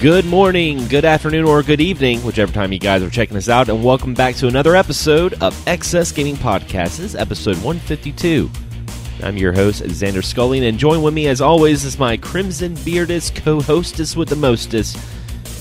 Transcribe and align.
Good 0.00 0.26
morning, 0.26 0.86
good 0.88 1.06
afternoon, 1.06 1.46
or 1.46 1.62
good 1.62 1.80
evening, 1.80 2.20
whichever 2.20 2.52
time 2.52 2.70
you 2.70 2.78
guys 2.78 3.02
are 3.02 3.08
checking 3.08 3.34
us 3.38 3.48
out, 3.48 3.70
and 3.70 3.82
welcome 3.82 4.12
back 4.12 4.34
to 4.36 4.46
another 4.46 4.76
episode 4.76 5.42
of 5.42 5.66
Excess 5.66 6.12
Gaming 6.12 6.36
Podcast. 6.36 6.98
This 6.98 7.00
is 7.00 7.16
episode 7.16 7.56
152. 7.64 8.50
I'm 9.22 9.38
your 9.38 9.54
host, 9.54 9.82
Xander 9.84 10.22
Scully, 10.22 10.66
and 10.66 10.78
join 10.78 11.02
with 11.02 11.14
me, 11.14 11.28
as 11.28 11.40
always, 11.40 11.86
is 11.86 11.98
my 11.98 12.18
crimson 12.18 12.76
bearded 12.84 13.22
co 13.36 13.62
hostess 13.62 14.14
with 14.14 14.28
the 14.28 14.36
mostest, 14.36 14.98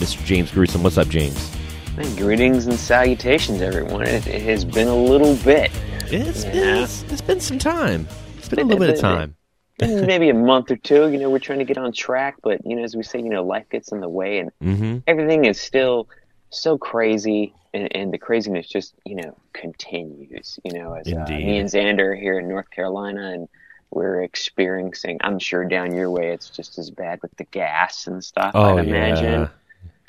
Mr. 0.02 0.22
James 0.26 0.52
Gruesome. 0.52 0.84
What's 0.84 0.98
up, 0.98 1.08
James? 1.08 1.56
And 1.98 2.18
greetings 2.18 2.68
and 2.68 2.78
salutations, 2.78 3.62
everyone. 3.62 4.02
It, 4.02 4.28
it 4.28 4.42
has 4.42 4.66
been 4.66 4.90
a 4.90 4.96
little 4.96 5.38
bit. 5.38 5.72
It's, 6.08 6.44
yeah. 6.44 6.84
it's, 6.84 7.04
it's 7.04 7.22
been 7.22 7.40
some 7.40 7.58
time. 7.58 8.06
It's 8.38 8.50
been 8.50 8.60
a 8.60 8.64
little 8.66 8.86
bit 8.86 8.96
of 8.96 9.00
time. 9.00 9.38
maybe 9.82 10.30
a 10.30 10.34
month 10.34 10.72
or 10.72 10.78
two. 10.78 11.10
You 11.10 11.18
know, 11.18 11.30
we're 11.30 11.40
trying 11.40 11.60
to 11.60 11.66
get 11.66 11.78
on 11.78 11.92
track, 11.92 12.38
but 12.42 12.66
you 12.66 12.76
know, 12.76 12.84
as 12.84 12.96
we 12.96 13.04
say, 13.04 13.20
you 13.20 13.30
know, 13.30 13.44
life 13.44 13.68
gets 13.70 13.92
in 13.92 14.00
the 14.00 14.10
way, 14.10 14.40
and 14.40 14.52
mm-hmm. 14.62 14.98
everything 15.08 15.46
is 15.46 15.60
still 15.60 16.08
so 16.50 16.78
crazy, 16.78 17.54
and, 17.74 17.94
and, 17.94 18.14
the 18.14 18.18
craziness 18.18 18.68
just 18.68 18.94
you 19.06 19.16
know 19.16 19.36
continues. 19.52 20.60
You 20.64 20.74
know, 20.74 20.94
as 20.94 21.12
uh, 21.12 21.26
me 21.28 21.58
and 21.58 21.70
Xander 21.70 22.18
here 22.18 22.40
in 22.40 22.48
North 22.48 22.70
Carolina, 22.70 23.32
and 23.32 23.50
we're 23.92 24.24
experiencing. 24.24 25.18
I'm 25.22 25.40
sure 25.40 25.66
down 25.66 25.94
your 25.94 26.10
way, 26.10 26.32
it's 26.32 26.50
just 26.50 26.78
as 26.78 26.90
bad 26.90 27.22
with 27.22 27.36
the 27.38 27.46
gas 27.46 28.08
and 28.08 28.24
stuff. 28.24 28.52
Oh, 28.54 28.78
I'd 28.78 28.88
imagine. 28.88 29.50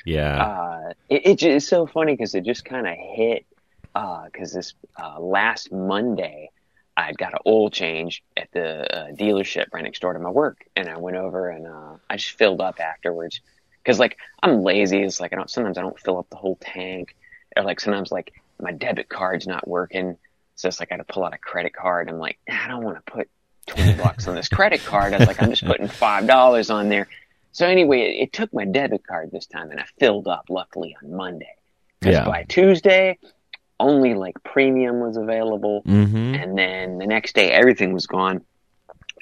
Yeah. 0.05 0.37
yeah. 0.37 0.43
Uh, 0.43 0.93
it, 1.09 1.43
it's 1.43 1.67
so 1.67 1.85
funny 1.85 2.13
because 2.13 2.35
it 2.35 2.45
just 2.45 2.63
kind 2.63 2.87
of 2.87 2.95
hit 2.95 3.45
because 3.93 4.53
uh, 4.53 4.59
this 4.59 4.73
uh, 5.01 5.19
last 5.19 5.71
Monday 5.71 6.51
I'd 6.97 7.17
got 7.17 7.33
an 7.33 7.39
oil 7.45 7.69
change 7.69 8.23
at 8.35 8.51
the 8.51 8.97
uh, 8.97 9.11
dealership 9.11 9.67
right 9.71 9.83
next 9.83 9.99
door 9.99 10.13
to 10.13 10.19
my 10.19 10.31
work, 10.31 10.65
and 10.75 10.89
I 10.89 10.97
went 10.97 11.15
over 11.15 11.49
and 11.49 11.67
uh, 11.67 11.97
I 12.09 12.17
just 12.17 12.31
filled 12.31 12.59
up 12.59 12.79
afterwards 12.79 13.39
because 13.83 13.99
like 13.99 14.17
I'm 14.41 14.63
lazy. 14.63 15.03
It's 15.03 15.19
like 15.19 15.31
I 15.31 15.35
don't 15.35 15.49
sometimes 15.49 15.77
I 15.77 15.81
don't 15.81 15.99
fill 15.99 16.17
up 16.17 16.27
the 16.31 16.37
whole 16.37 16.57
tank, 16.59 17.15
or 17.55 17.63
like 17.63 17.79
sometimes 17.79 18.11
like 18.11 18.33
my 18.59 18.71
debit 18.71 19.09
card's 19.09 19.45
not 19.45 19.67
working, 19.67 20.17
so 20.55 20.67
it's 20.67 20.79
like 20.79 20.91
I 20.91 20.97
got 20.97 21.07
to 21.07 21.13
pull 21.13 21.23
out 21.23 21.35
a 21.35 21.37
credit 21.37 21.73
card. 21.73 22.09
I'm 22.09 22.17
like 22.17 22.39
I 22.49 22.67
don't 22.67 22.83
want 22.83 22.97
to 22.97 23.11
put 23.11 23.29
twenty 23.67 23.93
bucks 23.93 24.27
on 24.27 24.33
this 24.33 24.49
credit 24.49 24.83
card. 24.83 25.13
I 25.13 25.19
was 25.19 25.27
like 25.27 25.41
I'm 25.41 25.51
just 25.51 25.65
putting 25.65 25.87
five 25.87 26.25
dollars 26.25 26.71
on 26.71 26.89
there. 26.89 27.07
So 27.51 27.67
anyway, 27.67 28.01
it, 28.01 28.23
it, 28.23 28.33
took 28.33 28.53
my 28.53 28.65
debit 28.65 29.05
card 29.05 29.31
this 29.31 29.45
time, 29.45 29.69
and 29.69 29.79
I 29.79 29.85
filled 29.99 30.27
up. 30.27 30.45
Luckily 30.49 30.97
on 31.03 31.15
Monday, 31.15 31.55
because 31.99 32.15
yeah. 32.15 32.25
by 32.25 32.43
Tuesday 32.43 33.19
only 33.79 34.13
like 34.13 34.41
premium 34.43 34.99
was 34.99 35.17
available, 35.17 35.83
mm-hmm. 35.83 36.35
and 36.35 36.57
then 36.57 36.97
the 36.97 37.07
next 37.07 37.35
day 37.35 37.51
everything 37.51 37.93
was 37.93 38.07
gone, 38.07 38.43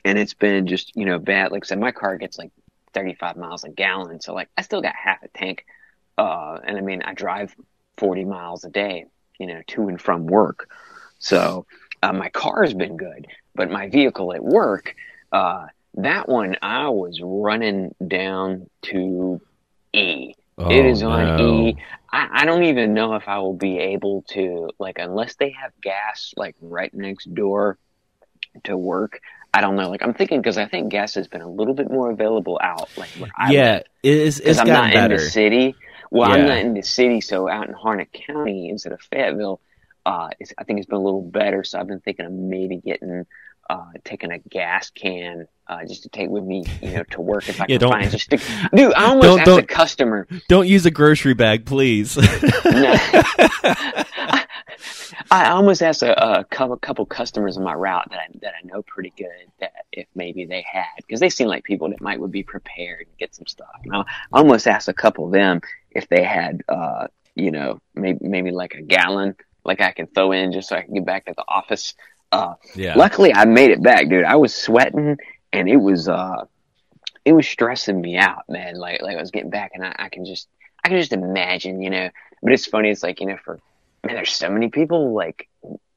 and 0.03 0.17
it's 0.17 0.33
been 0.33 0.67
just 0.67 0.95
you 0.95 1.05
know 1.05 1.19
bad. 1.19 1.51
Like 1.51 1.65
I 1.65 1.67
said, 1.67 1.79
my 1.79 1.91
car 1.91 2.17
gets 2.17 2.37
like 2.37 2.51
35 2.93 3.37
miles 3.37 3.63
a 3.63 3.69
gallon, 3.69 4.21
so 4.21 4.33
like 4.33 4.49
I 4.57 4.61
still 4.61 4.81
got 4.81 4.95
half 4.95 5.23
a 5.23 5.27
tank, 5.29 5.65
uh, 6.17 6.59
and 6.63 6.77
I 6.77 6.81
mean 6.81 7.01
I 7.03 7.13
drive 7.13 7.55
40 7.97 8.25
miles 8.25 8.63
a 8.63 8.69
day, 8.69 9.05
you 9.39 9.47
know, 9.47 9.61
to 9.67 9.87
and 9.87 10.01
from 10.01 10.27
work, 10.27 10.69
so 11.19 11.65
uh, 12.01 12.13
my 12.13 12.29
car's 12.29 12.73
been 12.73 12.97
good, 12.97 13.27
but 13.55 13.71
my 13.71 13.89
vehicle 13.89 14.33
at 14.33 14.43
work, 14.43 14.95
uh, 15.31 15.67
that 15.95 16.27
one 16.29 16.57
I 16.61 16.89
was 16.89 17.19
running 17.21 17.95
down 18.05 18.69
to 18.83 19.41
E. 19.93 20.33
Oh, 20.57 20.71
it 20.71 20.85
is 20.85 21.03
on 21.03 21.37
no. 21.37 21.67
E. 21.67 21.77
I, 22.15 22.29
I 22.31 22.45
don't 22.45 22.63
even 22.63 22.93
know 22.93 23.15
if 23.15 23.27
I 23.27 23.39
will 23.39 23.57
be 23.57 23.77
able 23.77 24.23
to 24.29 24.69
like 24.79 24.99
unless 24.99 25.35
they 25.35 25.49
have 25.61 25.73
gas 25.81 26.33
like 26.37 26.55
right 26.61 26.93
next 26.93 27.33
door 27.33 27.77
to 28.63 28.77
work. 28.77 29.19
I 29.53 29.59
don't 29.59 29.75
know. 29.75 29.89
Like 29.89 30.01
I'm 30.01 30.13
thinking 30.13 30.39
because 30.39 30.57
I 30.57 30.65
think 30.65 30.91
gas 30.91 31.15
has 31.15 31.27
been 31.27 31.41
a 31.41 31.49
little 31.49 31.73
bit 31.73 31.91
more 31.91 32.09
available 32.09 32.57
out. 32.63 32.89
Like 32.95 33.09
where 33.11 33.31
I 33.37 33.51
yeah, 33.51 33.81
it's 34.01 34.39
it's 34.39 34.59
I'm 34.59 34.67
not 34.67 34.93
better. 34.93 35.15
in 35.15 35.21
the 35.21 35.29
city. 35.29 35.75
Well, 36.09 36.29
yeah. 36.29 36.35
I'm 36.35 36.47
not 36.47 36.57
in 36.59 36.73
the 36.73 36.83
city, 36.83 37.19
so 37.19 37.49
out 37.49 37.67
in 37.67 37.73
Harnett 37.73 38.13
County 38.13 38.69
instead 38.69 38.93
of 38.93 39.01
Fayetteville, 39.01 39.59
uh, 40.05 40.29
I 40.57 40.63
think 40.63 40.79
it's 40.79 40.87
been 40.87 40.99
a 40.99 41.03
little 41.03 41.21
better. 41.21 41.65
So 41.65 41.79
I've 41.79 41.87
been 41.87 41.99
thinking 41.99 42.25
of 42.25 42.31
maybe 42.31 42.77
getting 42.77 43.25
uh, 43.69 43.85
taking 44.03 44.31
a 44.31 44.39
gas 44.39 44.91
can 44.91 45.47
uh, 45.67 45.83
just 45.85 46.03
to 46.03 46.09
take 46.09 46.29
with 46.29 46.43
me, 46.43 46.63
you 46.81 46.91
know, 46.91 47.03
to 47.03 47.21
work 47.21 47.49
if 47.49 47.59
I 47.59 47.65
yeah, 47.69 47.79
can 47.79 47.89
find 47.89 48.11
just 48.11 48.29
to, 48.29 48.37
dude. 48.73 48.93
I 48.93 49.05
almost 49.05 49.23
don't, 49.23 49.39
asked 49.39 49.45
don't, 49.45 49.59
a 49.59 49.65
customer. 49.65 50.27
Don't 50.47 50.67
use 50.67 50.85
a 50.85 50.91
grocery 50.91 51.33
bag, 51.33 51.65
please. 51.65 52.17
I, 55.31 55.31
I, 55.31 55.49
almost 55.49 55.81
asked 55.81 56.03
a, 56.03 56.39
a, 56.39 56.43
couple, 56.43 56.77
couple 56.77 57.05
customers 57.05 57.57
on 57.57 57.63
my 57.63 57.73
route 57.73 58.07
that 58.11 58.19
I 58.19 58.27
that 58.41 58.53
I 58.61 58.67
know 58.67 58.83
pretty 58.83 59.13
good 59.17 59.49
that 59.59 59.71
if 59.91 60.07
maybe 60.13 60.45
they 60.45 60.63
had 60.71 60.85
because 60.97 61.19
they 61.19 61.29
seem 61.29 61.47
like 61.47 61.63
people 61.63 61.89
that 61.89 62.01
might 62.01 62.19
would 62.19 62.31
be 62.31 62.43
prepared 62.43 63.07
to 63.07 63.17
get 63.17 63.33
some 63.33 63.47
stuff. 63.47 63.67
Know, 63.85 64.05
I 64.31 64.37
almost 64.37 64.67
asked 64.67 64.87
a 64.87 64.93
couple 64.93 65.25
of 65.25 65.31
them 65.31 65.61
if 65.89 66.07
they 66.09 66.23
had, 66.23 66.61
uh, 66.69 67.07
you 67.33 67.49
know, 67.49 67.79
maybe 67.95 68.27
maybe 68.27 68.51
like 68.51 68.75
a 68.75 68.81
gallon 68.81 69.35
like 69.65 69.81
I 69.81 69.91
can 69.91 70.07
throw 70.07 70.31
in 70.31 70.53
just 70.53 70.69
so 70.69 70.77
I 70.77 70.83
can 70.83 70.93
get 70.93 71.05
back 71.05 71.25
to 71.25 71.33
the 71.35 71.43
office. 71.47 71.95
Uh, 72.35 72.55
yeah. 72.75 72.95
Luckily, 72.95 73.33
I 73.33 73.45
made 73.45 73.71
it 73.71 73.81
back, 73.81 74.09
dude. 74.09 74.25
I 74.25 74.35
was 74.35 74.53
sweating, 74.53 75.17
and 75.51 75.69
it 75.69 75.77
was 75.77 76.07
uh, 76.07 76.45
it 77.23 77.33
was 77.33 77.47
stressing 77.47 77.99
me 77.99 78.17
out, 78.17 78.43
man. 78.49 78.75
Like 78.75 79.01
like 79.01 79.17
I 79.17 79.21
was 79.21 79.31
getting 79.31 79.49
back, 79.49 79.71
and 79.73 79.83
I, 79.83 79.95
I 79.97 80.09
can 80.09 80.25
just 80.25 80.47
I 80.83 80.89
can 80.89 80.99
just 80.99 81.13
imagine, 81.13 81.81
you 81.81 81.89
know. 81.89 82.09
But 82.41 82.53
it's 82.53 82.65
funny. 82.65 82.89
It's 82.89 83.03
like 83.03 83.19
you 83.19 83.27
know, 83.27 83.37
for 83.43 83.59
man, 84.05 84.15
there's 84.15 84.33
so 84.33 84.49
many 84.49 84.69
people 84.69 85.13
like 85.13 85.47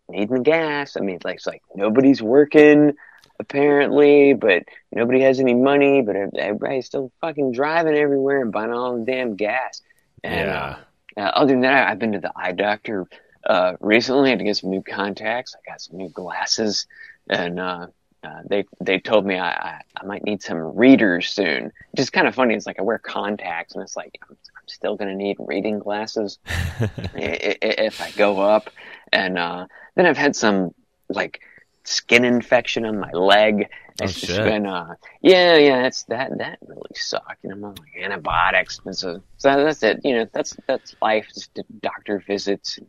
needing 0.08 0.36
the 0.36 0.42
gas. 0.42 0.96
I 0.96 1.00
mean, 1.00 1.16
it's 1.16 1.24
like, 1.24 1.36
it's 1.36 1.46
like 1.46 1.62
nobody's 1.74 2.22
working 2.22 2.94
apparently, 3.40 4.34
but 4.34 4.64
nobody 4.90 5.20
has 5.20 5.38
any 5.40 5.54
money. 5.54 6.02
But 6.02 6.16
everybody's 6.36 6.86
still 6.86 7.12
fucking 7.20 7.52
driving 7.52 7.94
everywhere 7.94 8.42
and 8.42 8.52
buying 8.52 8.72
all 8.72 8.98
the 8.98 9.04
damn 9.04 9.36
gas. 9.36 9.82
And 10.24 10.48
yeah. 10.48 10.76
uh, 11.16 11.20
uh, 11.20 11.32
other 11.34 11.52
than 11.52 11.60
that, 11.60 11.88
I've 11.88 11.98
been 11.98 12.12
to 12.12 12.20
the 12.20 12.32
eye 12.34 12.52
doctor 12.52 13.06
uh, 13.48 13.74
recently 13.80 14.28
I 14.28 14.30
had 14.30 14.38
to 14.40 14.44
get 14.44 14.56
some 14.58 14.70
new 14.70 14.82
contacts. 14.82 15.56
I 15.56 15.70
got 15.70 15.80
some 15.80 15.96
new 15.96 16.10
glasses, 16.10 16.86
and 17.28 17.58
uh, 17.58 17.86
uh, 18.22 18.42
they 18.44 18.66
they 18.80 18.98
told 19.00 19.24
me 19.24 19.38
I, 19.38 19.50
I, 19.50 19.80
I 19.96 20.04
might 20.04 20.24
need 20.24 20.42
some 20.42 20.76
readers 20.76 21.30
soon. 21.30 21.72
Just 21.96 22.12
kind 22.12 22.28
of 22.28 22.34
funny. 22.34 22.54
It's 22.54 22.66
like 22.66 22.78
I 22.78 22.82
wear 22.82 22.98
contacts, 22.98 23.74
and 23.74 23.82
it's 23.82 23.96
like 23.96 24.18
I'm, 24.22 24.36
I'm 24.56 24.68
still 24.68 24.96
gonna 24.96 25.14
need 25.14 25.36
reading 25.40 25.78
glasses 25.78 26.38
if 27.14 28.00
I 28.02 28.10
go 28.12 28.38
up. 28.40 28.70
And 29.12 29.38
uh, 29.38 29.66
then 29.94 30.04
I've 30.04 30.18
had 30.18 30.36
some 30.36 30.74
like 31.08 31.40
skin 31.88 32.24
infection 32.24 32.84
on 32.84 32.98
my 32.98 33.10
leg. 33.12 33.68
Oh, 34.00 34.04
it's 34.04 34.16
oh, 34.16 34.20
just 34.20 34.26
shit. 34.26 34.44
been, 34.44 34.66
uh, 34.66 34.94
yeah, 35.22 35.56
yeah, 35.56 35.86
it's 35.86 36.04
that, 36.04 36.36
that 36.38 36.58
really 36.66 36.82
sucked. 36.94 37.44
Know, 37.44 37.54
I'm 37.54 37.64
on 37.64 37.74
like 37.76 38.02
antibiotics. 38.02 38.80
And 38.84 38.96
so, 38.96 39.22
so 39.38 39.64
that's 39.64 39.82
it. 39.82 40.00
You 40.04 40.18
know, 40.18 40.26
that's, 40.32 40.56
that's 40.66 40.94
life. 41.02 41.28
Just 41.34 41.58
doctor 41.80 42.22
visits, 42.26 42.78
and 42.78 42.86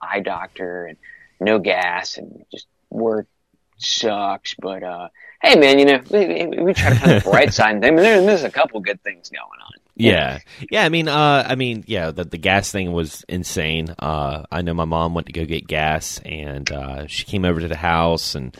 eye 0.00 0.20
doctor 0.20 0.86
and 0.86 0.98
no 1.40 1.58
gas 1.58 2.18
and 2.18 2.44
just 2.50 2.66
work 2.90 3.26
sucks. 3.78 4.54
But, 4.54 4.82
uh, 4.82 5.08
hey 5.42 5.56
man, 5.58 5.78
you 5.78 5.84
know, 5.84 6.00
we, 6.10 6.46
we 6.62 6.74
try 6.74 6.90
to 6.90 6.96
find 6.96 7.20
the 7.20 7.30
bright 7.30 7.54
side. 7.54 7.84
I 7.84 7.90
mean, 7.90 7.96
there's 7.96 8.44
a 8.44 8.50
couple 8.50 8.80
good 8.80 9.02
things 9.02 9.30
going 9.30 9.42
on. 9.42 9.72
Yeah. 9.96 10.40
Yeah. 10.70 10.84
I 10.84 10.88
mean, 10.90 11.08
uh, 11.08 11.46
I 11.48 11.54
mean, 11.54 11.84
yeah, 11.86 12.10
the, 12.10 12.24
the 12.24 12.38
gas 12.38 12.70
thing 12.70 12.92
was 12.92 13.24
insane. 13.28 13.94
Uh, 13.98 14.44
I 14.50 14.62
know 14.62 14.74
my 14.74 14.84
mom 14.84 15.14
went 15.14 15.26
to 15.28 15.32
go 15.32 15.44
get 15.44 15.66
gas 15.66 16.20
and, 16.24 16.70
uh, 16.70 17.06
she 17.06 17.24
came 17.24 17.44
over 17.44 17.60
to 17.60 17.68
the 17.68 17.76
house 17.76 18.34
and, 18.34 18.56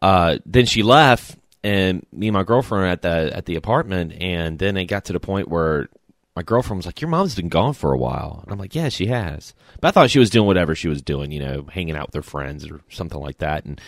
uh, 0.00 0.38
then 0.46 0.66
she 0.66 0.82
left 0.82 1.36
and 1.62 2.04
me 2.12 2.28
and 2.28 2.34
my 2.34 2.42
girlfriend 2.42 2.82
were 2.82 2.88
at 2.88 3.02
the, 3.02 3.36
at 3.36 3.46
the 3.46 3.56
apartment. 3.56 4.14
And 4.18 4.58
then 4.58 4.76
it 4.76 4.86
got 4.86 5.04
to 5.06 5.12
the 5.12 5.20
point 5.20 5.48
where 5.48 5.88
my 6.34 6.42
girlfriend 6.42 6.78
was 6.78 6.86
like, 6.86 7.00
your 7.00 7.10
mom's 7.10 7.34
been 7.34 7.50
gone 7.50 7.74
for 7.74 7.92
a 7.92 7.98
while. 7.98 8.40
And 8.42 8.52
I'm 8.52 8.58
like, 8.58 8.74
yeah, 8.74 8.88
she 8.88 9.06
has. 9.06 9.54
But 9.80 9.88
I 9.88 9.90
thought 9.90 10.10
she 10.10 10.18
was 10.18 10.30
doing 10.30 10.46
whatever 10.46 10.74
she 10.74 10.88
was 10.88 11.02
doing, 11.02 11.30
you 11.30 11.40
know, 11.40 11.66
hanging 11.70 11.96
out 11.96 12.08
with 12.08 12.14
her 12.14 12.22
friends 12.22 12.66
or 12.66 12.80
something 12.88 13.20
like 13.20 13.38
that. 13.38 13.64
And 13.66 13.80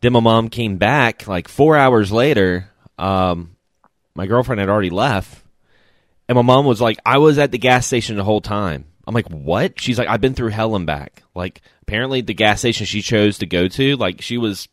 then 0.00 0.12
my 0.12 0.20
mom 0.20 0.48
came 0.48 0.76
back 0.76 1.26
like 1.26 1.48
four 1.48 1.76
hours 1.76 2.12
later. 2.12 2.70
Um, 2.98 3.56
my 4.14 4.26
girlfriend 4.26 4.60
had 4.60 4.68
already 4.68 4.90
left 4.90 5.42
and 6.28 6.36
my 6.36 6.42
mom 6.42 6.66
was 6.66 6.80
like, 6.80 6.98
I 7.06 7.18
was 7.18 7.38
at 7.38 7.52
the 7.52 7.58
gas 7.58 7.86
station 7.86 8.16
the 8.16 8.24
whole 8.24 8.42
time. 8.42 8.84
I'm 9.06 9.14
like, 9.14 9.28
what? 9.30 9.80
She's 9.80 9.98
like, 9.98 10.08
I've 10.08 10.20
been 10.20 10.34
through 10.34 10.50
hell 10.50 10.76
and 10.76 10.84
back. 10.84 11.22
Like, 11.34 11.62
apparently 11.82 12.20
the 12.20 12.34
gas 12.34 12.58
station 12.58 12.84
she 12.84 13.00
chose 13.00 13.38
to 13.38 13.46
go 13.46 13.66
to, 13.68 13.96
like, 13.96 14.20
she 14.20 14.36
was 14.36 14.68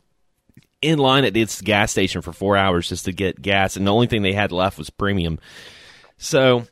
in 0.82 1.00
line 1.00 1.24
at 1.24 1.34
this 1.34 1.62
gas 1.62 1.92
station 1.92 2.22
for 2.22 2.34
four 2.34 2.58
hours 2.58 2.90
just 2.90 3.06
to 3.06 3.14
get 3.14 3.42
gas, 3.42 3.78
and 3.78 3.88
the 3.88 3.94
only 3.94 4.08
thing 4.08 4.22
they 4.22 4.34
had 4.34 4.52
left 4.52 4.78
was 4.78 4.90
premium. 4.90 5.40
So 6.18 6.68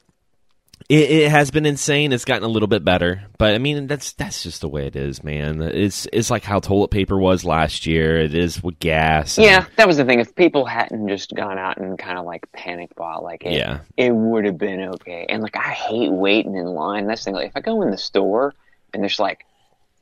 it, 0.90 1.12
it, 1.12 1.32
has 1.32 1.52
been 1.52 1.66
insane. 1.66 2.12
It's 2.12 2.26
gotten 2.26 2.44
a 2.44 2.48
little 2.48 2.68
bit 2.68 2.84
better, 2.84 3.24
but 3.38 3.54
I 3.54 3.58
mean 3.58 3.88
that's 3.88 4.14
that's 4.14 4.44
just 4.44 4.62
the 4.62 4.70
way 4.70 4.88
it 4.88 4.96
is, 4.96 5.24
man. 5.24 5.62
It's 5.62 6.08
it's 6.12 6.30
like 6.30 6.44
how 6.44 6.60
toilet 6.60 6.90
paper 6.90 7.18
was 7.18 7.46
last 7.46 7.86
year. 7.86 8.18
It 8.18 8.36
is 8.36 8.62
with 8.62 8.80
gas. 8.80 9.38
And, 9.38 9.46
yeah, 9.46 9.66
that 9.78 9.88
was 9.88 9.98
the 9.98 10.06
thing. 10.06 10.20
If 10.20 10.36
people 10.36 10.66
hadn't 10.66 11.08
just 11.08 11.34
gone 11.34 11.58
out 11.58 11.78
and 11.78 11.98
kind 11.98 12.18
of 12.18 12.26
like 12.26 12.52
panic 12.52 12.96
bought, 12.96 13.24
like 13.24 13.46
it, 13.46 13.54
yeah, 13.54 13.80
it 13.98 14.14
would 14.14 14.46
have 14.46 14.58
been 14.58 14.82
okay. 14.96 15.26
And 15.30 15.42
like 15.42 15.56
I 15.56 15.72
hate 15.72 16.12
waiting 16.12 16.56
in 16.56 16.66
line. 16.66 17.08
That's 17.08 17.22
the 17.22 17.32
thing. 17.32 17.36
Like 17.36 17.50
if 17.50 17.58
I 17.58 17.62
go 17.62 17.82
in 17.82 17.92
the 17.92 17.98
store 17.98 18.54
and 18.94 19.02
there's 19.02 19.20
like 19.20 19.46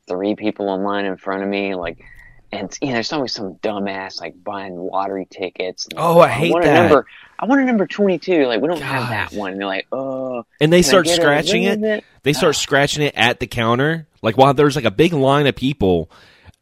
three 0.08 0.36
people 0.36 0.74
in 0.74 0.84
line 0.84 1.06
in 1.06 1.18
front 1.18 1.44
of 1.44 1.50
me, 1.50 1.76
like 1.76 2.04
and 2.52 2.78
you 2.82 2.90
know, 2.90 2.94
there's 2.96 3.14
always 3.14 3.34
some 3.34 3.56
dumbass 3.56 4.20
like 4.20 4.42
buying 4.44 4.76
lottery 4.76 5.28
tickets. 5.30 5.88
oh, 5.96 6.20
I 6.20 6.30
hate 6.30 6.56
I 6.56 6.66
that. 6.66 6.82
Number, 6.82 7.06
I 7.42 7.46
want 7.46 7.62
a 7.62 7.66
number 7.66 7.88
22. 7.88 8.46
Like 8.46 8.62
we 8.62 8.68
don't 8.68 8.82
have 8.82 9.10
that 9.10 9.34
one. 9.34 9.54
And 9.54 9.60
they're 9.60 9.68
like, 9.68 9.88
oh, 9.92 10.46
and 10.60 10.72
they 10.72 10.84
start 10.84 11.08
scratching 11.08 11.64
it. 11.64 11.82
it? 11.84 12.04
They 12.22 12.34
start 12.34 12.56
ah. 12.56 12.60
scratching 12.60 13.04
it 13.04 13.16
at 13.18 13.40
the 13.40 13.48
counter, 13.48 14.08
like 14.22 14.38
while 14.38 14.54
there's 14.54 14.76
like 14.76 14.86
a 14.86 14.92
big 14.92 15.14
line 15.14 15.48
of 15.48 15.56
people, 15.56 16.12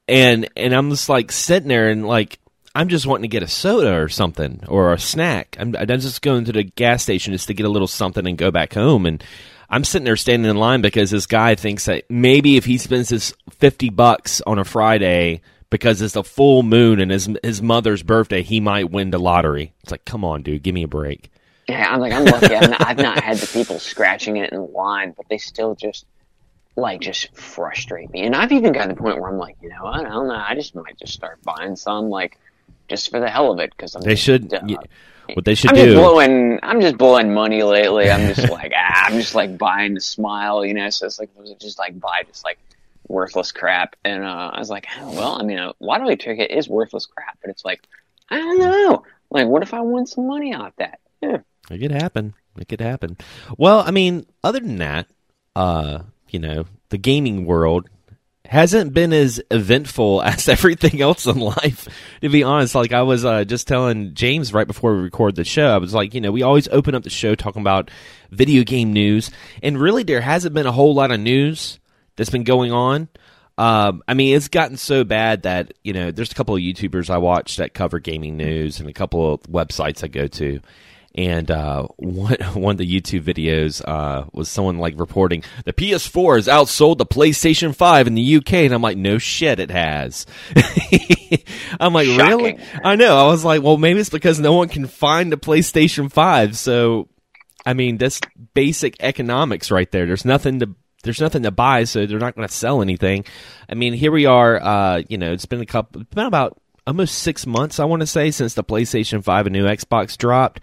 and 0.07 0.49
and 0.55 0.73
I'm 0.73 0.89
just 0.89 1.09
like 1.09 1.31
sitting 1.33 1.67
there 1.67 1.89
and 1.89 2.07
like 2.07 2.39
I'm 2.73 2.87
just 2.87 3.05
wanting 3.05 3.23
to 3.23 3.27
get 3.27 3.43
a 3.43 3.47
soda 3.47 3.99
or 3.99 4.07
something 4.07 4.63
or 4.67 4.93
a 4.93 4.99
snack. 4.99 5.57
I'm, 5.59 5.75
I'm 5.75 5.87
just 5.99 6.21
going 6.21 6.45
to 6.45 6.53
the 6.53 6.63
gas 6.63 7.03
station 7.03 7.33
just 7.33 7.47
to 7.47 7.53
get 7.53 7.65
a 7.65 7.69
little 7.69 7.87
something 7.87 8.25
and 8.25 8.37
go 8.37 8.51
back 8.51 8.73
home. 8.73 9.05
And 9.05 9.21
I'm 9.69 9.83
sitting 9.83 10.05
there 10.05 10.15
standing 10.15 10.49
in 10.49 10.55
line 10.55 10.81
because 10.81 11.11
this 11.11 11.25
guy 11.25 11.55
thinks 11.55 11.85
that 11.85 12.05
maybe 12.09 12.55
if 12.55 12.63
he 12.63 12.77
spends 12.77 13.09
his 13.09 13.33
fifty 13.49 13.89
bucks 13.89 14.41
on 14.47 14.59
a 14.59 14.63
Friday 14.63 15.41
because 15.69 16.01
it's 16.01 16.15
a 16.15 16.23
full 16.23 16.63
moon 16.63 16.99
and 16.99 17.11
his 17.11 17.29
his 17.43 17.61
mother's 17.61 18.03
birthday, 18.03 18.41
he 18.41 18.59
might 18.59 18.91
win 18.91 19.11
the 19.11 19.19
lottery. 19.19 19.73
It's 19.83 19.91
like, 19.91 20.05
come 20.05 20.23
on, 20.25 20.43
dude, 20.43 20.63
give 20.63 20.73
me 20.73 20.83
a 20.83 20.87
break. 20.87 21.31
Yeah, 21.67 21.93
I'm 21.93 21.99
like, 21.99 22.13
I'm 22.13 22.25
lucky. 22.25 22.55
I've 22.55 22.69
not, 22.69 22.87
I've 22.87 22.97
not 22.97 23.23
had 23.23 23.37
the 23.37 23.45
people 23.47 23.77
scratching 23.79 24.37
it 24.37 24.51
in 24.51 24.73
line, 24.73 25.13
but 25.15 25.27
they 25.29 25.37
still 25.37 25.75
just 25.75 26.05
like 26.75 27.01
just 27.01 27.35
frustrate 27.35 28.09
me. 28.11 28.21
And 28.21 28.35
I've 28.35 28.51
even 28.51 28.71
gotten 28.73 28.89
to 28.89 28.95
the 28.95 29.01
point 29.01 29.19
where 29.19 29.29
I'm 29.29 29.37
like, 29.37 29.57
you 29.61 29.69
know 29.69 29.83
what? 29.83 29.99
I 30.05 30.09
don't 30.09 30.27
know. 30.27 30.33
I 30.47 30.55
just 30.55 30.73
might 30.73 30.97
just 30.97 31.13
start 31.13 31.39
buying 31.43 31.75
some, 31.75 32.09
like, 32.09 32.39
just 32.87 33.11
for 33.11 33.19
the 33.19 33.29
hell 33.29 33.51
of 33.51 33.59
it, 33.59 33.69
because 33.71 33.93
I'm 33.95 34.01
They 34.01 34.11
just, 34.15 34.23
should. 34.23 34.53
uh, 34.53 34.61
what 35.35 35.45
they 35.45 35.53
should 35.53 35.69
I'm 35.71 35.75
just 35.75 35.95
blowing. 35.95 36.59
I'm 36.63 36.81
just 36.81 36.97
blowing 36.97 37.31
money 37.33 37.61
lately. 37.61 38.09
I'm 38.09 38.33
just 38.33 38.49
like, 38.49 38.71
ah, 38.75 39.05
I'm 39.05 39.19
just 39.19 39.35
like 39.35 39.57
buying 39.57 39.93
the 39.93 40.01
smile, 40.01 40.65
you 40.65 40.73
know. 40.73 40.89
So 40.89 41.05
it's 41.05 41.19
like, 41.19 41.29
was 41.35 41.51
it 41.51 41.59
just 41.59 41.77
like 41.77 41.99
buy 41.99 42.23
just 42.25 42.43
like 42.43 42.57
worthless 43.09 43.51
crap. 43.51 43.95
And 44.05 44.23
uh, 44.23 44.51
I 44.53 44.59
was 44.59 44.69
like, 44.69 44.87
well, 45.01 45.37
I 45.39 45.43
mean, 45.43 45.57
a 45.57 45.73
lottery 45.79 46.15
ticket 46.15 46.51
is 46.51 46.69
worthless 46.69 47.05
crap, 47.05 47.37
but 47.41 47.49
it's 47.49 47.65
like, 47.65 47.81
I 48.29 48.37
don't 48.37 48.59
know. 48.59 49.03
Like, 49.29 49.47
what 49.47 49.63
if 49.63 49.73
I 49.73 49.81
won 49.81 50.05
some 50.05 50.27
money 50.27 50.53
off 50.53 50.73
that? 50.77 50.99
Yeah. 51.21 51.39
It 51.69 51.79
could 51.79 51.91
happen. 51.91 52.33
It 52.57 52.67
could 52.67 52.81
happen. 52.81 53.17
Well, 53.57 53.79
I 53.79 53.91
mean, 53.91 54.25
other 54.43 54.59
than 54.59 54.77
that, 54.77 55.07
uh, 55.55 55.99
you 56.29 56.39
know, 56.39 56.65
the 56.89 56.97
gaming 56.97 57.45
world 57.45 57.89
hasn't 58.45 58.93
been 58.93 59.13
as 59.13 59.41
eventful 59.51 60.21
as 60.23 60.47
everything 60.47 61.01
else 61.01 61.25
in 61.25 61.39
life. 61.39 61.87
To 62.21 62.29
be 62.29 62.43
honest, 62.43 62.75
like 62.75 62.93
I 62.93 63.03
was 63.03 63.25
uh, 63.25 63.43
just 63.43 63.67
telling 63.67 64.13
James 64.13 64.53
right 64.53 64.67
before 64.67 64.95
we 64.95 65.01
record 65.01 65.35
the 65.35 65.43
show, 65.43 65.67
I 65.67 65.77
was 65.77 65.93
like, 65.93 66.13
you 66.13 66.21
know, 66.21 66.31
we 66.31 66.43
always 66.43 66.67
open 66.69 66.95
up 66.95 67.03
the 67.03 67.09
show 67.09 67.35
talking 67.35 67.61
about 67.61 67.91
video 68.31 68.63
game 68.63 68.93
news, 68.93 69.31
and 69.61 69.79
really 69.79 70.03
there 70.03 70.21
hasn't 70.21 70.53
been 70.55 70.67
a 70.67 70.71
whole 70.71 70.93
lot 70.93 71.11
of 71.11 71.19
news 71.19 71.79
that's 72.19 72.29
been 72.29 72.43
going 72.43 72.73
on. 72.73 73.07
Um, 73.57 74.03
I 74.07 74.13
mean, 74.13 74.35
it's 74.35 74.49
gotten 74.49 74.77
so 74.77 75.03
bad 75.03 75.43
that 75.43 75.73
you 75.83 75.93
know, 75.93 76.11
there's 76.11 76.31
a 76.31 76.35
couple 76.35 76.55
of 76.55 76.61
YouTubers 76.61 77.09
I 77.09 77.17
watch 77.17 77.57
that 77.57 77.73
cover 77.73 77.99
gaming 77.99 78.37
news, 78.37 78.79
and 78.79 78.89
a 78.89 78.93
couple 78.93 79.33
of 79.33 79.41
websites 79.43 80.03
I 80.03 80.07
go 80.07 80.27
to. 80.27 80.59
And 81.15 81.49
uh, 81.49 81.87
one 81.95 82.35
one 82.53 82.73
of 82.73 82.77
the 82.77 83.01
YouTube 83.01 83.23
videos 83.23 83.81
uh, 83.85 84.25
was 84.33 84.49
someone 84.49 84.79
like 84.79 84.99
reporting 84.99 85.43
the 85.63 85.73
PS4 85.73 86.35
has 86.35 86.47
outsold 86.47 86.97
the 86.97 87.05
PlayStation 87.05 87.73
5 87.73 88.07
in 88.07 88.15
the 88.15 88.35
UK, 88.35 88.53
and 88.53 88.73
I'm 88.73 88.81
like, 88.81 88.97
no 88.97 89.17
shit, 89.17 89.59
it 89.59 89.71
has. 89.71 90.25
I'm 91.79 91.93
like, 91.93 92.07
really? 92.07 92.59
I 92.83 92.95
know. 92.97 93.17
I 93.17 93.27
was 93.27 93.45
like, 93.45 93.63
well, 93.63 93.77
maybe 93.77 94.01
it's 94.01 94.09
because 94.09 94.39
no 94.39 94.53
one 94.53 94.67
can 94.67 94.87
find 94.87 95.31
the 95.31 95.37
PlayStation 95.37 96.11
5. 96.11 96.57
So, 96.57 97.07
I 97.65 97.73
mean, 97.73 97.97
that's 97.97 98.19
basic 98.53 98.97
economics 98.99 99.71
right 99.71 99.89
there. 99.91 100.05
There's 100.05 100.25
nothing 100.25 100.59
to 100.59 100.75
there's 101.03 101.21
nothing 101.21 101.43
to 101.43 101.51
buy, 101.51 101.85
so 101.85 102.05
they're 102.05 102.19
not 102.19 102.35
going 102.35 102.47
to 102.47 102.53
sell 102.53 102.81
anything. 102.81 103.25
I 103.69 103.75
mean, 103.75 103.93
here 103.93 104.11
we 104.11 104.25
are. 104.25 104.61
Uh, 104.61 105.03
you 105.07 105.17
know, 105.17 105.31
it's 105.31 105.45
been 105.45 105.61
a 105.61 105.65
couple, 105.65 106.01
it's 106.01 106.13
been 106.13 106.25
about 106.25 106.59
almost 106.85 107.19
six 107.19 107.45
months, 107.45 107.79
I 107.79 107.85
want 107.85 108.01
to 108.01 108.07
say, 108.07 108.31
since 108.31 108.53
the 108.53 108.63
PlayStation 108.63 109.23
Five 109.23 109.47
and 109.47 109.53
new 109.53 109.65
Xbox 109.65 110.17
dropped, 110.17 110.61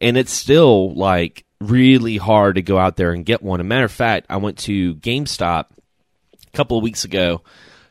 and 0.00 0.16
it's 0.16 0.32
still 0.32 0.94
like 0.94 1.44
really 1.60 2.16
hard 2.16 2.56
to 2.56 2.62
go 2.62 2.78
out 2.78 2.96
there 2.96 3.12
and 3.12 3.24
get 3.24 3.42
one. 3.42 3.60
As 3.60 3.64
a 3.64 3.68
matter 3.68 3.84
of 3.84 3.92
fact, 3.92 4.26
I 4.30 4.36
went 4.36 4.58
to 4.60 4.94
GameStop 4.96 5.66
a 5.72 6.56
couple 6.56 6.76
of 6.76 6.82
weeks 6.82 7.04
ago 7.04 7.42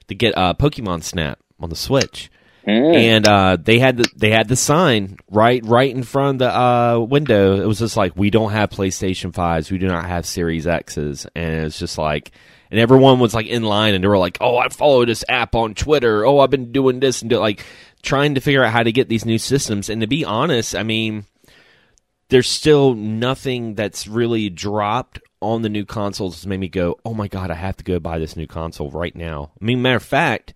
to 0.08 0.16
get 0.16 0.38
uh, 0.38 0.54
Pokemon 0.54 1.04
Snap 1.04 1.40
on 1.60 1.70
the 1.70 1.76
Switch. 1.76 2.30
And 2.96 3.28
uh, 3.28 3.58
they 3.62 3.80
had 3.80 3.98
the 3.98 4.10
they 4.16 4.30
had 4.30 4.48
the 4.48 4.56
sign 4.56 5.18
right 5.30 5.62
right 5.66 5.94
in 5.94 6.04
front 6.04 6.36
of 6.36 6.40
the 6.40 6.58
uh, 6.58 7.00
window. 7.00 7.62
It 7.62 7.68
was 7.68 7.80
just 7.80 7.98
like 7.98 8.16
we 8.16 8.30
don't 8.30 8.52
have 8.52 8.70
PlayStation 8.70 9.34
fives, 9.34 9.70
we 9.70 9.78
do 9.78 9.88
not 9.88 10.06
have 10.06 10.26
Series 10.26 10.66
X's, 10.66 11.28
and 11.36 11.66
it's 11.66 11.78
just 11.78 11.98
like, 11.98 12.32
and 12.72 12.80
everyone 12.80 13.20
was 13.20 13.34
like 13.34 13.48
in 13.48 13.64
line, 13.64 13.94
and 13.94 14.04
they 14.04 14.08
were 14.08 14.18
like, 14.18 14.38
"Oh, 14.40 14.58
I 14.58 14.70
follow 14.70 15.06
this 15.06 15.26
app 15.28 15.56
on 15.56 15.74
Twitter. 15.74 16.26
Oh, 16.26 16.40
I've 16.40 16.50
been 16.50 16.72
doing 16.72 17.02
this 17.02 17.22
and 17.22 17.30
do 17.30 17.38
like 17.38 17.66
trying 18.02 18.36
to 18.36 18.42
figure 18.42 18.64
out 18.64 18.72
how 18.72 18.84
to 18.84 18.94
get 18.94 19.10
these 19.10 19.26
new 19.26 19.38
systems." 19.38 19.90
And 19.90 20.00
to 20.00 20.08
be 20.08 20.24
honest, 20.24 20.74
I 20.74 20.84
mean, 20.84 21.26
there's 22.30 22.50
still 22.50 22.94
nothing 22.94 23.76
that's 23.76 24.08
really 24.08 24.50
dropped 24.50 25.20
on 25.42 25.64
the 25.64 25.70
new 25.70 25.84
consoles 25.84 26.36
that's 26.36 26.46
made 26.46 26.62
me 26.62 26.70
go, 26.70 26.98
"Oh 27.04 27.14
my 27.14 27.28
god, 27.28 27.52
I 27.52 27.56
have 27.56 27.76
to 27.76 27.84
go 27.84 28.00
buy 28.00 28.20
this 28.20 28.38
new 28.38 28.48
console 28.48 28.90
right 28.90 29.16
now." 29.16 29.52
I 29.62 29.66
mean, 29.66 29.82
matter 29.82 29.98
of 29.98 30.04
fact. 30.04 30.54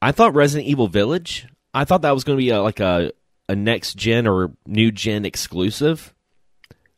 I 0.00 0.12
thought 0.12 0.34
Resident 0.34 0.68
Evil 0.68 0.88
Village. 0.88 1.46
I 1.74 1.84
thought 1.84 2.02
that 2.02 2.12
was 2.14 2.24
going 2.24 2.36
to 2.38 2.42
be 2.42 2.50
a, 2.50 2.62
like 2.62 2.80
a 2.80 3.12
a 3.48 3.56
next 3.56 3.94
gen 3.96 4.26
or 4.26 4.52
new 4.66 4.90
gen 4.92 5.24
exclusive, 5.24 6.14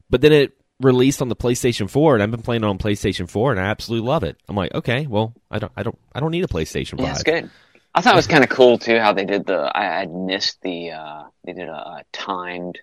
but 0.08 0.20
then 0.20 0.32
it 0.32 0.52
released 0.80 1.22
on 1.22 1.28
the 1.28 1.36
PlayStation 1.36 1.88
4, 1.88 2.14
and 2.14 2.22
I've 2.22 2.30
been 2.30 2.42
playing 2.42 2.64
it 2.64 2.66
on 2.66 2.78
PlayStation 2.78 3.28
4, 3.28 3.52
and 3.52 3.60
I 3.60 3.64
absolutely 3.66 4.08
love 4.08 4.24
it. 4.24 4.36
I'm 4.48 4.56
like, 4.56 4.74
okay, 4.74 5.06
well, 5.06 5.34
I 5.50 5.58
don't, 5.60 5.70
I 5.76 5.82
don't, 5.82 5.98
I 6.14 6.20
don't 6.20 6.30
need 6.32 6.42
a 6.44 6.48
PlayStation 6.48 6.92
5. 6.92 7.00
Yeah, 7.00 7.06
that's 7.12 7.22
good. 7.22 7.50
I 7.94 8.00
thought 8.00 8.14
it 8.14 8.16
was 8.16 8.26
kind 8.26 8.42
of 8.44 8.50
cool 8.50 8.78
too 8.78 8.98
how 8.98 9.12
they 9.12 9.24
did 9.24 9.46
the. 9.46 9.70
I 9.74 9.84
had 9.84 10.12
missed 10.12 10.60
the. 10.62 10.92
uh 10.92 11.24
They 11.44 11.52
did 11.52 11.68
a, 11.68 11.72
a 11.72 12.02
timed 12.12 12.78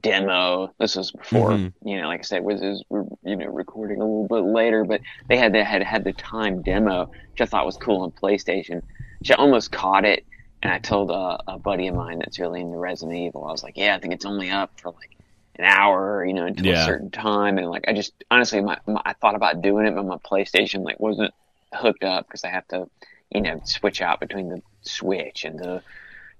demo. 0.00 0.72
This 0.78 0.96
was 0.96 1.10
before 1.10 1.50
Mhm. 1.50 1.72
you 1.84 2.00
know, 2.00 2.06
like 2.08 2.20
I 2.20 2.22
said, 2.22 2.38
it 2.38 2.44
was 2.44 2.84
you 3.24 3.36
know 3.36 3.46
recording 3.46 4.00
a 4.00 4.04
little 4.04 4.26
bit 4.28 4.44
later, 4.44 4.84
but 4.84 5.00
they 5.28 5.36
had 5.36 5.52
they 5.52 5.62
had 5.62 5.82
had 5.82 6.04
the 6.04 6.12
timed 6.12 6.64
demo, 6.64 7.10
which 7.32 7.40
I 7.40 7.46
thought 7.46 7.66
was 7.66 7.76
cool 7.76 8.02
on 8.02 8.10
PlayStation. 8.10 8.82
I 9.30 9.34
almost 9.36 9.70
caught 9.72 10.04
it, 10.04 10.24
and 10.62 10.72
I 10.72 10.78
told 10.78 11.10
a, 11.10 11.38
a 11.48 11.58
buddy 11.58 11.88
of 11.88 11.94
mine 11.94 12.18
that's 12.18 12.38
really 12.38 12.60
into 12.60 12.78
Resident 12.78 13.16
Evil. 13.18 13.44
I 13.46 13.50
was 13.52 13.62
like, 13.62 13.76
yeah, 13.76 13.94
I 13.96 14.00
think 14.00 14.14
it's 14.14 14.24
only 14.24 14.50
up 14.50 14.72
for 14.80 14.90
like 14.90 15.10
an 15.56 15.64
hour, 15.64 16.24
you 16.24 16.34
know, 16.34 16.46
until 16.46 16.70
Yeah. 16.70 16.72
a 16.72 16.76
certain 16.76 17.10
time, 17.10 17.58
and 17.58 17.68
like 17.70 17.84
I 17.88 17.92
just 17.94 18.12
honestly, 18.30 18.60
my, 18.60 18.78
my 18.86 19.02
I 19.04 19.14
thought 19.14 19.34
about 19.34 19.62
doing 19.62 19.86
it, 19.86 19.94
but 19.94 20.04
my 20.06 20.18
PlayStation 20.18 20.84
like 20.84 21.00
wasn't 21.00 21.32
hooked 21.74 22.04
up 22.04 22.26
because 22.26 22.44
I 22.44 22.48
have 22.48 22.66
to, 22.68 22.86
you 23.30 23.40
know, 23.42 23.60
switch 23.64 24.00
out 24.02 24.20
between 24.20 24.48
the 24.48 24.62
Switch 24.82 25.44
and 25.44 25.58
the 25.58 25.82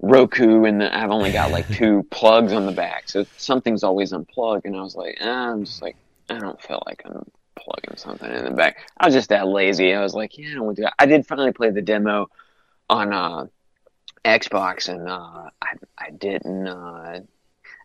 Roku, 0.01 0.65
and 0.65 0.81
the, 0.81 0.97
I've 0.97 1.11
only 1.11 1.31
got 1.31 1.53
like 1.53 1.69
two 1.71 2.07
plugs 2.11 2.53
on 2.53 2.67
the 2.67 2.73
back, 2.73 3.09
so 3.09 3.25
something's 3.37 3.85
always 3.85 4.13
unplugged. 4.13 4.67
And 4.67 4.77
I 4.77 4.83
was 4.83 4.97
like, 4.97 5.17
ah, 5.21 5.51
I'm 5.53 5.65
just 5.65 5.81
like, 5.81 5.97
I 6.29 6.39
don't 6.39 6.61
feel 6.61 6.83
like 6.87 7.03
I'm 7.05 7.25
plugging 7.57 7.97
something 7.97 8.31
in 8.31 8.45
the 8.45 8.51
back. 8.51 8.79
I 8.99 9.07
was 9.07 9.15
just 9.15 9.29
that 9.29 9.47
lazy. 9.47 9.95
I 9.95 10.03
was 10.03 10.15
like, 10.15 10.37
yeah, 10.37 10.51
I 10.51 10.55
don't 10.55 10.65
want 10.65 10.77
to 10.77 10.83
do 10.83 10.87
it. 10.89 10.95
I 10.99 11.07
did 11.07 11.27
finally 11.27 11.53
play 11.53 11.71
the 11.71 11.83
demo 11.83 12.27
on 12.93 13.13
uh, 13.13 13.47
Xbox, 14.25 14.89
and 14.89 15.09
uh, 15.09 15.49
I 15.61 15.73
I 15.99 16.11
didn't. 16.11 16.67
Uh, 16.69 17.21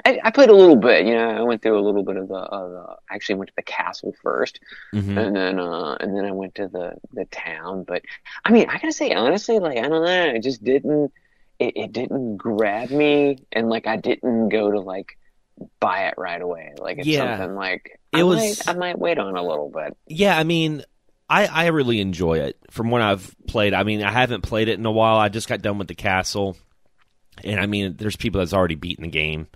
I, 0.05 0.19
I 0.23 0.31
played 0.31 0.49
a 0.49 0.55
little 0.55 0.75
bit, 0.75 1.05
you 1.07 1.13
know. 1.15 1.29
I 1.29 1.41
went 1.41 1.61
through 1.63 1.79
a 1.79 1.81
little 1.81 2.03
bit 2.03 2.17
of 2.17 2.27
the. 2.27 2.35
Of 2.35 2.71
the 2.71 2.95
I 3.09 3.15
actually 3.15 3.35
went 3.35 3.49
to 3.49 3.55
the 3.55 3.63
castle 3.63 4.13
1st 4.23 4.57
Mhm. 4.93 5.17
and 5.17 5.35
then 5.35 5.59
uh, 5.59 5.95
and 5.99 6.15
then 6.15 6.25
I 6.25 6.31
went 6.31 6.55
to 6.55 6.67
the 6.67 6.93
the 7.13 7.25
town. 7.25 7.83
But 7.83 8.03
I 8.45 8.51
mean, 8.51 8.69
I 8.69 8.73
gotta 8.77 8.91
say 8.91 9.11
honestly, 9.11 9.59
like 9.59 9.77
I 9.77 9.81
don't 9.81 10.05
know, 10.05 10.31
I 10.35 10.39
just 10.39 10.63
didn't. 10.63 11.11
It, 11.59 11.73
it 11.75 11.91
didn't 11.91 12.37
grab 12.37 12.91
me, 12.91 13.39
and 13.51 13.67
like 13.69 13.87
I 13.87 13.95
didn't 13.97 14.49
go 14.49 14.69
to 14.69 14.79
like 14.79 15.17
buy 15.79 16.07
it 16.09 16.13
right 16.17 16.39
away. 16.41 16.73
Like 16.77 16.99
it's 16.99 17.07
Yeah. 17.07 17.35
something 17.37 17.55
like 17.55 17.99
It 18.13 18.19
I 18.19 18.23
was- 18.23 18.37
might, 18.67 18.75
I 18.75 18.77
might 18.77 18.99
wait 18.99 19.17
on 19.17 19.35
a 19.35 19.41
little 19.41 19.71
bit. 19.71 19.97
Yeah, 20.05 20.37
I 20.37 20.43
mean, 20.43 20.83
I, 21.29 21.45
I 21.47 21.67
really 21.67 21.99
enjoy 21.99 22.39
it 22.39 22.57
from 22.71 22.89
what 22.89 23.01
I've 23.01 23.35
played. 23.47 23.73
I 23.73 23.83
mean, 23.83 24.03
I 24.03 24.11
haven't 24.11 24.41
played 24.41 24.69
it 24.69 24.79
in 24.79 24.85
a 24.85 24.91
while. 24.91 25.17
I 25.17 25.29
just 25.29 25.49
got 25.49 25.61
done 25.61 25.77
with 25.77 25.87
the 25.87 25.95
castle, 25.95 26.55
and 27.43 27.59
I 27.59 27.65
mean, 27.65 27.95
there's 27.97 28.15
people 28.15 28.39
that's 28.39 28.53
already 28.53 28.75
beaten 28.75 29.03
the 29.03 29.09
game, 29.09 29.47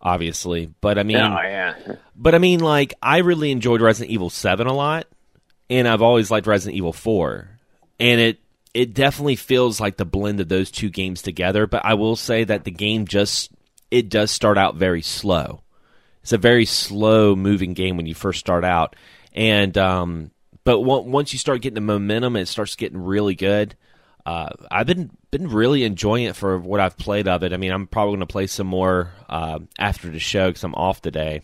obviously. 0.00 0.72
But 0.80 0.98
I 0.98 1.02
mean, 1.02 1.16
oh 1.16 1.40
yeah, 1.42 1.74
but 2.14 2.34
I 2.34 2.38
mean, 2.38 2.60
like, 2.60 2.94
I 3.02 3.18
really 3.18 3.50
enjoyed 3.50 3.80
Resident 3.80 4.12
Evil 4.12 4.30
Seven 4.30 4.68
a 4.68 4.72
lot, 4.72 5.06
and 5.68 5.88
I've 5.88 6.02
always 6.02 6.30
liked 6.30 6.46
Resident 6.46 6.76
Evil 6.76 6.92
Four, 6.92 7.48
and 7.98 8.20
it 8.20 8.38
it 8.72 8.94
definitely 8.94 9.36
feels 9.36 9.80
like 9.80 9.96
the 9.96 10.04
blend 10.04 10.38
of 10.38 10.48
those 10.48 10.70
two 10.70 10.88
games 10.88 11.20
together. 11.20 11.66
But 11.66 11.84
I 11.84 11.94
will 11.94 12.16
say 12.16 12.44
that 12.44 12.62
the 12.62 12.70
game 12.70 13.06
just 13.06 13.50
it 13.90 14.08
does 14.08 14.30
start 14.30 14.56
out 14.56 14.76
very 14.76 15.02
slow. 15.02 15.62
It's 16.22 16.32
a 16.32 16.38
very 16.38 16.66
slow 16.66 17.34
moving 17.34 17.74
game 17.74 17.96
when 17.96 18.06
you 18.06 18.14
first 18.14 18.38
start 18.38 18.64
out, 18.64 18.94
and 19.32 19.76
um, 19.76 20.30
but 20.68 20.80
on- 20.80 21.10
once 21.10 21.32
you 21.32 21.38
start 21.38 21.62
getting 21.62 21.76
the 21.76 21.80
momentum, 21.80 22.36
it 22.36 22.44
starts 22.44 22.76
getting 22.76 22.98
really 22.98 23.34
good. 23.34 23.74
Uh, 24.26 24.50
I've 24.70 24.86
been 24.86 25.10
been 25.30 25.48
really 25.48 25.84
enjoying 25.84 26.24
it 26.24 26.36
for 26.36 26.58
what 26.58 26.78
I've 26.78 26.98
played 26.98 27.26
of 27.26 27.42
it. 27.42 27.54
I 27.54 27.56
mean, 27.56 27.72
I'm 27.72 27.86
probably 27.86 28.10
going 28.10 28.20
to 28.20 28.26
play 28.26 28.48
some 28.48 28.66
more 28.66 29.10
uh, 29.30 29.60
after 29.78 30.10
the 30.10 30.18
show 30.18 30.48
because 30.48 30.62
I'm 30.64 30.74
off 30.74 31.00
today. 31.00 31.40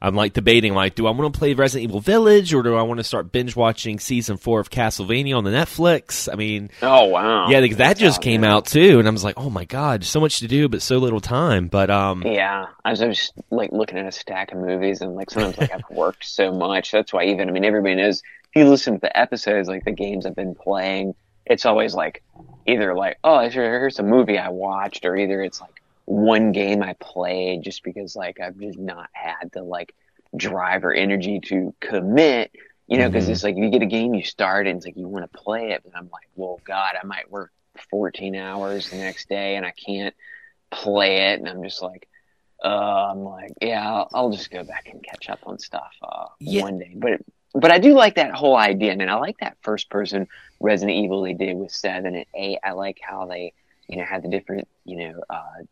I'm 0.00 0.14
like 0.14 0.34
debating, 0.34 0.72
like, 0.74 0.94
do 0.94 1.08
I 1.08 1.10
want 1.10 1.32
to 1.32 1.36
play 1.36 1.54
Resident 1.54 1.88
Evil 1.88 2.00
Village 2.00 2.54
or 2.54 2.62
do 2.62 2.76
I 2.76 2.82
want 2.82 2.98
to 2.98 3.04
start 3.04 3.32
binge 3.32 3.56
watching 3.56 3.98
season 3.98 4.36
four 4.36 4.60
of 4.60 4.70
Castlevania 4.70 5.36
on 5.36 5.42
the 5.42 5.50
Netflix? 5.50 6.30
I 6.32 6.36
mean, 6.36 6.70
oh 6.80 7.06
wow, 7.06 7.48
yeah, 7.48 7.60
because 7.60 7.78
that 7.78 7.96
just 7.96 8.22
came 8.22 8.44
out 8.44 8.66
too, 8.66 9.00
and 9.00 9.08
I 9.08 9.10
was 9.10 9.24
like, 9.24 9.36
oh 9.36 9.50
my 9.50 9.64
god, 9.64 10.04
so 10.04 10.20
much 10.20 10.38
to 10.40 10.46
do 10.46 10.68
but 10.68 10.80
so 10.80 10.98
little 10.98 11.20
time. 11.20 11.66
But 11.66 11.90
um, 11.90 12.22
yeah, 12.24 12.66
I 12.84 12.90
was 12.90 13.00
just 13.00 13.32
like 13.50 13.72
looking 13.72 13.98
at 13.98 14.06
a 14.06 14.12
stack 14.12 14.52
of 14.52 14.58
movies, 14.58 15.00
and 15.00 15.16
like 15.16 15.30
sometimes 15.30 15.58
like 15.58 15.72
I've 15.72 15.90
worked 15.90 16.24
so 16.24 16.52
much. 16.52 16.92
That's 16.92 17.12
why 17.12 17.24
even 17.24 17.48
I 17.48 17.52
mean 17.52 17.64
everybody 17.64 17.96
knows 17.96 18.22
you 18.54 18.68
listen 18.68 18.94
to 18.94 19.00
the 19.00 19.16
episodes, 19.18 19.68
like 19.68 19.84
the 19.84 19.92
games 19.92 20.26
I've 20.26 20.36
been 20.36 20.54
playing, 20.54 21.14
it's 21.46 21.66
always 21.66 21.94
like 21.94 22.22
either 22.66 22.94
like 22.94 23.18
oh 23.22 23.48
here's 23.48 23.98
a 23.98 24.02
movie 24.02 24.38
I 24.38 24.48
watched, 24.48 25.04
or 25.04 25.16
either 25.16 25.42
it's 25.42 25.60
like 25.60 25.82
one 26.06 26.52
game 26.52 26.82
I 26.82 26.94
played 26.94 27.62
just 27.62 27.82
because 27.82 28.14
like 28.16 28.40
I've 28.40 28.58
just 28.58 28.78
not 28.78 29.08
had 29.12 29.50
the 29.52 29.62
like 29.62 29.94
drive 30.36 30.84
or 30.84 30.92
energy 30.92 31.40
to 31.40 31.74
commit, 31.80 32.52
you 32.86 32.98
know, 32.98 33.08
because 33.08 33.24
mm-hmm. 33.24 33.32
it's 33.32 33.44
like 33.44 33.56
you 33.56 33.70
get 33.70 33.82
a 33.82 33.86
game, 33.86 34.14
you 34.14 34.24
start 34.24 34.66
and 34.66 34.76
it's 34.76 34.86
like 34.86 34.96
you 34.96 35.08
want 35.08 35.30
to 35.30 35.38
play 35.38 35.70
it, 35.72 35.82
but 35.84 35.96
I'm 35.96 36.10
like, 36.12 36.28
well, 36.34 36.60
God, 36.64 36.94
I 37.00 37.06
might 37.06 37.30
work 37.30 37.52
14 37.90 38.36
hours 38.36 38.90
the 38.90 38.96
next 38.96 39.28
day 39.28 39.56
and 39.56 39.64
I 39.64 39.72
can't 39.72 40.14
play 40.70 41.32
it, 41.32 41.38
and 41.38 41.48
I'm 41.48 41.62
just 41.62 41.82
like, 41.82 42.08
uh, 42.62 43.10
I'm 43.10 43.20
like, 43.20 43.52
yeah, 43.60 43.86
I'll, 43.86 44.08
I'll, 44.14 44.30
just 44.30 44.50
go 44.50 44.64
back 44.64 44.88
and 44.90 45.02
catch 45.02 45.28
up 45.28 45.40
on 45.46 45.58
stuff 45.58 45.92
uh, 46.02 46.26
yeah. 46.40 46.62
one 46.62 46.78
day, 46.78 46.92
but. 46.94 47.20
But 47.54 47.70
I 47.70 47.78
do 47.78 47.94
like 47.94 48.16
that 48.16 48.32
whole 48.32 48.56
idea, 48.56 48.92
and 48.92 49.02
I 49.10 49.14
like 49.14 49.38
that 49.38 49.56
first 49.62 49.88
person 49.88 50.26
Resident 50.60 50.98
Evil 50.98 51.22
they 51.22 51.34
did 51.34 51.56
with 51.56 51.70
seven 51.70 52.16
and 52.16 52.26
eight. 52.34 52.58
I 52.64 52.72
like 52.72 52.98
how 53.00 53.26
they, 53.26 53.52
you 53.88 53.96
know, 53.96 54.04
had 54.04 54.22
the 54.22 54.28
different, 54.28 54.66
you 54.84 54.96
know, 54.96 55.22
uh, 55.30 55.62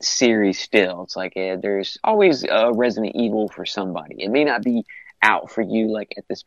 series 0.00 0.58
still. 0.58 1.02
It's 1.04 1.16
like 1.16 1.36
uh, 1.36 1.56
there's 1.56 1.98
always 2.04 2.44
a 2.44 2.72
Resident 2.72 3.16
Evil 3.16 3.48
for 3.48 3.64
somebody. 3.64 4.22
It 4.22 4.30
may 4.30 4.44
not 4.44 4.62
be 4.62 4.84
out 5.22 5.50
for 5.50 5.62
you 5.62 5.90
like 5.90 6.14
at 6.18 6.28
this 6.28 6.44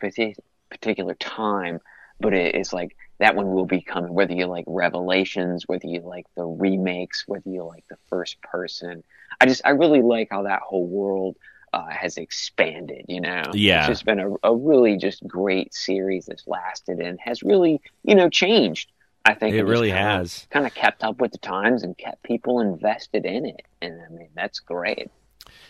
particular 0.69 1.15
time, 1.15 1.79
but 2.19 2.33
it, 2.33 2.55
it's 2.55 2.71
like 2.71 2.95
that 3.19 3.35
one 3.35 3.49
will 3.49 3.65
be 3.65 3.81
coming. 3.81 4.13
Whether 4.13 4.33
you 4.33 4.45
like 4.45 4.65
Revelations, 4.67 5.63
whether 5.67 5.87
you 5.87 6.01
like 6.01 6.27
the 6.35 6.45
remakes, 6.45 7.23
whether 7.27 7.49
you 7.49 7.63
like 7.63 7.85
the 7.89 7.97
first 8.09 8.41
person. 8.41 9.03
I 9.41 9.47
just 9.47 9.61
I 9.65 9.71
really 9.71 10.01
like 10.03 10.29
how 10.29 10.43
that 10.43 10.61
whole 10.61 10.85
world 10.85 11.35
uh, 11.73 11.89
has 11.89 12.17
expanded. 12.17 13.05
You 13.07 13.21
know, 13.21 13.43
yeah, 13.53 13.79
it's 13.79 13.87
just 13.87 14.05
been 14.05 14.19
a, 14.19 14.31
a 14.43 14.55
really 14.55 14.97
just 14.97 15.25
great 15.27 15.73
series 15.73 16.25
that's 16.25 16.47
lasted 16.47 16.99
and 16.99 17.19
has 17.19 17.43
really 17.43 17.81
you 18.03 18.15
know 18.15 18.29
changed 18.29 18.91
I 19.27 19.33
think 19.33 19.55
it, 19.55 19.59
it 19.59 19.63
really 19.65 19.91
kind 19.91 20.21
has 20.21 20.47
kind 20.49 20.65
of 20.65 20.73
kept 20.73 21.03
up 21.03 21.19
with 21.19 21.33
the 21.33 21.37
times 21.37 21.83
and 21.83 21.97
kept 21.97 22.23
people 22.23 22.61
invested 22.61 23.25
in 23.25 23.45
it, 23.45 23.61
and 23.81 23.99
I 24.01 24.09
mean 24.09 24.29
that's 24.33 24.61
great. 24.61 25.11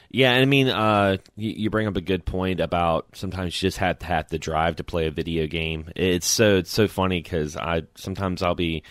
Yeah, 0.09 0.31
I 0.31 0.45
mean, 0.45 0.69
uh, 0.69 1.17
you, 1.35 1.51
you, 1.51 1.69
bring 1.69 1.87
up 1.87 1.97
a 1.97 2.01
good 2.01 2.25
point 2.25 2.59
about 2.61 3.07
sometimes 3.13 3.61
you 3.61 3.67
just 3.67 3.79
have 3.79 3.99
to 3.99 4.05
have 4.05 4.29
the 4.29 4.39
drive 4.39 4.77
to 4.77 4.83
play 4.83 5.07
a 5.07 5.11
video 5.11 5.47
game. 5.47 5.91
It's 5.95 6.27
so 6.27 6.57
it's 6.57 6.71
so 6.71 6.87
funny 6.87 7.21
because 7.21 7.57
I 7.57 7.83
sometimes 7.95 8.43
I'll 8.43 8.55
be 8.55 8.83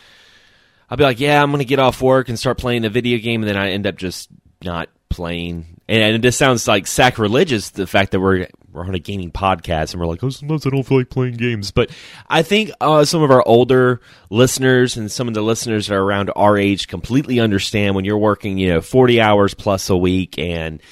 I'll 0.91 0.97
be 0.97 1.05
like, 1.05 1.21
yeah, 1.21 1.41
I'm 1.41 1.53
gonna 1.53 1.65
get 1.65 1.79
off 1.79 2.03
work 2.03 2.29
and 2.29 2.39
start 2.39 2.59
playing 2.59 2.85
a 2.85 2.91
video 2.91 3.19
game, 3.19 3.43
and 3.43 3.49
then 3.49 3.57
I 3.57 3.71
end 3.71 3.87
up 3.87 3.97
just 3.97 4.29
not 4.65 4.89
playing. 5.09 5.81
And 5.89 6.17
it 6.17 6.23
this 6.23 6.37
sounds 6.37 6.67
like 6.67 6.87
sacrilegious 6.87 7.71
the 7.71 7.87
fact 7.87 8.13
that 8.13 8.21
we're 8.21 8.49
we're 8.73 8.85
on 8.85 8.95
a 8.95 8.99
gaming 8.99 9.31
podcast 9.31 9.93
and 9.93 10.01
we're 10.01 10.07
like, 10.07 10.23
oh, 10.23 10.29
sometimes 10.29 10.67
I 10.67 10.71
don't 10.71 10.83
feel 10.83 10.99
like 10.99 11.09
playing 11.09 11.35
games. 11.35 11.71
But 11.71 11.91
I 12.29 12.43
think 12.43 12.71
uh, 12.81 13.05
some 13.05 13.23
of 13.23 13.31
our 13.31 13.43
older 13.47 14.01
listeners 14.29 14.97
and 14.97 15.11
some 15.11 15.29
of 15.29 15.35
the 15.35 15.43
listeners 15.43 15.87
that 15.87 15.95
are 15.95 16.03
around 16.03 16.31
our 16.37 16.59
age 16.59 16.87
completely 16.87 17.41
understand 17.41 17.95
when 17.95 18.05
you're 18.05 18.19
working, 18.19 18.59
you 18.59 18.75
know, 18.75 18.81
40 18.83 19.21
hours 19.21 19.55
plus 19.55 19.89
a 19.89 19.97
week 19.97 20.39
and 20.39 20.83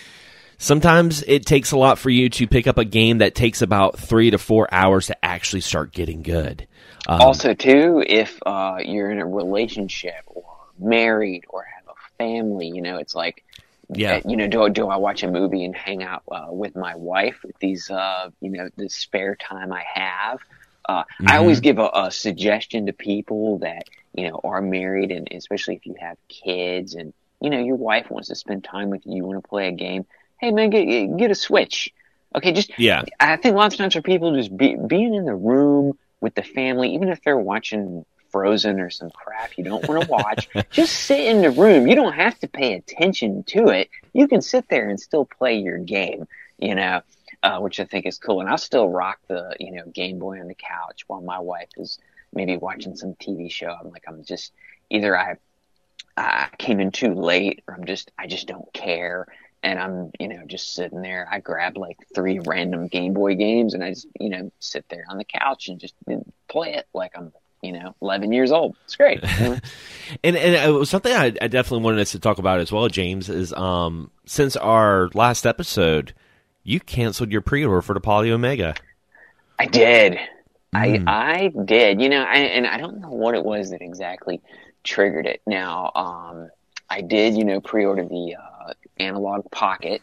sometimes 0.56 1.22
it 1.26 1.44
takes 1.44 1.72
a 1.72 1.76
lot 1.76 1.98
for 1.98 2.10
you 2.10 2.30
to 2.30 2.46
pick 2.46 2.66
up 2.66 2.78
a 2.78 2.84
game 2.84 3.18
that 3.18 3.34
takes 3.34 3.60
about 3.60 3.98
three 3.98 4.30
to 4.30 4.38
four 4.38 4.66
hours 4.72 5.08
to 5.08 5.24
actually 5.24 5.60
start 5.60 5.92
getting 5.92 6.22
good. 6.22 6.66
Um, 7.06 7.20
also, 7.20 7.52
too, 7.52 8.02
if 8.06 8.38
uh, 8.46 8.78
you're 8.82 9.10
in 9.10 9.20
a 9.20 9.26
relationship 9.26 10.22
or 10.26 10.44
married 10.78 11.44
or 11.50 11.64
have 11.64 11.88
a 11.88 12.18
family, 12.18 12.68
you 12.68 12.80
know, 12.80 12.96
it's 12.96 13.14
like 13.14 13.43
yeah. 13.90 14.20
You 14.26 14.36
know, 14.36 14.48
do 14.48 14.68
do 14.70 14.88
I 14.88 14.96
watch 14.96 15.22
a 15.22 15.30
movie 15.30 15.64
and 15.64 15.76
hang 15.76 16.02
out 16.02 16.22
uh, 16.30 16.46
with 16.48 16.76
my 16.76 16.94
wife 16.94 17.38
with 17.44 17.58
these, 17.58 17.90
uh, 17.90 18.30
you 18.40 18.50
know, 18.50 18.68
the 18.76 18.88
spare 18.88 19.34
time 19.36 19.72
I 19.72 19.84
have? 19.94 20.40
Uh, 20.86 21.02
mm-hmm. 21.02 21.28
I 21.28 21.38
always 21.38 21.60
give 21.60 21.78
a, 21.78 21.90
a, 21.94 22.10
suggestion 22.10 22.86
to 22.86 22.92
people 22.92 23.58
that 23.58 23.84
you 24.14 24.28
know 24.28 24.40
are 24.44 24.60
married, 24.60 25.10
and 25.10 25.28
especially 25.32 25.76
if 25.76 25.86
you 25.86 25.94
have 25.98 26.16
kids, 26.28 26.94
and 26.94 27.14
you 27.40 27.50
know 27.50 27.58
your 27.58 27.76
wife 27.76 28.10
wants 28.10 28.28
to 28.28 28.34
spend 28.34 28.64
time 28.64 28.90
with 28.90 29.06
you, 29.06 29.16
you 29.16 29.24
want 29.24 29.42
to 29.42 29.48
play 29.48 29.68
a 29.68 29.72
game. 29.72 30.04
Hey 30.38 30.50
man, 30.50 30.70
get 30.70 31.16
get 31.16 31.30
a 31.30 31.34
Switch. 31.34 31.92
Okay, 32.34 32.52
just 32.52 32.78
yeah. 32.78 33.02
I 33.20 33.36
think 33.36 33.56
lots 33.56 33.74
of 33.74 33.78
times 33.78 33.94
for 33.94 34.02
people 34.02 34.34
just 34.34 34.54
be, 34.54 34.74
being 34.74 35.14
in 35.14 35.24
the 35.24 35.34
room 35.34 35.96
with 36.20 36.34
the 36.34 36.42
family, 36.42 36.94
even 36.94 37.08
if 37.08 37.22
they're 37.22 37.38
watching 37.38 38.04
Frozen 38.34 38.80
or 38.80 38.90
some 38.90 39.10
crap 39.10 39.56
you 39.56 39.62
don't 39.62 39.86
want 39.88 40.02
to 40.02 40.10
watch, 40.10 40.48
just 40.70 40.92
sit 40.92 41.20
in 41.20 41.40
the 41.40 41.52
room. 41.52 41.86
You 41.86 41.94
don't 41.94 42.14
have 42.14 42.36
to 42.40 42.48
pay 42.48 42.74
attention 42.74 43.44
to 43.44 43.68
it. 43.68 43.90
You 44.12 44.26
can 44.26 44.42
sit 44.42 44.68
there 44.68 44.88
and 44.88 44.98
still 44.98 45.24
play 45.24 45.58
your 45.58 45.78
game, 45.78 46.26
you 46.58 46.74
know, 46.74 47.02
uh, 47.44 47.60
which 47.60 47.78
I 47.78 47.84
think 47.84 48.06
is 48.06 48.18
cool. 48.18 48.40
And 48.40 48.48
I'll 48.48 48.58
still 48.58 48.88
rock 48.88 49.20
the, 49.28 49.54
you 49.60 49.70
know, 49.70 49.84
Game 49.86 50.18
Boy 50.18 50.40
on 50.40 50.48
the 50.48 50.56
couch 50.56 51.04
while 51.06 51.20
my 51.20 51.38
wife 51.38 51.68
is 51.76 52.00
maybe 52.32 52.56
watching 52.56 52.96
some 52.96 53.14
TV 53.14 53.48
show. 53.52 53.68
I'm 53.68 53.90
like, 53.90 54.04
I'm 54.08 54.24
just 54.24 54.52
either 54.90 55.16
I, 55.16 55.36
I 56.16 56.48
came 56.58 56.80
in 56.80 56.90
too 56.90 57.14
late 57.14 57.62
or 57.68 57.74
I'm 57.74 57.84
just, 57.84 58.10
I 58.18 58.26
just 58.26 58.48
don't 58.48 58.72
care. 58.72 59.28
And 59.62 59.78
I'm, 59.78 60.10
you 60.18 60.26
know, 60.26 60.42
just 60.44 60.74
sitting 60.74 61.02
there. 61.02 61.28
I 61.30 61.38
grab 61.38 61.76
like 61.76 61.98
three 62.12 62.40
random 62.40 62.88
Game 62.88 63.14
Boy 63.14 63.36
games 63.36 63.74
and 63.74 63.84
I 63.84 63.90
just, 63.90 64.08
you 64.18 64.30
know, 64.30 64.50
sit 64.58 64.88
there 64.88 65.04
on 65.08 65.18
the 65.18 65.24
couch 65.24 65.68
and 65.68 65.78
just 65.78 65.94
play 66.48 66.74
it 66.74 66.88
like 66.92 67.12
I'm 67.16 67.32
you 67.64 67.72
know, 67.72 67.94
11 68.02 68.32
years 68.32 68.52
old. 68.52 68.76
It's 68.84 68.96
great. 68.96 69.22
and 69.24 69.60
and 70.22 70.36
it 70.36 70.72
was 70.72 70.90
something 70.90 71.12
I, 71.12 71.26
I, 71.40 71.48
definitely 71.48 71.84
wanted 71.84 72.00
us 72.00 72.12
to 72.12 72.18
talk 72.18 72.38
about 72.38 72.60
as 72.60 72.70
well, 72.70 72.88
James, 72.88 73.28
is 73.28 73.52
um, 73.54 74.10
since 74.26 74.56
our 74.56 75.10
last 75.14 75.46
episode, 75.46 76.12
you 76.62 76.80
canceled 76.80 77.32
your 77.32 77.40
pre-order 77.40 77.82
for 77.82 77.94
the 77.94 78.00
Polymega. 78.00 78.76
I 79.58 79.66
did. 79.66 80.18
Mm. 80.74 81.04
I 81.06 81.44
I 81.44 81.52
did. 81.64 82.00
You 82.00 82.08
know, 82.08 82.22
I, 82.22 82.36
and 82.38 82.66
I 82.66 82.78
don't 82.78 83.00
know 83.00 83.10
what 83.10 83.34
it 83.34 83.44
was 83.44 83.70
that 83.70 83.82
exactly 83.82 84.40
triggered 84.82 85.26
it. 85.26 85.40
Now, 85.46 85.90
um, 85.94 86.50
I 86.90 87.00
did, 87.00 87.36
you 87.36 87.44
know, 87.44 87.60
pre-order 87.60 88.04
the 88.04 88.36
uh, 88.36 88.72
Analogue 88.98 89.50
Pocket, 89.50 90.02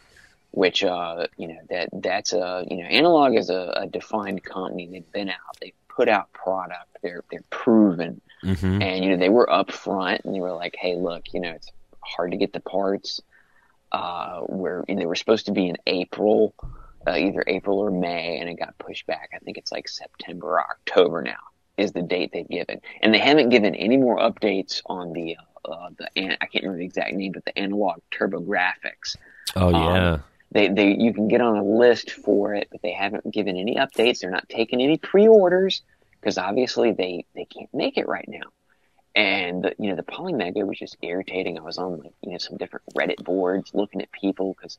which 0.51 0.83
uh, 0.83 1.27
you 1.37 1.47
know 1.47 1.59
that 1.69 1.89
that's 1.93 2.33
a 2.33 2.65
you 2.69 2.77
know 2.77 2.83
Analogue 2.83 3.35
is 3.35 3.49
a, 3.49 3.73
a 3.77 3.87
defined 3.87 4.43
company. 4.43 4.87
They've 4.87 5.11
been 5.11 5.29
out. 5.29 5.57
They've 5.61 5.73
put 5.95 6.09
out 6.09 6.31
product. 6.33 6.97
They're 7.01 7.23
they're 7.31 7.43
proven, 7.49 8.21
mm-hmm. 8.43 8.81
and 8.81 9.03
you 9.03 9.11
know 9.11 9.17
they 9.17 9.29
were 9.29 9.47
upfront 9.47 10.25
and 10.25 10.33
they 10.35 10.39
were 10.39 10.53
like, 10.53 10.75
hey, 10.79 10.95
look, 10.95 11.33
you 11.33 11.41
know 11.41 11.51
it's 11.51 11.71
hard 11.99 12.31
to 12.31 12.37
get 12.37 12.53
the 12.53 12.59
parts. 12.59 13.21
Uh, 13.91 14.39
where 14.43 14.85
they 14.87 15.05
were 15.05 15.15
supposed 15.15 15.47
to 15.47 15.51
be 15.51 15.67
in 15.67 15.75
April, 15.85 16.55
uh, 17.05 17.11
either 17.11 17.43
April 17.45 17.79
or 17.79 17.91
May, 17.91 18.39
and 18.39 18.49
it 18.49 18.57
got 18.57 18.77
pushed 18.77 19.05
back. 19.05 19.31
I 19.35 19.39
think 19.39 19.57
it's 19.57 19.71
like 19.71 19.89
September 19.89 20.51
or 20.51 20.61
October 20.61 21.21
now 21.21 21.39
is 21.77 21.91
the 21.91 22.01
date 22.01 22.31
they've 22.31 22.47
given, 22.47 22.79
and 23.01 23.13
they 23.13 23.19
haven't 23.19 23.49
given 23.49 23.75
any 23.75 23.97
more 23.97 24.17
updates 24.17 24.81
on 24.85 25.11
the 25.11 25.35
uh, 25.65 25.89
the 25.97 26.05
I 26.15 26.45
can't 26.45 26.63
remember 26.63 26.79
the 26.79 26.85
exact 26.85 27.13
name, 27.13 27.33
but 27.33 27.43
the 27.43 27.57
analog 27.57 27.99
TurboGrafx. 28.11 29.17
Oh 29.55 29.69
yeah. 29.69 30.13
Um, 30.13 30.23
they, 30.51 30.67
they, 30.67 30.95
you 30.95 31.13
can 31.13 31.27
get 31.27 31.41
on 31.41 31.57
a 31.57 31.63
list 31.63 32.11
for 32.11 32.53
it, 32.53 32.67
but 32.71 32.81
they 32.81 32.91
haven't 32.91 33.31
given 33.31 33.55
any 33.57 33.75
updates. 33.75 34.19
They're 34.19 34.29
not 34.29 34.49
taking 34.49 34.81
any 34.81 34.97
pre-orders 34.97 35.81
because 36.19 36.37
obviously 36.37 36.91
they, 36.91 37.25
they 37.35 37.45
can't 37.45 37.73
make 37.73 37.97
it 37.97 38.07
right 38.07 38.27
now. 38.27 38.49
And, 39.15 39.63
the, 39.63 39.75
you 39.79 39.89
know, 39.89 39.95
the 39.95 40.03
Polymega 40.03 40.65
was 40.65 40.77
just 40.77 40.97
irritating. 41.01 41.57
I 41.57 41.61
was 41.61 41.77
on, 41.77 41.99
like, 41.99 42.13
you 42.21 42.31
know, 42.31 42.37
some 42.37 42.57
different 42.57 42.85
Reddit 42.95 43.23
boards 43.23 43.71
looking 43.73 44.01
at 44.01 44.11
people 44.11 44.53
because 44.53 44.77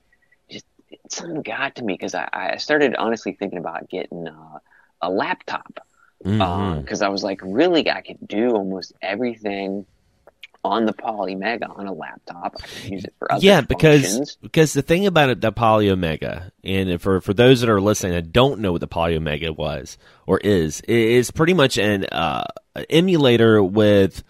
just 0.50 0.64
something 1.08 1.42
got 1.42 1.76
to 1.76 1.84
me 1.84 1.94
because 1.94 2.14
I, 2.14 2.28
I 2.32 2.56
started 2.56 2.94
honestly 2.94 3.32
thinking 3.32 3.58
about 3.58 3.88
getting 3.88 4.28
uh, 4.28 4.58
a 5.00 5.10
laptop 5.10 5.80
because 6.18 6.38
mm-hmm. 6.38 7.02
uh, 7.02 7.06
I 7.06 7.08
was 7.08 7.24
like, 7.24 7.40
really, 7.42 7.90
I 7.90 8.00
could 8.00 8.26
do 8.26 8.50
almost 8.50 8.92
everything 9.02 9.86
on 10.64 10.86
the 10.86 10.92
Polymega 10.92 11.76
on 11.76 11.86
a 11.86 11.92
laptop. 11.92 12.56
I 12.62 12.66
can 12.66 12.92
use 12.92 13.04
it 13.04 13.14
for 13.18 13.32
other 13.32 13.44
yeah, 13.44 13.60
because 13.60 14.02
functions. 14.02 14.36
because 14.40 14.72
the 14.72 14.82
thing 14.82 15.06
about 15.06 15.30
it, 15.30 15.40
the 15.40 15.52
Polymega, 15.52 16.50
and 16.62 17.00
for 17.00 17.20
for 17.20 17.34
those 17.34 17.60
that 17.60 17.70
are 17.70 17.80
listening 17.80 18.12
that 18.12 18.32
don't 18.32 18.60
know 18.60 18.72
what 18.72 18.80
the 18.80 18.88
Polymega 18.88 19.56
was 19.56 19.98
or 20.26 20.38
is, 20.38 20.80
it 20.80 20.90
is 20.90 21.30
pretty 21.30 21.54
much 21.54 21.78
an 21.78 22.04
uh, 22.06 22.44
emulator 22.88 23.62
with 23.62 24.22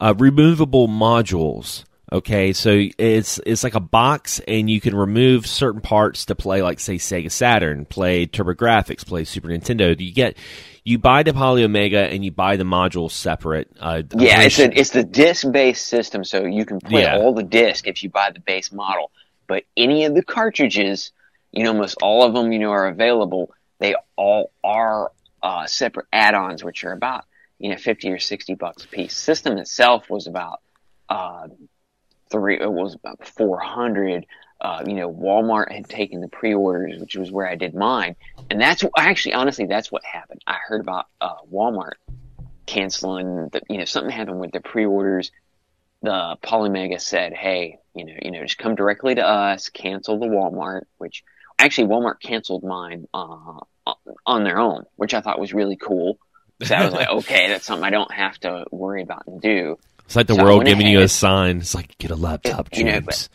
uh, 0.00 0.14
removable 0.18 0.88
modules. 0.88 1.84
Okay, 2.12 2.52
so 2.52 2.86
it's 2.98 3.40
it's 3.46 3.64
like 3.64 3.74
a 3.74 3.80
box, 3.80 4.40
and 4.46 4.70
you 4.70 4.80
can 4.80 4.94
remove 4.94 5.46
certain 5.46 5.80
parts 5.80 6.26
to 6.26 6.34
play, 6.34 6.62
like 6.62 6.78
say 6.78 6.96
Sega 6.96 7.30
Saturn, 7.30 7.86
play 7.86 8.26
TurboGrafx, 8.26 9.06
play 9.06 9.24
Super 9.24 9.48
Nintendo. 9.48 9.98
You 9.98 10.12
get 10.12 10.36
you 10.84 10.98
buy 10.98 11.22
the 11.22 11.32
Polymega 11.32 12.12
and 12.14 12.24
you 12.24 12.30
buy 12.30 12.56
the 12.56 12.64
modules 12.64 13.12
separate. 13.12 13.70
Uh, 13.80 14.02
yeah, 14.16 14.42
it's 14.42 14.58
a, 14.58 14.78
it's 14.78 14.90
the 14.90 15.02
disc 15.02 15.50
based 15.50 15.86
system, 15.86 16.24
so 16.24 16.44
you 16.44 16.66
can 16.66 16.78
play 16.78 17.02
yeah. 17.02 17.16
all 17.16 17.32
the 17.32 17.42
disc 17.42 17.86
if 17.86 18.02
you 18.02 18.10
buy 18.10 18.30
the 18.30 18.40
base 18.40 18.70
model. 18.70 19.10
But 19.46 19.64
any 19.76 20.04
of 20.04 20.14
the 20.14 20.22
cartridges, 20.22 21.12
you 21.52 21.64
know, 21.64 21.70
almost 21.70 21.96
all 22.02 22.24
of 22.24 22.34
them, 22.34 22.52
you 22.52 22.58
know, 22.58 22.70
are 22.70 22.86
available. 22.86 23.50
They 23.78 23.94
all 24.16 24.52
are 24.62 25.10
uh, 25.42 25.66
separate 25.66 26.06
add-ons, 26.12 26.62
which 26.62 26.84
are 26.84 26.92
about 26.92 27.24
you 27.58 27.70
know 27.70 27.76
fifty 27.76 28.10
or 28.10 28.18
sixty 28.18 28.54
bucks 28.54 28.84
a 28.84 28.88
piece. 28.88 29.16
System 29.16 29.56
itself 29.56 30.10
was 30.10 30.26
about 30.26 30.60
uh, 31.08 31.48
three. 32.30 32.60
It 32.60 32.70
was 32.70 32.94
about 32.94 33.26
four 33.26 33.58
hundred. 33.58 34.26
Uh, 34.60 34.82
you 34.86 34.94
know, 34.94 35.12
Walmart 35.12 35.70
had 35.70 35.88
taken 35.88 36.20
the 36.20 36.28
pre-orders, 36.28 36.98
which 36.98 37.16
was 37.16 37.30
where 37.30 37.46
I 37.46 37.54
did 37.54 37.74
mine, 37.74 38.16
and 38.50 38.60
that's 38.60 38.84
actually, 38.96 39.34
honestly, 39.34 39.66
that's 39.66 39.92
what 39.92 40.04
happened. 40.04 40.40
I 40.46 40.56
heard 40.66 40.80
about 40.80 41.06
uh, 41.20 41.36
Walmart 41.52 41.94
canceling. 42.66 43.48
The, 43.52 43.62
you 43.68 43.78
know, 43.78 43.84
something 43.84 44.10
happened 44.10 44.40
with 44.40 44.52
the 44.52 44.60
pre-orders. 44.60 45.32
The 46.02 46.36
Polymega 46.42 47.00
said, 47.00 47.32
"Hey, 47.32 47.78
you 47.94 48.04
know, 48.04 48.14
you 48.22 48.30
know, 48.30 48.42
just 48.42 48.58
come 48.58 48.74
directly 48.74 49.14
to 49.16 49.26
us, 49.26 49.68
cancel 49.68 50.18
the 50.18 50.26
Walmart." 50.26 50.82
Which 50.98 51.24
actually, 51.58 51.88
Walmart 51.88 52.20
canceled 52.20 52.64
mine 52.64 53.06
uh, 53.12 53.60
on 54.26 54.44
their 54.44 54.58
own, 54.58 54.84
which 54.96 55.14
I 55.14 55.20
thought 55.20 55.40
was 55.40 55.52
really 55.52 55.76
cool. 55.76 56.18
So 56.62 56.74
I 56.74 56.84
was 56.84 56.94
like, 56.94 57.08
okay, 57.10 57.48
that's 57.48 57.64
something 57.64 57.84
I 57.84 57.90
don't 57.90 58.12
have 58.12 58.38
to 58.40 58.64
worry 58.70 59.02
about 59.02 59.26
and 59.26 59.40
do. 59.40 59.78
It's 60.06 60.16
like 60.16 60.26
the 60.26 60.34
so 60.34 60.44
world 60.44 60.64
giving 60.64 60.86
ahead. 60.86 60.92
you 60.92 61.00
a 61.00 61.08
sign. 61.08 61.58
It's 61.58 61.74
like 61.74 61.96
get 61.98 62.10
a 62.10 62.16
laptop, 62.16 62.68
it, 62.72 62.78
you 62.78 62.84
know, 62.84 63.00
but, 63.00 63.28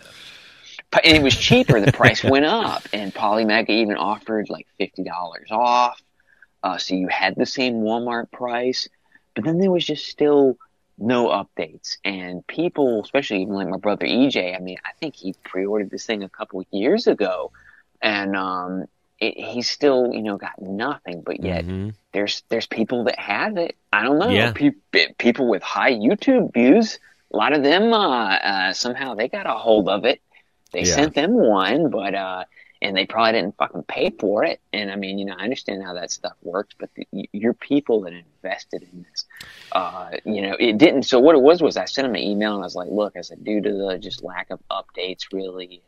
and 0.91 1.17
it 1.17 1.23
was 1.23 1.35
cheaper. 1.35 1.79
The 1.79 1.91
price 1.91 2.23
went 2.23 2.45
up, 2.45 2.83
and 2.93 3.13
Polymega 3.13 3.69
even 3.69 3.95
offered 3.95 4.49
like 4.49 4.67
fifty 4.77 5.03
dollars 5.03 5.47
off. 5.51 6.01
Uh, 6.61 6.77
so 6.77 6.95
you 6.95 7.07
had 7.07 7.35
the 7.35 7.45
same 7.45 7.75
Walmart 7.75 8.31
price, 8.31 8.87
but 9.33 9.45
then 9.45 9.59
there 9.59 9.71
was 9.71 9.85
just 9.85 10.07
still 10.07 10.57
no 10.97 11.27
updates. 11.27 11.97
And 12.03 12.45
people, 12.45 13.01
especially 13.01 13.41
even 13.43 13.53
like 13.53 13.69
my 13.69 13.77
brother 13.77 14.05
EJ, 14.05 14.55
I 14.55 14.59
mean, 14.59 14.77
I 14.83 14.91
think 14.99 15.15
he 15.15 15.33
pre-ordered 15.45 15.89
this 15.89 16.05
thing 16.05 16.23
a 16.23 16.29
couple 16.29 16.63
years 16.71 17.07
ago, 17.07 17.51
and 18.01 18.35
um, 18.35 18.85
it, 19.19 19.37
he's 19.37 19.69
still, 19.69 20.11
you 20.13 20.21
know, 20.21 20.37
got 20.37 20.61
nothing. 20.61 21.21
But 21.25 21.41
yet, 21.43 21.65
mm-hmm. 21.65 21.89
there's 22.13 22.43
there's 22.49 22.67
people 22.67 23.05
that 23.05 23.17
have 23.17 23.57
it. 23.57 23.75
I 23.93 24.03
don't 24.03 24.19
know. 24.19 24.29
Yeah. 24.29 24.51
Pe- 24.53 25.13
people 25.17 25.47
with 25.47 25.63
high 25.63 25.93
YouTube 25.93 26.53
views. 26.53 26.99
A 27.31 27.37
lot 27.37 27.53
of 27.53 27.61
them 27.61 27.93
uh, 27.93 28.35
uh, 28.35 28.73
somehow 28.73 29.13
they 29.13 29.27
got 29.27 29.45
a 29.45 29.53
hold 29.53 29.87
of 29.87 30.03
it. 30.03 30.19
They 30.71 30.83
yeah. 30.83 30.95
sent 30.95 31.15
them 31.15 31.33
one, 31.33 31.89
but 31.89 32.13
uh, 32.15 32.45
and 32.81 32.95
they 32.95 33.05
probably 33.05 33.33
didn't 33.33 33.57
fucking 33.57 33.83
pay 33.83 34.11
for 34.11 34.43
it. 34.43 34.61
And 34.71 34.91
I 34.91 34.95
mean, 34.95 35.19
you 35.19 35.25
know, 35.25 35.35
I 35.37 35.43
understand 35.43 35.83
how 35.83 35.93
that 35.95 36.11
stuff 36.11 36.33
works, 36.41 36.75
but 36.79 36.89
the, 36.95 37.29
your 37.33 37.53
people 37.53 38.01
that 38.01 38.13
invested 38.13 38.83
in 38.83 39.05
this, 39.09 39.25
uh, 39.73 40.11
you 40.23 40.41
know, 40.41 40.55
it 40.59 40.77
didn't. 40.77 41.03
So 41.03 41.19
what 41.19 41.35
it 41.35 41.41
was 41.41 41.61
was 41.61 41.75
I 41.75 41.85
sent 41.85 42.05
them 42.05 42.15
an 42.15 42.21
email 42.21 42.53
and 42.53 42.63
I 42.63 42.65
was 42.65 42.75
like, 42.75 42.89
look, 42.89 43.17
I 43.17 43.21
said, 43.21 43.43
due 43.43 43.61
to 43.61 43.71
the 43.71 43.97
just 43.97 44.23
lack 44.23 44.49
of 44.49 44.59
updates, 44.71 45.33
really, 45.33 45.81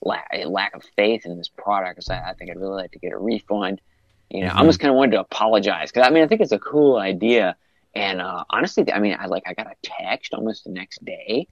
lack, 0.00 0.30
lack 0.46 0.74
of 0.74 0.84
faith 0.96 1.26
in 1.26 1.36
this 1.36 1.48
product. 1.48 2.02
I, 2.08 2.30
I 2.30 2.34
think 2.34 2.50
I'd 2.50 2.58
really 2.58 2.82
like 2.82 2.92
to 2.92 2.98
get 2.98 3.12
a 3.12 3.18
refund. 3.18 3.80
You 4.30 4.40
know, 4.40 4.48
mm-hmm. 4.48 4.56
I 4.56 4.60
almost 4.60 4.80
kind 4.80 4.90
of 4.90 4.96
wanted 4.96 5.12
to 5.12 5.20
apologize 5.20 5.92
because 5.92 6.06
I 6.06 6.10
mean, 6.10 6.24
I 6.24 6.26
think 6.26 6.40
it's 6.40 6.52
a 6.52 6.58
cool 6.58 6.96
idea. 6.96 7.56
And 7.94 8.20
uh, 8.20 8.44
honestly, 8.50 8.90
I 8.92 8.98
mean, 8.98 9.16
I 9.18 9.26
like 9.26 9.44
I 9.46 9.54
got 9.54 9.66
a 9.66 9.74
text 9.82 10.34
almost 10.34 10.64
the 10.64 10.70
next 10.70 11.04
day 11.04 11.48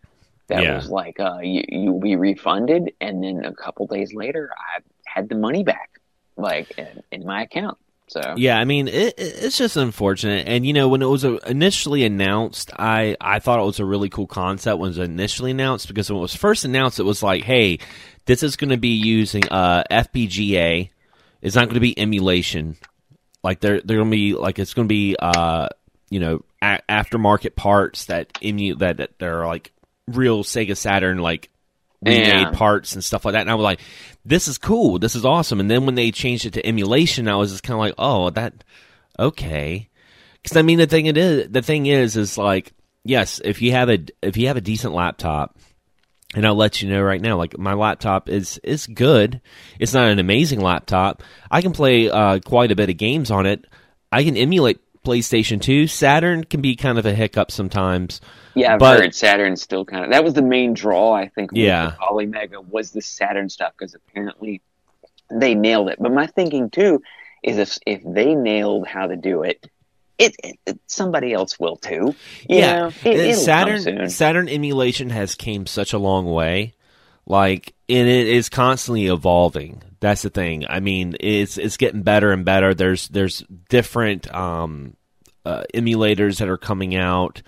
that 0.48 0.62
yeah. 0.62 0.76
was 0.76 0.88
like, 0.88 1.18
uh, 1.20 1.38
you, 1.42 1.64
you'll 1.68 2.00
be 2.00 2.16
refunded. 2.16 2.92
And 3.00 3.22
then 3.22 3.44
a 3.44 3.54
couple 3.54 3.86
days 3.86 4.12
later, 4.14 4.50
I 4.52 4.80
had 5.06 5.28
the 5.28 5.34
money 5.34 5.64
back, 5.64 6.00
like 6.36 6.78
in, 6.78 7.02
in 7.10 7.24
my 7.26 7.42
account. 7.42 7.78
So 8.08 8.34
yeah, 8.36 8.58
I 8.58 8.64
mean, 8.64 8.86
it, 8.88 9.14
it's 9.16 9.56
just 9.56 9.76
unfortunate. 9.76 10.46
And 10.46 10.66
you 10.66 10.74
know, 10.74 10.88
when 10.88 11.00
it 11.00 11.06
was 11.06 11.24
initially 11.24 12.04
announced, 12.04 12.70
I 12.78 13.16
I 13.18 13.38
thought 13.38 13.60
it 13.60 13.64
was 13.64 13.80
a 13.80 13.84
really 13.84 14.10
cool 14.10 14.26
concept 14.26 14.78
when 14.78 14.88
it 14.88 14.98
was 14.98 15.08
initially 15.08 15.52
announced 15.52 15.88
because 15.88 16.10
when 16.10 16.18
it 16.18 16.22
was 16.22 16.36
first 16.36 16.66
announced, 16.66 17.00
it 17.00 17.04
was 17.04 17.22
like, 17.22 17.44
hey, 17.44 17.78
this 18.26 18.42
is 18.42 18.56
going 18.56 18.70
to 18.70 18.76
be 18.76 18.96
using 18.96 19.44
uh, 19.50 19.84
FPGA. 19.90 20.90
It's 21.40 21.56
not 21.56 21.64
going 21.64 21.74
to 21.74 21.80
be 21.80 21.98
emulation. 21.98 22.76
Like 23.42 23.60
they're 23.60 23.80
they're 23.80 23.98
going 23.98 24.10
to 24.10 24.16
be 24.16 24.34
like 24.34 24.58
it's 24.58 24.74
going 24.74 24.86
to 24.86 24.92
be 24.92 25.16
uh, 25.18 25.68
you 26.10 26.20
know 26.20 26.44
a- 26.62 26.82
aftermarket 26.88 27.56
parts 27.56 28.06
that 28.06 28.36
emu 28.42 28.76
that, 28.76 28.98
that 28.98 29.18
they're 29.18 29.46
like 29.46 29.72
real 30.06 30.44
Sega 30.44 30.76
Saturn 30.76 31.18
like 31.18 31.50
remade 32.02 32.26
yeah. 32.26 32.50
parts 32.50 32.94
and 32.94 33.02
stuff 33.02 33.24
like 33.24 33.32
that. 33.32 33.40
And 33.42 33.50
I 33.50 33.54
was 33.54 33.64
like, 33.64 33.80
this 34.24 34.48
is 34.48 34.58
cool. 34.58 34.98
This 34.98 35.14
is 35.14 35.24
awesome. 35.24 35.60
And 35.60 35.70
then 35.70 35.86
when 35.86 35.94
they 35.94 36.10
changed 36.10 36.46
it 36.46 36.52
to 36.54 36.66
emulation, 36.66 37.28
I 37.28 37.36
was 37.36 37.50
just 37.50 37.62
kind 37.62 37.74
of 37.74 37.80
like, 37.80 37.94
oh, 37.98 38.30
that 38.30 38.64
okay. 39.18 39.88
Because 40.42 40.56
I 40.56 40.62
mean, 40.62 40.78
the 40.78 40.86
thing 40.86 41.06
it 41.06 41.16
is, 41.16 41.50
the 41.50 41.62
thing 41.62 41.86
is, 41.86 42.16
is 42.16 42.36
like, 42.36 42.72
yes, 43.04 43.40
if 43.44 43.62
you 43.62 43.72
have 43.72 43.88
a 43.88 43.98
if 44.22 44.36
you 44.36 44.48
have 44.48 44.56
a 44.56 44.62
decent 44.62 44.94
laptop 44.94 45.56
and 46.34 46.46
I'll 46.46 46.54
let 46.54 46.82
you 46.82 46.90
know 46.90 47.02
right 47.02 47.20
now, 47.20 47.36
like 47.36 47.56
my 47.58 47.74
laptop 47.74 48.28
is 48.28 48.58
is 48.58 48.86
good. 48.86 49.40
It's 49.78 49.94
not 49.94 50.08
an 50.08 50.18
amazing 50.18 50.60
laptop. 50.60 51.22
I 51.50 51.62
can 51.62 51.72
play 51.72 52.10
uh, 52.10 52.40
quite 52.40 52.72
a 52.72 52.76
bit 52.76 52.90
of 52.90 52.96
games 52.96 53.30
on 53.30 53.46
it. 53.46 53.66
I 54.12 54.22
can 54.24 54.36
emulate 54.36 54.80
PlayStation 55.04 55.60
2. 55.60 55.86
Saturn 55.86 56.44
can 56.44 56.60
be 56.60 56.76
kind 56.76 56.98
of 56.98 57.06
a 57.06 57.14
hiccup 57.14 57.50
sometimes. 57.50 58.20
Yeah, 58.54 58.74
I've 58.74 58.80
but, 58.80 59.00
heard 59.00 59.14
Saturn 59.14 59.56
still 59.56 59.84
kind 59.84 60.04
of. 60.04 60.10
That 60.10 60.24
was 60.24 60.34
the 60.34 60.42
main 60.42 60.74
draw, 60.74 61.12
I 61.12 61.28
think. 61.28 61.50
yeah, 61.54 61.90
the 61.90 61.96
Polymega 61.96 62.64
was 62.64 62.92
the 62.92 63.02
Saturn 63.02 63.48
stuff 63.48 63.72
because 63.76 63.94
apparently 63.94 64.62
they 65.30 65.54
nailed 65.54 65.88
it. 65.88 65.98
But 66.00 66.12
my 66.12 66.26
thinking 66.26 66.70
too 66.70 67.02
is 67.42 67.58
if 67.58 67.78
if 67.86 68.02
they 68.04 68.34
nailed 68.34 68.86
how 68.86 69.06
to 69.06 69.16
do 69.16 69.42
it, 69.42 69.68
it, 70.18 70.36
it, 70.42 70.58
it, 70.66 70.80
somebody 70.86 71.32
else 71.32 71.58
will 71.58 71.76
too. 71.76 72.14
Yeah, 72.48 72.90
Saturn 72.90 74.08
Saturn 74.10 74.48
emulation 74.48 75.10
has 75.10 75.34
came 75.34 75.66
such 75.66 75.92
a 75.92 75.98
long 75.98 76.26
way. 76.26 76.74
Like, 77.26 77.74
and 77.88 78.06
it 78.06 78.28
is 78.28 78.48
constantly 78.48 79.06
evolving. 79.06 79.82
That's 80.00 80.22
the 80.22 80.30
thing. 80.30 80.64
I 80.68 80.80
mean, 80.80 81.16
it's 81.20 81.56
it's 81.56 81.78
getting 81.78 82.02
better 82.02 82.32
and 82.32 82.44
better. 82.44 82.74
There's 82.74 83.08
there's 83.08 83.42
different 83.70 84.32
um, 84.34 84.96
uh, 85.46 85.64
emulators 85.74 86.38
that 86.38 86.48
are 86.48 86.58
coming 86.58 86.94
out, 86.94 87.42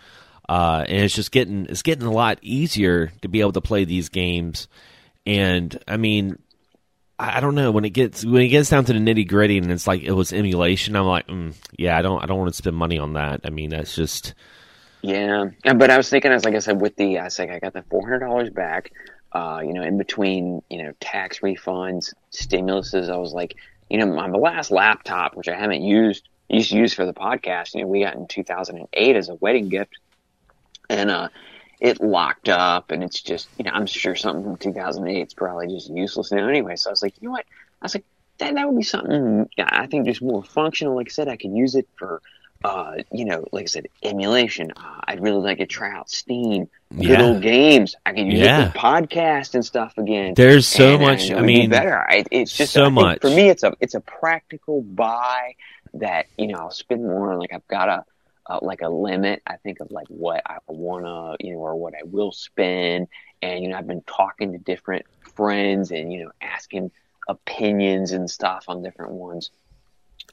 uh, 0.49 0.85
and 0.87 1.05
it's 1.05 1.15
just 1.15 1.33
getting 1.33 1.67
it's 1.67 1.83
getting 1.83 2.07
a 2.07 2.13
lot 2.13 2.39
easier 2.43 3.13
to 3.23 3.29
be 3.29 3.41
able 3.41 3.53
to 3.53 3.61
play 3.61 3.85
these 3.85 4.09
games. 4.09 4.69
And 5.25 5.79
I 5.89 5.97
mean, 5.97 6.39
I 7.19 7.41
don't 7.41 7.55
know 7.55 7.71
when 7.71 7.85
it 7.85 7.91
gets 7.91 8.25
when 8.25 8.43
it 8.43 8.49
gets 8.49 8.71
down 8.71 8.85
to 8.85 8.93
the 8.93 8.99
nitty 8.99 9.29
gritty 9.29 9.59
and 9.59 9.71
it's 9.71 9.87
like 9.87 10.03
it 10.03 10.13
was 10.13 10.33
emulation. 10.33 10.97
I'm 10.97 11.07
like, 11.07 11.27
mm, 11.27 11.55
yeah, 11.79 11.97
I 11.97 12.03
don't 12.03 12.23
I 12.23 12.27
don't 12.27 12.39
want 12.39 12.51
to 12.51 12.57
spend 12.57 12.77
money 12.77 12.99
on 12.99 13.15
that. 13.15 13.41
I 13.45 13.51
mean, 13.51 13.71
that's 13.71 13.95
just 13.95 14.35
yeah. 15.03 15.47
But 15.65 15.91
I 15.91 15.97
was 15.97 16.09
thinking, 16.09 16.33
as 16.33 16.45
like 16.45 16.55
I 16.55 16.61
said, 16.61 16.81
with 16.81 16.97
the 16.97 17.19
I 17.19 17.25
was 17.25 17.39
like, 17.39 17.51
I 17.51 17.59
got 17.59 17.73
the 17.73 17.83
four 17.83 18.03
hundred 18.03 18.21
dollars 18.21 18.51
back. 18.51 18.93
Uh, 19.33 19.61
you 19.61 19.75
know, 19.75 19.83
in 19.83 19.99
between, 19.99 20.63
you 20.71 20.83
know, 20.83 20.93
tax 20.99 21.41
refunds, 21.41 22.15
stimuluses, 22.33 23.11
I 23.11 23.19
was 23.19 23.35
like, 23.35 23.57
you 23.91 23.99
know, 23.99 24.07
my 24.07 24.29
last 24.29 24.71
laptop, 24.71 25.37
which 25.37 25.49
I 25.49 25.55
haven't 25.55 25.83
used, 25.83 26.27
used 26.49 26.71
to 26.71 26.77
use 26.77 26.95
for 26.95 27.05
the 27.05 27.13
podcast, 27.13 27.75
you 27.75 27.83
know, 27.83 27.87
we 27.87 28.01
got 28.01 28.15
in 28.15 28.27
2008 28.29 29.17
as 29.17 29.29
a 29.29 29.35
wedding 29.35 29.69
gift, 29.69 29.99
and 30.89 31.11
uh, 31.11 31.29
it 31.81 32.01
locked 32.01 32.49
up 32.49 32.91
and 32.91 33.03
it's 33.03 33.21
just, 33.21 33.49
you 33.59 33.65
know, 33.65 33.73
I'm 33.73 33.87
sure 33.87 34.15
something 34.15 34.45
from 34.45 34.57
2008 34.57 35.27
is 35.27 35.35
probably 35.35 35.69
just 35.69 35.91
useless 35.91 36.33
now 36.33 36.49
anyway. 36.49 36.77
So 36.77 36.91
I 36.91 36.93
was 36.93 37.03
like, 37.03 37.15
you 37.21 37.29
know 37.29 37.33
what? 37.33 37.47
I 37.83 37.85
was 37.85 37.95
like, 37.95 38.05
that, 38.39 38.55
that 38.55 38.67
would 38.67 38.77
be 38.77 38.85
something, 38.85 39.49
yeah, 39.57 39.69
I 39.71 39.87
think 39.87 40.07
just 40.07 40.23
more 40.23 40.43
functional. 40.43 40.97
Like 40.97 41.09
I 41.09 41.11
said, 41.11 41.29
I 41.29 41.37
could 41.37 41.53
use 41.53 41.75
it 41.75 41.89
for, 41.97 42.21
uh, 42.65 42.97
you 43.13 43.25
know, 43.25 43.45
like 43.53 43.65
I 43.65 43.67
said, 43.67 43.87
emulation. 44.03 44.73
Uh, 44.77 45.01
I'd 45.05 45.21
really 45.21 45.43
like 45.43 45.59
to 45.59 45.67
try 45.67 45.93
out 45.95 46.11
Steam, 46.11 46.69
good 46.95 47.05
yeah. 47.05 47.23
old 47.23 47.43
games. 47.43 47.95
I 48.05 48.13
could 48.13 48.27
use 48.27 48.41
yeah. 48.41 48.69
it 48.69 48.73
for 48.73 48.79
podcast 48.79 49.55
and 49.55 49.65
stuff 49.65 49.97
again. 49.99 50.35
There's 50.35 50.67
so 50.67 50.95
and, 50.95 51.03
much. 51.03 51.31
I, 51.31 51.37
I 51.39 51.43
mean, 51.43 51.71
better. 51.71 51.99
I, 51.99 52.25
it's 52.31 52.57
just 52.57 52.73
so 52.73 52.91
much 52.91 53.21
for 53.21 53.31
me. 53.31 53.51
It's 53.51 53.63
a 53.63 53.75
it's 53.81 53.95
a 53.95 54.01
practical 54.01 54.83
buy 54.83 55.55
that 55.95 56.27
you 56.37 56.49
know 56.49 56.59
I'll 56.59 56.71
spend 56.71 57.03
more 57.03 57.33
on. 57.33 57.39
Like 57.39 57.53
I've 57.53 57.67
got 57.69 57.89
a 57.89 58.05
uh, 58.49 58.59
like 58.63 58.83
a 58.83 58.89
limit. 58.89 59.43
I 59.47 59.57
think 59.57 59.81
of 59.81 59.91
like 59.91 60.07
what 60.09 60.43
I 60.47 60.59
wanna, 60.67 61.37
you 61.41 61.53
know, 61.53 61.59
or 61.59 61.77
what 61.77 61.95
I 61.95 62.05
will 62.05 62.33
spend. 62.33 63.09
And 63.43 63.63
you 63.63 63.69
know, 63.69 63.77
I've 63.77 63.87
been 63.87 64.03
talking 64.03 64.53
to 64.53 64.59
different 64.59 65.07
friends 65.35 65.91
and 65.91 66.13
you 66.13 66.25
know, 66.25 66.31
asking 66.41 66.91
opinions 67.29 68.13
and 68.13 68.31
stuff 68.31 68.65
on 68.69 68.83
different 68.83 69.13
ones. 69.13 69.51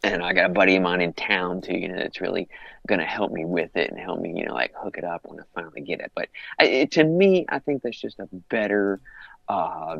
And 0.03 0.21
I 0.21 0.33
got 0.33 0.47
a 0.47 0.53
buddy 0.53 0.75
of 0.75 0.83
mine 0.83 1.01
in 1.01 1.13
town 1.13 1.61
too, 1.61 1.77
you 1.77 1.87
know, 1.87 1.95
that's 1.95 2.19
really 2.19 2.49
going 2.87 2.99
to 2.99 3.05
help 3.05 3.31
me 3.31 3.45
with 3.45 3.75
it 3.75 3.89
and 3.89 3.99
help 3.99 4.19
me, 4.19 4.33
you 4.35 4.45
know, 4.45 4.53
like 4.53 4.73
hook 4.75 4.97
it 4.97 5.03
up 5.03 5.21
when 5.23 5.39
I 5.39 5.43
finally 5.55 5.81
get 5.81 6.01
it. 6.01 6.11
But 6.13 6.29
I, 6.59 6.65
it, 6.65 6.91
to 6.93 7.03
me, 7.03 7.45
I 7.47 7.59
think 7.59 7.83
that's 7.83 7.99
just 7.99 8.19
a 8.19 8.27
better, 8.49 8.99
uh, 9.47 9.97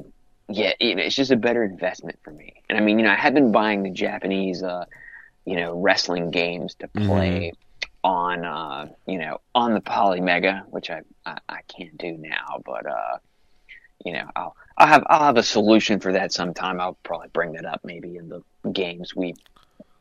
yeah, 0.49 0.73
you 0.80 0.95
know, 0.95 1.04
it's 1.04 1.15
just 1.15 1.32
a 1.32 1.38
better 1.38 1.63
investment 1.63 2.19
for 2.21 2.32
me. 2.32 2.63
And 2.69 2.78
I 2.78 2.82
mean, 2.82 2.99
you 2.99 3.06
know, 3.06 3.12
I 3.12 3.15
have 3.15 3.34
been 3.34 3.54
buying 3.54 3.84
the 3.84 3.91
Japanese, 3.91 4.62
uh, 4.62 4.86
you 5.45 5.56
know, 5.56 5.73
wrestling 5.80 6.32
games 6.32 6.76
to 6.76 6.88
play. 6.89 7.52
Mm-hmm 7.52 7.60
on 8.03 8.45
uh, 8.45 8.87
you 9.07 9.17
know 9.17 9.39
on 9.55 9.73
the 9.73 9.81
Polymega, 9.81 10.63
which 10.69 10.89
I, 10.89 11.01
I, 11.25 11.37
I 11.47 11.59
can't 11.67 11.97
do 11.97 12.17
now, 12.17 12.61
but 12.65 12.85
uh, 12.85 13.17
you 14.03 14.13
know 14.13 14.29
I'll 14.35 14.55
I'll 14.77 14.87
have 14.87 15.03
I'll 15.07 15.23
have 15.23 15.37
a 15.37 15.43
solution 15.43 15.99
for 15.99 16.13
that 16.13 16.33
sometime. 16.33 16.79
I'll 16.79 16.97
probably 17.03 17.29
bring 17.29 17.53
that 17.53 17.65
up 17.65 17.81
maybe 17.83 18.17
in 18.17 18.29
the 18.29 18.43
games 18.71 19.15
we 19.15 19.35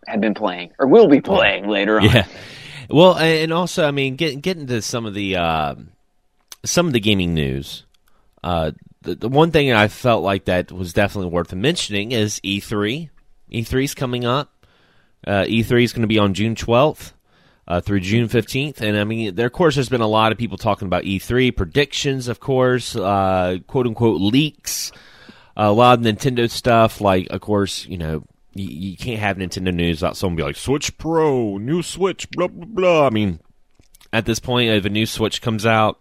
have 0.07 0.21
been 0.21 0.35
playing 0.35 0.73
or 0.79 0.87
will 0.87 1.09
be 1.09 1.21
playing 1.21 1.69
later 1.69 2.01
on. 2.01 2.11
Yeah. 2.11 2.27
Well, 2.91 3.17
and 3.17 3.53
also, 3.53 3.87
I 3.87 3.93
mean, 3.93 4.17
getting 4.17 4.41
getting 4.41 4.67
to 4.67 4.83
some 4.83 5.07
of 5.07 5.15
the 5.15 5.37
uh, 5.37 5.77
some 6.65 6.87
of 6.87 6.93
the 6.93 7.01
gaming 7.01 7.33
news. 7.35 7.85
Uh, 8.43 8.73
the, 9.03 9.15
the 9.15 9.29
one 9.29 9.53
thing 9.53 9.73
I 9.73 9.89
felt 9.89 10.25
like 10.25 10.47
that 10.47 10.73
was 10.73 10.93
definitely 10.93 11.31
worth 11.31 11.55
mentioning 11.55 12.13
is 12.13 12.41
E3. 12.41 13.09
E3 13.53 13.85
is 13.85 13.95
coming 13.95 14.25
up. 14.25 14.67
Uh, 15.25 15.45
E3 15.45 15.85
is 15.85 15.93
going 15.93 16.03
to 16.03 16.09
be 16.09 16.19
on 16.19 16.35
June 16.35 16.57
12th 16.57 17.13
uh, 17.67 17.81
through 17.81 18.01
June 18.01 18.29
15th. 18.29 18.81
And 18.81 18.97
I 18.97 19.05
mean, 19.05 19.35
there, 19.35 19.47
of 19.47 19.53
course, 19.53 19.75
there's 19.75 19.89
been 19.89 20.01
a 20.01 20.09
lot 20.09 20.33
of 20.33 20.39
people 20.39 20.59
talking 20.59 20.87
about 20.87 21.05
E3 21.05 21.57
predictions, 21.57 22.29
of 22.29 22.41
course, 22.41 22.97
uh, 22.97 23.59
quote 23.67 23.87
unquote 23.87 24.21
leaks, 24.21 24.93
a 25.57 25.73
lot 25.73 25.99
of 25.99 26.05
Nintendo 26.05 26.51
stuff. 26.51 27.01
Like, 27.01 27.29
of 27.31 27.41
course, 27.41 27.87
you 27.87 27.99
know, 27.99 28.25
you, 28.55 28.69
you 28.69 28.97
can't 28.97 29.21
have 29.21 29.37
Nintendo 29.37 29.73
news 29.73 30.03
without 30.03 30.17
someone 30.17 30.37
be 30.37 30.43
like, 30.43 30.57
Switch 30.57 30.97
Pro, 30.99 31.59
new 31.59 31.83
Switch, 31.83 32.31
blah, 32.31 32.49
blah, 32.49 32.67
blah. 32.67 33.07
I 33.07 33.11
mean, 33.11 33.41
at 34.13 34.27
this 34.27 34.41
point, 34.41 34.71
if 34.71 34.85
a 34.85 34.91
new 34.91 35.07
Switch 35.07 35.41
comes 35.41 35.65
out, 35.65 35.99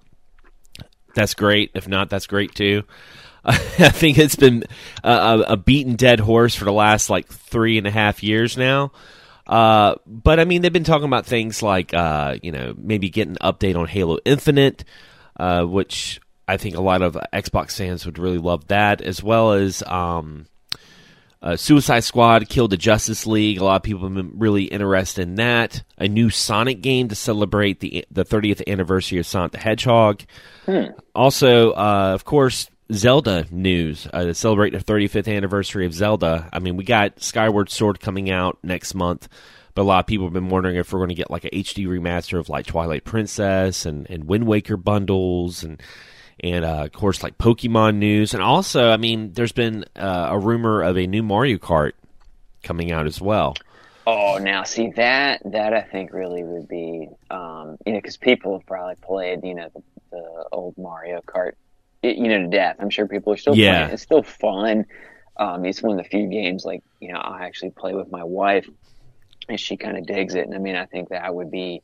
that's 1.13 1.33
great. 1.33 1.71
If 1.73 1.87
not, 1.87 2.09
that's 2.09 2.27
great 2.27 2.55
too. 2.55 2.83
I 3.43 3.55
think 3.55 4.17
it's 4.19 4.35
been 4.35 4.65
a, 5.03 5.43
a, 5.47 5.57
beaten 5.57 5.95
dead 5.95 6.19
horse 6.19 6.53
for 6.53 6.65
the 6.65 6.71
last 6.71 7.09
like 7.09 7.27
three 7.27 7.79
and 7.79 7.87
a 7.87 7.91
half 7.91 8.21
years 8.21 8.55
now. 8.55 8.91
Uh, 9.51 9.95
but 10.07 10.39
I 10.39 10.45
mean, 10.45 10.61
they've 10.61 10.71
been 10.71 10.85
talking 10.85 11.07
about 11.07 11.25
things 11.25 11.61
like, 11.61 11.93
uh, 11.93 12.37
you 12.41 12.53
know, 12.53 12.73
maybe 12.77 13.09
getting 13.09 13.35
an 13.39 13.53
update 13.53 13.75
on 13.75 13.85
Halo 13.85 14.17
Infinite, 14.23 14.85
uh, 15.37 15.63
which 15.65 16.21
I 16.47 16.55
think 16.55 16.77
a 16.77 16.81
lot 16.81 17.01
of 17.01 17.17
Xbox 17.33 17.75
fans 17.75 18.05
would 18.05 18.17
really 18.17 18.37
love 18.37 18.67
that, 18.67 19.01
as 19.01 19.21
well 19.21 19.51
as 19.51 19.83
um, 19.83 20.45
uh, 21.41 21.57
Suicide 21.57 22.05
Squad 22.05 22.47
killed 22.47 22.71
the 22.71 22.77
Justice 22.77 23.27
League. 23.27 23.59
A 23.59 23.65
lot 23.65 23.75
of 23.75 23.83
people 23.83 24.03
have 24.03 24.13
been 24.13 24.39
really 24.39 24.63
interested 24.63 25.23
in 25.23 25.35
that. 25.35 25.83
A 25.97 26.07
new 26.07 26.29
Sonic 26.29 26.81
game 26.81 27.09
to 27.09 27.15
celebrate 27.15 27.81
the 27.81 28.05
the 28.09 28.23
30th 28.23 28.65
anniversary 28.67 29.19
of 29.19 29.25
Sonic 29.25 29.51
the 29.51 29.57
Hedgehog. 29.57 30.21
Hmm. 30.65 30.91
Also, 31.13 31.71
uh, 31.71 32.11
of 32.13 32.23
course, 32.23 32.69
Zelda 32.93 33.45
news 33.51 34.07
uh, 34.11 34.25
to 34.25 34.33
celebrate 34.33 34.71
the 34.71 34.79
35th 34.79 35.33
anniversary 35.33 35.85
of 35.85 35.93
Zelda. 35.93 36.49
I 36.51 36.59
mean, 36.59 36.75
we 36.75 36.83
got 36.83 37.21
Skyward 37.21 37.69
Sword 37.69 37.99
coming 37.99 38.29
out 38.29 38.57
next 38.63 38.93
month, 38.93 39.29
but 39.73 39.83
a 39.83 39.83
lot 39.83 39.99
of 39.99 40.07
people 40.07 40.25
have 40.25 40.33
been 40.33 40.49
wondering 40.49 40.75
if 40.75 40.91
we're 40.91 40.99
going 40.99 41.09
to 41.09 41.15
get 41.15 41.31
like 41.31 41.45
a 41.45 41.49
HD 41.49 41.87
remaster 41.87 42.37
of 42.39 42.49
like 42.49 42.65
Twilight 42.65 43.05
Princess 43.05 43.85
and, 43.85 44.09
and 44.09 44.25
Wind 44.25 44.45
Waker 44.45 44.77
bundles 44.77 45.63
and 45.63 45.81
and 46.43 46.65
uh, 46.65 46.85
of 46.85 46.91
course 46.91 47.21
like 47.21 47.37
Pokemon 47.37 47.97
news, 47.97 48.33
and 48.33 48.41
also 48.41 48.89
I 48.89 48.97
mean 48.97 49.33
there's 49.33 49.51
been 49.51 49.85
uh, 49.95 50.27
a 50.31 50.39
rumor 50.39 50.81
of 50.81 50.97
a 50.97 51.05
new 51.05 51.23
Mario 51.23 51.57
Kart 51.57 51.91
coming 52.63 52.91
out 52.91 53.05
as 53.05 53.21
well. 53.21 53.55
Oh, 54.07 54.39
now 54.41 54.63
see 54.63 54.89
that 54.95 55.41
that 55.45 55.73
I 55.73 55.81
think 55.81 56.11
really 56.11 56.43
would 56.43 56.67
be 56.67 57.09
um, 57.29 57.77
you 57.85 57.93
know 57.93 57.99
because 57.99 58.17
people 58.17 58.57
have 58.57 58.65
probably 58.65 58.95
played 58.95 59.43
you 59.43 59.53
know 59.53 59.69
the, 59.73 59.83
the 60.09 60.45
old 60.51 60.77
Mario 60.77 61.21
Kart 61.21 61.53
you 62.03 62.27
know 62.27 62.39
to 62.39 62.47
death. 62.47 62.77
I'm 62.79 62.89
sure 62.89 63.07
people 63.07 63.33
are 63.33 63.37
still 63.37 63.55
yeah. 63.55 63.79
playing. 63.79 63.93
It's 63.93 64.03
still 64.03 64.23
fun. 64.23 64.85
Um, 65.37 65.65
it's 65.65 65.81
one 65.81 65.97
of 65.97 66.03
the 66.03 66.09
few 66.09 66.27
games 66.27 66.65
like 66.65 66.83
you 66.99 67.11
know 67.11 67.19
I 67.19 67.45
actually 67.45 67.71
play 67.71 67.93
with 67.93 68.11
my 68.11 68.23
wife, 68.23 68.67
and 69.49 69.59
she 69.59 69.77
kind 69.77 69.97
of 69.97 70.05
digs 70.05 70.35
it. 70.35 70.45
And 70.45 70.55
I 70.55 70.59
mean 70.59 70.75
I 70.75 70.85
think 70.85 71.09
that 71.09 71.33
would 71.33 71.51
be 71.51 71.81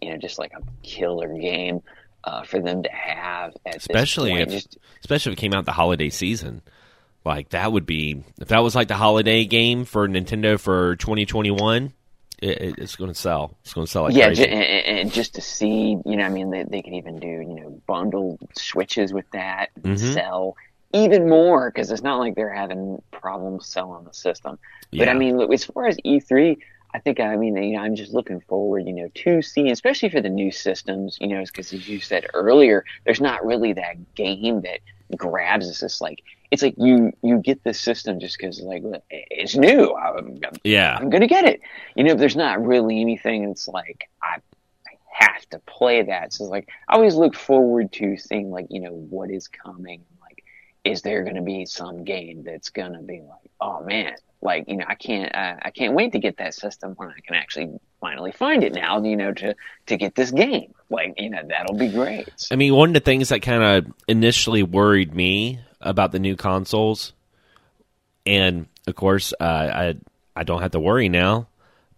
you 0.00 0.10
know 0.10 0.16
just 0.16 0.38
like 0.38 0.52
a 0.52 0.62
killer 0.82 1.38
game 1.38 1.82
uh, 2.24 2.42
for 2.42 2.60
them 2.60 2.82
to 2.82 2.90
have. 2.90 3.54
especially 3.66 4.34
if, 4.34 4.48
Just, 4.48 4.78
especially 5.00 5.32
if 5.32 5.38
it 5.38 5.40
came 5.40 5.54
out 5.54 5.64
the 5.64 5.72
holiday 5.72 6.10
season. 6.10 6.62
Like 7.24 7.50
that 7.50 7.70
would 7.70 7.84
be 7.84 8.24
if 8.40 8.48
that 8.48 8.62
was 8.62 8.74
like 8.74 8.88
the 8.88 8.94
holiday 8.94 9.44
game 9.44 9.84
for 9.84 10.08
Nintendo 10.08 10.58
for 10.58 10.96
2021. 10.96 11.92
It, 12.40 12.78
it's 12.78 12.96
going 12.96 13.12
to 13.12 13.18
sell. 13.18 13.56
It's 13.62 13.74
going 13.74 13.86
to 13.86 13.90
sell 13.90 14.04
like 14.04 14.14
yeah, 14.14 14.26
crazy. 14.26 14.46
and, 14.46 14.98
and, 14.98 15.12
just 15.12 15.34
to 15.34 15.42
see, 15.42 15.98
you 16.06 16.16
know, 16.16 16.24
I 16.24 16.30
mean, 16.30 16.50
they, 16.50 16.62
they 16.64 16.80
could 16.80 16.94
even 16.94 17.18
do 17.18 17.26
you 17.26 17.60
know 17.60 17.82
bundle 17.86 18.38
switches 18.54 19.12
with 19.12 19.30
that, 19.32 19.68
mm-hmm. 19.80 19.96
sell 19.96 20.56
even 20.92 21.28
more 21.28 21.70
because 21.70 21.90
it's 21.90 22.02
not 22.02 22.18
like 22.18 22.34
they're 22.34 22.52
having 22.52 23.00
problems 23.10 23.66
selling 23.66 24.04
the 24.04 24.14
system. 24.14 24.58
Yeah. 24.90 25.04
But 25.04 25.10
I 25.10 25.14
mean, 25.14 25.36
look, 25.36 25.52
as 25.52 25.64
far 25.64 25.86
as 25.86 25.96
E3, 25.98 26.58
I 26.92 26.98
think 26.98 27.20
I 27.20 27.36
mean 27.36 27.56
you 27.56 27.76
know, 27.76 27.80
I'm 27.80 27.94
just 27.94 28.12
looking 28.12 28.40
forward, 28.40 28.86
you 28.86 28.92
know, 28.92 29.08
to 29.14 29.42
seeing, 29.42 29.70
especially 29.70 30.08
for 30.08 30.20
the 30.20 30.28
new 30.28 30.50
systems, 30.50 31.18
you 31.20 31.28
know, 31.28 31.44
because 31.44 31.72
as 31.72 31.88
you 31.88 32.00
said 32.00 32.26
earlier, 32.34 32.84
there's 33.04 33.20
not 33.20 33.44
really 33.44 33.72
that 33.74 34.14
game 34.14 34.62
that 34.62 34.80
grabs 35.16 35.68
us. 35.68 35.82
It's 35.82 36.00
like 36.00 36.22
it's 36.50 36.62
like 36.62 36.74
you 36.78 37.12
you 37.22 37.38
get 37.38 37.62
this 37.62 37.80
system 37.80 38.18
just 38.18 38.36
because 38.38 38.60
like 38.60 38.82
it's 39.08 39.56
new. 39.56 39.94
I'm, 39.94 40.40
yeah, 40.64 40.96
I'm 40.98 41.10
gonna 41.10 41.26
get 41.26 41.44
it. 41.44 41.60
You 41.94 42.04
know, 42.04 42.12
if 42.12 42.18
there's 42.18 42.36
not 42.36 42.64
really 42.64 43.00
anything. 43.00 43.44
It's 43.50 43.68
like 43.68 44.08
I, 44.22 44.38
I 44.86 45.24
have 45.26 45.48
to 45.50 45.58
play 45.60 46.02
that. 46.02 46.32
So 46.32 46.44
like 46.44 46.68
I 46.88 46.94
always 46.94 47.14
look 47.14 47.34
forward 47.34 47.92
to 47.94 48.16
seeing 48.16 48.50
like 48.50 48.66
you 48.70 48.80
know 48.80 48.92
what 48.92 49.30
is 49.30 49.48
coming. 49.48 50.04
Like, 50.20 50.44
is 50.84 51.02
there 51.02 51.22
gonna 51.22 51.42
be 51.42 51.66
some 51.66 52.04
game 52.04 52.42
that's 52.44 52.70
gonna 52.70 53.02
be 53.02 53.20
like, 53.20 53.50
oh 53.60 53.84
man, 53.84 54.14
like 54.42 54.64
you 54.68 54.76
know 54.76 54.84
i 54.88 54.94
can't 54.94 55.34
uh, 55.34 55.56
i 55.62 55.70
can't 55.70 55.94
wait 55.94 56.12
to 56.12 56.18
get 56.18 56.38
that 56.38 56.54
system 56.54 56.94
when 56.96 57.08
i 57.08 57.20
can 57.26 57.34
actually 57.34 57.68
finally 58.00 58.32
find 58.32 58.64
it 58.64 58.72
now 58.72 59.02
you 59.02 59.16
know 59.16 59.32
to 59.32 59.54
to 59.86 59.96
get 59.96 60.14
this 60.14 60.30
game 60.30 60.72
like 60.88 61.14
you 61.18 61.30
know 61.30 61.42
that'll 61.46 61.76
be 61.76 61.88
great 61.88 62.48
i 62.50 62.56
mean 62.56 62.74
one 62.74 62.90
of 62.90 62.94
the 62.94 63.00
things 63.00 63.28
that 63.28 63.42
kind 63.42 63.62
of 63.62 63.92
initially 64.08 64.62
worried 64.62 65.14
me 65.14 65.60
about 65.80 66.12
the 66.12 66.18
new 66.18 66.36
consoles 66.36 67.12
and 68.26 68.66
of 68.86 68.94
course 68.94 69.32
uh, 69.40 69.44
i 69.44 69.94
i 70.36 70.42
don't 70.42 70.62
have 70.62 70.72
to 70.72 70.80
worry 70.80 71.08
now 71.08 71.46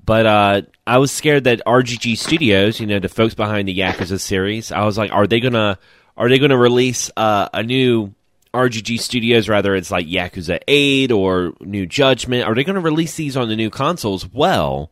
but 0.05 0.27
uh, 0.27 0.63
I 0.85 0.99
was 0.99 1.13
scared 1.13 1.45
that 1.45 1.63
RGG 1.65 2.19
Studios, 2.19 2.81
you 2.81 2.89
know, 2.89 2.99
the 2.99 3.09
folks 3.09 3.35
behind 3.35 3.69
the 3.69 3.79
Yakuza 3.79 4.19
series, 4.19 4.73
I 4.73 4.85
was 4.85 4.99
like, 4.99 5.13
are 5.13 5.27
they 5.27 5.39
gonna 5.39 5.79
are 6.17 6.29
they 6.29 6.41
gonna 6.41 6.59
release 6.59 7.09
uh, 7.17 7.49
a 7.55 7.63
new 7.63 8.13
RGG 8.53 9.01
Studios, 9.01 9.49
rather 9.49 9.75
it's 9.75 9.91
like 9.91 10.07
Yakuza 10.07 10.61
8 10.67 11.11
or 11.13 11.55
New 11.61 11.87
Judgment, 11.87 12.45
are 12.45 12.55
they 12.55 12.65
to 12.65 12.81
release 12.81 13.17
these 13.17 13.37
on 13.37 13.49
the 13.49 13.57
new 13.57 13.71
consoles? 13.71 14.31
Well, 14.31 14.91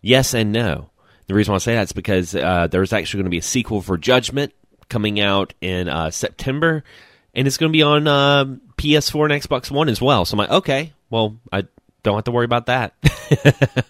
yes 0.00 0.32
and 0.34 0.52
no. 0.52 0.90
The 1.26 1.34
reason 1.34 1.52
why 1.52 1.56
I 1.56 1.58
say 1.58 1.74
that 1.74 1.82
is 1.84 1.92
because 1.92 2.34
uh, 2.34 2.68
there's 2.68 2.92
actually 2.92 3.18
going 3.18 3.26
to 3.26 3.30
be 3.30 3.38
a 3.38 3.42
sequel 3.42 3.82
for 3.82 3.98
Judgment 3.98 4.54
coming 4.88 5.20
out 5.20 5.52
in 5.60 5.88
uh, 5.88 6.10
September, 6.10 6.84
and 7.36 7.46
it's 7.46 7.56
going 7.56 7.70
to 7.70 7.76
be 7.76 7.82
on 7.82 8.08
uh, 8.08 8.44
PS4 8.76 9.30
and 9.30 9.42
Xbox 9.42 9.70
One 9.70 9.88
as 9.88 10.00
well. 10.00 10.24
So 10.24 10.34
I'm 10.34 10.38
like, 10.38 10.50
okay, 10.50 10.92
well, 11.10 11.38
I 11.52 11.64
don't 12.02 12.16
have 12.16 12.24
to 12.24 12.32
worry 12.32 12.44
about 12.44 12.66
that. 12.66 12.94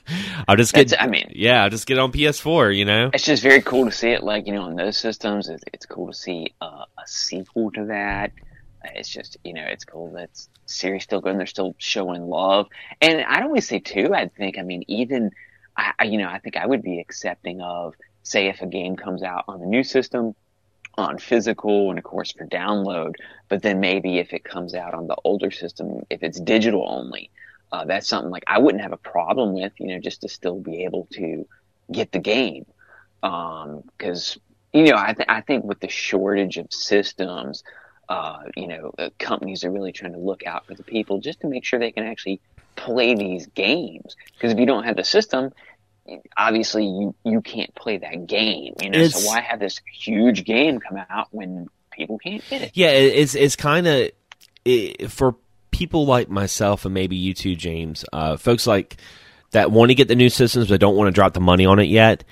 I'll 0.49 0.57
just 0.57 0.75
get. 0.75 0.89
That's, 0.89 1.03
I 1.03 1.07
mean, 1.07 1.31
yeah, 1.35 1.65
I'll 1.65 1.71
just 1.71 1.87
get 1.87 1.99
on 1.99 2.13
PS4. 2.13 2.77
You 2.77 2.85
know, 2.85 3.11
it's 3.15 3.25
just 3.25 3.43
very 3.43 3.63
cool 3.63 3.87
to 3.87 3.93
see 3.93 4.11
it. 4.11 4.23
Like 4.23 4.47
you 4.47 4.53
know, 4.53 4.63
on 4.63 4.77
those 4.77 4.99
systems, 4.99 5.49
it's, 5.49 5.65
it's 5.73 5.87
cool 5.87 6.09
to 6.09 6.15
see 6.15 6.55
uh, 6.61 6.85
a 6.99 7.07
sequel 7.07 7.71
to 7.73 7.87
that 7.87 8.33
it's 8.95 9.09
just 9.09 9.37
you 9.45 9.53
know 9.53 9.65
it's 9.65 9.85
cool 9.85 10.13
that 10.13 10.31
series 10.67 11.05
still 11.05 11.21
going. 11.21 11.39
They're 11.39 11.47
still 11.47 11.75
showing 11.79 12.29
love, 12.29 12.69
and 13.01 13.23
I'd 13.23 13.43
always 13.43 13.67
say 13.67 13.79
too. 13.79 14.15
I 14.15 14.29
think 14.29 14.59
I 14.59 14.63
mean 14.63 14.85
even 14.89 15.31
I 15.77 16.05
you 16.05 16.19
know 16.19 16.29
I 16.29 16.39
think 16.39 16.57
I 16.57 16.67
would 16.67 16.83
be 16.83 17.01
accepting 17.01 17.61
of 17.61 17.95
say 18.23 18.49
if 18.49 18.61
a 18.63 18.67
game 18.67 18.97
comes 18.97 19.23
out 19.23 19.45
on 19.49 19.61
the 19.61 19.67
new 19.67 19.85
system 19.85 20.35
on 20.99 21.19
physical 21.19 21.91
and 21.91 21.99
of 21.99 22.05
course 22.05 22.33
for 22.33 22.47
download, 22.47 23.15
but 23.49 23.63
then 23.63 23.81
maybe 23.81 24.19
if 24.19 24.33
it 24.33 24.45
comes 24.45 24.75
out 24.75 24.95
on 24.95 25.07
the 25.07 25.17
older 25.25 25.51
system, 25.51 26.05
if 26.11 26.23
it's 26.23 26.41
digital 26.41 26.85
only, 26.89 27.31
uh, 27.73 27.85
that's 27.85 28.09
something 28.09 28.31
like 28.31 28.45
I 28.47 28.59
wouldn't 28.59 28.83
have 28.83 28.93
a 28.93 28.99
problem 28.99 29.53
with, 29.53 29.73
you 29.79 29.89
know, 29.89 30.01
just 30.01 30.23
to 30.23 30.29
still 30.29 30.59
be 30.59 30.85
able 30.85 31.07
to 31.13 31.47
get 31.93 32.13
the 32.13 32.19
game. 32.19 32.67
Um, 33.23 33.83
cause, 33.99 34.39
you 34.73 34.85
know, 34.85 34.97
I, 34.97 35.13
th- 35.13 35.29
I 35.29 35.41
think 35.41 35.65
with 35.65 35.81
the 35.81 35.89
shortage 35.89 36.59
of 36.59 36.73
systems, 36.73 37.63
uh, 38.09 38.39
you 38.57 38.69
know, 38.69 38.93
uh, 38.99 39.11
companies 39.19 39.65
are 39.65 39.71
really 39.71 39.93
trying 39.93 40.13
to 40.13 40.19
look 40.19 40.47
out 40.47 40.67
for 40.67 40.75
the 40.75 40.85
people 40.85 41.19
just 41.19 41.41
to 41.41 41.49
make 41.49 41.65
sure 41.65 41.79
they 41.79 41.93
can 41.93 42.05
actually 42.05 42.41
play 42.77 43.15
these 43.15 43.47
games. 43.49 44.17
Because 44.35 44.53
if 44.53 44.59
you 44.59 44.67
don't 44.67 44.85
have 44.85 44.97
the 44.97 45.05
system, 45.05 45.51
obviously 46.37 46.85
you 46.85 47.15
you 47.25 47.41
can't 47.41 47.75
play 47.75 47.99
that 47.99 48.27
game. 48.27 48.75
You 48.81 48.91
know, 48.91 48.99
it's, 48.99 49.23
so 49.23 49.29
why 49.29 49.41
have 49.41 49.61
this 49.61 49.81
huge 49.93 50.45
game 50.45 50.81
come 50.81 50.99
out 51.11 51.29
when 51.31 51.69
people 51.93 52.19
can't 52.19 52.43
get 52.49 52.63
it? 52.63 52.71
Yeah, 52.75 52.91
it's 52.91 53.35
it's 53.35 53.57
kind 53.57 53.87
of 53.87 54.11
it, 54.65 55.11
for 55.11 55.37
people 55.71 56.07
like 56.07 56.29
myself 56.29 56.85
and 56.85 56.95
maybe 56.95 57.17
you 57.17 57.35
too, 57.35 57.55
James. 57.55 58.05
Uh, 58.13 58.37
folks 58.37 58.67
like 58.67 58.97
that 59.51 59.71
want 59.71 59.91
to 59.91 59.95
get 59.95 60.09
the 60.09 60.17
new 60.17 60.29
systems 60.29 60.69
but 60.69 60.81
don't 60.81 60.97
want 60.97 61.09
to 61.09 61.13
drop 61.13 61.33
the 61.33 61.41
money 61.41 61.67
on 61.67 61.79
it 61.79 61.85
yet 61.85 62.25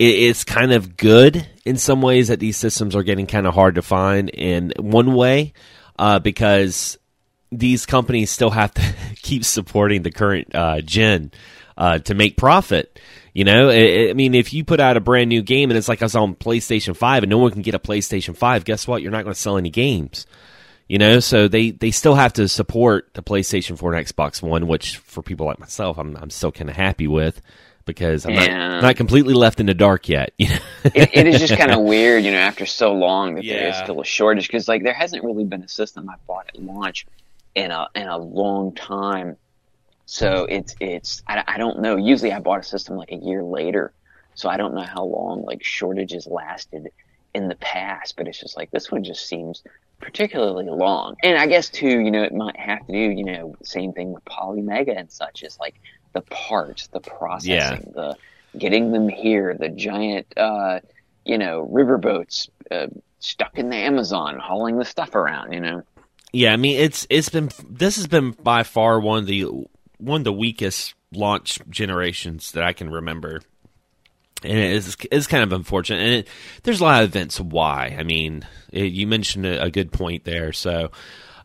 it's 0.00 0.44
kind 0.44 0.72
of 0.72 0.96
good 0.96 1.46
in 1.66 1.76
some 1.76 2.00
ways 2.00 2.28
that 2.28 2.40
these 2.40 2.56
systems 2.56 2.96
are 2.96 3.02
getting 3.02 3.26
kind 3.26 3.46
of 3.46 3.52
hard 3.52 3.74
to 3.74 3.82
find 3.82 4.30
in 4.30 4.72
one 4.78 5.14
way 5.14 5.52
uh, 5.98 6.18
because 6.18 6.96
these 7.52 7.84
companies 7.84 8.30
still 8.30 8.48
have 8.48 8.72
to 8.72 8.94
keep 9.16 9.44
supporting 9.44 10.00
the 10.02 10.10
current 10.10 10.54
uh, 10.54 10.80
gen 10.80 11.30
uh, 11.76 11.98
to 11.98 12.14
make 12.14 12.38
profit. 12.38 12.98
You 13.32 13.44
know, 13.44 13.70
I, 13.70 14.12
mean, 14.12 14.34
if 14.34 14.52
you 14.52 14.64
put 14.64 14.80
out 14.80 14.96
a 14.96 15.00
brand 15.00 15.28
new 15.28 15.42
game 15.42 15.70
and 15.70 15.78
it's 15.78 15.88
like 15.88 16.02
I 16.02 16.06
was 16.06 16.16
on 16.16 16.34
PlayStation 16.34 16.96
5 16.96 17.22
and 17.22 17.30
no 17.30 17.38
one 17.38 17.52
can 17.52 17.62
get 17.62 17.74
a 17.74 17.78
PlayStation 17.78 18.36
5, 18.36 18.64
guess 18.64 18.88
what? 18.88 19.02
You're 19.02 19.12
not 19.12 19.22
going 19.22 19.34
to 19.34 19.40
sell 19.40 19.56
any 19.56 19.70
games. 19.70 20.26
You 20.88 20.98
know, 20.98 21.20
so 21.20 21.46
they, 21.46 21.70
they 21.70 21.92
still 21.92 22.16
have 22.16 22.32
to 22.34 22.48
support 22.48 23.14
the 23.14 23.22
PlayStation 23.22 23.78
4 23.78 23.94
and 23.94 24.06
Xbox 24.06 24.42
One, 24.42 24.66
which 24.66 24.96
for 24.98 25.22
people 25.22 25.46
like 25.46 25.60
myself, 25.60 25.98
I'm 25.98 26.16
I'm 26.16 26.30
still 26.30 26.50
kind 26.50 26.68
of 26.68 26.74
happy 26.74 27.06
with 27.06 27.40
because 27.84 28.26
I'm 28.26 28.32
Yeah. 28.32 28.68
not, 28.68 28.82
not 28.82 28.96
completely 28.96 29.34
left 29.34 29.60
in 29.60 29.66
the 29.66 29.74
dark 29.74 30.08
yet. 30.08 30.32
You 30.36 30.48
know? 30.48 30.58
it, 30.94 31.10
it 31.12 31.26
is 31.28 31.38
just 31.38 31.56
kind 31.56 31.70
of 31.70 31.80
weird, 31.82 32.24
you 32.24 32.32
know, 32.32 32.38
after 32.38 32.66
so 32.66 32.92
long 32.92 33.36
that 33.36 33.44
there 33.44 33.68
is 33.68 33.76
still 33.76 34.00
a 34.00 34.04
shortage 34.04 34.48
because 34.48 34.66
like 34.66 34.82
there 34.82 34.92
hasn't 34.92 35.22
really 35.22 35.44
been 35.44 35.62
a 35.62 35.68
system 35.68 36.10
I 36.10 36.14
bought 36.26 36.48
at 36.48 36.60
launch 36.60 37.06
in 37.54 37.70
a 37.70 37.86
in 37.94 38.08
a 38.08 38.18
long 38.18 38.74
time. 38.74 39.36
So 40.10 40.44
it's 40.48 40.74
it's 40.80 41.22
I, 41.28 41.44
I 41.46 41.56
don't 41.56 41.78
know. 41.78 41.94
Usually 41.94 42.32
I 42.32 42.40
bought 42.40 42.58
a 42.58 42.62
system 42.64 42.96
like 42.96 43.12
a 43.12 43.16
year 43.16 43.44
later, 43.44 43.92
so 44.34 44.48
I 44.48 44.56
don't 44.56 44.74
know 44.74 44.82
how 44.82 45.04
long 45.04 45.44
like 45.44 45.62
shortages 45.62 46.26
lasted 46.26 46.88
in 47.32 47.46
the 47.46 47.54
past. 47.54 48.16
But 48.16 48.26
it's 48.26 48.40
just 48.40 48.56
like 48.56 48.72
this 48.72 48.90
one 48.90 49.04
just 49.04 49.28
seems 49.28 49.62
particularly 50.00 50.64
long. 50.68 51.14
And 51.22 51.38
I 51.38 51.46
guess 51.46 51.68
too, 51.68 52.00
you 52.00 52.10
know, 52.10 52.24
it 52.24 52.34
might 52.34 52.58
have 52.58 52.84
to 52.88 52.92
do, 52.92 52.98
you 52.98 53.22
know, 53.22 53.54
same 53.62 53.92
thing 53.92 54.12
with 54.12 54.24
Polymega 54.24 54.98
and 54.98 55.08
such. 55.12 55.44
Is 55.44 55.56
like 55.60 55.76
the 56.12 56.22
parts, 56.22 56.88
the 56.88 56.98
processing, 56.98 57.92
the 57.94 58.16
getting 58.58 58.90
them 58.90 59.08
here, 59.08 59.56
the 59.56 59.68
giant, 59.68 60.26
uh, 60.36 60.80
you 61.24 61.38
know, 61.38 61.70
riverboats 61.72 62.48
uh, 62.72 62.88
stuck 63.20 63.56
in 63.60 63.70
the 63.70 63.76
Amazon 63.76 64.40
hauling 64.40 64.76
the 64.76 64.84
stuff 64.84 65.14
around. 65.14 65.52
You 65.52 65.60
know, 65.60 65.82
Yeah, 66.32 66.52
I 66.52 66.56
mean 66.56 66.80
it's 66.80 67.06
it's 67.10 67.28
been 67.28 67.50
this 67.68 67.94
has 67.94 68.08
been 68.08 68.32
by 68.32 68.64
far 68.64 68.98
one 68.98 69.20
of 69.20 69.26
the 69.26 69.46
one 70.00 70.20
of 70.20 70.24
the 70.24 70.32
weakest 70.32 70.94
launch 71.12 71.58
generations 71.68 72.52
that 72.52 72.64
I 72.64 72.72
can 72.72 72.90
remember, 72.90 73.40
and 74.42 74.58
it 74.58 74.72
is 74.72 74.96
it's 75.10 75.26
kind 75.26 75.42
of 75.42 75.52
unfortunate. 75.52 76.00
And 76.00 76.14
it, 76.14 76.28
there's 76.62 76.80
a 76.80 76.84
lot 76.84 77.02
of 77.02 77.08
events 77.08 77.40
why. 77.40 77.96
I 77.98 78.02
mean, 78.02 78.46
it, 78.72 78.92
you 78.92 79.06
mentioned 79.06 79.46
a, 79.46 79.64
a 79.64 79.70
good 79.70 79.92
point 79.92 80.24
there. 80.24 80.52
So, 80.52 80.90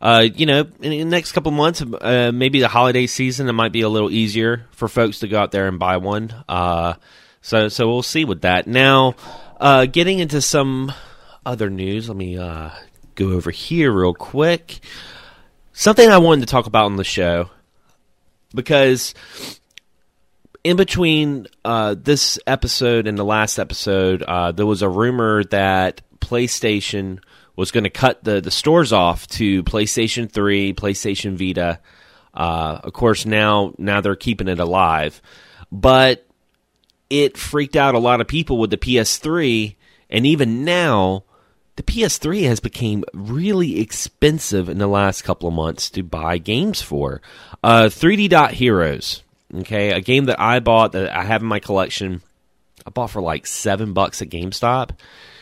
uh, 0.02 0.28
you 0.34 0.46
know, 0.46 0.68
in 0.82 0.92
the 0.92 1.06
next 1.06 1.32
couple 1.32 1.52
months, 1.52 1.82
uh, 1.82 2.32
maybe 2.34 2.60
the 2.60 2.68
holiday 2.68 3.08
season, 3.08 3.50
it 3.50 3.54
might 3.54 3.72
be 3.72 3.82
a 3.82 3.90
little 3.90 4.12
easier 4.12 4.68
for 4.72 4.88
folks 4.88 5.20
to 5.20 5.28
go 5.28 5.40
out 5.40 5.52
there 5.52 5.68
and 5.68 5.80
buy 5.80 5.98
one. 5.98 6.34
Uh, 6.48 6.94
so 7.42 7.68
so 7.68 7.88
we'll 7.88 8.04
see 8.04 8.26
with 8.26 8.42
that. 8.42 8.68
Now, 8.68 9.16
uh, 9.60 9.86
getting 9.86 10.20
into 10.20 10.42
some 10.42 10.92
other 11.46 11.70
news, 11.70 12.08
let 12.08 12.18
me 12.18 12.38
uh, 12.38 12.72
go 13.16 13.32
over 13.32 13.52
here 13.52 13.92
real 13.92 14.14
quick. 14.14 14.80
Something 15.74 16.10
I 16.10 16.20
wanted 16.20 16.42
to 16.42 16.52
talk 16.52 16.68
about 16.68 16.86
on 16.86 16.96
the 16.96 17.04
show 17.04 17.50
because 18.56 19.14
in 20.64 20.78
between 20.78 21.46
uh, 21.64 21.96
this 21.96 22.40
episode 22.48 23.06
and 23.06 23.18
the 23.18 23.24
last 23.24 23.60
episode, 23.60 24.24
uh, 24.24 24.52
there 24.52 24.66
was 24.66 24.82
a 24.82 24.90
rumor 24.90 25.44
that 25.46 26.02
PlayStation 26.20 27.20
was 27.56 27.70
going 27.70 27.84
to 27.84 27.90
cut 27.92 28.24
the, 28.24 28.42
the 28.42 28.50
stores 28.50 28.92
off 28.92 29.28
to 29.28 29.64
PlayStation 29.64 30.30
3, 30.30 30.74
PlayStation 30.74 31.38
Vita. 31.38 31.80
Uh, 32.34 32.80
of 32.84 32.94
course, 32.94 33.28
now 33.28 33.76
now 33.78 34.02
they're 34.02 34.16
keeping 34.16 34.48
it 34.48 34.60
alive, 34.60 35.22
but 35.72 36.26
it 37.12 37.38
freaked 37.38 37.76
out 37.76 37.94
a 37.94 38.00
lot 38.00 38.20
of 38.20 38.28
people 38.28 38.58
with 38.58 38.72
the 38.72 38.78
PS3, 38.78 39.76
and 40.10 40.26
even 40.26 40.66
now, 40.66 41.25
the 41.76 41.84
PS3 41.84 42.44
has 42.48 42.60
become 42.60 43.04
really 43.14 43.80
expensive 43.80 44.70
in 44.70 44.78
the 44.78 44.88
last 44.88 45.24
couple 45.24 45.48
of 45.50 45.54
months 45.54 45.90
to 45.92 46.04
buy 46.04 46.38
games 46.38 46.82
for. 46.82 47.22
Uh, 47.64 47.86
3D 47.86 48.30
Dot 48.30 48.52
Heroes, 48.52 49.24
okay, 49.54 49.92
a 49.92 50.02
game 50.02 50.26
that 50.26 50.40
I 50.40 50.60
bought 50.60 50.94
that 50.94 51.10
I 51.10 51.24
have 51.24 51.42
in 51.42 51.48
my 51.48 51.60
collection. 51.60 52.22
I 52.86 52.92
bought 52.92 53.10
for 53.10 53.22
like 53.22 53.46
seven 53.48 53.94
bucks 53.94 54.22
at 54.22 54.30
GameStop. 54.30 54.92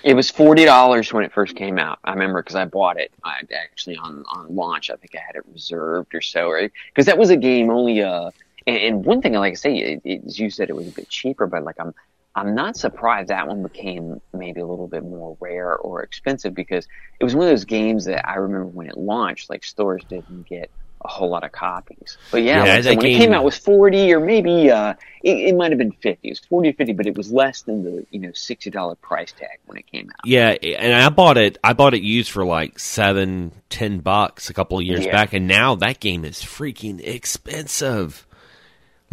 it 0.04 0.14
was 0.14 0.32
forty 0.32 0.66
dollars 0.66 1.12
when 1.12 1.24
it 1.26 1.34
first 1.34 1.56
came 1.56 1.78
out. 1.78 2.00
I 2.04 2.12
remember 2.14 2.42
because 2.42 2.56
I 2.56 2.66
bought 2.66 2.98
it. 2.98 3.12
I 3.24 3.42
actually 3.54 3.98
on 3.98 4.24
on 4.28 4.56
launch. 4.56 4.90
I 4.90 4.96
think 4.96 5.14
I 5.16 5.20
had 5.26 5.36
it 5.36 5.44
reserved 5.52 6.16
or 6.16 6.22
so? 6.22 6.54
Because 6.88 7.06
that 7.08 7.18
was 7.18 7.30
a 7.30 7.38
game 7.38 7.70
only. 7.70 8.02
Uh, 8.02 8.32
and, 8.66 8.78
and 8.78 9.06
one 9.06 9.22
thing, 9.22 9.34
like 9.34 9.52
I 9.52 9.56
say, 9.56 9.76
it, 9.78 10.02
it, 10.06 10.40
you 10.40 10.50
said, 10.50 10.70
it 10.70 10.76
was 10.76 10.88
a 10.88 10.92
bit 10.92 11.10
cheaper, 11.10 11.46
but 11.48 11.64
like 11.64 11.76
I'm. 11.80 11.94
I'm 12.36 12.56
not 12.56 12.76
surprised 12.76 13.30
that 13.30 13.48
one 13.48 13.62
became 13.62 14.20
maybe 14.34 14.60
a 14.60 14.66
little 14.66 14.88
bit 14.88 15.04
more 15.04 15.38
rare 15.40 15.76
or 15.76 16.02
expensive 16.02 16.54
because 16.56 16.88
it 17.20 17.24
was 17.24 17.36
one 17.36 17.46
of 17.48 17.52
those 17.52 17.66
games 17.66 18.06
that 18.06 18.28
I 18.28 18.36
remember 18.36 18.66
when 18.68 18.88
it 18.88 18.98
launched, 18.98 19.50
like 19.50 19.64
stores 19.64 20.04
didn't 20.10 20.48
get 20.48 20.72
a 21.06 21.10
whole 21.10 21.30
lot 21.30 21.44
of 21.44 21.52
copies. 21.52 22.18
But 22.32 22.44
yeah, 22.44 22.60
Yeah, 22.60 22.60
like 22.62 22.70
I 22.70 22.76
said, 22.82 22.84
that 22.86 22.98
when 22.98 23.06
it 23.08 23.18
came 23.18 23.34
out 23.34 23.42
it 23.42 23.46
was 23.46 23.58
40 23.58 24.14
or 24.14 24.20
maybe, 24.20 24.72
uh, 24.72 24.94
it, 25.22 25.50
it 25.50 25.56
might 25.56 25.72
have 25.72 25.78
been 25.78 25.92
50. 25.92 26.28
It 26.28 26.32
was 26.32 26.40
40 26.40 26.70
or 26.70 26.74
50, 26.74 26.94
but 26.94 27.06
it 27.06 27.16
was 27.16 27.32
less 27.32 27.62
than 27.64 27.84
the, 27.84 28.06
you 28.10 28.20
know, 28.20 28.30
$60 28.30 29.02
price 29.02 29.34
tag 29.34 29.60
when 29.66 29.78
it 29.78 29.86
came 29.92 30.10
out. 30.10 30.26
Yeah, 30.26 30.52
and 30.52 30.94
I 30.94 31.10
bought 31.10 31.38
it. 31.38 31.58
I 31.64 31.74
bought 31.74 31.94
it 31.94 32.02
used 32.02 32.32
for 32.32 32.46
like 32.46 32.80
seven, 32.80 33.52
ten 33.70 34.00
bucks 34.00 34.50
a 34.50 34.54
couple 34.54 34.80
of 34.80 34.86
years 34.86 35.06
Yeah. 35.06 35.12
back, 35.12 35.34
and 35.34 35.46
now 35.48 35.76
that 35.76 36.00
game 36.00 36.24
is 36.26 36.38
freaking 36.38 37.00
expensive. 37.06 38.26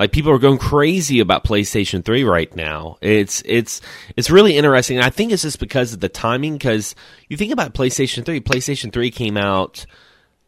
Like 0.01 0.13
people 0.13 0.33
are 0.33 0.39
going 0.39 0.57
crazy 0.57 1.21
about 1.21 1.45
PlayStation 1.45 2.03
3 2.03 2.25
right 2.25 2.57
now. 2.57 2.97
It's 3.03 3.43
it's 3.45 3.83
it's 4.17 4.31
really 4.31 4.57
interesting. 4.57 4.97
And 4.97 5.05
I 5.05 5.11
think 5.11 5.31
it's 5.31 5.43
just 5.43 5.61
because 5.61 5.93
of 5.93 6.01
the 6.01 6.09
timing. 6.09 6.55
Because 6.55 6.95
you 7.29 7.37
think 7.37 7.53
about 7.53 7.75
PlayStation 7.75 8.25
3. 8.25 8.41
PlayStation 8.41 8.91
3 8.91 9.11
came 9.11 9.37
out 9.37 9.85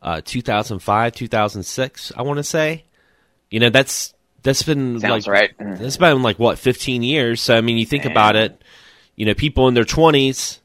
uh, 0.01 0.23
2005, 0.25 1.12
2006. 1.12 2.12
I 2.17 2.23
want 2.23 2.38
to 2.38 2.43
say. 2.43 2.87
You 3.51 3.61
know 3.61 3.69
that's 3.69 4.15
that's 4.43 4.62
been 4.62 4.99
Sounds 5.01 5.27
like 5.27 5.31
right. 5.31 5.79
That's 5.79 5.99
been 5.99 6.23
like 6.23 6.38
what 6.38 6.59
15 6.59 7.03
years. 7.03 7.43
So 7.43 7.55
I 7.55 7.61
mean, 7.61 7.77
you 7.77 7.85
think 7.85 8.05
Yeah. 8.07 8.12
about 8.12 8.37
it. 8.37 8.62
You 9.17 9.27
know, 9.27 9.35
people 9.35 9.69
in 9.69 9.75
their 9.75 9.85
20s. 9.85 10.61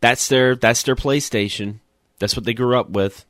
That's 0.00 0.28
their 0.28 0.56
that's 0.56 0.84
their 0.84 0.96
PlayStation. 0.96 1.80
That's 2.18 2.34
what 2.34 2.46
they 2.46 2.54
grew 2.54 2.78
up 2.80 2.88
with. 2.88 3.26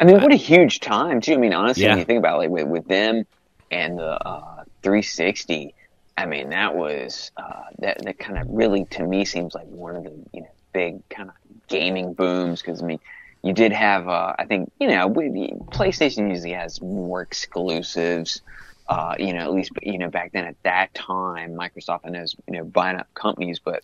I 0.00 0.04
mean, 0.04 0.22
what 0.22 0.32
a 0.32 0.36
huge 0.36 0.80
time 0.80 1.20
too. 1.20 1.34
I 1.34 1.36
mean, 1.36 1.52
honestly, 1.52 1.84
Yeah. 1.84 1.90
when 1.90 1.98
you 1.98 2.04
think 2.06 2.18
about 2.18 2.36
it, 2.36 2.38
like 2.38 2.48
with, 2.48 2.66
with 2.66 2.88
them 2.88 3.26
and 3.72 3.98
the 3.98 4.26
uh, 4.26 4.64
360, 4.82 5.74
I 6.16 6.26
mean, 6.26 6.50
that 6.50 6.74
was 6.76 7.30
uh, 7.36 7.64
that 7.78 8.04
that 8.04 8.18
kind 8.18 8.38
of 8.38 8.46
really 8.48 8.84
to 8.86 9.04
me 9.04 9.24
seems 9.24 9.54
like 9.54 9.66
one 9.66 9.96
of 9.96 10.04
the 10.04 10.12
you 10.32 10.42
know 10.42 10.50
big 10.72 11.08
kind 11.08 11.28
of 11.28 11.34
gaming 11.68 12.14
booms 12.14 12.60
because 12.60 12.82
I 12.82 12.86
mean, 12.86 13.00
you 13.42 13.52
did 13.52 13.72
have 13.72 14.08
uh, 14.08 14.34
I 14.38 14.44
think 14.44 14.70
you 14.78 14.88
know 14.88 15.08
PlayStation 15.08 16.28
usually 16.28 16.52
has 16.52 16.80
more 16.80 17.22
exclusives. 17.22 18.42
Uh, 18.88 19.14
you 19.18 19.32
know, 19.32 19.40
at 19.40 19.52
least 19.52 19.70
you 19.80 19.96
know 19.98 20.10
back 20.10 20.32
then 20.32 20.44
at 20.44 20.56
that 20.64 20.92
time, 20.92 21.54
Microsoft 21.54 22.04
know 22.04 22.20
is 22.20 22.36
you 22.46 22.58
know 22.58 22.64
buying 22.64 22.96
up 22.96 23.12
companies, 23.14 23.58
but 23.58 23.82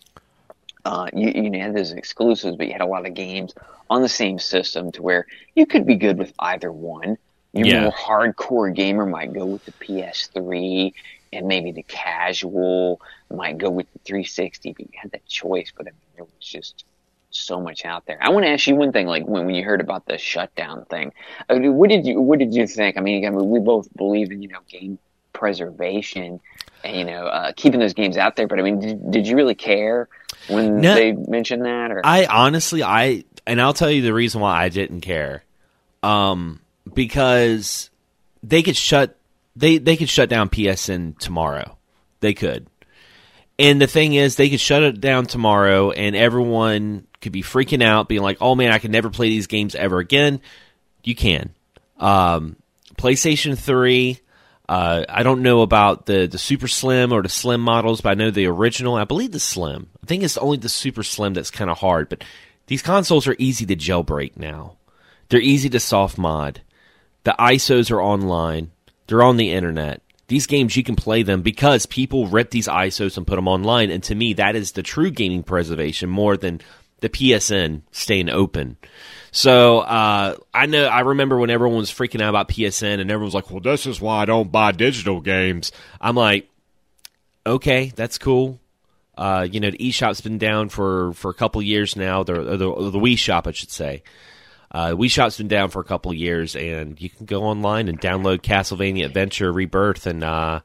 uh, 0.85 1.09
you, 1.13 1.31
you 1.35 1.49
know, 1.49 1.59
had 1.59 1.75
those 1.75 1.91
exclusives, 1.91 2.55
but 2.57 2.67
you 2.67 2.73
had 2.73 2.81
a 2.81 2.85
lot 2.85 3.05
of 3.05 3.13
games 3.13 3.53
on 3.89 4.01
the 4.01 4.09
same 4.09 4.39
system 4.39 4.91
to 4.93 5.01
where 5.01 5.25
you 5.55 5.65
could 5.65 5.85
be 5.85 5.95
good 5.95 6.17
with 6.17 6.33
either 6.39 6.71
one. 6.71 7.17
Your 7.53 7.67
Yeah. 7.67 7.81
more 7.83 7.91
hardcore 7.91 8.73
gamer 8.73 9.05
might 9.05 9.33
go 9.33 9.45
with 9.45 9.63
the 9.65 9.71
PS3, 9.73 10.93
and 11.33 11.47
maybe 11.47 11.71
the 11.71 11.83
casual 11.83 13.01
might 13.31 13.57
go 13.57 13.69
with 13.69 13.91
the 13.93 13.99
360. 14.05 14.73
But 14.73 14.81
you 14.81 14.99
had 15.01 15.11
that 15.11 15.25
choice, 15.25 15.71
but 15.75 15.87
I 15.87 15.91
mean, 15.91 15.99
there 16.15 16.25
was 16.25 16.33
just 16.39 16.85
so 17.31 17.59
much 17.61 17.85
out 17.85 18.05
there. 18.07 18.17
I 18.21 18.29
want 18.29 18.45
to 18.45 18.49
ask 18.49 18.67
you 18.67 18.75
one 18.75 18.91
thing, 18.91 19.07
like 19.07 19.27
when, 19.27 19.45
when 19.45 19.55
you 19.55 19.63
heard 19.63 19.81
about 19.81 20.05
the 20.05 20.17
shutdown 20.17 20.85
thing, 20.85 21.11
uh, 21.49 21.57
what 21.59 21.89
did 21.89 22.05
you 22.05 22.19
what 22.21 22.39
did 22.39 22.53
you 22.53 22.65
think? 22.67 22.97
I 22.97 23.01
mean, 23.01 23.25
I 23.25 23.29
mean, 23.29 23.49
we 23.49 23.59
both 23.59 23.87
believe 23.95 24.31
in 24.31 24.41
you 24.41 24.49
know 24.49 24.59
game 24.69 24.99
preservation 25.33 26.39
and 26.83 26.95
you 26.95 27.05
know 27.05 27.25
uh, 27.25 27.51
keeping 27.55 27.79
those 27.79 27.93
games 27.93 28.17
out 28.17 28.35
there, 28.35 28.47
but 28.47 28.59
I 28.59 28.61
mean, 28.63 28.79
did, 28.79 29.11
did 29.11 29.27
you 29.27 29.35
really 29.35 29.55
care 29.55 30.07
when 30.47 30.81
No. 30.81 30.93
they 30.95 31.11
mentioned 31.13 31.65
that? 31.65 31.91
Or 31.91 32.05
I 32.05 32.25
honestly, 32.25 32.83
I 32.83 33.23
and 33.45 33.61
I'll 33.61 33.73
tell 33.73 33.91
you 33.91 34.01
the 34.01 34.13
reason 34.13 34.41
why 34.41 34.63
I 34.63 34.69
didn't 34.69 35.01
care, 35.01 35.43
um, 36.03 36.59
because 36.93 37.89
they 38.43 38.63
could 38.63 38.77
shut 38.77 39.17
they 39.55 39.77
they 39.77 39.97
could 39.97 40.09
shut 40.09 40.29
down 40.29 40.49
PSN 40.49 41.17
tomorrow. 41.17 41.77
They 42.21 42.33
could, 42.33 42.67
and 43.57 43.81
the 43.81 43.87
thing 43.87 44.13
is, 44.13 44.35
they 44.35 44.49
could 44.49 44.59
shut 44.59 44.83
it 44.83 45.01
down 45.01 45.25
tomorrow, 45.25 45.91
and 45.91 46.15
everyone 46.15 47.07
could 47.21 47.31
be 47.31 47.43
freaking 47.43 47.83
out, 47.83 48.07
being 48.07 48.21
like, 48.21 48.37
"Oh 48.41 48.55
man, 48.55 48.71
I 48.71 48.79
can 48.79 48.91
never 48.91 49.09
play 49.09 49.29
these 49.29 49.47
games 49.47 49.75
ever 49.75 49.99
again." 49.99 50.41
You 51.03 51.15
can. 51.15 51.51
Um, 51.97 52.55
PlayStation 52.97 53.57
Three. 53.57 54.19
Uh, 54.67 55.03
I 55.09 55.23
don't 55.23 55.41
know 55.41 55.61
about 55.61 56.05
the, 56.05 56.27
the 56.27 56.37
super 56.37 56.67
slim 56.67 57.11
or 57.11 57.23
the 57.23 57.29
slim 57.29 57.59
models, 57.59 58.01
but 58.01 58.11
I 58.11 58.13
know 58.13 58.29
the 58.29 58.45
original. 58.45 58.95
I 58.95 59.03
believe 59.03 59.31
the 59.31 59.39
slim. 59.39 59.89
I 60.03 60.05
think 60.05 60.21
it's 60.21 60.37
only 60.37 60.57
the 60.57 60.69
super 60.69 61.01
slim 61.01 61.33
that's 61.33 61.49
kind 61.49 61.71
of 61.71 61.79
hard. 61.79 62.07
But 62.07 62.23
these 62.67 62.83
consoles 62.83 63.27
are 63.27 63.35
easy 63.39 63.65
to 63.65 63.75
jailbreak 63.75 64.37
now. 64.37 64.77
They're 65.29 65.39
easy 65.39 65.69
to 65.69 65.79
soft 65.79 66.19
mod. 66.19 66.61
The 67.29 67.35
ISOs 67.37 67.91
are 67.91 68.01
online. 68.01 68.71
They're 69.05 69.21
on 69.21 69.37
the 69.37 69.51
internet. 69.51 70.01
These 70.29 70.47
games 70.47 70.75
you 70.75 70.83
can 70.83 70.95
play 70.95 71.21
them 71.21 71.43
because 71.43 71.85
people 71.85 72.25
rip 72.25 72.49
these 72.49 72.67
ISOs 72.67 73.17
and 73.17 73.27
put 73.27 73.35
them 73.35 73.47
online. 73.47 73.91
And 73.91 74.01
to 74.05 74.15
me, 74.15 74.33
that 74.33 74.55
is 74.55 74.71
the 74.71 74.81
true 74.81 75.11
gaming 75.11 75.43
preservation 75.43 76.09
more 76.09 76.37
than 76.37 76.59
the 77.01 77.09
PSN 77.09 77.83
staying 77.91 78.29
open. 78.29 78.77
So 79.29 79.81
uh, 79.81 80.37
I 80.55 80.65
know 80.65 80.85
I 80.85 81.01
remember 81.01 81.37
when 81.37 81.51
everyone 81.51 81.77
was 81.77 81.91
freaking 81.91 82.19
out 82.19 82.29
about 82.29 82.49
PSN 82.49 82.99
and 82.99 83.11
everyone 83.11 83.25
was 83.25 83.35
like, 83.35 83.51
"Well, 83.51 83.59
this 83.59 83.85
is 83.85 84.01
why 84.01 84.23
I 84.23 84.25
don't 84.25 84.51
buy 84.51 84.71
digital 84.71 85.21
games." 85.21 85.71
I'm 86.01 86.15
like, 86.15 86.49
"Okay, 87.45 87.93
that's 87.95 88.17
cool." 88.17 88.59
Uh, 89.15 89.47
you 89.51 89.59
know, 89.59 89.69
the 89.69 89.77
eShop's 89.77 90.21
been 90.21 90.39
down 90.39 90.69
for 90.69 91.13
for 91.13 91.29
a 91.29 91.35
couple 91.35 91.61
years 91.61 91.95
now. 91.95 92.23
The, 92.23 92.33
the 92.33 92.57
the 92.57 92.99
Wii 92.99 93.19
Shop, 93.19 93.45
I 93.45 93.51
should 93.51 93.69
say. 93.69 94.01
Uh, 94.71 94.89
Wii 94.89 95.09
Shop's 95.09 95.37
been 95.37 95.47
down 95.47 95.69
for 95.69 95.79
a 95.79 95.83
couple 95.83 96.11
of 96.11 96.17
years, 96.17 96.55
and 96.55 96.99
you 97.01 97.09
can 97.09 97.25
go 97.25 97.43
online 97.43 97.87
and 97.87 97.99
download 97.99 98.41
Castlevania 98.41 99.05
Adventure 99.05 99.51
Rebirth 99.51 100.05
and 100.05 100.23
uh, 100.23 100.59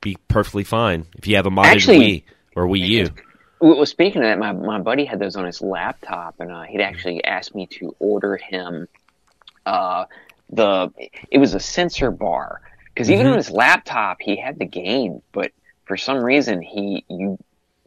be 0.00 0.16
perfectly 0.28 0.64
fine 0.64 1.06
if 1.16 1.26
you 1.26 1.36
have 1.36 1.46
a 1.46 1.50
modded 1.50 1.64
Actually- 1.66 1.98
Wii 1.98 2.24
or 2.56 2.66
Wii 2.66 2.86
U. 2.88 3.08
Well, 3.60 3.86
speaking 3.86 4.22
of 4.22 4.26
that, 4.28 4.38
my, 4.40 4.50
my 4.52 4.80
buddy 4.80 5.04
had 5.04 5.20
those 5.20 5.36
on 5.36 5.44
his 5.46 5.62
laptop, 5.62 6.40
and 6.40 6.50
uh, 6.50 6.62
he'd 6.62 6.80
actually 6.80 7.22
asked 7.24 7.54
me 7.54 7.66
to 7.78 7.94
order 8.00 8.36
him 8.36 8.88
uh, 9.66 10.06
the. 10.50 10.90
It 11.30 11.38
was 11.38 11.54
a 11.54 11.60
sensor 11.60 12.10
bar 12.10 12.60
because 12.92 13.08
even 13.08 13.26
Mhm. 13.26 13.30
on 13.30 13.36
his 13.36 13.50
laptop 13.50 14.20
he 14.20 14.34
had 14.36 14.58
the 14.58 14.64
game, 14.64 15.22
but 15.30 15.52
for 15.84 15.96
some 15.96 16.24
reason 16.24 16.60
he 16.60 17.04
you 17.08 17.38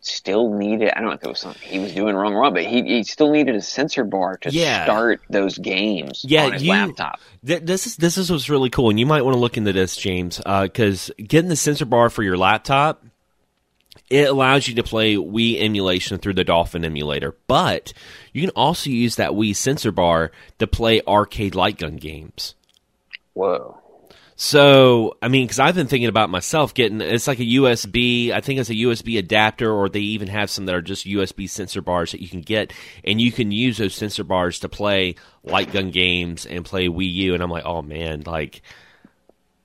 still 0.08 0.54
needed. 0.54 0.92
I 0.96 1.00
don't 1.00 1.10
know 1.10 1.16
if 1.16 1.24
it 1.24 1.28
was 1.30 1.40
something 1.40 1.62
he 1.68 1.80
was 1.80 1.94
doing 1.94 2.16
wrong, 2.16 2.34
wrong, 2.34 2.54
but 2.54 2.64
he, 2.66 2.84
he 2.84 3.04
still 3.04 3.32
needed 3.32 3.56
a 3.56 3.62
sensor 3.62 4.04
bar 4.04 4.38
to 4.38 4.52
Yeah. 4.52 4.84
start 4.86 5.22
those 5.30 5.58
games 5.58 6.24
Yeah, 6.28 6.46
on 6.46 6.54
his 6.54 6.64
you- 6.64 6.72
laptop. 6.72 7.20
Th- 7.46 7.62
This 7.62 7.88
is 7.88 7.96
this 7.98 8.18
is 8.18 8.32
what's 8.32 8.50
really 8.50 8.70
cool, 8.70 8.90
and 8.90 9.00
you 9.00 9.06
might 9.06 9.24
want 9.24 9.36
to 9.36 9.40
look 9.40 9.58
into 9.58 9.74
this, 9.74 9.96
James, 9.98 10.42
uh, 10.46 10.64
because 10.64 11.12
getting 11.18 11.50
the 11.50 11.56
sensor 11.56 11.86
bar 11.86 12.10
for 12.10 12.24
your 12.24 12.38
laptop 12.38 13.04
it 14.10 14.30
allows 14.30 14.68
you 14.68 14.76
to 14.76 14.84
play 14.84 15.16
Wii 15.16 15.60
emulation 15.60 16.20
through 16.20 16.36
the 16.36 16.44
Dolphin 16.44 16.86
emulator, 16.86 17.34
but 17.48 17.92
you 18.34 18.42
can 18.42 18.52
also 18.52 18.90
use 18.92 19.16
that 19.16 19.32
Wii 19.32 19.56
sensor 19.56 19.92
bar 19.92 20.32
to 20.60 20.68
play 20.68 21.02
arcade 21.08 21.56
light 21.56 21.80
gun 21.80 21.96
games. 21.96 22.54
Whoa. 23.34 23.80
So, 24.38 25.16
I 25.22 25.30
mean, 25.30 25.46
because 25.46 25.60
I've 25.60 25.76
been 25.76 25.88
thinking 25.88 26.10
about 26.10 26.30
myself 26.30 26.74
getting 26.74 27.00
it's 27.00 27.28
like 27.28 27.40
a 27.40 27.44
USB. 27.44 28.32
I 28.32 28.42
think 28.42 28.60
it's 28.60 28.70
a 28.70 28.74
USB 28.74 29.18
adapter, 29.18 29.72
or 29.72 29.88
they 29.88 30.02
even 30.02 30.28
have 30.28 30.50
some 30.50 30.66
that 30.66 30.76
are 30.76 30.82
just 30.82 31.06
USB 31.06 31.50
sensor 31.50 31.82
bars 31.82 32.12
that 32.12 32.22
you 32.22 32.28
can 32.28 32.42
get, 32.42 32.74
and 33.06 33.22
you 33.22 33.32
can 33.32 33.52
use 33.52 33.78
those 33.78 33.96
sensor 33.96 34.26
bars 34.26 34.60
to 34.60 34.70
play 34.70 35.16
light 35.44 35.72
gun 35.72 35.90
games 35.90 36.46
and 36.46 36.66
play 36.66 36.88
Wii 36.88 37.14
U. 37.14 37.34
And 37.34 37.42
I'm 37.42 37.50
like, 37.50 37.66
oh 37.66 37.82
man, 37.82 38.24
like 38.26 38.62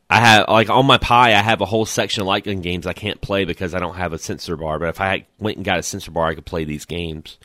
I 0.09 0.21
have 0.21 0.49
like 0.49 0.71
on 0.71 0.87
my 0.87 0.99
Pi, 0.99 1.31
I 1.31 1.43
have 1.43 1.61
a 1.61 1.67
whole 1.67 1.85
section 1.85 2.21
of 2.21 2.29
light 2.29 2.45
gun 2.45 2.61
games 2.61 2.87
I 2.87 2.93
can't 2.93 3.21
play 3.21 3.45
because 3.45 3.75
I 3.75 3.81
don't 3.81 3.97
have 3.97 4.13
a 4.13 4.19
sensor 4.19 4.57
bar. 4.57 4.79
But 4.79 4.91
if 4.91 5.01
I 5.01 5.27
went 5.41 5.57
and 5.57 5.65
got 5.65 5.81
a 5.81 5.83
sensor 5.83 6.13
bar, 6.13 6.29
I 6.29 6.37
could 6.37 6.47
play 6.47 6.63
these 6.63 6.85
games. 6.85 7.39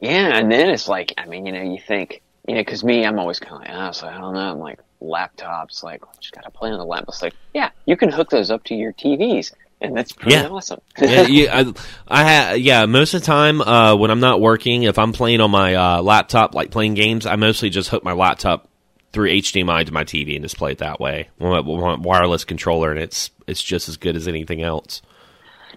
Yeah, 0.00 0.38
and 0.38 0.52
then 0.52 0.70
it's 0.70 0.88
like, 0.88 1.14
I 1.18 1.26
mean, 1.26 1.46
you 1.46 1.52
know, 1.52 1.62
you 1.62 1.80
think, 1.80 2.22
you 2.46 2.54
know, 2.54 2.60
because 2.60 2.84
me, 2.84 3.04
I'm 3.04 3.18
always 3.18 3.40
kind 3.40 3.54
of 3.54 3.60
like, 3.62 3.70
oh, 3.72 3.90
so 3.90 4.06
I 4.06 4.18
don't 4.18 4.34
know. 4.34 4.52
I'm 4.52 4.60
like, 4.60 4.78
laptops, 5.02 5.82
like, 5.82 6.02
just 6.20 6.34
got 6.34 6.44
to 6.44 6.50
play 6.50 6.70
on 6.70 6.78
the 6.78 6.84
laptop. 6.84 7.08
It's 7.10 7.22
like, 7.22 7.34
yeah, 7.54 7.70
you 7.86 7.96
can 7.96 8.10
hook 8.10 8.30
those 8.30 8.50
up 8.50 8.64
to 8.64 8.74
your 8.74 8.92
TVs, 8.92 9.52
and 9.80 9.96
that's 9.96 10.12
pretty 10.12 10.32
Yeah. 10.32 10.48
awesome. 10.48 10.80
yeah, 10.98 11.22
you, 11.22 11.48
I, 11.48 11.72
I 12.08 12.24
ha, 12.24 12.52
yeah. 12.54 12.86
Most 12.86 13.14
of 13.14 13.20
the 13.20 13.26
time, 13.26 13.60
uh, 13.60 13.94
when 13.96 14.10
I'm 14.10 14.20
not 14.20 14.40
working, 14.40 14.82
if 14.84 14.98
I'm 14.98 15.12
playing 15.12 15.40
on 15.40 15.50
my 15.50 15.74
uh, 15.74 16.02
laptop, 16.02 16.54
like 16.54 16.70
playing 16.70 16.94
games, 16.94 17.26
I 17.26 17.36
mostly 17.36 17.70
just 17.70 17.88
hook 17.90 18.04
my 18.04 18.12
laptop 18.12 18.68
through 19.12 19.30
HDMI 19.30 19.86
to 19.86 19.92
my 19.92 20.04
TV 20.04 20.34
and 20.34 20.44
just 20.44 20.58
play 20.58 20.72
it 20.72 20.78
that 20.78 21.00
way. 21.00 21.28
My- 21.38 21.60
wireless 21.60 22.44
controller, 22.44 22.90
and 22.90 23.00
it's 23.00 23.30
it's 23.46 23.62
just 23.62 23.88
as 23.88 23.96
good 23.96 24.16
as 24.16 24.28
anything 24.28 24.62
else. 24.62 25.00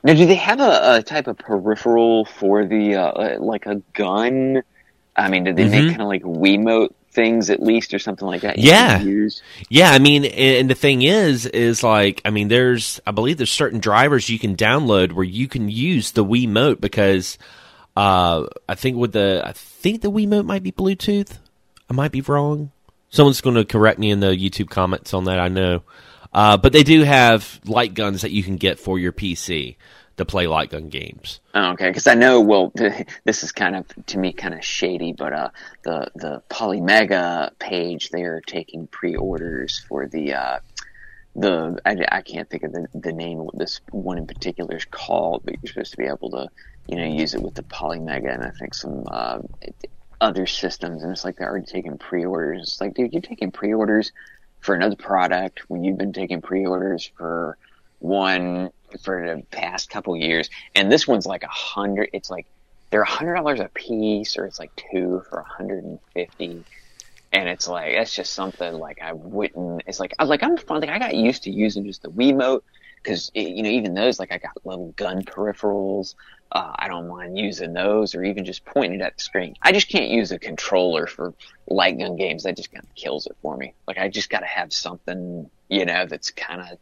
now, 0.03 0.13
do 0.13 0.25
they 0.25 0.35
have 0.35 0.59
a, 0.59 0.95
a 0.97 1.03
type 1.03 1.27
of 1.27 1.37
peripheral 1.37 2.25
for 2.25 2.65
the, 2.65 2.95
uh, 2.95 3.01
uh, 3.11 3.37
like 3.39 3.67
a 3.67 3.75
gun? 3.93 4.63
I 5.15 5.29
mean, 5.29 5.43
did 5.45 5.55
they 5.55 5.69
make 5.69 5.85
Mhm. 5.85 5.89
kind 5.89 6.01
of 6.01 6.07
like 6.07 6.23
Wiimote 6.23 6.93
things 7.11 7.49
at 7.49 7.61
least, 7.61 7.93
or 7.93 7.99
something 7.99 8.27
like 8.27 8.41
that? 8.41 8.57
you 8.57 8.69
Yeah. 8.69 9.01
Use? 9.01 9.41
Yeah, 9.69 9.91
I 9.91 9.99
mean, 9.99 10.25
and 10.25 10.61
and 10.61 10.69
the 10.69 10.75
thing 10.75 11.01
is, 11.01 11.45
is 11.45 11.83
like, 11.83 12.21
I 12.25 12.29
mean, 12.29 12.47
there's, 12.47 12.99
I 13.05 13.11
believe 13.11 13.37
there's 13.37 13.51
certain 13.51 13.79
drivers 13.79 14.29
you 14.29 14.39
can 14.39 14.55
download 14.55 15.13
where 15.13 15.25
you 15.25 15.47
can 15.47 15.69
use 15.69 16.11
the 16.11 16.25
Wiimote 16.25 16.81
because, 16.81 17.37
uh, 17.95 18.45
I 18.67 18.75
think 18.75 18.97
with 18.97 19.13
the, 19.13 19.41
I 19.45 19.53
think 19.53 20.01
the 20.01 20.11
Wiimote 20.11 20.45
might 20.45 20.63
be 20.63 20.71
Bluetooth. 20.71 21.37
I 21.89 21.93
might 21.93 22.11
be 22.11 22.21
wrong. 22.21 22.71
Someone's 23.09 23.41
going 23.41 23.57
to 23.57 23.65
correct 23.65 23.99
me 23.99 24.11
in 24.11 24.21
the 24.21 24.27
YouTube 24.27 24.69
comments 24.69 25.13
on 25.13 25.25
that. 25.25 25.39
I 25.39 25.49
know, 25.49 25.83
uh, 26.33 26.55
but 26.55 26.71
they 26.71 26.83
do 26.83 27.03
have 27.03 27.59
light 27.65 27.93
guns 27.93 28.21
that 28.21 28.31
you 28.31 28.43
can 28.43 28.55
get 28.55 28.79
for 28.79 28.97
your 28.97 29.11
PC 29.11 29.75
to 30.21 30.25
play 30.25 30.47
light 30.47 30.69
gun 30.69 30.89
games. 30.89 31.39
Oh, 31.53 31.71
okay, 31.71 31.89
because 31.89 32.07
I 32.07 32.13
know. 32.13 32.39
Well, 32.39 32.71
this 33.23 33.43
is 33.43 33.51
kind 33.51 33.75
of 33.75 33.85
to 34.07 34.17
me 34.17 34.33
kind 34.33 34.53
of 34.53 34.63
shady, 34.63 35.13
but 35.13 35.33
uh, 35.33 35.49
the 35.83 36.11
the 36.15 36.41
Polymega 36.49 37.51
page 37.59 38.09
they're 38.09 38.41
taking 38.41 38.87
pre-orders 38.87 39.83
for 39.87 40.07
the 40.07 40.33
uh, 40.33 40.59
the 41.35 41.79
I, 41.85 41.97
I 42.11 42.21
can't 42.21 42.49
think 42.49 42.63
of 42.63 42.71
the, 42.71 42.87
the 42.93 43.13
name 43.13 43.39
of 43.41 43.49
this 43.53 43.81
one 43.91 44.17
in 44.17 44.27
particular 44.27 44.77
is 44.77 44.85
called, 44.85 45.43
but 45.43 45.55
you're 45.61 45.71
supposed 45.71 45.91
to 45.91 45.97
be 45.97 46.05
able 46.05 46.29
to 46.31 46.47
you 46.87 46.97
know 46.97 47.05
use 47.05 47.33
it 47.33 47.41
with 47.41 47.55
the 47.55 47.63
Polymega 47.63 48.33
and 48.33 48.43
I 48.43 48.51
think 48.51 48.73
some 48.73 49.03
uh, 49.07 49.39
other 50.21 50.45
systems, 50.45 51.03
and 51.03 51.11
it's 51.11 51.25
like 51.25 51.37
they're 51.37 51.49
already 51.49 51.65
taking 51.65 51.97
pre-orders. 51.97 52.61
It's 52.61 52.81
like, 52.81 52.93
dude, 52.93 53.11
you're 53.11 53.21
taking 53.21 53.51
pre-orders 53.51 54.11
for 54.59 54.75
another 54.75 54.95
product 54.95 55.61
when 55.67 55.83
you've 55.83 55.97
been 55.97 56.13
taking 56.13 56.41
pre-orders 56.41 57.11
for 57.17 57.57
one 57.99 58.71
for 58.99 59.25
the 59.25 59.43
past 59.51 59.89
couple 59.89 60.15
years, 60.15 60.49
and 60.75 60.91
this 60.91 61.07
one's 61.07 61.25
like 61.25 61.43
a 61.43 61.47
hundred. 61.47 62.09
It's 62.13 62.29
like 62.29 62.47
they're 62.89 63.01
a 63.01 63.09
hundred 63.09 63.35
dollars 63.35 63.59
a 63.59 63.69
piece, 63.69 64.37
or 64.37 64.45
it's 64.45 64.59
like 64.59 64.71
two 64.75 65.23
for 65.29 65.39
a 65.39 65.43
hundred 65.43 65.83
and 65.83 65.99
fifty. 66.13 66.63
And 67.33 67.47
it's 67.47 67.67
like 67.67 67.95
that's 67.95 68.13
just 68.13 68.33
something 68.33 68.73
like 68.73 69.01
I 69.01 69.13
wouldn't. 69.13 69.83
It's 69.87 69.99
like 69.99 70.13
I 70.19 70.25
like 70.25 70.43
I'm 70.43 70.57
fun. 70.57 70.81
Like 70.81 70.89
I 70.89 70.99
got 70.99 71.15
used 71.15 71.43
to 71.43 71.51
using 71.51 71.85
just 71.85 72.01
the 72.01 72.11
Wiimote 72.11 72.61
because 73.01 73.31
you 73.33 73.63
know 73.63 73.69
even 73.69 73.93
those 73.93 74.19
like 74.19 74.31
I 74.31 74.37
got 74.37 74.65
little 74.65 74.91
gun 74.97 75.23
peripherals. 75.23 76.15
Uh, 76.51 76.73
I 76.75 76.89
don't 76.89 77.07
mind 77.07 77.37
using 77.37 77.71
those 77.71 78.13
or 78.13 78.25
even 78.25 78.43
just 78.43 78.65
pointing 78.65 78.99
it 78.99 79.03
at 79.03 79.15
the 79.15 79.23
screen. 79.23 79.55
I 79.61 79.71
just 79.71 79.87
can't 79.87 80.09
use 80.09 80.33
a 80.33 80.39
controller 80.39 81.07
for 81.07 81.33
light 81.67 81.97
gun 81.97 82.17
games. 82.17 82.43
That 82.43 82.57
just 82.57 82.73
kind 82.73 82.83
of 82.83 82.93
kills 82.93 83.25
it 83.25 83.37
for 83.41 83.55
me. 83.55 83.73
Like 83.87 83.97
I 83.97 84.09
just 84.09 84.29
got 84.29 84.41
to 84.41 84.47
have 84.47 84.73
something 84.73 85.49
you 85.71 85.85
know 85.85 86.05
that's 86.05 86.29
kind 86.31 86.61
of 86.61 86.77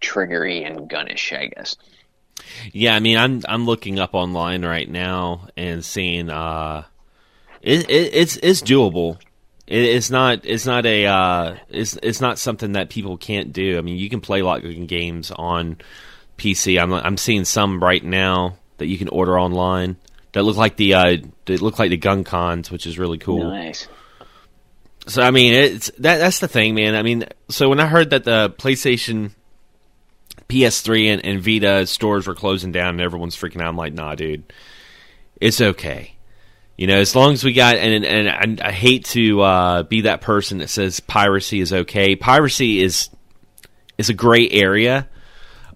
triggery 0.00 0.64
and 0.64 0.88
gunnish. 0.88 1.36
I 1.36 1.46
guess. 1.46 1.76
Yeah, 2.72 2.94
I 2.94 3.00
mean, 3.00 3.16
I'm 3.16 3.42
I'm 3.48 3.66
looking 3.66 3.98
up 3.98 4.14
online 4.14 4.64
right 4.64 4.88
now 4.88 5.48
and 5.56 5.84
seeing 5.84 6.30
uh, 6.30 6.84
it, 7.62 7.88
it 7.90 8.14
it's 8.14 8.36
it's 8.36 8.62
doable. 8.62 9.18
It, 9.66 9.82
it's 9.82 10.10
not 10.10 10.44
it's 10.44 10.66
not 10.66 10.86
a 10.86 11.06
uh, 11.06 11.56
it's 11.68 11.96
it's 12.02 12.20
not 12.20 12.38
something 12.38 12.72
that 12.72 12.90
people 12.90 13.16
can't 13.16 13.52
do. 13.52 13.78
I 13.78 13.82
mean, 13.82 13.96
you 13.96 14.10
can 14.10 14.20
play 14.20 14.42
like 14.42 14.62
games 14.86 15.30
on 15.30 15.78
PC. 16.38 16.80
I'm 16.80 16.92
I'm 16.92 17.16
seeing 17.16 17.44
some 17.44 17.82
right 17.82 18.02
now 18.02 18.56
that 18.78 18.86
you 18.86 18.98
can 18.98 19.08
order 19.08 19.38
online 19.38 19.96
that 20.32 20.42
look 20.42 20.56
like 20.56 20.76
the 20.76 20.94
uh, 20.94 21.16
that 21.46 21.62
look 21.62 21.78
like 21.78 21.90
the 21.90 21.96
gun 21.96 22.24
cons, 22.24 22.70
which 22.70 22.86
is 22.86 22.98
really 22.98 23.18
cool. 23.18 23.50
Nice. 23.50 23.88
So 25.06 25.22
I 25.22 25.30
mean, 25.30 25.54
it's 25.54 25.90
that 25.98 26.18
that's 26.18 26.40
the 26.40 26.48
thing, 26.48 26.74
man. 26.74 26.94
I 26.94 27.02
mean, 27.02 27.24
so 27.48 27.68
when 27.68 27.80
I 27.80 27.86
heard 27.86 28.10
that 28.10 28.24
the 28.24 28.50
PlayStation, 28.50 29.32
PS3, 30.50 31.06
and, 31.12 31.24
and 31.24 31.40
Vita 31.40 31.86
stores 31.86 32.26
were 32.26 32.34
closing 32.34 32.72
down 32.72 32.90
and 32.90 33.00
everyone's 33.00 33.36
freaking 33.36 33.62
out, 33.62 33.68
I'm 33.68 33.76
like, 33.76 33.94
nah, 33.94 34.14
dude, 34.14 34.52
it's 35.40 35.60
okay. 35.60 36.16
You 36.76 36.86
know, 36.86 36.96
as 36.96 37.14
long 37.14 37.34
as 37.34 37.44
we 37.44 37.52
got 37.52 37.76
and 37.76 38.04
and, 38.06 38.26
and 38.26 38.60
I 38.62 38.72
hate 38.72 39.04
to 39.06 39.42
uh, 39.42 39.82
be 39.82 40.02
that 40.02 40.22
person 40.22 40.58
that 40.58 40.70
says 40.70 40.98
piracy 40.98 41.60
is 41.60 41.74
okay. 41.74 42.16
Piracy 42.16 42.80
is 42.80 43.10
is 43.98 44.08
a 44.08 44.14
gray 44.14 44.48
area. 44.48 45.06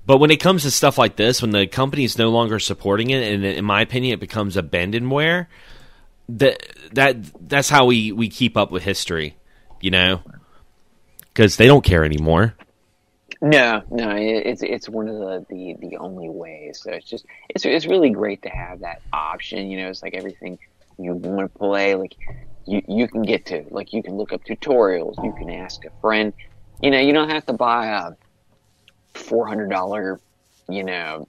But 0.06 0.18
when 0.18 0.30
it 0.30 0.40
comes 0.40 0.62
to 0.62 0.70
stuff 0.70 0.96
like 0.96 1.16
this, 1.16 1.42
when 1.42 1.50
the 1.50 1.66
company 1.66 2.04
is 2.04 2.16
no 2.16 2.30
longer 2.30 2.58
supporting 2.58 3.10
it, 3.10 3.32
and 3.32 3.44
in 3.44 3.64
my 3.66 3.82
opinion, 3.82 4.14
it 4.14 4.20
becomes 4.20 4.56
abandonware, 4.56 5.46
that 6.30 6.62
that 6.92 7.48
that's 7.48 7.68
how 7.68 7.84
we 7.84 8.10
we 8.10 8.30
keep 8.30 8.56
up 8.56 8.70
with 8.70 8.82
history, 8.82 9.36
you 9.82 9.90
know, 9.90 10.22
because 11.32 11.56
they 11.56 11.66
don't 11.66 11.84
care 11.84 12.04
anymore. 12.04 12.54
No, 13.44 13.82
no, 13.90 14.16
it's 14.16 14.62
it's 14.62 14.88
one 14.88 15.06
of 15.06 15.16
the, 15.18 15.46
the, 15.50 15.76
the 15.78 15.96
only 15.98 16.30
ways. 16.30 16.80
So 16.82 16.92
it's 16.92 17.04
just 17.04 17.26
it's 17.50 17.66
it's 17.66 17.84
really 17.84 18.08
great 18.08 18.42
to 18.44 18.48
have 18.48 18.80
that 18.80 19.02
option. 19.12 19.70
You 19.70 19.82
know, 19.82 19.90
it's 19.90 20.02
like 20.02 20.14
everything 20.14 20.58
you 20.98 21.12
want 21.12 21.52
to 21.52 21.58
play, 21.58 21.94
like 21.94 22.16
you 22.66 22.80
you 22.88 23.06
can 23.06 23.20
get 23.20 23.44
to, 23.46 23.66
like 23.70 23.92
you 23.92 24.02
can 24.02 24.16
look 24.16 24.32
up 24.32 24.44
tutorials, 24.44 25.22
you 25.22 25.34
can 25.38 25.50
ask 25.50 25.84
a 25.84 25.90
friend. 26.00 26.32
You 26.82 26.90
know, 26.90 27.00
you 27.00 27.12
don't 27.12 27.28
have 27.28 27.44
to 27.46 27.52
buy 27.52 27.88
a 27.88 28.12
four 29.12 29.46
hundred 29.46 29.68
dollar 29.68 30.20
you 30.68 30.82
know 30.82 31.28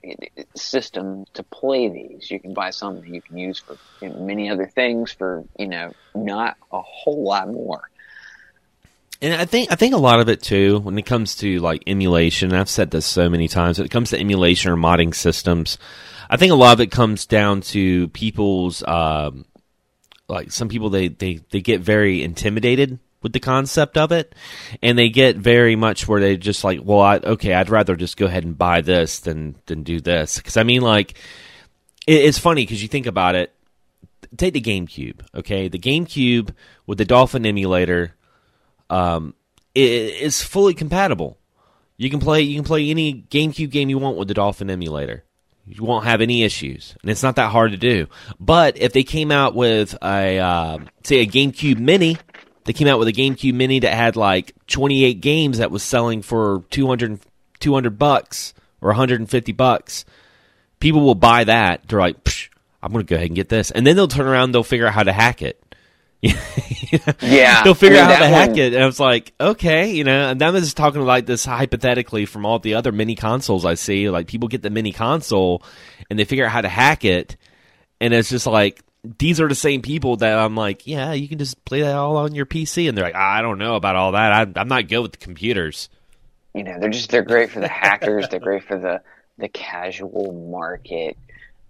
system 0.56 1.26
to 1.34 1.44
play 1.44 1.90
these. 1.90 2.32
You 2.32 2.40
can 2.40 2.54
buy 2.54 2.70
something 2.70 3.14
you 3.14 3.22
can 3.22 3.38
use 3.38 3.60
for 3.60 3.78
many 4.02 4.50
other 4.50 4.68
things 4.68 5.12
for 5.12 5.44
you 5.60 5.68
know 5.68 5.94
not 6.16 6.56
a 6.72 6.82
whole 6.82 7.26
lot 7.26 7.50
more. 7.52 7.90
And 9.26 9.34
I 9.34 9.46
think 9.46 9.72
I 9.72 9.76
think 9.76 9.96
a 9.96 9.98
lot 9.98 10.20
of 10.20 10.30
it 10.30 10.44
too, 10.44 10.80
when 10.80 11.00
it 11.00 11.06
comes 11.06 11.36
to 11.38 11.60
like 11.60 11.82
emulation, 11.88 12.54
I've 12.54 12.70
said 12.70 12.92
this 12.92 13.08
so 13.08 13.28
many 13.28 13.48
times, 13.48 13.80
when 13.80 13.86
it 13.86 13.92
comes 13.92 14.12
to 14.12 14.20
emulation 14.20 14.72
or 14.72 14.76
modding 14.76 15.16
systems, 15.16 15.80
I 16.30 16.38
think 16.38 16.52
a 16.52 16.56
lot 16.56 16.74
of 16.74 16.82
it 16.82 16.92
comes 16.92 17.26
down 17.26 17.62
to 17.62 18.08
people's 18.10 18.84
um, 18.88 19.46
like 20.28 20.52
some 20.52 20.70
people 20.70 20.90
they, 20.90 21.08
they, 21.08 21.40
they 21.50 21.62
get 21.62 21.82
very 21.82 22.24
intimidated 22.24 23.00
with 23.22 23.34
the 23.34 23.40
concept 23.40 23.98
of 23.98 24.12
it, 24.12 24.36
and 24.84 24.98
they 24.98 25.10
get 25.10 25.38
very 25.38 25.76
much 25.76 26.08
where 26.08 26.22
they 26.22 26.38
just 26.38 26.64
like, 26.64 26.82
well, 26.84 27.02
I, 27.02 27.18
okay, 27.18 27.54
I'd 27.54 27.70
rather 27.70 27.96
just 27.96 28.18
go 28.18 28.28
ahead 28.28 28.44
and 28.44 28.58
buy 28.58 28.82
this 28.82 29.20
than 29.20 29.56
than 29.66 29.82
do 29.84 30.02
this 30.02 30.38
because 30.38 30.58
I 30.58 30.64
mean, 30.64 30.82
like, 30.82 31.18
it, 32.06 32.26
it's 32.26 32.38
funny 32.38 32.62
because 32.62 32.82
you 32.82 32.88
think 32.88 33.08
about 33.08 33.34
it. 33.34 33.54
take 34.38 34.54
the 34.54 34.62
GameCube. 34.62 35.22
Okay, 35.34 35.68
the 35.68 35.80
GameCube 35.80 36.54
with 36.86 37.00
the 37.00 37.06
Dolphin 37.06 37.46
emulator, 37.46 38.15
um, 38.90 39.34
is 39.74 40.42
fully 40.42 40.74
compatible. 40.74 41.38
You 41.98 42.10
can 42.10 42.20
play 42.20 42.42
you 42.42 42.56
can 42.56 42.66
play 42.66 42.90
any 42.90 43.14
GameCube 43.30 43.72
game 43.72 43.90
you 43.90 43.98
want 43.98 44.18
with 44.18 44.28
the 44.28 44.34
Dolphin 44.34 44.70
emulator. 44.70 45.24
You 45.68 45.84
won't 45.84 46.06
have 46.06 46.22
any 46.22 46.44
issues, 46.44 46.96
and 47.02 47.10
it's 47.10 47.24
not 47.24 47.38
that 47.38 47.52
hard 47.52 47.72
to 47.72 47.78
do. 47.78 48.08
But 48.40 48.78
if 48.78 48.94
they 48.94 49.04
came 49.04 49.32
out 49.32 49.56
with 49.56 49.96
a 50.02 50.38
uh, 50.38 50.80
say 51.04 51.22
a 51.22 51.26
GameCube 51.26 51.80
Mini, 51.80 52.18
they 52.66 52.74
came 52.74 52.88
out 52.88 53.00
with 53.00 53.08
a 53.08 53.14
GameCube 53.14 53.54
Mini 53.54 53.80
that 53.80 53.94
had 53.94 54.16
like 54.16 54.54
28 54.68 55.22
games 55.22 55.58
that 55.58 55.72
was 55.72 55.82
selling 55.82 56.22
for 56.22 56.64
200, 56.70 57.20
200 57.60 57.98
bucks 57.98 58.54
or 58.82 58.90
150 58.90 59.52
bucks. 59.54 60.06
People 60.80 61.02
will 61.02 61.16
buy 61.16 61.46
that. 61.46 61.88
They're 61.88 62.00
like, 62.00 62.18
I'm 62.84 62.92
going 62.92 63.04
to 63.04 63.10
go 63.10 63.16
ahead 63.16 63.30
and 63.30 63.36
get 63.36 63.50
this, 63.50 63.72
and 63.72 63.88
then 63.88 63.96
they'll 63.96 64.08
turn 64.08 64.28
around. 64.28 64.52
They'll 64.52 64.64
figure 64.64 64.86
out 64.86 64.94
how 64.94 65.04
to 65.04 65.14
hack 65.14 65.42
it. 65.42 65.60
Yeah, 67.22 67.64
they'll 67.64 67.74
figure 67.76 67.98
I 67.98 68.02
mean, 68.02 68.12
out 68.12 68.18
how 68.18 68.24
to 68.24 68.28
hack 68.28 68.50
one- 68.50 68.60
it. 68.60 68.74
And 68.74 68.84
I 68.84 68.86
was 68.86 69.00
like, 69.00 69.34
okay, 69.40 69.92
you 69.94 70.04
know, 70.04 70.30
and 70.32 70.42
I'm 70.42 70.54
just 70.56 70.78
talking 70.78 71.02
like 71.02 71.26
this 71.26 71.46
hypothetically 71.46 72.26
from 72.26 72.46
all 72.46 72.60
the 72.60 72.76
other 72.76 72.92
mini 72.92 73.16
consoles 73.16 73.66
I 73.66 73.74
see. 73.76 74.10
Like 74.10 74.28
people 74.28 74.48
get 74.48 74.62
the 74.62 74.70
mini 74.70 74.92
console 74.92 75.62
and 76.10 76.18
they 76.18 76.26
figure 76.26 76.46
out 76.46 76.52
how 76.52 76.62
to 76.62 76.70
hack 76.70 77.04
it, 77.06 77.36
and 78.00 78.14
it's 78.14 78.30
just 78.30 78.48
like 78.48 78.82
these 79.20 79.40
are 79.40 79.48
the 79.48 79.56
same 79.56 79.82
people 79.82 80.18
that 80.18 80.38
I'm 80.38 80.56
like, 80.56 80.88
yeah, 80.88 81.12
you 81.14 81.28
can 81.28 81.38
just 81.38 81.64
play 81.66 81.82
that 81.82 81.96
all 81.96 82.18
on 82.18 82.34
your 82.34 82.46
PC, 82.46 82.88
and 82.90 82.98
they're 82.98 83.06
like, 83.06 83.16
I 83.16 83.42
don't 83.42 83.58
know 83.60 83.76
about 83.76 83.96
all 83.96 84.14
that. 84.14 84.32
I, 84.32 84.60
I'm 84.60 84.68
not 84.68 84.88
good 84.88 85.00
with 85.02 85.12
the 85.14 85.18
computers. 85.18 85.90
you 86.54 86.64
know 86.64 86.80
they're 86.80 86.90
just 86.90 87.10
they're 87.12 87.22
great 87.24 87.50
for 87.52 87.60
the 87.60 87.68
hackers 87.68 88.28
they're 88.30 88.40
great 88.40 88.64
for 88.64 88.78
the 88.80 89.02
the 89.38 89.50
casual 89.50 90.32
market 90.50 91.18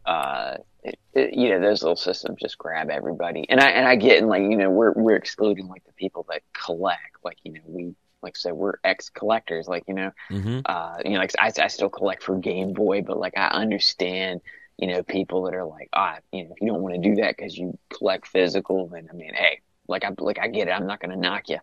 uh 0.05 0.57
it, 0.85 0.99
it- 1.13 1.33
you 1.35 1.49
know 1.49 1.61
those 1.61 1.83
little 1.83 1.97
systems 1.97 2.39
just 2.41 2.59
grab 2.59 2.89
everybody. 2.91 3.45
And 3.49 3.61
i 3.61 3.69
and 3.71 3.87
i 3.87 3.95
get 3.97 4.19
and 4.19 4.29
like 4.29 4.43
you 4.43 4.57
know 4.57 4.71
we're 4.71 4.93
we're 4.93 5.17
excluding 5.17 5.67
like 5.67 5.83
the 5.85 5.93
people 5.93 6.25
that 6.29 6.43
collect 6.65 7.17
like 7.25 7.37
you 7.43 7.53
know 7.53 7.61
we 7.67 7.95
like 8.23 8.35
I 8.37 8.39
said 8.39 8.53
we're 8.53 8.75
ex 8.85 9.09
collectors 9.09 9.67
like 9.67 9.85
you 9.87 9.95
know 9.95 10.11
hmm 10.29 10.59
uh 10.65 10.97
you 11.05 11.11
know 11.13 11.19
like 11.19 11.33
I, 11.39 11.51
I 11.61 11.67
still 11.67 11.89
collect 11.89 12.23
for 12.23 12.37
game 12.39 12.73
boy 12.73 13.01
but 13.01 13.17
like 13.19 13.37
i 13.37 13.47
understand 13.47 14.41
you 14.77 14.87
know 14.87 15.03
people 15.03 15.43
that 15.43 15.55
are 15.55 15.65
like 15.65 15.89
ah 15.93 16.17
you 16.31 16.45
know 16.45 16.51
if 16.53 16.61
you 16.61 16.69
don't 16.69 16.81
want 16.83 16.95
to 16.95 17.09
do 17.09 17.15
that 17.17 17.35
because 17.37 17.57
you 17.57 17.77
collect 17.95 18.27
physical 18.27 18.87
then 18.87 19.07
i 19.11 19.15
mean 19.15 19.33
hey 19.35 19.61
like 19.87 20.05
i 20.05 20.11
like 20.19 20.39
i 20.39 20.47
get 20.47 20.67
it 20.67 20.71
i'm 20.71 20.87
not 20.87 20.99
gonna 21.01 21.17
knock 21.17 21.49
you 21.49 21.59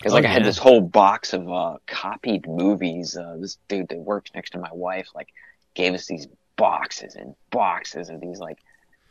because 0.00 0.12
Oh, 0.12 0.14
like 0.14 0.24
I 0.24 0.28
had 0.30 0.44
this 0.44 0.58
whole 0.58 0.80
box 0.80 1.32
of 1.32 1.50
uh, 1.50 1.78
copied 1.86 2.46
movies. 2.48 3.16
Uh, 3.16 3.36
this 3.40 3.58
dude 3.68 3.88
that 3.88 3.98
works 3.98 4.30
next 4.34 4.50
to 4.50 4.58
my 4.58 4.70
wife 4.72 5.08
like 5.14 5.28
gave 5.74 5.94
us 5.94 6.06
these 6.06 6.26
boxes 6.62 7.16
and 7.16 7.34
boxes 7.50 8.08
of 8.08 8.20
these 8.20 8.38
like 8.38 8.58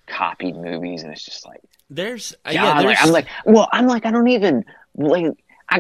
copied 0.08 0.56
movies, 0.56 1.04
and 1.04 1.12
it's 1.12 1.26
just 1.26 1.46
like, 1.46 1.60
There's 1.90 2.34
uh, 2.46 2.54
God, 2.54 2.54
yeah, 2.54 2.80
like, 2.80 2.98
I'm 3.02 3.12
like, 3.12 3.28
well, 3.46 3.68
I'm 3.74 3.88
like, 3.88 4.06
I 4.06 4.12
don't 4.12 4.30
even 4.30 4.64
like. 4.96 5.26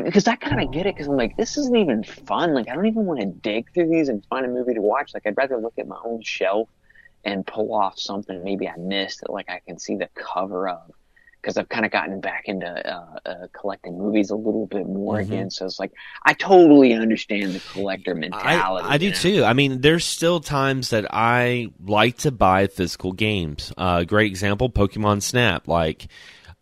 Because 0.03 0.26
I, 0.26 0.38
kind 0.38 0.61
of 0.61 0.72
get 0.72 0.86
it, 0.86 0.95
because 0.95 1.07
I'm 1.07 1.17
like, 1.17 1.36
this 1.36 1.57
isn't 1.57 1.76
even 1.76 2.03
fun. 2.03 2.53
Like, 2.53 2.69
I 2.69 2.76
don't 2.76 2.86
even 2.86 3.05
want 3.05 3.19
to 3.19 3.26
dig 3.26 3.74
through 3.74 3.89
these 3.89 4.07
and 4.07 4.26
find 4.28 4.45
a 4.45 4.49
movie 4.49 4.74
to 4.74 4.82
watch. 4.82 5.13
Like, 5.13 5.24
I'd 5.26 5.36
rather 5.36 5.57
look 5.57 5.74
at 5.78 5.86
my 5.86 5.97
own 6.05 6.22
shelf 6.22 6.69
and 7.26 7.45
pull 7.45 7.74
off 7.74 7.99
something 7.99 8.41
maybe 8.41 8.69
I 8.69 8.78
missed 8.78 9.19
that, 9.19 9.32
like, 9.32 9.49
I 9.49 9.59
can 9.65 9.78
see 9.78 9.95
the 9.95 10.07
cover 10.15 10.69
of. 10.69 10.91
Because 11.42 11.58
I've 11.58 11.70
kind 11.70 11.86
of 11.86 11.92
gotten 11.92 12.22
back 12.22 12.44
into 12.46 12.68
uh, 12.68 13.18
uh, 13.26 13.48
collecting 13.52 13.98
movies 13.98 14.30
a 14.30 14.36
little 14.36 14.68
bit 14.68 14.86
more 14.86 15.18
Mhm. 15.18 15.22
again. 15.22 15.50
So 15.50 15.66
it's 15.66 15.80
like, 15.80 15.92
I 16.24 16.34
totally 16.34 16.94
understand 16.94 17.54
the 17.54 17.60
collector 17.72 18.14
mentality. 18.14 18.88
I 18.88 18.98
do 19.00 19.10
know? 19.10 19.16
too. 19.16 19.44
I 19.44 19.54
mean, 19.54 19.82
there's 19.82 20.06
still 20.06 20.39
times 20.39 20.92
that 20.92 21.08
I 21.12 21.70
like 21.84 22.18
to 22.20 22.32
buy 22.32 22.68
physical 22.68 23.12
games. 23.12 23.74
Uh, 23.76 24.04
great 24.04 24.28
example, 24.28 24.70
Pokemon 24.70 25.24
Snap. 25.24 25.68
Like, 25.68 26.08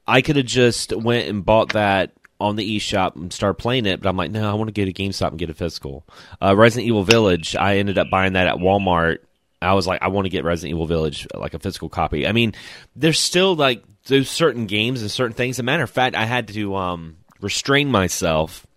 I 0.07 0.21
could 0.21 0.37
have 0.37 0.45
just 0.45 0.95
went 0.95 1.27
and 1.27 1.43
bought 1.45 1.73
that 1.73 2.13
on 2.39 2.55
the 2.55 2.77
eShop 2.77 3.17
and 3.17 3.33
start 3.33 3.57
playing 3.57 3.85
it, 3.85 4.01
but 4.01 4.07
I'm 4.07 4.15
like, 4.15 4.31
no, 4.31 4.49
I 4.49 4.53
want 4.53 4.73
to 4.73 4.81
go 4.81 4.85
to 4.89 4.93
GameStop 4.93 5.31
and 5.31 5.37
get 5.37 5.49
a 5.49 5.53
physical. 5.53 6.05
Uh, 6.41 6.55
Resident 6.55 6.87
Evil 6.87 7.03
Village, 7.03 7.53
I 7.53 7.79
ended 7.79 7.97
up 7.97 8.09
buying 8.09 8.31
that 8.33 8.47
at 8.47 8.55
Walmart. 8.55 9.17
I 9.61 9.73
was 9.73 9.85
like, 9.85 10.01
I 10.01 10.07
want 10.07 10.23
to 10.23 10.29
get 10.29 10.45
Resident 10.45 10.71
Evil 10.75 10.87
Village, 10.87 11.27
like 11.33 11.53
a 11.53 11.59
physical 11.59 11.89
copy. 11.89 12.25
I 12.25 12.31
mean, 12.31 12.53
there's 12.95 13.19
still 13.19 13.57
like 13.57 13.83
those 14.09 14.29
certain 14.29 14.65
games 14.65 15.01
and 15.01 15.09
certain 15.09 15.33
things. 15.33 15.55
As 15.55 15.59
a 15.59 15.63
matter 15.63 15.83
of 15.83 15.89
fact, 15.89 16.15
I 16.15 16.25
had 16.25 16.49
to 16.49 16.75
um, 16.75 17.17
restrain 17.39 17.89
myself 17.89 18.67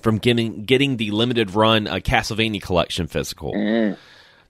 from 0.00 0.18
getting 0.18 0.64
getting 0.64 0.96
the 0.96 1.10
limited 1.10 1.54
run 1.54 1.86
uh, 1.86 1.96
Castlevania 1.96 2.62
collection 2.62 3.06
physical. 3.06 3.52
Mm. 3.52 3.98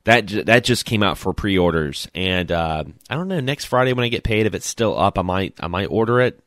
That 0.04 0.28
that 0.46 0.64
just 0.64 0.84
came 0.84 1.02
out 1.02 1.18
for 1.18 1.32
pre-orders, 1.32 2.08
and 2.14 2.52
uh, 2.52 2.84
I 3.08 3.14
don't 3.14 3.28
know. 3.28 3.40
Next 3.40 3.64
Friday 3.64 3.92
when 3.94 4.04
I 4.04 4.08
get 4.08 4.22
paid, 4.22 4.46
if 4.46 4.54
it's 4.54 4.66
still 4.66 4.98
up, 4.98 5.18
I 5.18 5.22
might 5.22 5.54
I 5.60 5.66
might 5.66 5.86
order 5.86 6.20
it. 6.20 6.38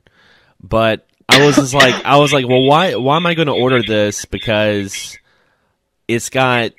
But 0.62 1.08
I 1.28 1.46
was 1.46 1.56
just 1.56 1.74
like 1.74 2.06
I 2.06 2.18
was 2.18 2.32
like, 2.32 2.48
well, 2.48 2.64
why 2.64 2.96
why 2.96 3.16
am 3.16 3.26
I 3.26 3.34
going 3.34 3.48
to 3.48 3.54
order 3.54 3.82
this? 3.82 4.26
Because 4.26 5.18
it's 6.08 6.30
got 6.30 6.72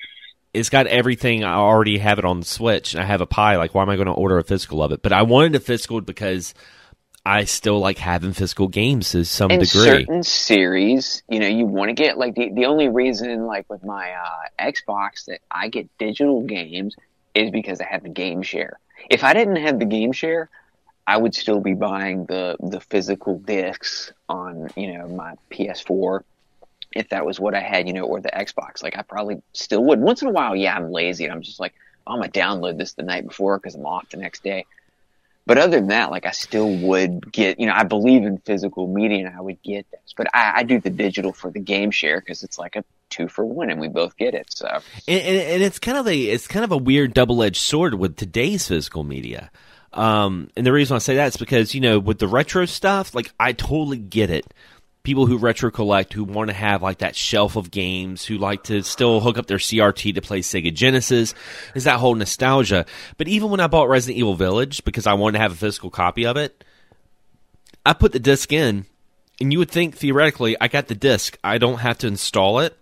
it's 0.59 0.71
got 0.71 0.87
everything. 0.87 1.45
I 1.45 1.55
already 1.55 1.99
have 1.99 2.19
it 2.19 2.25
on 2.25 2.41
the 2.41 2.47
Switch. 2.47 2.95
and 2.95 3.03
I 3.03 3.07
have 3.07 3.21
a 3.21 3.27
Pi. 3.27 3.57
Like, 3.57 3.75
why 3.75 3.83
am 3.83 3.91
I 3.91 3.97
going 3.97 4.07
to 4.07 4.13
order 4.13 4.39
a 4.39 4.45
physical 4.45 4.83
of 4.83 4.93
it? 4.93 5.03
But 5.03 5.13
I 5.13 5.23
wanted 5.23 5.55
a 5.55 5.61
physical 5.61 6.01
because 6.01 6.55
I 7.25 7.45
still 7.45 7.79
like 7.79 7.99
having 7.99 8.33
physical 8.33 8.69
games 8.69 9.11
to 9.11 9.25
some 9.25 9.51
in 9.51 9.61
degree. 9.61 9.85
certain 9.85 10.23
series, 10.23 11.23
you 11.29 11.41
know, 11.41 11.47
you 11.47 11.67
want 11.67 11.91
to 11.91 11.95
get 11.95 12.17
like 12.17 12.35
the 12.35 12.51
the 12.53 12.67
only 12.67 12.89
reason 12.89 13.47
like 13.47 13.69
with 13.69 13.85
my 13.85 14.13
uh, 14.13 14.41
Xbox 14.71 15.27
that 15.27 15.41
I 15.51 15.69
get 15.69 15.89
digital 15.99 16.43
games 16.43 16.97
is 17.35 17.51
because 17.51 17.81
I 17.81 17.85
have 17.85 18.03
the 18.03 18.09
game 18.09 18.43
share. 18.43 18.79
If 19.11 19.25
I 19.25 19.35
didn't 19.35 19.57
have 19.57 19.79
the 19.79 19.85
game 19.85 20.13
share, 20.13 20.49
I 21.07 21.17
would 21.17 21.35
still 21.35 21.61
be 21.61 21.75
buying 21.75 22.25
the 22.25 22.57
the 22.61 22.81
physical 22.81 23.39
discs 23.39 24.13
on 24.29 24.71
you 24.77 24.95
know 24.97 25.09
my 25.09 25.35
PS4 25.51 26.23
if 26.93 27.11
that 27.11 27.27
was 27.27 27.39
what 27.39 27.55
I 27.55 27.61
had, 27.61 27.87
you 27.87 27.93
know, 27.93 28.05
or 28.05 28.21
the 28.21 28.31
Xbox. 28.31 28.83
Like 28.83 28.97
I 28.97 29.03
probably 29.03 29.43
still 29.53 29.85
would. 29.85 30.01
Once 30.01 30.23
in 30.23 30.29
a 30.29 30.33
while, 30.33 30.57
yeah, 30.57 30.75
I'm 30.75 30.91
lazy. 30.91 31.25
and 31.25 31.33
I'm 31.33 31.43
just 31.43 31.61
like, 31.61 31.75
oh, 32.07 32.15
I'm 32.15 32.21
gonna 32.21 32.33
download 32.33 32.79
this 32.79 32.93
the 32.93 33.03
night 33.03 33.27
before 33.27 33.59
because 33.59 33.75
I'm 33.75 33.87
off 33.87 34.09
the 34.11 34.17
next 34.17 34.43
day. 34.43 34.67
But 35.49 35.57
other 35.57 35.79
than 35.79 35.89
that, 35.89 36.11
like 36.11 36.27
I 36.27 36.33
still 36.33 36.69
would 36.69 37.33
get, 37.33 37.59
you 37.59 37.67
know, 37.67 37.73
I 37.75 37.85
believe 37.85 38.25
in 38.25 38.37
physical 38.37 38.87
media 38.87 39.27
and 39.27 39.35
I 39.35 39.41
would 39.41 39.63
get 39.63 39.91
this. 39.91 40.13
But 40.15 40.27
I, 40.35 40.59
I 40.59 40.63
do 40.63 40.79
the 40.79 40.91
digital 40.91 41.33
for 41.33 41.51
the 41.51 41.59
game 41.59 41.91
share 41.91 42.21
because 42.21 42.43
it's 42.43 42.59
like 42.59 42.77
a 42.77 42.85
two 43.09 43.29
for 43.29 43.47
one 43.47 43.71
and 43.71 43.81
we 43.81 43.89
both 43.89 44.15
get 44.19 44.35
it. 44.35 44.49
So 44.51 44.67
and, 44.67 44.83
and, 45.23 45.37
and 45.39 45.63
it's 45.63 45.79
kind 45.79 45.97
of 45.97 46.07
a 46.07 46.15
it's 46.15 46.47
kind 46.47 46.67
of 46.67 46.73
a 46.73 46.77
weird 46.77 47.15
double 47.15 47.43
edged 47.43 47.63
sword 47.63 47.95
with 47.95 48.17
today's 48.17 48.69
physical 48.69 49.05
media. 49.05 49.51
Um, 49.95 50.51
and 50.55 50.67
the 50.67 50.73
reason 50.73 50.97
I 50.97 50.99
say 50.99 51.17
that 51.17 51.29
is 51.29 51.37
because 51.39 51.75
you 51.75 51.81
know 51.81 51.99
with 51.99 52.19
the 52.19 52.29
retro 52.29 52.67
stuff, 52.67 53.15
like 53.15 53.33
I 53.41 53.53
totally 53.53 53.97
get 53.97 54.29
it. 54.29 54.53
People 55.09 55.25
who 55.25 55.39
retro 55.39 55.71
collect, 55.71 56.13
who 56.13 56.23
want 56.23 56.51
to 56.51 56.55
have 56.55 56.83
like 56.83 56.99
that 56.99 57.17
shelf 57.17 57.57
of 57.57 57.71
games, 57.71 58.27
who 58.27 58.37
like 58.37 58.65
to 58.65 58.83
still 58.83 59.21
hook 59.23 59.39
up 59.39 59.47
their 59.47 59.57
CRT 59.57 60.15
to 60.17 60.21
play 60.21 60.41
Sega 60.41 60.71
Genesis, 60.71 61.33
is 61.75 61.85
that 61.85 61.99
whole 61.99 62.15
nostalgia. 62.15 62.85
But 63.17 63.27
even 63.27 63.49
when 63.49 63.59
I 63.59 63.69
bought 63.69 63.89
Resident 63.89 64.19
Evil 64.19 64.35
Village 64.35 64.85
because 64.85 65.07
I 65.07 65.15
wanted 65.15 65.39
to 65.39 65.43
have 65.45 65.53
a 65.53 65.55
physical 65.55 65.89
copy 65.89 66.27
of 66.27 66.37
it, 66.37 66.63
I 67.87 67.95
put 67.95 68.13
the 68.13 68.19
disc 68.19 68.53
in, 68.53 68.85
and 69.41 69.51
you 69.51 69.59
would 69.61 69.71
think 69.71 69.97
theoretically 69.97 70.59
I 70.61 70.69
got 70.69 70.89
the 70.89 70.95
disc, 70.95 71.39
I 71.43 71.57
don't 71.57 71.79
have 71.79 71.97
to 72.01 72.07
install 72.07 72.59
it. 72.59 72.77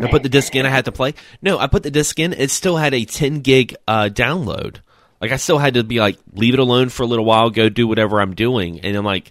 I 0.00 0.08
put 0.08 0.22
the 0.22 0.30
disc 0.30 0.56
in. 0.56 0.64
I 0.64 0.70
had 0.70 0.86
to 0.86 0.92
play. 0.92 1.12
No, 1.42 1.58
I 1.58 1.66
put 1.66 1.82
the 1.82 1.90
disc 1.90 2.18
in. 2.18 2.32
It 2.32 2.50
still 2.50 2.78
had 2.78 2.94
a 2.94 3.04
10 3.04 3.40
gig 3.40 3.76
uh, 3.86 4.08
download. 4.10 4.78
Like 5.20 5.30
I 5.30 5.36
still 5.36 5.58
had 5.58 5.74
to 5.74 5.84
be 5.84 6.00
like, 6.00 6.18
leave 6.32 6.54
it 6.54 6.58
alone 6.58 6.88
for 6.88 7.02
a 7.02 7.06
little 7.06 7.26
while, 7.26 7.50
go 7.50 7.68
do 7.68 7.86
whatever 7.86 8.22
I'm 8.22 8.34
doing, 8.34 8.80
and 8.80 8.96
I'm 8.96 9.04
like, 9.04 9.30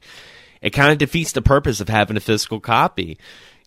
it 0.63 0.71
kind 0.71 0.91
of 0.91 0.97
defeats 0.97 1.33
the 1.33 1.41
purpose 1.43 1.79
of 1.79 1.89
having 1.89 2.17
a 2.17 2.21
physical 2.21 2.59
copy. 2.59 3.19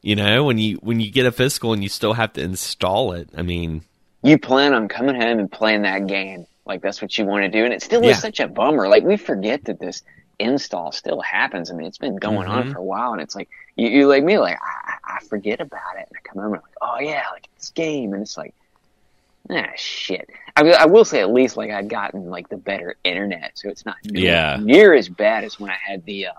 You 0.03 0.17
know, 0.17 0.43
when 0.45 0.59
you 0.59 0.77
when 0.83 0.99
you 0.99 1.11
get 1.13 1.27
a 1.27 1.33
physical 1.33 1.73
and 1.73 1.83
you 1.83 1.89
still 1.89 2.15
have 2.15 2.33
to 2.33 2.41
install 2.43 3.13
it. 3.13 3.29
I 3.37 3.43
mean, 3.43 3.83
you 4.23 4.39
plan 4.39 4.75
on 4.75 4.89
coming 4.89 5.15
home 5.15 5.39
and 5.39 5.51
playing 5.51 5.83
that 5.83 6.07
game. 6.09 6.47
Like 6.65 6.81
that's 6.83 7.01
what 7.01 7.17
you 7.17 7.25
want 7.25 7.45
to 7.45 7.49
do. 7.49 7.65
And 7.65 7.73
it 7.73 7.83
still 7.83 8.03
Yeah. 8.05 8.11
is 8.11 8.21
such 8.21 8.41
a 8.41 8.49
bummer. 8.49 8.89
Like 8.89 9.05
we 9.05 9.17
forget 9.17 9.65
that 9.67 9.79
this 9.79 10.03
install 10.39 10.93
still 10.93 11.21
happens. 11.21 11.71
I 11.71 11.75
mean, 11.75 11.87
it's 11.87 11.99
been 11.99 12.17
going 12.17 12.47
on 12.49 12.65
Mhm. 12.69 12.73
for 12.73 12.79
a 12.79 12.83
while 12.83 13.13
and 13.13 13.23
it's 13.23 13.35
like, 13.35 13.49
you, 13.77 13.89
you 13.89 14.07
like 14.09 14.23
me, 14.25 14.39
like 14.39 14.59
I, 14.61 15.17
I 15.17 15.25
forget 15.25 15.61
about 15.61 15.97
it. 15.97 16.07
And 16.09 16.17
I 16.17 16.21
come 16.29 16.43
home 16.43 16.53
and 16.53 16.61
I'm 16.61 16.63
like, 16.63 16.75
oh 16.83 16.99
yeah, 17.01 17.23
like 17.33 17.49
this 17.57 17.71
game. 17.71 18.13
And 18.13 18.23
it's 18.23 18.37
like, 18.37 18.55
ah, 19.51 19.67
shit. 19.77 20.29
I, 20.57 20.63
will- 20.63 20.77
I 20.77 20.87
will 20.87 21.05
say 21.05 21.21
at 21.21 21.33
least 21.33 21.57
like 21.57 21.71
I'd 21.71 21.89
gotten 21.89 22.29
like 22.31 22.49
the 22.49 22.57
better 22.57 22.97
internet. 23.05 23.53
So 23.55 23.69
it's 23.71 23.85
not 23.87 23.97
near, 24.05 24.25
Yeah. 24.25 24.59
near 24.61 24.93
as 24.95 25.09
bad 25.09 25.45
as 25.45 25.59
when 25.59 25.71
I 25.71 25.77
had 25.85 26.05
the, 26.05 26.27
uh, 26.27 26.33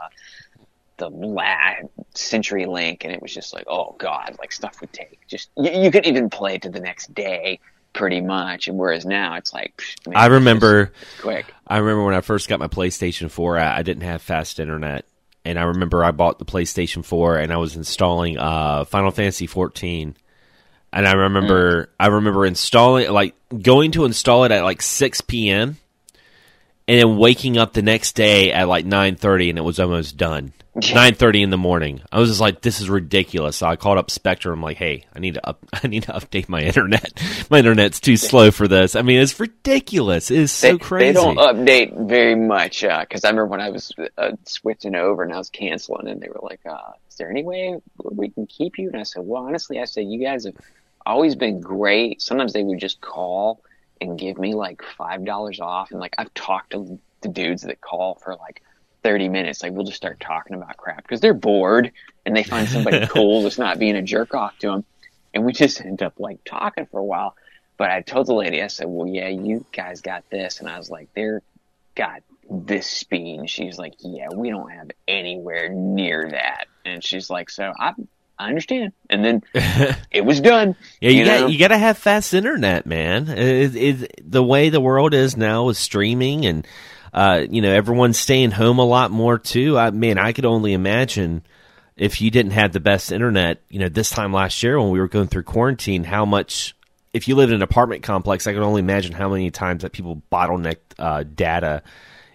the 0.97 1.09
la 1.09 1.73
CenturyLink, 2.13 3.03
and 3.03 3.13
it 3.13 3.21
was 3.21 3.33
just 3.33 3.53
like, 3.53 3.65
oh 3.67 3.95
god, 3.97 4.35
like 4.39 4.51
stuff 4.51 4.81
would 4.81 4.91
take 4.93 5.19
just 5.27 5.49
you, 5.57 5.71
you 5.71 5.91
could 5.91 6.05
even 6.05 6.29
play 6.29 6.55
it 6.55 6.63
to 6.63 6.69
the 6.69 6.79
next 6.79 7.13
day, 7.13 7.59
pretty 7.93 8.21
much. 8.21 8.67
And 8.67 8.77
whereas 8.77 9.05
now 9.05 9.35
it's 9.35 9.53
like, 9.53 9.75
psh, 9.77 10.07
man, 10.07 10.17
I 10.17 10.25
remember. 10.27 10.91
quick. 11.21 11.53
I 11.67 11.77
remember 11.77 12.05
when 12.05 12.15
I 12.15 12.21
first 12.21 12.47
got 12.47 12.59
my 12.59 12.67
PlayStation 12.67 13.29
4, 13.29 13.57
I, 13.57 13.77
I 13.79 13.81
didn't 13.83 14.03
have 14.03 14.21
fast 14.21 14.59
internet. 14.59 15.05
And 15.43 15.57
I 15.57 15.63
remember 15.63 16.03
I 16.03 16.11
bought 16.11 16.39
the 16.39 16.45
PlayStation 16.45 17.05
4 17.05 17.37
and 17.37 17.53
I 17.53 17.57
was 17.57 17.75
installing 17.75 18.37
uh, 18.37 18.83
Final 18.85 19.11
Fantasy 19.11 19.47
14. 19.47 20.15
And 20.93 21.07
I 21.07 21.13
remember 21.13 21.89
I 21.99 22.07
remember 22.07 22.45
installing 22.45 23.09
like 23.11 23.35
going 23.61 23.91
to 23.91 24.05
install 24.05 24.43
it 24.45 24.51
at 24.51 24.63
like 24.63 24.81
6 24.81 25.21
p.m. 25.21 25.77
and 26.87 26.99
then 26.99 27.17
waking 27.17 27.57
up 27.57 27.73
the 27.73 27.81
next 27.81 28.13
day 28.15 28.51
at 28.51 28.67
like 28.67 28.85
nine 28.85 29.15
thirty, 29.15 29.49
and 29.49 29.59
it 29.59 29.63
was 29.63 29.79
almost 29.79 30.17
done. 30.17 30.53
Nine 30.93 31.15
thirty 31.15 31.41
in 31.41 31.49
the 31.49 31.57
morning. 31.57 32.01
I 32.11 32.19
was 32.19 32.29
just 32.29 32.41
like, 32.41 32.61
"This 32.61 32.79
is 32.79 32.89
ridiculous." 32.89 33.57
So 33.57 33.67
I 33.67 33.75
called 33.75 33.97
up 33.97 34.11
Spectrum. 34.11 34.53
I'm 34.53 34.61
like, 34.61 34.77
"Hey, 34.77 35.05
I 35.13 35.19
need 35.19 35.33
to 35.33 35.47
up, 35.47 35.65
I 35.83 35.87
need 35.87 36.03
to 36.03 36.13
update 36.13 36.49
my 36.49 36.61
internet. 36.61 37.19
my 37.49 37.59
internet's 37.59 37.99
too 37.99 38.15
slow 38.15 38.51
for 38.51 38.67
this. 38.67 38.95
I 38.95 39.01
mean, 39.01 39.19
it's 39.19 39.39
ridiculous. 39.39 40.29
It 40.29 40.39
is 40.39 40.51
so 40.51 40.73
they, 40.73 40.77
crazy." 40.77 41.07
They 41.07 41.13
don't 41.13 41.37
update 41.37 42.07
very 42.07 42.35
much 42.35 42.81
because 42.81 43.23
uh, 43.23 43.27
I 43.27 43.31
remember 43.31 43.47
when 43.47 43.61
I 43.61 43.69
was 43.69 43.91
uh, 44.17 44.33
switching 44.45 44.95
over 44.95 45.23
and 45.23 45.33
I 45.33 45.37
was 45.37 45.49
canceling, 45.49 46.07
and 46.07 46.21
they 46.21 46.29
were 46.29 46.41
like, 46.43 46.61
uh, 46.65 46.91
"Is 47.09 47.15
there 47.15 47.31
any 47.31 47.43
way 47.43 47.79
we 48.03 48.29
can 48.29 48.45
keep 48.45 48.77
you?" 48.77 48.89
And 48.89 48.99
I 48.99 49.03
said, 49.03 49.23
"Well, 49.25 49.43
honestly, 49.43 49.79
I 49.79 49.85
said 49.85 50.05
you 50.05 50.23
guys 50.23 50.45
have 50.45 50.55
always 51.05 51.35
been 51.35 51.59
great. 51.59 52.21
Sometimes 52.21 52.53
they 52.53 52.63
would 52.63 52.79
just 52.79 53.01
call." 53.01 53.61
and 53.99 54.19
give 54.19 54.37
me 54.37 54.53
like 54.53 54.83
five 54.95 55.25
dollars 55.25 55.59
off 55.59 55.89
and 55.89 55.99
like 55.99 56.13
I've 56.19 56.31
talked 56.35 56.73
to 56.73 56.99
the 57.21 57.29
dudes 57.29 57.63
that 57.63 57.81
call 57.81 58.13
for 58.13 58.35
like 58.35 58.61
30 59.03 59.29
minutes. 59.29 59.63
Like 59.63 59.73
we'll 59.73 59.85
just 59.85 59.97
start 59.97 60.19
talking 60.19 60.55
about 60.55 60.77
crap 60.77 61.03
because 61.03 61.21
they're 61.21 61.33
bored 61.33 61.91
and 62.25 62.35
they 62.35 62.43
find 62.43 62.67
somebody 62.67 63.05
cool 63.09 63.43
that's 63.43 63.57
not 63.57 63.79
being 63.79 63.95
a 63.95 64.01
jerk 64.01 64.33
off 64.33 64.57
to 64.59 64.67
them. 64.67 64.85
And 65.33 65.45
we 65.45 65.53
just 65.53 65.81
end 65.81 66.01
up 66.01 66.13
like 66.19 66.43
talking 66.43 66.87
for 66.87 66.99
a 66.99 67.03
while. 67.03 67.35
But 67.77 67.91
I 67.91 68.01
told 68.01 68.27
the 68.27 68.33
lady, 68.33 68.61
I 68.61 68.67
said, 68.67 68.87
well, 68.87 69.07
yeah, 69.07 69.27
you 69.27 69.63
guys 69.71 70.01
got 70.01 70.27
this. 70.31 70.59
And 70.59 70.67
I 70.67 70.77
was 70.77 70.89
like, 70.89 71.09
they're 71.13 71.43
got 71.95 72.23
this 72.49 72.87
speed. 72.87 73.39
And 73.39 73.49
she's 73.49 73.77
like, 73.77 73.93
yeah, 73.99 74.29
we 74.33 74.49
don't 74.49 74.71
have 74.71 74.91
anywhere 75.07 75.69
near 75.69 76.29
that. 76.31 76.67
And 76.85 77.03
she's 77.03 77.29
like, 77.29 77.49
so 77.49 77.71
I, 77.77 77.93
I 78.39 78.49
understand. 78.49 78.93
And 79.09 79.23
then 79.23 79.43
it 80.11 80.25
was 80.25 80.41
done. 80.41 80.75
Yeah, 81.01 81.11
you, 81.11 81.19
you 81.19 81.25
got 81.25 81.51
you 81.51 81.59
got 81.59 81.67
to 81.69 81.77
have 81.77 81.97
fast 81.97 82.33
internet, 82.33 82.85
man. 82.85 83.27
It, 83.29 83.75
it, 83.75 84.31
the 84.31 84.43
way 84.43 84.69
the 84.69 84.81
world 84.81 85.13
is 85.13 85.35
now 85.35 85.65
with 85.65 85.77
streaming 85.77 86.45
and 86.45 86.65
uh, 87.13 87.45
you 87.49 87.61
know 87.61 87.71
everyone's 87.71 88.19
staying 88.19 88.51
home 88.51 88.79
a 88.79 88.85
lot 88.85 89.11
more 89.11 89.37
too. 89.37 89.77
I 89.77 89.91
mean, 89.91 90.17
I 90.17 90.33
could 90.33 90.45
only 90.45 90.73
imagine 90.73 91.43
if 91.95 92.21
you 92.21 92.31
didn't 92.31 92.51
have 92.51 92.73
the 92.73 92.79
best 92.79 93.11
internet. 93.11 93.61
You 93.69 93.79
know, 93.79 93.89
this 93.89 94.09
time 94.09 94.33
last 94.33 94.61
year 94.63 94.79
when 94.79 94.91
we 94.91 94.99
were 94.99 95.07
going 95.07 95.27
through 95.27 95.43
quarantine, 95.43 96.03
how 96.03 96.25
much. 96.25 96.73
If 97.13 97.27
you 97.27 97.35
lived 97.35 97.51
in 97.51 97.55
an 97.55 97.61
apartment 97.63 98.03
complex, 98.03 98.45
I 98.45 98.53
can 98.53 98.61
only 98.61 98.79
imagine 98.79 99.13
how 99.13 99.29
many 99.29 99.49
times 99.49 99.81
that 99.81 99.91
people 99.91 100.21
bottlenecked 100.31 100.77
uh, 100.99 101.23
data 101.23 101.81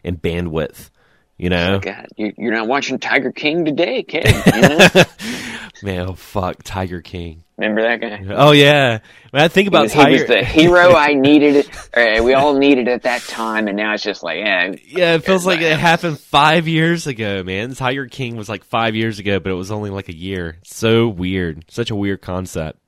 and 0.03 0.21
bandwidth. 0.21 0.91
You 1.37 1.51
know, 1.51 1.79
God, 1.79 2.09
you're 2.17 2.55
not 2.55 2.69
watching 2.69 2.99
Tiger 2.99 3.33
King 3.33 3.65
today, 3.65 4.03
kid. 4.03 4.27
You 4.27 4.63
know? 4.63 4.89
Man, 5.83 6.09
oh 6.09 6.15
fuck, 6.15 6.63
Tiger 6.63 7.01
King. 7.01 7.43
Remember 7.63 7.83
that 7.83 8.01
guy? 8.01 8.35
Oh 8.35 8.53
yeah. 8.53 8.99
When 9.31 9.43
I 9.43 9.49
think 9.49 9.69
about 9.69 9.81
he 9.81 9.85
was, 9.85 9.93
Tiger, 9.93 10.11
he 10.11 10.19
was 10.21 10.29
the 10.29 10.45
hero 10.45 10.95
I 10.95 11.15
needed. 11.15 11.71
Or 11.97 12.03
uh, 12.03 12.23
we 12.23 12.35
all 12.35 12.59
needed 12.59 12.89
at 12.89 13.03
that 13.05 13.23
time, 13.23 13.69
and 13.69 13.77
now 13.77 13.95
it's 13.95 14.03
just 14.03 14.23
like, 14.23 14.39
yeah. 14.39 14.73
Yeah, 14.87 15.15
it 15.15 15.25
feels 15.25 15.47
like 15.47 15.61
it 15.61 15.79
happened 15.79 16.19
five 16.19 16.67
years 16.69 17.07
ago, 17.07 17.43
man. 17.43 17.75
Tiger 17.75 18.07
King 18.09 18.37
was 18.37 18.49
like 18.49 18.65
five 18.65 18.95
years 18.95 19.19
ago, 19.21 19.39
but 19.39 19.51
it 19.51 19.55
was 19.55 19.71
only 19.71 19.91
like 19.91 20.09
a 20.09 20.15
year. 20.17 20.59
So 20.65 21.09
weird. 21.09 21.65
Such 21.71 21.91
a 21.91 21.97
weird 21.97 22.21
concept. 22.21 22.79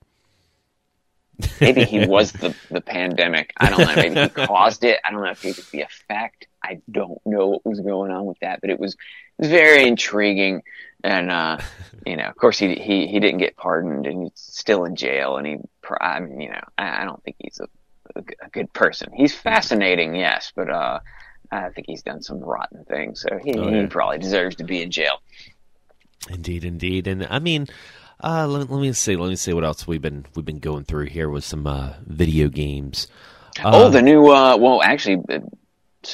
maybe 1.59 1.83
he 1.85 2.05
was 2.05 2.31
the 2.33 2.55
the 2.69 2.81
pandemic. 2.81 3.53
I 3.57 3.69
don't 3.69 3.79
know. 3.79 3.95
Maybe 3.95 4.21
he 4.21 4.29
caused 4.45 4.83
it. 4.83 4.99
I 5.03 5.11
don't 5.11 5.23
know 5.23 5.31
if 5.31 5.41
he 5.41 5.47
was 5.49 5.69
the 5.69 5.81
effect. 5.81 6.47
I 6.65 6.81
don't 6.89 7.19
know 7.25 7.47
what 7.47 7.65
was 7.65 7.79
going 7.79 8.11
on 8.11 8.25
with 8.25 8.39
that, 8.39 8.61
but 8.61 8.69
it 8.69 8.79
was, 8.79 8.93
it 8.93 9.43
was 9.43 9.49
very 9.49 9.87
intriguing. 9.87 10.63
And, 11.03 11.31
uh, 11.31 11.59
you 12.05 12.17
know, 12.17 12.25
of 12.25 12.35
course 12.35 12.57
he, 12.57 12.75
he, 12.75 13.07
he 13.07 13.19
didn't 13.19 13.39
get 13.39 13.55
pardoned 13.55 14.05
and 14.07 14.23
he's 14.23 14.31
still 14.35 14.85
in 14.85 14.95
jail 14.95 15.37
and 15.37 15.47
he, 15.47 15.57
I 16.01 16.19
mean, 16.19 16.41
you 16.41 16.49
know, 16.49 16.63
I, 16.77 17.01
I 17.01 17.05
don't 17.05 17.23
think 17.23 17.37
he's 17.39 17.59
a, 17.59 17.67
a, 18.15 18.49
good 18.49 18.71
person. 18.73 19.11
He's 19.13 19.33
fascinating, 19.33 20.15
yes, 20.15 20.51
but, 20.55 20.69
uh, 20.69 20.99
I 21.51 21.69
think 21.69 21.87
he's 21.87 22.01
done 22.01 22.21
some 22.21 22.39
rotten 22.39 22.85
things. 22.85 23.21
So 23.21 23.39
he, 23.43 23.53
oh, 23.53 23.69
yeah. 23.69 23.81
he 23.81 23.87
probably 23.87 24.17
deserves 24.17 24.55
to 24.57 24.63
be 24.63 24.81
in 24.81 24.91
jail. 24.91 25.21
Indeed, 26.29 26.65
indeed. 26.65 27.07
And 27.07 27.27
I 27.29 27.39
mean, 27.39 27.67
uh, 28.23 28.47
let, 28.47 28.69
let, 28.69 28.81
me 28.81 28.91
see. 28.93 29.15
Let 29.15 29.29
me 29.29 29.35
see 29.35 29.53
what 29.53 29.63
else 29.63 29.85
we've 29.85 30.01
been 30.01 30.25
we've 30.35 30.45
been 30.45 30.59
going 30.59 30.85
through 30.85 31.05
here 31.05 31.29
with 31.29 31.43
some 31.43 31.67
uh, 31.67 31.93
video 32.05 32.47
games. 32.47 33.07
oh, 33.63 33.89
the 33.89 34.01
new. 34.01 34.31
Uh, 34.31 34.57
well, 34.57 34.81
actually, 34.81 35.23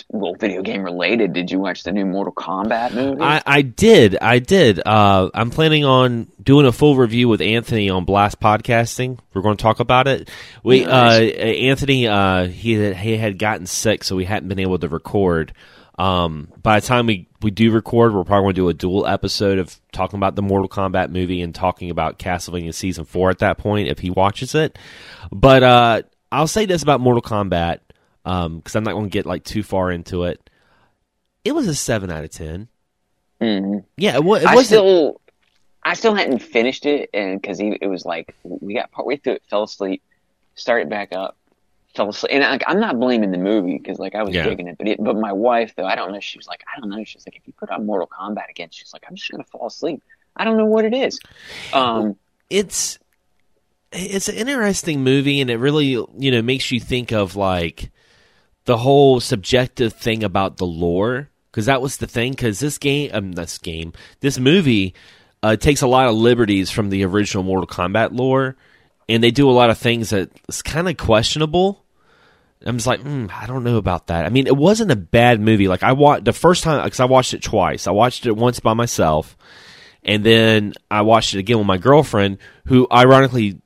well, 0.09 0.35
video 0.35 0.61
game 0.61 0.83
related. 0.83 1.33
Did 1.33 1.51
you 1.51 1.59
watch 1.59 1.83
the 1.83 1.91
new 1.91 2.05
Mortal 2.05 2.33
Kombat 2.33 2.93
movie? 2.93 3.21
I, 3.21 3.41
I 3.45 3.61
did. 3.61 4.17
I 4.21 4.39
did. 4.39 4.81
Uh, 4.85 5.29
I'm 5.33 5.49
planning 5.49 5.85
on 5.85 6.31
doing 6.41 6.65
a 6.65 6.71
full 6.71 6.95
review 6.95 7.27
with 7.27 7.41
Anthony 7.41 7.89
on 7.89 8.05
Blast 8.05 8.39
Podcasting. 8.39 9.19
We're 9.33 9.41
going 9.41 9.57
to 9.57 9.61
talk 9.61 9.79
about 9.79 10.07
it. 10.07 10.29
We 10.63 10.85
nice. 10.85 11.19
uh, 11.19 11.23
Anthony 11.23 12.07
uh, 12.07 12.47
he 12.47 12.73
had, 12.73 12.97
he 12.97 13.17
had 13.17 13.37
gotten 13.39 13.65
sick, 13.65 14.03
so 14.03 14.15
we 14.15 14.25
hadn't 14.25 14.49
been 14.49 14.59
able 14.59 14.79
to 14.79 14.87
record. 14.87 15.53
Um, 15.97 16.51
by 16.61 16.79
the 16.79 16.87
time 16.87 17.05
we, 17.05 17.27
we 17.41 17.51
do 17.51 17.71
record, 17.71 18.13
we're 18.13 18.23
probably 18.23 18.45
going 18.45 18.55
to 18.55 18.61
do 18.61 18.69
a 18.69 18.73
dual 18.73 19.05
episode 19.05 19.59
of 19.59 19.79
talking 19.91 20.17
about 20.17 20.35
the 20.35 20.41
Mortal 20.41 20.69
Kombat 20.69 21.11
movie 21.11 21.41
and 21.41 21.53
talking 21.53 21.91
about 21.91 22.17
Castlevania 22.17 22.73
season 22.73 23.05
four 23.05 23.29
at 23.29 23.39
that 23.39 23.57
point 23.59 23.87
if 23.87 23.99
he 23.99 24.09
watches 24.09 24.55
it. 24.55 24.79
But 25.31 25.61
uh, 25.61 26.01
I'll 26.31 26.47
say 26.47 26.65
this 26.65 26.81
about 26.81 27.01
Mortal 27.01 27.21
Kombat 27.21 27.79
because 28.23 28.45
um, 28.45 28.61
I'm 28.75 28.83
not 28.83 28.93
going 28.93 29.05
to 29.05 29.09
get 29.09 29.25
like 29.25 29.43
too 29.43 29.63
far 29.63 29.91
into 29.91 30.23
it. 30.23 30.49
It 31.43 31.53
was 31.53 31.67
a 31.67 31.75
seven 31.75 32.11
out 32.11 32.23
of 32.23 32.29
10 32.31 32.67
mm-hmm. 33.41 33.79
Yeah, 33.97 34.15
it, 34.15 34.23
was. 34.23 34.45
I 34.45 34.61
still, 34.61 35.19
I 35.83 35.95
still 35.95 36.13
hadn't 36.13 36.39
finished 36.39 36.85
it, 36.85 37.09
and 37.13 37.41
because 37.41 37.59
it 37.59 37.87
was 37.87 38.05
like 38.05 38.35
we 38.43 38.75
got 38.75 38.91
partway 38.91 39.17
through 39.17 39.33
it, 39.33 39.43
fell 39.49 39.63
asleep, 39.63 40.03
started 40.53 40.89
back 40.89 41.13
up, 41.13 41.35
fell 41.95 42.09
asleep, 42.09 42.31
and 42.33 42.43
like, 42.43 42.63
I'm 42.67 42.79
not 42.79 42.99
blaming 42.99 43.31
the 43.31 43.39
movie 43.39 43.79
because 43.79 43.97
like 43.97 44.13
I 44.13 44.21
was 44.21 44.35
yeah. 44.35 44.43
digging 44.43 44.67
it, 44.67 44.77
but 44.77 44.87
it, 44.87 45.03
but 45.03 45.15
my 45.15 45.33
wife 45.33 45.73
though, 45.75 45.85
I 45.85 45.95
don't 45.95 46.11
know. 46.11 46.19
She 46.19 46.37
was 46.37 46.47
like, 46.47 46.63
I 46.67 46.79
don't 46.79 46.89
know. 46.89 47.03
She's 47.03 47.25
like, 47.25 47.35
if 47.35 47.47
you 47.47 47.53
put 47.53 47.71
on 47.71 47.85
Mortal 47.85 48.07
Kombat 48.07 48.49
again, 48.49 48.69
she's 48.71 48.93
like, 48.93 49.03
I'm 49.07 49.15
just 49.15 49.31
gonna 49.31 49.43
fall 49.45 49.67
asleep. 49.67 50.03
I 50.35 50.43
don't 50.43 50.57
know 50.57 50.65
what 50.65 50.85
it 50.85 50.93
is. 50.93 51.19
Um, 51.73 52.15
it's 52.49 52.99
it's 53.91 54.29
an 54.29 54.35
interesting 54.35 55.03
movie, 55.03 55.41
and 55.41 55.49
it 55.49 55.57
really 55.57 55.85
you 55.87 56.31
know 56.31 56.41
makes 56.41 56.71
you 56.71 56.79
think 56.79 57.11
of 57.11 57.35
like 57.35 57.91
the 58.65 58.77
whole 58.77 59.19
subjective 59.19 59.93
thing 59.93 60.23
about 60.23 60.57
the 60.57 60.65
lore 60.65 61.29
because 61.51 61.65
that 61.65 61.81
was 61.81 61.97
the 61.97 62.07
thing 62.07 62.31
because 62.31 62.59
this 62.59 62.77
game 62.77 63.09
um, 63.13 63.31
this 63.33 63.57
game 63.57 63.93
this 64.19 64.39
movie 64.39 64.93
uh, 65.43 65.55
takes 65.55 65.81
a 65.81 65.87
lot 65.87 66.07
of 66.07 66.15
liberties 66.15 66.69
from 66.69 66.89
the 66.89 67.03
original 67.03 67.43
mortal 67.43 67.67
kombat 67.67 68.11
lore 68.11 68.55
and 69.09 69.23
they 69.23 69.31
do 69.31 69.49
a 69.49 69.51
lot 69.51 69.69
of 69.69 69.77
things 69.77 70.11
that's 70.11 70.61
kind 70.61 70.87
of 70.87 70.95
questionable. 70.95 71.83
I'm 72.63 72.77
just 72.77 72.87
like 72.87 73.01
mm, 73.01 73.29
i 73.31 73.47
don't 73.47 73.63
know 73.63 73.77
about 73.77 74.07
that. 74.07 74.25
I 74.25 74.29
mean 74.29 74.45
it 74.45 74.55
wasn't 74.55 74.91
a 74.91 74.95
bad 74.95 75.41
movie. 75.41 75.67
Like 75.67 75.83
i 75.83 75.93
watched 75.93 76.25
the 76.25 76.33
first 76.33 76.63
time 76.63 76.83
because 76.83 76.99
i 76.99 77.05
watched 77.05 77.33
it 77.33 77.41
twice. 77.41 77.87
I 77.87 77.91
watched 77.91 78.25
it 78.25 78.37
once 78.37 78.59
by 78.59 78.73
myself 78.73 79.35
and 80.03 80.23
then 80.23 80.73
i 80.89 81.01
watched 81.01 81.33
it 81.33 81.39
again 81.39 81.57
with 81.57 81.67
my 81.67 81.77
girlfriend 81.77 82.37
who 82.65 82.87
ironically 82.91 83.61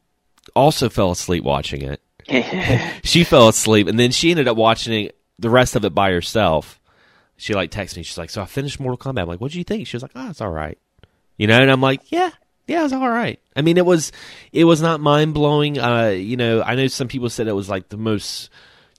also 0.55 0.89
fell 0.89 1.11
asleep 1.11 1.43
watching 1.43 1.81
it 1.81 2.01
she 3.03 3.23
fell 3.23 3.47
asleep, 3.49 3.87
and 3.87 3.99
then 3.99 4.11
she 4.11 4.31
ended 4.31 4.47
up 4.47 4.57
watching 4.57 5.09
the 5.37 5.49
rest 5.49 5.75
of 5.75 5.85
it 5.85 5.93
by 5.93 6.11
herself. 6.11 6.79
She 7.37 7.53
like 7.53 7.71
texted 7.71 7.97
me. 7.97 8.03
She's 8.03 8.17
like, 8.17 8.29
"So 8.29 8.41
I 8.41 8.45
finished 8.45 8.79
Mortal 8.79 8.97
Kombat." 8.97 9.21
I'm 9.21 9.27
like, 9.27 9.41
"What 9.41 9.51
do 9.51 9.57
you 9.57 9.63
think?" 9.63 9.87
She 9.87 9.95
was 9.95 10.01
like, 10.01 10.11
"Oh, 10.15 10.29
it's 10.29 10.41
all 10.41 10.49
right." 10.49 10.77
You 11.37 11.47
know, 11.47 11.61
and 11.61 11.69
I'm 11.69 11.81
like, 11.81 12.11
"Yeah, 12.11 12.31
yeah, 12.67 12.83
it's 12.83 12.93
all 12.93 13.09
right." 13.09 13.39
I 13.55 13.61
mean, 13.61 13.77
it 13.77 13.85
was 13.85 14.11
it 14.51 14.63
was 14.63 14.81
not 14.81 15.01
mind 15.01 15.33
blowing. 15.33 15.77
Uh, 15.77 16.07
you 16.07 16.37
know, 16.37 16.61
I 16.61 16.75
know 16.75 16.87
some 16.87 17.07
people 17.07 17.29
said 17.29 17.47
it 17.47 17.53
was 17.53 17.69
like 17.69 17.89
the 17.89 17.97
most 17.97 18.49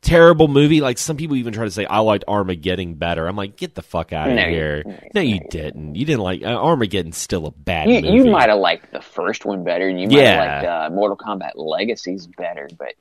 terrible 0.07 0.49
movie. 0.49 0.81
Like 0.81 0.99
some 0.99 1.17
people 1.17 1.37
even 1.37 1.53
try 1.53 1.65
to 1.65 1.71
say 1.71 1.85
I 1.85 1.99
liked 1.99 2.25
Armageddon 2.29 2.95
better. 2.95 3.27
I'm 3.27 3.37
like, 3.37 3.57
get 3.57 3.75
the 3.75 3.83
fuck 3.83 4.13
out 4.13 4.29
of 4.29 4.37
no, 4.37 4.45
here. 4.45 4.85
No, 5.15 5.21
you 5.21 5.41
didn't. 5.51 5.95
You 5.95 6.05
didn't 6.05 6.23
like 6.23 6.43
uh, 6.43 6.57
Armageddon's 6.57 7.17
still 7.17 7.47
a 7.47 7.51
bad 7.51 7.89
you, 7.89 8.01
movie. 8.01 8.17
You 8.17 8.31
might 8.31 8.49
have 8.49 8.59
liked 8.59 8.93
the 8.93 9.03
first 9.03 9.45
one 9.45 9.65
better. 9.65 9.89
And 9.89 10.01
you 10.01 10.09
might 10.09 10.17
yeah. 10.17 10.33
have 10.33 10.63
liked 10.63 10.93
uh, 10.93 10.95
Mortal 10.95 11.17
Kombat 11.17 11.53
Legacies 11.57 12.27
better, 12.27 12.69
but 12.79 12.95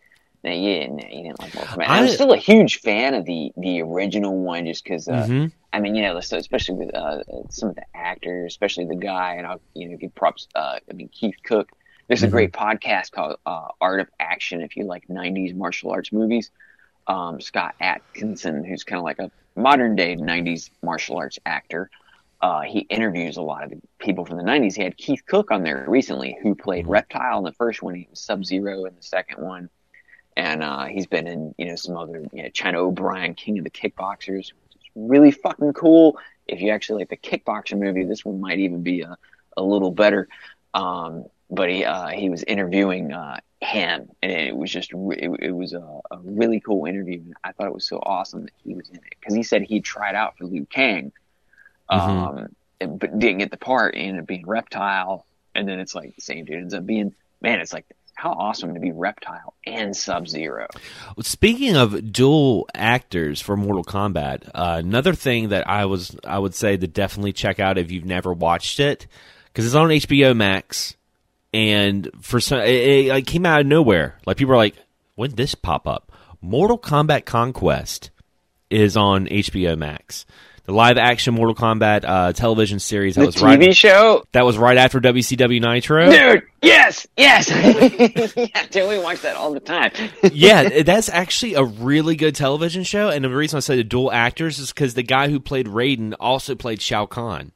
no, 0.46 0.52
you 0.52 0.76
didn't. 0.76 1.12
You 1.12 1.24
didn't 1.24 1.40
like. 1.40 1.90
I, 1.90 2.04
am 2.04 2.08
still 2.08 2.32
a 2.32 2.38
huge 2.38 2.80
fan 2.82 3.16
of 3.16 3.26
the 3.26 3.52
the 3.58 3.82
original 3.82 4.38
one, 4.38 4.68
just 4.68 4.84
because. 4.84 5.08
Uh, 5.08 5.26
mm-hmm. 5.26 5.46
I 5.74 5.80
mean, 5.80 5.96
you 5.96 6.04
know, 6.04 6.18
especially 6.18 6.76
with 6.76 6.94
uh, 6.94 7.24
some 7.50 7.70
of 7.70 7.76
the 7.76 7.84
actors, 7.96 8.54
especially 8.54 8.86
the 8.86 8.96
guy, 8.96 9.34
and 9.34 9.48
I'll 9.48 9.60
you 9.74 9.90
know 9.90 9.98
give 9.98 10.14
props. 10.14 10.48
Uh, 10.54 10.78
I 10.88 10.94
mean, 10.94 11.10
Keith 11.10 11.36
Cooke. 11.44 11.72
There's 12.08 12.20
mm-hmm. 12.20 12.28
a 12.28 12.32
great 12.32 12.54
podcast 12.54 13.12
called 13.12 13.38
uh, 13.48 13.70
Art 13.82 14.02
of 14.02 14.10
Action 14.20 14.62
if 14.62 14.78
you 14.78 14.86
like 14.86 15.08
'90s 15.08 15.56
martial 15.56 15.90
arts 15.90 16.12
movies. 16.12 16.52
Um, 17.08 17.42
Scott 17.42 17.74
Atkinson, 17.82 18.64
who's 18.64 18.84
kind 18.84 19.00
of 19.00 19.04
like 19.04 19.18
a 19.18 19.32
modern 19.56 19.96
day 19.96 20.16
'90s 20.16 20.70
martial 20.84 21.18
arts 21.18 21.40
actor. 21.48 21.90
Uh, 22.40 22.62
he 22.62 22.82
interviews 22.82 23.38
a 23.38 23.42
lot 23.42 23.64
of 23.64 23.72
the 23.72 23.82
people 23.98 24.26
from 24.26 24.38
the 24.38 24.44
90s. 24.44 24.76
He 24.76 24.84
had 24.84 24.96
Keith 24.98 25.24
Cooke 25.26 25.50
on 25.50 25.64
there 25.64 25.86
recently, 25.88 26.38
who 26.44 26.54
played 26.54 26.84
mm-hmm. 26.84 26.92
Reptile 26.92 27.40
in 27.40 27.44
the 27.46 27.54
first 27.54 27.82
one. 27.82 27.96
He 27.96 28.08
was 28.10 28.20
Sub 28.20 28.46
Zero 28.46 28.86
in 28.86 28.94
the 28.94 29.02
second 29.02 29.44
one 29.44 29.70
and 30.38 30.64
uh, 30.64 30.86
he's 30.86 31.08
been 31.08 31.28
in 31.28 31.56
you 31.58 31.66
know 31.66 31.76
some 31.76 31.98
other 31.98 32.26
you 32.34 32.44
know, 32.44 32.50
China 32.50 32.80
O'Brien, 32.80 33.34
King 33.36 33.58
of 33.58 33.64
the 33.64 33.70
Kickboxers, 33.70 34.52
which 34.52 34.76
is 34.76 34.90
really 34.96 35.32
fucking 35.32 35.74
cool. 35.74 36.18
If 36.48 36.62
you 36.62 36.70
actually 36.72 37.00
like 37.00 37.10
the 37.10 37.18
kickboxer 37.18 37.78
movie, 37.78 38.04
this 38.04 38.24
one 38.24 38.40
might 38.40 38.60
even 38.60 38.84
be 38.84 39.02
a, 39.02 39.18
a 39.58 39.64
little 39.64 39.92
better. 39.92 40.28
Um, 40.74 41.26
but 41.50 41.70
he 41.70 41.86
uh, 41.86 42.10
he 42.10 42.30
was 42.30 42.44
interviewing 42.44 43.12
uh, 43.14 43.40
him, 43.62 44.10
and 44.22 44.32
it 44.32 44.56
was 44.56 44.72
just 44.72 44.92
re- 44.94 45.18
it, 45.18 45.30
it 45.42 45.52
was 45.52 45.74
a, 45.74 45.80
a 46.12 46.20
really 46.24 46.60
cool 46.60 46.86
interview. 46.86 47.20
And 47.20 47.34
I 47.44 47.52
thought 47.52 47.68
it 47.68 47.74
was 47.74 47.88
so 47.88 47.98
awesome 47.98 48.44
that 48.44 48.54
he 48.64 48.76
was 48.76 48.90
in 48.90 48.98
it 48.98 49.04
because 49.20 49.34
he 49.34 49.44
said 49.44 49.62
he 49.64 49.80
tried 49.80 50.16
out 50.16 50.38
for 50.38 50.46
Liu 50.46 50.66
Kang, 50.66 51.12
um, 51.90 52.48
and- 52.82 53.00
but 53.00 53.18
didn't 53.18 53.40
get 53.40 53.52
the 53.52 53.58
part. 53.58 53.96
He 53.96 54.02
ended 54.04 54.22
up 54.24 54.28
being 54.28 54.46
Reptile, 54.46 55.26
and 55.56 55.68
then 55.68 55.80
it's 55.80 55.96
like 55.96 56.16
the 56.16 56.22
same 56.22 56.46
dude 56.46 56.58
ends 56.58 56.74
up 56.74 56.86
being 56.86 57.14
man. 57.42 57.60
It's 57.60 57.74
like 57.74 57.86
how 58.16 58.32
awesome 58.32 58.74
to 58.74 58.80
be 58.80 58.92
Reptile 58.92 59.54
and 59.66 59.96
Sub 59.96 60.28
Zero. 60.28 60.68
Speaking 61.22 61.76
of 61.76 62.12
dual 62.12 62.68
actors 62.74 63.42
for 63.42 63.56
Mortal 63.56 63.84
Kombat, 63.84 64.50
uh, 64.56 64.78
another 64.80 65.14
thing 65.14 65.50
that 65.50 65.70
I 65.70 65.86
was 65.86 66.16
I 66.26 66.40
would 66.40 66.56
say 66.56 66.78
to 66.78 66.88
definitely 66.88 67.34
check 67.34 67.60
out 67.60 67.78
if 67.78 67.92
you've 67.92 68.06
never 68.06 68.34
watched 68.34 68.80
it 68.80 69.08
because 69.48 69.66
it's 69.66 69.76
on 69.76 69.90
HBO 69.90 70.36
Max, 70.36 70.96
and 71.54 72.10
for 72.22 72.40
some 72.40 72.60
it, 72.60 72.70
it 72.70 73.10
like, 73.10 73.28
came 73.28 73.46
out 73.46 73.62
of 73.62 73.68
nowhere. 73.68 74.18
Like 74.26 74.38
people 74.38 74.54
are 74.54 74.58
like, 74.58 74.76
when 75.16 75.32
did 75.32 75.38
this 75.38 75.56
pop 75.56 75.88
up? 75.88 76.12
Mortal 76.42 76.80
Kombat 76.80 77.26
Conquest 77.26 78.12
is 78.70 78.96
on 78.98 79.28
HBO 79.28 79.78
Max. 79.78 80.26
The 80.66 80.72
live 80.74 80.98
action 80.98 81.36
Mortal 81.36 81.54
Kombat 81.54 82.04
uh, 82.06 82.34
television 82.34 82.80
series 82.80 83.16
that 83.16 83.22
The 83.22 83.26
was 83.28 83.36
TV 83.36 83.44
right 83.68 83.76
show, 83.78 84.26
that 84.32 84.46
was 84.46 84.58
right 84.58 84.78
after 84.78 85.00
WCW 85.00 85.62
Nitro. 85.62 86.10
dude. 86.10 86.44
Yes, 86.64 87.06
yes. 87.16 87.50
yeah, 88.36 88.66
dude, 88.72 88.90
we 88.90 88.98
watch 88.98 89.22
that 89.22 89.36
all 89.36 89.54
the 89.54 89.60
time. 89.60 89.92
yeah, 90.34 90.82
that's 90.82 91.08
actually 91.10 91.54
a 91.54 91.64
really 91.64 92.16
good 92.16 92.34
television 92.34 92.84
show. 92.84 93.10
And 93.10 93.24
the 93.24 93.30
reason 93.30 93.58
I 93.58 93.60
say 93.60 93.76
the 93.76 93.84
dual 93.84 94.12
actors 94.12 94.58
is 94.58 94.74
because 94.74 94.96
the 94.96 95.04
guy 95.04 95.30
who 95.30 95.40
played 95.40 95.68
Raiden 95.68 96.16
also 96.20 96.56
played 96.56 96.82
Shao 96.82 97.06
Kahn. 97.06 97.52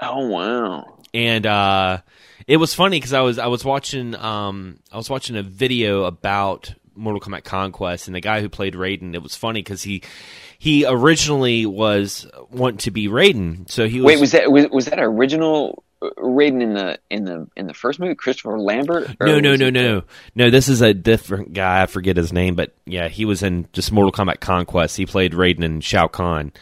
Oh 0.00 0.26
wow. 0.26 0.98
And 1.14 1.46
uh, 1.46 1.98
it 2.48 2.56
was 2.56 2.74
funny 2.74 2.96
because 2.96 3.12
I 3.12 3.20
was 3.20 3.38
I 3.38 3.46
was 3.46 3.64
watching 3.64 4.16
um, 4.16 4.80
I 4.90 4.96
was 4.96 5.08
watching 5.08 5.36
a 5.36 5.42
video 5.42 6.04
about 6.04 6.74
Mortal 6.94 7.20
Kombat 7.20 7.44
Conquest, 7.44 8.08
and 8.08 8.14
the 8.16 8.20
guy 8.20 8.40
who 8.40 8.48
played 8.48 8.74
Raiden. 8.74 9.14
It 9.14 9.22
was 9.22 9.36
funny 9.36 9.60
because 9.60 9.82
he 9.82 10.02
he 10.62 10.86
originally 10.86 11.66
was 11.66 12.24
want 12.52 12.78
to 12.82 12.92
be 12.92 13.08
Raiden, 13.08 13.68
so 13.68 13.88
he 13.88 14.00
was, 14.00 14.06
Wait, 14.06 14.20
was 14.20 14.30
that 14.30 14.52
was, 14.52 14.68
was 14.68 14.84
that 14.84 15.00
original 15.00 15.82
uh, 16.00 16.10
Raiden 16.18 16.62
in 16.62 16.74
the 16.74 17.00
in 17.10 17.24
the 17.24 17.48
in 17.56 17.66
the 17.66 17.74
first 17.74 17.98
movie, 17.98 18.14
Christopher 18.14 18.60
Lambert? 18.60 19.10
No, 19.20 19.40
no, 19.40 19.56
no, 19.56 19.70
no, 19.70 20.04
no. 20.36 20.50
This 20.50 20.68
is 20.68 20.80
a 20.80 20.94
different 20.94 21.52
guy. 21.52 21.82
I 21.82 21.86
forget 21.86 22.16
his 22.16 22.32
name, 22.32 22.54
but 22.54 22.76
yeah, 22.86 23.08
he 23.08 23.24
was 23.24 23.42
in 23.42 23.66
just 23.72 23.90
Mortal 23.90 24.12
Kombat 24.12 24.38
Conquest. 24.38 24.96
He 24.96 25.04
played 25.04 25.32
Raiden 25.32 25.64
and 25.64 25.82
Shao 25.82 26.06
Kahn. 26.06 26.52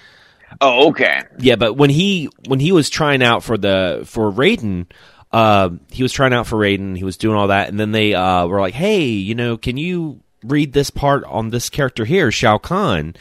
Oh, 0.62 0.88
okay. 0.88 1.20
Yeah, 1.38 1.56
but 1.56 1.74
when 1.74 1.90
he 1.90 2.30
when 2.48 2.58
he 2.58 2.72
was 2.72 2.88
trying 2.88 3.22
out 3.22 3.44
for 3.44 3.58
the 3.58 4.04
for 4.06 4.32
Raiden, 4.32 4.86
uh, 5.30 5.68
he 5.90 6.02
was 6.02 6.14
trying 6.14 6.32
out 6.32 6.46
for 6.46 6.56
Raiden. 6.56 6.96
He 6.96 7.04
was 7.04 7.18
doing 7.18 7.36
all 7.36 7.48
that, 7.48 7.68
and 7.68 7.78
then 7.78 7.92
they 7.92 8.14
uh, 8.14 8.46
were 8.46 8.62
like, 8.62 8.72
"Hey, 8.72 9.08
you 9.08 9.34
know, 9.34 9.58
can 9.58 9.76
you 9.76 10.22
read 10.44 10.72
this 10.72 10.90
part 10.90 11.24
on 11.24 11.50
this 11.50 11.68
character 11.68 12.04
here, 12.04 12.30
Shao 12.30 12.58
Kahn?" 12.58 13.14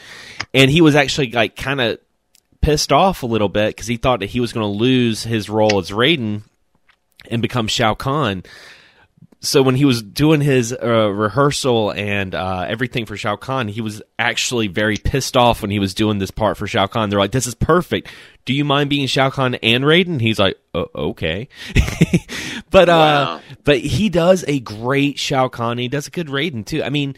And 0.54 0.70
he 0.70 0.80
was 0.80 0.94
actually 0.94 1.30
like 1.32 1.56
kind 1.56 1.80
of 1.80 1.98
pissed 2.60 2.92
off 2.92 3.22
a 3.22 3.26
little 3.26 3.48
bit 3.48 3.74
because 3.74 3.86
he 3.86 3.96
thought 3.96 4.20
that 4.20 4.30
he 4.30 4.40
was 4.40 4.52
going 4.52 4.64
to 4.64 4.78
lose 4.78 5.24
his 5.24 5.48
role 5.48 5.78
as 5.78 5.90
Raiden 5.90 6.42
and 7.30 7.42
become 7.42 7.68
Shao 7.68 7.94
Kahn. 7.94 8.42
So 9.42 9.62
when 9.62 9.74
he 9.74 9.86
was 9.86 10.02
doing 10.02 10.42
his 10.42 10.70
uh, 10.72 11.08
rehearsal 11.08 11.92
and 11.92 12.34
uh, 12.34 12.66
everything 12.68 13.06
for 13.06 13.16
Shao 13.16 13.36
Kahn, 13.36 13.68
he 13.68 13.80
was 13.80 14.02
actually 14.18 14.66
very 14.66 14.98
pissed 14.98 15.34
off 15.34 15.62
when 15.62 15.70
he 15.70 15.78
was 15.78 15.94
doing 15.94 16.18
this 16.18 16.30
part 16.30 16.58
for 16.58 16.66
Shao 16.66 16.86
Kahn. 16.86 17.08
They're 17.08 17.18
like, 17.18 17.32
"This 17.32 17.46
is 17.46 17.54
perfect. 17.54 18.08
Do 18.44 18.52
you 18.52 18.66
mind 18.66 18.90
being 18.90 19.06
Shao 19.06 19.30
Kahn 19.30 19.54
and 19.56 19.84
Raiden?" 19.84 20.20
He's 20.20 20.38
like, 20.38 20.58
"Uh, 20.74 20.84
"Okay," 20.94 21.48
but 22.70 22.90
uh, 22.90 23.40
but 23.64 23.78
he 23.78 24.10
does 24.10 24.44
a 24.46 24.60
great 24.60 25.18
Shao 25.18 25.48
Kahn. 25.48 25.78
He 25.78 25.88
does 25.88 26.06
a 26.06 26.10
good 26.10 26.26
Raiden 26.28 26.66
too. 26.66 26.82
I 26.82 26.90
mean, 26.90 27.16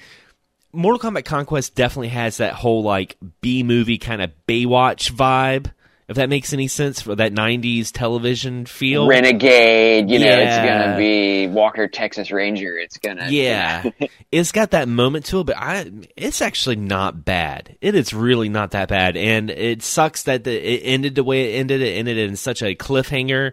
Mortal 0.72 1.10
Kombat 1.10 1.24
Conquest 1.24 1.74
definitely 1.74 2.08
has 2.08 2.36
that 2.36 2.54
whole 2.54 2.84
like 2.84 3.16
B 3.40 3.64
movie 3.64 3.98
kind 3.98 4.22
of 4.22 4.30
Baywatch 4.46 5.10
vibe. 5.10 5.72
If 6.08 6.16
that 6.16 6.28
makes 6.28 6.52
any 6.52 6.68
sense 6.68 7.00
for 7.00 7.14
that 7.14 7.32
'90s 7.32 7.90
television 7.92 8.66
feel. 8.66 9.06
Renegade, 9.06 10.10
you 10.10 10.18
know, 10.18 10.38
it's 10.38 10.56
gonna 10.56 10.96
be 10.98 11.46
Walker 11.46 11.86
Texas 11.88 12.30
Ranger. 12.30 12.76
It's 12.76 12.98
gonna 12.98 13.28
Yeah, 13.30 13.88
it's 14.32 14.52
got 14.52 14.72
that 14.72 14.88
moment 14.88 15.26
to 15.26 15.40
it, 15.40 15.44
but 15.44 15.56
I, 15.56 15.90
it's 16.16 16.42
actually 16.42 16.76
not 16.76 17.24
bad. 17.24 17.76
It 17.80 17.94
is 17.94 18.12
really 18.12 18.48
not 18.48 18.72
that 18.72 18.88
bad, 18.88 19.16
and 19.16 19.48
it 19.48 19.82
sucks 19.82 20.24
that 20.24 20.44
the, 20.44 20.52
it 20.52 20.82
ended 20.84 21.14
the 21.14 21.24
way 21.24 21.54
it 21.54 21.60
ended. 21.60 21.80
It 21.80 21.96
ended 21.96 22.18
in 22.18 22.36
such 22.36 22.62
a 22.62 22.74
cliffhanger, 22.74 23.52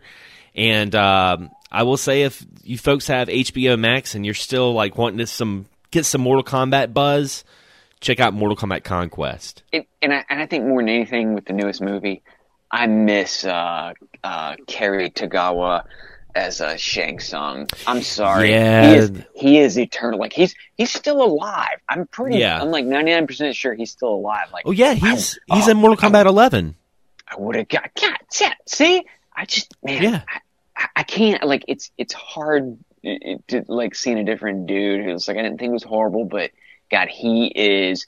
and 0.55 0.95
um, 0.95 1.51
I 1.71 1.83
will 1.83 1.97
say, 1.97 2.23
if 2.23 2.45
you 2.63 2.77
folks 2.77 3.07
have 3.07 3.27
HBO 3.27 3.77
Max 3.77 4.15
and 4.15 4.25
you're 4.25 4.33
still 4.33 4.73
like 4.73 4.97
wanting 4.97 5.19
to 5.19 5.27
some 5.27 5.67
get 5.91 6.05
some 6.05 6.21
Mortal 6.21 6.43
Kombat 6.43 6.93
buzz, 6.93 7.43
check 7.99 8.19
out 8.19 8.33
Mortal 8.33 8.57
Kombat 8.57 8.83
Conquest. 8.83 9.63
It, 9.71 9.87
and 10.01 10.13
I 10.13 10.25
and 10.29 10.39
I 10.41 10.45
think 10.45 10.65
more 10.65 10.81
than 10.81 10.89
anything 10.89 11.33
with 11.35 11.45
the 11.45 11.53
newest 11.53 11.81
movie, 11.81 12.23
I 12.71 12.87
miss 12.87 13.45
uh, 13.45 13.93
uh, 14.23 14.55
Cary 14.67 15.09
Tagawa 15.09 15.83
as 16.35 16.61
a 16.61 16.77
Shang 16.77 17.19
Tsung. 17.19 17.67
I'm 17.87 18.01
sorry, 18.03 18.51
Yeah. 18.51 18.89
he 18.91 18.95
is 18.97 19.11
he 19.35 19.57
is 19.59 19.79
eternal. 19.79 20.19
Like 20.19 20.33
he's 20.33 20.53
he's 20.77 20.91
still 20.91 21.21
alive. 21.23 21.79
I'm 21.89 22.05
pretty. 22.07 22.37
Yeah. 22.37 22.61
I'm 22.61 22.69
like 22.69 22.85
99 22.85 23.27
percent 23.27 23.55
sure 23.55 23.73
he's 23.73 23.91
still 23.91 24.13
alive. 24.13 24.47
Like 24.53 24.63
Oh 24.67 24.71
yeah, 24.71 24.93
he's 24.93 25.39
I- 25.49 25.55
he's 25.55 25.67
oh, 25.67 25.71
in 25.71 25.77
Mortal 25.77 25.97
Kombat 26.09 26.25
11. 26.25 26.75
I 27.27 27.35
would 27.37 27.55
have 27.55 27.67
got 27.67 27.89
God, 27.99 28.17
see, 28.65 29.03
I 29.35 29.45
just 29.45 29.75
man, 29.83 30.01
Yeah. 30.03 30.21
I, 30.75 30.87
I, 30.97 31.03
can't 31.03 31.43
like 31.43 31.65
it's 31.67 31.91
it's 31.97 32.13
hard 32.13 32.77
to 33.03 33.65
like 33.67 33.93
seeing 33.95 34.17
a 34.19 34.23
different 34.23 34.65
dude 34.67 35.05
who's 35.05 35.27
like 35.27 35.37
I 35.37 35.41
didn't 35.43 35.59
think 35.59 35.73
was 35.73 35.83
horrible, 35.83 36.25
but 36.25 36.51
God, 36.91 37.07
he 37.07 37.47
is 37.47 38.05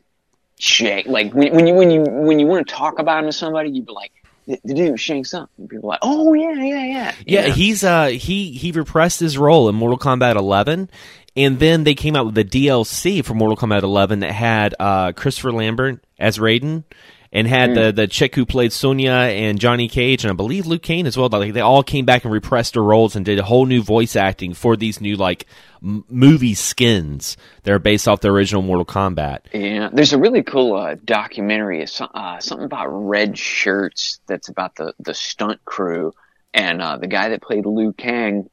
Shang. 0.59 1.03
Like 1.07 1.33
when, 1.33 1.53
when 1.55 1.67
you 1.67 1.73
when 1.75 1.91
you 1.91 2.01
when 2.03 2.39
you 2.39 2.45
want 2.47 2.67
to 2.67 2.73
talk 2.73 2.99
about 2.99 3.23
him 3.23 3.29
to 3.29 3.33
somebody, 3.33 3.69
you'd 3.71 3.85
be 3.85 3.93
like, 3.93 4.11
the, 4.47 4.59
the 4.63 4.73
dude 4.73 4.99
Shang 4.99 5.23
Tsung. 5.25 5.47
And 5.57 5.69
people 5.69 5.89
are 5.89 5.93
like, 5.93 5.99
oh 6.01 6.33
yeah, 6.33 6.53
yeah, 6.53 6.85
yeah, 6.85 7.15
Yeah, 7.25 7.41
You 7.41 7.47
know? 7.47 7.53
he's 7.53 7.83
uh 7.83 8.07
he 8.07 8.51
he 8.51 8.71
repressed 8.71 9.19
his 9.19 9.37
role 9.37 9.69
in 9.69 9.75
Mortal 9.75 9.97
Kombat 9.97 10.35
11, 10.35 10.89
and 11.35 11.59
then 11.59 11.83
they 11.83 11.95
came 11.95 12.15
out 12.15 12.25
with 12.25 12.35
the 12.35 12.43
DLC 12.45 13.23
for 13.23 13.33
Mortal 13.33 13.57
Kombat 13.57 13.83
11 13.83 14.19
that 14.19 14.31
had 14.31 14.75
uh 14.79 15.11
Christopher 15.13 15.51
Lambert 15.51 16.03
as 16.19 16.37
Raiden, 16.37 16.83
and 17.31 17.47
had 17.47 17.75
the 17.75 17.91
the 17.91 18.07
chick 18.07 18.35
who 18.35 18.45
played 18.45 18.73
Sonya 18.73 19.11
and 19.11 19.59
Johnny 19.59 19.87
Cage 19.87 20.23
and 20.23 20.31
I 20.31 20.35
believe 20.35 20.67
Liu 20.67 20.79
Kang 20.79 21.07
as 21.07 21.17
well. 21.17 21.29
Like 21.29 21.53
they 21.53 21.61
all 21.61 21.83
came 21.83 22.05
back 22.05 22.23
and 22.23 22.33
repressed 22.33 22.73
their 22.73 22.83
roles 22.83 23.15
and 23.15 23.25
did 23.25 23.39
a 23.39 23.43
whole 23.43 23.65
new 23.65 23.81
voice 23.81 24.15
acting 24.15 24.53
for 24.53 24.75
these 24.75 24.99
new 24.99 25.15
like 25.15 25.45
m- 25.81 26.03
movie 26.09 26.53
skins 26.53 27.37
that 27.63 27.71
are 27.71 27.79
based 27.79 28.07
off 28.07 28.21
the 28.21 28.29
original 28.29 28.61
Mortal 28.61 28.85
Kombat. 28.85 29.39
Yeah, 29.53 29.89
there's 29.91 30.13
a 30.13 30.19
really 30.19 30.43
cool 30.43 30.75
uh, 30.75 30.95
documentary, 31.03 31.85
uh, 31.99 32.39
something 32.39 32.65
about 32.65 32.87
red 32.87 33.37
shirts. 33.37 34.19
That's 34.27 34.49
about 34.49 34.75
the 34.75 34.93
the 34.99 35.13
stunt 35.13 35.63
crew 35.63 36.13
and 36.53 36.81
uh, 36.81 36.97
the 36.97 37.07
guy 37.07 37.29
that 37.29 37.41
played 37.41 37.65
Liu 37.65 37.93
Kang 37.93 38.49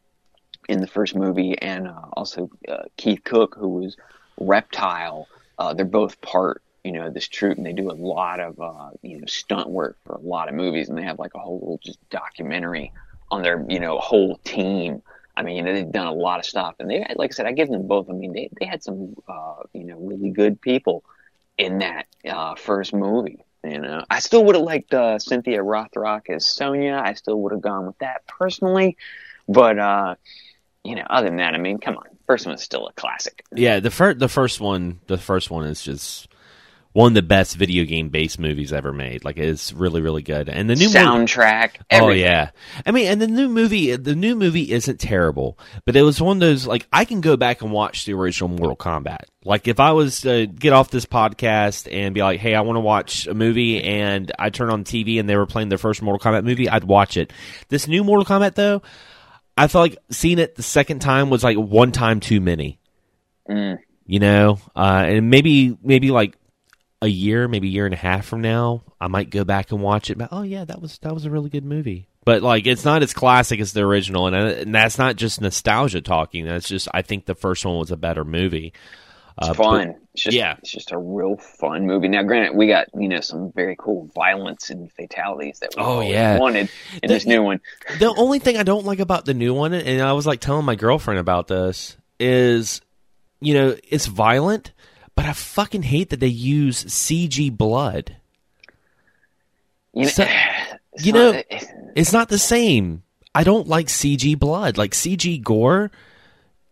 in 0.68 0.80
the 0.80 0.86
first 0.86 1.16
movie, 1.16 1.58
and 1.58 1.88
uh, 1.88 2.02
also 2.12 2.50
uh, 2.68 2.82
Keith 2.96 3.24
Cooke, 3.24 3.56
who 3.58 3.68
was 3.68 3.96
Reptile. 4.38 5.26
Uh, 5.58 5.74
they're 5.74 5.84
both 5.84 6.20
part, 6.20 6.62
you 6.84 6.92
know, 6.92 7.10
this 7.10 7.28
troupe, 7.28 7.56
and 7.56 7.66
they 7.66 7.72
do 7.72 7.90
a 7.90 7.92
lot 7.92 8.40
of 8.40 8.60
uh, 8.60 8.90
you 9.02 9.18
know 9.18 9.26
stunt 9.26 9.68
work 9.68 9.96
for 10.04 10.14
a 10.14 10.20
lot 10.20 10.48
of 10.48 10.54
movies, 10.54 10.88
and 10.88 10.96
they 10.96 11.02
have 11.02 11.18
like 11.18 11.34
a 11.34 11.38
whole 11.38 11.58
little 11.58 11.80
just 11.82 11.98
documentary 12.10 12.92
on 13.30 13.42
their 13.42 13.64
you 13.68 13.80
know 13.80 13.98
whole 13.98 14.36
team. 14.44 15.02
I 15.36 15.42
mean, 15.42 15.56
you 15.56 15.62
know, 15.62 15.72
they've 15.72 15.90
done 15.90 16.08
a 16.08 16.12
lot 16.12 16.40
of 16.40 16.46
stuff, 16.46 16.76
and 16.80 16.90
they, 16.90 17.06
like 17.14 17.30
I 17.30 17.34
said, 17.34 17.46
I 17.46 17.52
give 17.52 17.68
them 17.68 17.86
both. 17.86 18.10
I 18.10 18.12
mean, 18.12 18.32
they 18.32 18.50
they 18.58 18.66
had 18.66 18.82
some, 18.82 19.14
uh, 19.28 19.62
you 19.72 19.84
know, 19.84 19.96
really 19.98 20.30
good 20.30 20.60
people 20.60 21.04
in 21.56 21.78
that 21.78 22.06
uh, 22.28 22.54
first 22.54 22.92
movie. 22.92 23.44
You 23.64 23.80
know, 23.80 24.04
I 24.08 24.20
still 24.20 24.44
would 24.44 24.54
have 24.54 24.64
liked 24.64 24.94
uh, 24.94 25.18
Cynthia 25.18 25.58
Rothrock 25.58 26.30
as 26.30 26.46
Sonya. 26.46 27.00
I 27.04 27.14
still 27.14 27.40
would 27.42 27.52
have 27.52 27.60
gone 27.60 27.86
with 27.86 27.98
that 27.98 28.26
personally, 28.26 28.96
but 29.48 29.78
uh, 29.78 30.14
you 30.84 30.94
know, 30.94 31.04
other 31.08 31.28
than 31.28 31.36
that, 31.36 31.54
I 31.54 31.58
mean, 31.58 31.78
come 31.78 31.96
on, 31.96 32.06
first 32.26 32.46
one 32.46 32.54
is 32.54 32.62
still 32.62 32.86
a 32.86 32.92
classic. 32.92 33.42
Yeah, 33.52 33.80
the 33.80 33.90
first 33.90 34.18
the 34.18 34.28
first 34.28 34.60
one 34.60 35.00
the 35.06 35.18
first 35.18 35.50
one 35.50 35.66
is 35.66 35.82
just 35.82 36.27
one 36.98 37.12
of 37.12 37.14
the 37.14 37.22
best 37.22 37.54
video 37.54 37.84
game 37.84 38.08
based 38.08 38.40
movies 38.40 38.72
ever 38.72 38.92
made. 38.92 39.24
Like 39.24 39.36
it's 39.36 39.72
really 39.72 40.00
really 40.00 40.22
good. 40.22 40.48
And 40.48 40.68
the 40.68 40.74
new 40.74 40.88
Soundtrack, 40.88 41.76
Oh 41.78 41.84
everything. 41.90 42.24
yeah, 42.24 42.50
I 42.84 42.90
mean, 42.90 43.06
and 43.06 43.22
the 43.22 43.28
new 43.28 43.48
movie, 43.48 43.94
the 43.94 44.16
new 44.16 44.34
movie 44.34 44.72
isn't 44.72 44.98
terrible, 44.98 45.56
but 45.84 45.94
it 45.94 46.02
was 46.02 46.20
one 46.20 46.38
of 46.38 46.40
those 46.40 46.66
like 46.66 46.88
I 46.92 47.04
can 47.04 47.20
go 47.20 47.36
back 47.36 47.62
and 47.62 47.70
watch 47.70 48.04
the 48.04 48.14
original 48.14 48.48
Mortal 48.48 48.74
Kombat. 48.76 49.26
Like 49.44 49.68
if 49.68 49.78
I 49.78 49.92
was 49.92 50.22
to 50.22 50.48
get 50.48 50.72
off 50.72 50.90
this 50.90 51.06
podcast 51.06 51.86
and 51.88 52.16
be 52.16 52.20
like, 52.20 52.40
hey, 52.40 52.56
I 52.56 52.62
want 52.62 52.74
to 52.78 52.80
watch 52.80 53.28
a 53.28 53.34
movie, 53.34 53.80
and 53.80 54.32
I 54.36 54.50
turn 54.50 54.68
on 54.68 54.82
TV 54.82 55.20
and 55.20 55.28
they 55.28 55.36
were 55.36 55.46
playing 55.46 55.68
their 55.68 55.78
first 55.78 56.02
Mortal 56.02 56.18
Kombat 56.18 56.42
movie, 56.42 56.68
I'd 56.68 56.82
watch 56.82 57.16
it. 57.16 57.32
This 57.68 57.86
new 57.86 58.02
Mortal 58.02 58.24
Kombat 58.26 58.56
though, 58.56 58.82
I 59.56 59.68
felt 59.68 59.82
like 59.90 59.98
seeing 60.10 60.40
it 60.40 60.56
the 60.56 60.64
second 60.64 60.98
time 60.98 61.30
was 61.30 61.44
like 61.44 61.56
one 61.56 61.92
time 61.92 62.18
too 62.18 62.40
many. 62.40 62.80
Mm. 63.48 63.78
You 64.04 64.18
know, 64.18 64.58
uh, 64.74 65.04
and 65.06 65.30
maybe 65.30 65.78
maybe 65.80 66.10
like 66.10 66.34
a 67.00 67.06
year, 67.06 67.46
maybe 67.48 67.68
a 67.68 67.70
year 67.70 67.84
and 67.84 67.94
a 67.94 67.98
half 67.98 68.26
from 68.26 68.40
now, 68.40 68.82
I 69.00 69.06
might 69.08 69.30
go 69.30 69.44
back 69.44 69.70
and 69.72 69.80
watch 69.80 70.10
it. 70.10 70.18
But 70.18 70.28
oh 70.32 70.42
yeah, 70.42 70.64
that 70.64 70.80
was 70.82 70.98
that 70.98 71.14
was 71.14 71.24
a 71.24 71.30
really 71.30 71.50
good 71.50 71.64
movie. 71.64 72.08
but 72.24 72.42
like 72.42 72.66
it's 72.66 72.84
not 72.84 73.02
as 73.02 73.12
classic 73.14 73.60
as 73.60 73.72
the 73.72 73.82
original, 73.82 74.26
and, 74.26 74.34
and 74.36 74.74
that's 74.74 74.98
not 74.98 75.16
just 75.16 75.40
nostalgia 75.40 76.00
talking. 76.00 76.44
That's 76.44 76.68
just 76.68 76.88
I 76.92 77.02
think 77.02 77.26
the 77.26 77.34
first 77.34 77.64
one 77.64 77.78
was 77.78 77.90
a 77.90 77.96
better 77.96 78.24
movie. 78.24 78.72
It's 79.40 79.48
Uh, 79.50 79.54
fun. 79.54 79.86
but- 79.92 79.96
It's 80.14 80.22
just, 80.24 80.36
yeah. 80.36 80.56
it's 80.58 80.72
just 80.72 80.90
a 80.90 80.98
real 80.98 81.36
fun 81.36 81.86
movie. 81.86 82.08
Now, 82.08 82.24
granted, 82.24 82.56
we 82.56 82.66
got 82.66 82.88
you 82.98 83.08
know 83.08 83.20
some 83.20 83.52
very 83.54 83.76
cool 83.78 84.10
violence 84.12 84.68
and 84.68 84.90
fatalities 84.90 85.60
that 85.60 85.74
we 85.76 85.82
Oh, 85.84 86.00
yeah. 86.00 86.38
wanted 86.40 86.68
in 86.94 87.06
The- 87.08 87.14
this 87.14 87.24
new 87.26 87.44
one. 87.44 87.60
the 88.00 88.12
only 88.16 88.40
thing 88.40 88.56
I 88.56 88.64
don't 88.64 88.84
like 88.84 88.98
about 88.98 89.24
the 89.26 89.34
new 89.34 89.54
one, 89.54 89.72
and 89.74 90.02
I 90.02 90.12
was 90.14 90.26
like 90.26 90.40
telling 90.40 90.64
my 90.64 90.74
girlfriend 90.74 91.20
about 91.20 91.46
this, 91.46 91.96
is 92.18 92.80
you 93.40 93.54
know 93.54 93.76
it's 93.88 94.06
violent, 94.06 94.72
but 95.18 95.26
I 95.26 95.32
fucking 95.32 95.82
hate 95.82 96.10
that 96.10 96.20
they 96.20 96.28
use 96.28 96.84
CG 96.84 97.50
blood. 97.56 98.14
You 99.92 100.02
know, 100.04 100.08
So- 100.10 100.22
it's 100.92 101.04
you 101.06 101.12
not- 101.12 101.18
know- 101.18 101.38
it's- 101.50 101.66
It's 101.96 102.12
not 102.12 102.28
the 102.28 102.38
same. 102.38 103.02
I 103.34 103.42
don't 103.42 103.66
like 103.66 103.88
CG 103.88 104.38
blood. 104.38 104.78
Like 104.78 104.92
CG 104.92 105.42
gore, 105.42 105.90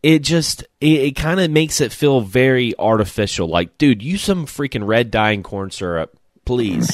it 0.05 0.21
just 0.21 0.63
it, 0.81 1.01
it 1.01 1.17
kind 1.17 1.41
of 1.41 1.51
makes 1.51 1.81
it 1.81 1.91
feel 1.93 2.21
very 2.21 2.73
artificial. 2.79 3.49
Like, 3.49 3.77
dude, 3.79 4.01
use 4.03 4.23
some 4.23 4.47
freaking 4.47 4.87
red 4.87 5.11
dye 5.11 5.33
and 5.33 5.43
corn 5.43 5.73
syrup, 5.73 6.17
please. 6.45 6.89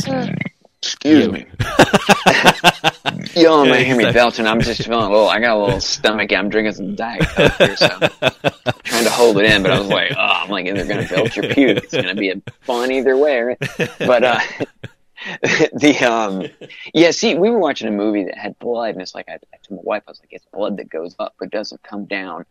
excuse 0.82 1.26
you. 1.26 1.32
me. 1.32 1.46
Y'all 3.34 3.64
might 3.66 3.84
hear 3.84 3.96
me 3.96 4.04
Exactly. 4.04 4.12
belching. 4.12 4.46
I'm 4.46 4.60
just 4.60 4.84
feeling 4.84 5.06
a 5.06 5.10
little. 5.10 5.28
I 5.28 5.40
got 5.40 5.56
a 5.56 5.60
little 5.60 5.80
stomach. 5.80 6.32
I'm 6.32 6.48
drinking 6.48 6.74
some 6.74 6.94
diet 6.94 7.22
coke 7.28 7.52
here, 7.54 7.76
so 7.76 7.88
I'm 8.00 8.32
trying 8.84 9.04
to 9.04 9.10
hold 9.10 9.38
it 9.38 9.46
in. 9.46 9.62
But 9.62 9.72
I 9.72 9.78
was 9.78 9.88
like, 9.88 10.12
oh, 10.12 10.20
I'm 10.20 10.48
like 10.50 10.66
either 10.66 10.86
gonna 10.86 11.08
belch 11.08 11.36
or 11.38 11.42
puke. 11.42 11.78
It's 11.78 11.94
gonna 11.94 12.14
be 12.14 12.30
a 12.30 12.40
fun 12.60 12.92
either 12.92 13.16
way. 13.16 13.40
Right? 13.40 13.58
But 13.98 14.24
uh, 14.24 14.40
the 15.42 16.08
um, 16.08 16.46
yeah. 16.94 17.10
See, 17.10 17.34
we 17.34 17.50
were 17.50 17.58
watching 17.58 17.88
a 17.88 17.92
movie 17.92 18.24
that 18.24 18.36
had 18.38 18.58
blood, 18.58 18.90
and 18.90 19.02
it's 19.02 19.14
like 19.14 19.28
I, 19.28 19.34
I 19.34 19.56
told 19.66 19.80
my 19.80 19.84
wife, 19.84 20.04
I 20.06 20.10
was 20.12 20.20
like, 20.20 20.32
it's 20.32 20.46
blood 20.52 20.76
that 20.76 20.88
goes 20.88 21.16
up 21.18 21.34
but 21.40 21.50
doesn't 21.50 21.82
come 21.82 22.04
down. 22.04 22.44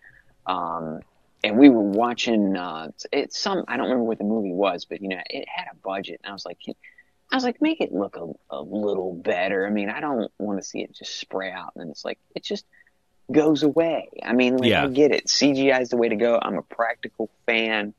Um, 0.48 1.00
and 1.44 1.58
we 1.58 1.70
were 1.70 1.82
watching 1.82 2.58
uh, 2.58 2.90
it's 3.14 3.40
some 3.40 3.64
I 3.68 3.78
don't 3.78 3.86
remember 3.86 4.04
what 4.04 4.18
the 4.18 4.26
movie 4.26 4.52
was, 4.52 4.86
but 4.86 5.02
you 5.02 5.08
know, 5.08 5.22
it 5.30 5.48
had 5.48 5.68
a 5.72 5.76
budget, 5.76 6.20
and 6.24 6.30
I 6.32 6.34
was 6.34 6.46
like. 6.46 6.58
I 7.32 7.36
was 7.36 7.44
like, 7.44 7.62
make 7.62 7.80
it 7.82 7.94
look 7.94 8.18
a, 8.18 8.28
a 8.56 8.62
little 8.62 9.14
better. 9.14 9.66
I 9.66 9.70
mean, 9.70 9.90
I 9.90 10.02
don't 10.02 10.32
want 10.38 10.62
to 10.62 10.68
see 10.68 10.82
it 10.82 10.94
just 10.94 11.18
spray 11.20 11.52
out, 11.52 11.74
and 11.76 11.90
it's 11.90 12.04
like 12.04 12.20
it 12.36 12.44
just 12.44 12.66
goes 13.32 13.64
away. 13.64 14.10
I 14.24 14.34
mean, 14.34 14.58
like 14.58 14.70
Yeah. 14.70 14.84
I 14.84 14.88
get 14.88 15.12
it. 15.12 15.28
CGI 15.28 15.82
is 15.82 15.90
the 15.90 15.98
way 15.98 16.10
to 16.10 16.16
go. 16.16 16.38
I'm 16.42 16.58
a 16.58 16.62
practical 16.64 17.30
fan, 17.46 17.94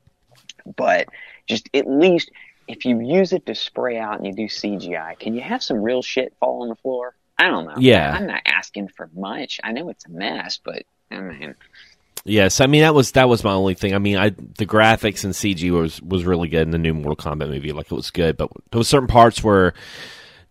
but 0.77 1.07
just 1.47 1.69
at 1.73 1.89
least 1.89 2.31
if 2.67 2.85
you 2.85 2.99
use 3.01 3.33
it 3.33 3.45
to 3.47 3.55
spray 3.55 3.97
out 3.97 4.17
and 4.17 4.27
you 4.27 4.33
do 4.33 4.45
CGI, 4.45 5.17
can 5.19 5.33
you 5.33 5.41
have 5.41 5.63
some 5.63 5.81
real 5.81 6.01
shit 6.01 6.33
fall 6.39 6.61
on 6.61 6.69
the 6.69 6.75
floor? 6.75 7.15
I 7.37 7.45
don't 7.49 7.65
know. 7.65 7.75
Yeah. 7.77 8.13
I'm 8.15 8.27
not 8.27 8.41
asking 8.45 8.89
for 8.89 9.09
much. 9.15 9.59
I 9.63 9.71
know 9.71 9.89
it's 9.89 10.05
a 10.05 10.11
mess, 10.11 10.59
but 10.63 10.83
I 11.11 11.19
mean, 11.19 11.55
Yes, 12.25 12.61
I 12.61 12.67
mean 12.67 12.81
that 12.81 12.95
was 12.95 13.11
that 13.13 13.27
was 13.27 13.43
my 13.43 13.51
only 13.51 13.73
thing. 13.73 13.93
I 13.93 13.97
mean, 13.97 14.17
I 14.17 14.29
the 14.29 14.65
graphics 14.65 15.25
and 15.25 15.33
CG 15.33 15.69
was 15.71 16.01
was 16.01 16.23
really 16.23 16.47
good 16.47 16.61
in 16.61 16.71
the 16.71 16.77
new 16.77 16.93
Mortal 16.93 17.17
Kombat 17.17 17.49
movie. 17.49 17.73
Like 17.73 17.87
it 17.87 17.95
was 17.95 18.11
good, 18.11 18.37
but 18.37 18.49
there 18.71 18.77
was 18.77 18.87
certain 18.87 19.07
parts 19.07 19.43
where 19.43 19.73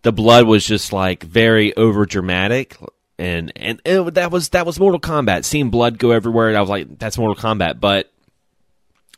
the 0.03 0.11
blood 0.11 0.45
was 0.45 0.65
just 0.65 0.93
like 0.93 1.23
very 1.23 1.75
over 1.75 2.05
dramatic, 2.05 2.77
and 3.17 3.51
and 3.55 3.81
it, 3.85 4.13
that 4.13 4.29
was 4.29 4.49
that 4.49 4.67
was 4.67 4.79
Mortal 4.79 4.99
Kombat. 4.99 5.45
Seeing 5.45 5.71
blood 5.71 5.97
go 5.97 6.11
everywhere, 6.11 6.49
and 6.49 6.57
I 6.57 6.61
was 6.61 6.69
like, 6.69 6.99
that's 6.99 7.17
Mortal 7.17 7.41
Kombat, 7.41 7.79
but. 7.79 8.09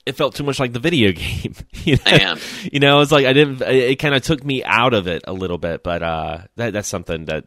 It 0.05 0.15
felt 0.15 0.35
too 0.35 0.43
much 0.43 0.59
like 0.59 0.71
the 0.71 0.77
video 0.77 1.11
game. 1.13 1.55
You 1.73 1.95
know, 1.95 2.01
I 2.05 2.17
am. 2.17 2.37
you 2.71 2.79
know 2.79 3.01
it's 3.01 3.11
like 3.11 3.25
I 3.25 3.33
didn't. 3.33 3.63
It 3.63 3.95
kind 3.97 4.13
of 4.13 4.21
took 4.21 4.43
me 4.45 4.63
out 4.63 4.93
of 4.93 5.07
it 5.07 5.23
a 5.25 5.33
little 5.33 5.57
bit, 5.57 5.81
but 5.81 6.03
uh, 6.03 6.37
that 6.57 6.73
that's 6.73 6.87
something 6.87 7.25
that 7.25 7.45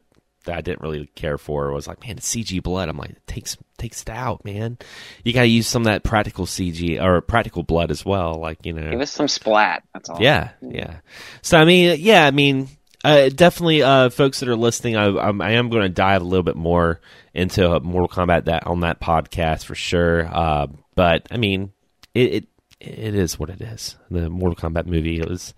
that 0.49 0.59
I 0.59 0.61
didn't 0.61 0.83
really 0.83 1.07
care 1.15 1.39
for. 1.39 1.73
Was 1.73 1.87
like, 1.87 2.05
man, 2.05 2.19
it's 2.19 2.29
CG 2.29 2.63
blood. 2.63 2.89
I'm 2.89 2.97
like, 2.99 3.11
it 3.11 3.27
takes 3.27 3.57
takes 3.79 4.03
it 4.03 4.11
out, 4.11 4.45
man. 4.45 4.79
You 5.25 5.33
got 5.33 5.43
to 5.43 5.47
use 5.47 5.69
some 5.69 5.83
of 5.83 5.87
that 5.87 6.03
practical 6.03 6.47
CG 6.47 7.01
or 7.01 7.21
practical 7.21 7.63
blood 7.63 7.91
as 7.91 8.05
well. 8.05 8.35
Like 8.35 8.67
you 8.67 8.73
know, 8.73 8.91
give 8.91 9.01
us 9.01 9.11
some 9.13 9.29
splat. 9.29 9.85
That's 9.95 10.09
all. 10.09 10.21
yeah, 10.21 10.51
yeah. 10.61 10.97
So 11.43 11.59
I 11.59 11.65
mean, 11.65 11.99
yeah, 12.01 12.27
I 12.27 12.31
mean, 12.31 12.69
uh, 13.05 13.29
definitely, 13.29 13.83
uh, 13.83 14.11
folks 14.11 14.41
that 14.41 14.49
are 14.49 14.57
listening, 14.57 14.97
I, 14.97 15.07
I'm, 15.07 15.41
I 15.41 15.53
am 15.53 15.69
going 15.71 15.83
to 15.83 15.89
dive 15.89 16.21
a 16.23 16.25
little 16.25 16.43
bit 16.43 16.57
more 16.57 17.01
into 17.33 17.79
Mortal 17.81 18.09
Kombat 18.09 18.47
that 18.47 18.67
on 18.67 18.81
that 18.81 19.01
podcast 19.01 19.65
for 19.65 19.75
sure. 19.75 20.27
Uh, 20.27 20.67
but 20.95 21.27
I 21.31 21.37
mean, 21.37 21.73
it, 22.15 22.35
it 22.35 22.49
it 22.81 23.15
is 23.15 23.39
what 23.39 23.51
it 23.51 23.61
is. 23.61 23.97
The 24.11 24.29
Mortal 24.29 24.57
Kombat 24.57 24.87
movie 24.87 25.21
it 25.21 25.29
was. 25.29 25.55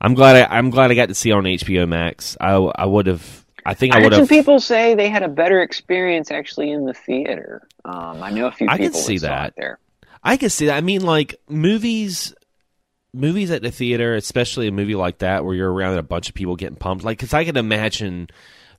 I'm 0.00 0.14
glad 0.14 0.36
I, 0.36 0.58
I'm 0.58 0.70
glad 0.70 0.90
I 0.90 0.94
got 0.94 1.08
to 1.08 1.14
see 1.14 1.30
it 1.30 1.34
on 1.34 1.44
HBO 1.44 1.88
Max. 1.88 2.36
I 2.40 2.54
I 2.54 2.84
would 2.84 3.06
have. 3.06 3.45
I 3.66 3.74
think 3.74 3.94
I 3.94 3.98
I 3.98 4.02
would 4.02 4.12
heard 4.12 4.18
some 4.18 4.20
have. 4.20 4.28
people 4.28 4.60
say 4.60 4.94
they 4.94 5.08
had 5.08 5.22
a 5.24 5.28
better 5.28 5.60
experience 5.60 6.30
actually 6.30 6.70
in 6.70 6.84
the 6.84 6.94
theater. 6.94 7.66
Um, 7.84 8.22
I 8.22 8.30
know 8.30 8.46
a 8.46 8.52
few 8.52 8.68
I 8.68 8.78
people 8.78 8.92
could 8.92 9.04
see 9.04 9.18
saw 9.18 9.26
that. 9.28 9.48
it 9.48 9.54
there. 9.56 9.78
I 10.22 10.36
can 10.36 10.50
see 10.50 10.66
that. 10.66 10.76
I 10.76 10.80
mean, 10.80 11.02
like 11.02 11.34
movies, 11.48 12.32
movies 13.12 13.50
at 13.50 13.62
the 13.62 13.70
theater, 13.70 14.14
especially 14.14 14.68
a 14.68 14.72
movie 14.72 14.94
like 14.94 15.18
that 15.18 15.44
where 15.44 15.54
you're 15.54 15.72
around 15.72 15.98
a 15.98 16.02
bunch 16.02 16.28
of 16.28 16.34
people 16.34 16.56
getting 16.56 16.76
pumped. 16.76 17.04
Like, 17.04 17.18
because 17.18 17.34
I 17.34 17.44
can 17.44 17.56
imagine 17.56 18.28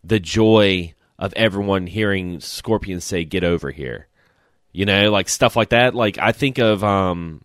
the 0.04 0.20
joy 0.20 0.94
of 1.20 1.34
everyone 1.34 1.88
hearing 1.88 2.40
Scorpion 2.40 3.02
say 3.02 3.26
"Get 3.26 3.44
over 3.44 3.72
here," 3.72 4.08
you 4.72 4.86
know, 4.86 5.12
like 5.12 5.28
stuff 5.28 5.56
like 5.56 5.70
that. 5.70 5.96
Like, 5.96 6.18
I 6.18 6.32
think 6.32 6.60
of, 6.60 6.84
um, 6.84 7.42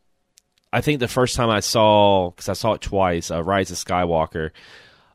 I 0.72 0.80
think 0.80 1.01
the 1.01 1.09
first 1.09 1.34
time 1.36 1.51
I 1.51 1.61
saw, 1.61 2.30
because 2.30 2.49
I 2.49 2.53
saw 2.55 2.74
it 2.74 2.80
twice, 2.82 3.30
uh, 3.30 3.43
Rise 3.43 3.70
of 3.70 3.78
Skywalker. 3.78 4.51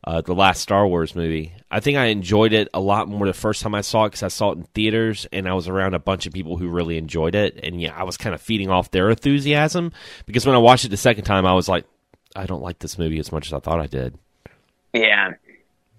Uh, 0.07 0.21
the 0.21 0.33
last 0.33 0.61
Star 0.61 0.87
Wars 0.87 1.17
movie. 1.17 1.51
I 1.69 1.81
think 1.81 1.97
I 1.97 2.05
enjoyed 2.05 2.53
it 2.53 2.69
a 2.73 2.79
lot 2.79 3.09
more 3.09 3.27
the 3.27 3.33
first 3.33 3.61
time 3.61 3.75
I 3.75 3.81
saw 3.81 4.05
it 4.05 4.11
because 4.11 4.23
I 4.23 4.29
saw 4.29 4.51
it 4.51 4.57
in 4.57 4.63
theaters 4.63 5.27
and 5.33 5.49
I 5.49 5.53
was 5.53 5.67
around 5.67 5.95
a 5.95 5.99
bunch 5.99 6.25
of 6.25 6.31
people 6.31 6.55
who 6.55 6.69
really 6.69 6.97
enjoyed 6.97 7.35
it. 7.35 7.59
And 7.61 7.81
yeah, 7.81 7.93
I 7.93 8.03
was 8.03 8.15
kind 8.15 8.33
of 8.33 8.39
feeding 8.39 8.69
off 8.69 8.89
their 8.89 9.09
enthusiasm 9.09 9.91
because 10.25 10.45
when 10.45 10.55
I 10.55 10.59
watched 10.59 10.85
it 10.85 10.91
the 10.91 10.95
second 10.95 11.25
time, 11.25 11.45
I 11.45 11.51
was 11.51 11.67
like, 11.67 11.83
I 12.37 12.45
don't 12.45 12.61
like 12.61 12.79
this 12.79 12.97
movie 12.97 13.19
as 13.19 13.33
much 13.33 13.47
as 13.47 13.53
I 13.53 13.59
thought 13.59 13.81
I 13.81 13.87
did. 13.87 14.17
Yeah, 14.93 15.33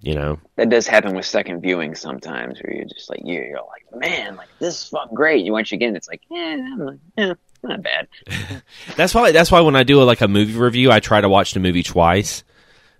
You 0.01 0.15
know? 0.15 0.41
that 0.57 0.71
does 0.71 0.87
happen 0.87 1.15
with 1.15 1.27
second 1.27 1.61
viewing 1.61 1.95
sometimes, 1.95 2.63
where 2.63 2.75
you're 2.75 2.87
just 2.87 3.11
like 3.11 3.21
you're, 3.25 3.45
you're 3.45 3.61
like, 3.61 4.01
man, 4.01 4.37
like 4.37 4.49
this 4.59 4.75
is 4.85 4.89
fucking 4.89 5.15
great. 5.15 5.45
You 5.45 5.53
watch 5.53 5.71
it 5.71 5.77
again, 5.77 5.95
it's 5.95 6.09
like, 6.09 6.23
yeah, 6.31 6.57
I'm 6.73 6.79
like, 6.79 6.99
yeah, 7.19 7.35
not 7.63 7.83
bad. 7.83 8.09
That's 8.97 9.15
why. 9.15 9.33
That's 9.33 9.51
why 9.53 9.61
when 9.61 9.77
I 9.77 9.83
do 9.83 10.03
like 10.03 10.23
a 10.23 10.29
movie 10.29 10.59
review, 10.59 10.91
I 10.91 11.01
try 11.01 11.21
to 11.21 11.29
watch 11.29 11.53
the 11.53 11.61
movie 11.61 11.83
twice. 11.83 12.43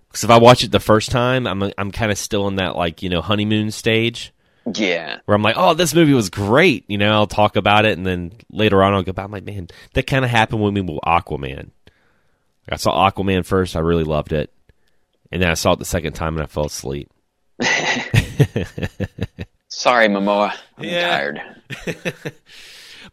Because 0.09 0.23
if 0.23 0.29
I 0.29 0.37
watch 0.39 0.63
it 0.63 0.71
the 0.71 0.79
first 0.79 1.11
time, 1.11 1.45
I'm 1.47 1.71
I'm 1.77 1.91
kind 1.91 2.11
of 2.11 2.17
still 2.17 2.47
in 2.47 2.55
that 2.55 2.75
like 2.75 3.01
you 3.03 3.09
know 3.09 3.21
honeymoon 3.21 3.71
stage. 3.71 4.33
Yeah, 4.73 5.19
where 5.25 5.35
I'm 5.35 5.41
like, 5.41 5.55
oh, 5.57 5.73
this 5.73 5.93
movie 5.95 6.13
was 6.13 6.29
great. 6.29 6.83
You 6.87 6.97
know, 6.97 7.11
I'll 7.11 7.27
talk 7.27 7.55
about 7.55 7.85
it, 7.85 7.97
and 7.97 8.05
then 8.05 8.33
later 8.51 8.83
on, 8.83 8.93
I'll 8.93 9.03
go 9.03 9.13
back. 9.13 9.25
I'm 9.25 9.31
like, 9.31 9.45
man, 9.45 9.67
that 9.93 10.05
kind 10.07 10.23
of 10.25 10.29
happened 10.31 10.61
with 10.61 10.73
me 10.73 10.81
with 10.81 10.99
Aquaman. 11.05 11.71
I 12.71 12.75
saw 12.75 13.09
Aquaman 13.09 13.45
first, 13.45 13.75
I 13.75 13.79
really 13.79 14.03
loved 14.03 14.31
it, 14.31 14.53
and 15.31 15.41
then 15.41 15.49
I 15.49 15.55
saw 15.55 15.71
it 15.73 15.79
the 15.79 15.85
second 15.85 16.13
time, 16.13 16.35
and 16.35 16.43
I 16.43 16.45
fell 16.45 16.65
asleep. 16.65 17.09
sorry, 19.69 20.07
Momoa, 20.07 20.53
I'm 20.77 20.83
Yeah. 20.83 21.09
tired. 21.09 21.41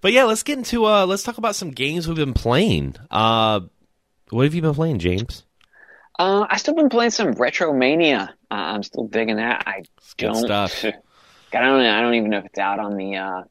But 0.03 0.13
yeah, 0.13 0.25
let's 0.25 0.43
get 0.43 0.59
into 0.59 0.85
uh, 0.85 1.07
let's 1.07 1.23
talk 1.23 1.39
about 1.39 1.55
some 1.57 1.71
games 1.71 2.07
we've 2.07 2.17
been 2.17 2.35
playing. 2.35 2.97
Uh, 3.11 3.61
what 4.29 4.45
have 4.45 4.53
you 4.55 4.61
been 4.61 4.75
playing, 4.75 4.99
James? 4.99 5.45
Uh, 6.19 6.47
I 6.49 6.57
still 6.57 6.75
been 6.75 6.89
playing 6.89 7.11
some 7.11 7.35
Retromania. 7.35 8.29
Uh, 8.51 8.55
I'm 8.55 8.83
still 8.83 9.07
digging 9.07 9.37
that. 9.37 9.65
I 9.67 9.83
don't. 10.17 10.35
stuff. 10.37 10.85
I 10.85 10.91
don't. 11.61 11.81
I 11.85 12.01
don't 12.01 12.15
even 12.15 12.31
know 12.31 12.39
if 12.39 12.47
it's 12.47 12.59
out 12.59 12.79
on 12.79 12.97
the 12.97 13.17
uh, 13.17 13.43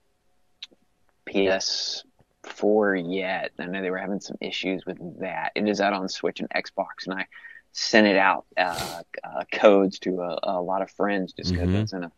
PS4 1.29 3.03
yet. 3.15 3.51
I 3.59 3.65
know 3.65 3.81
they 3.81 3.91
were 3.91 3.97
having 3.97 4.19
some 4.19 4.37
issues 4.41 4.85
with 4.85 4.97
that. 5.19 5.51
It 5.55 5.67
is 5.67 5.81
out 5.81 5.93
on 5.93 6.09
Switch 6.09 6.39
and 6.39 6.49
Xbox, 6.49 7.05
and 7.07 7.13
I 7.19 7.25
sent 7.71 8.07
it 8.07 8.15
out 8.17 8.45
uh, 8.57 9.01
uh, 9.23 9.43
codes 9.51 9.99
to 9.99 10.21
a, 10.21 10.39
a 10.43 10.61
lot 10.61 10.81
of 10.81 10.89
friends 10.91 11.33
just 11.33 11.51
because 11.51 11.69
Mhm. 11.69 11.77
I 11.77 11.81
was 11.81 11.93
in 11.93 12.03
a 12.03 12.11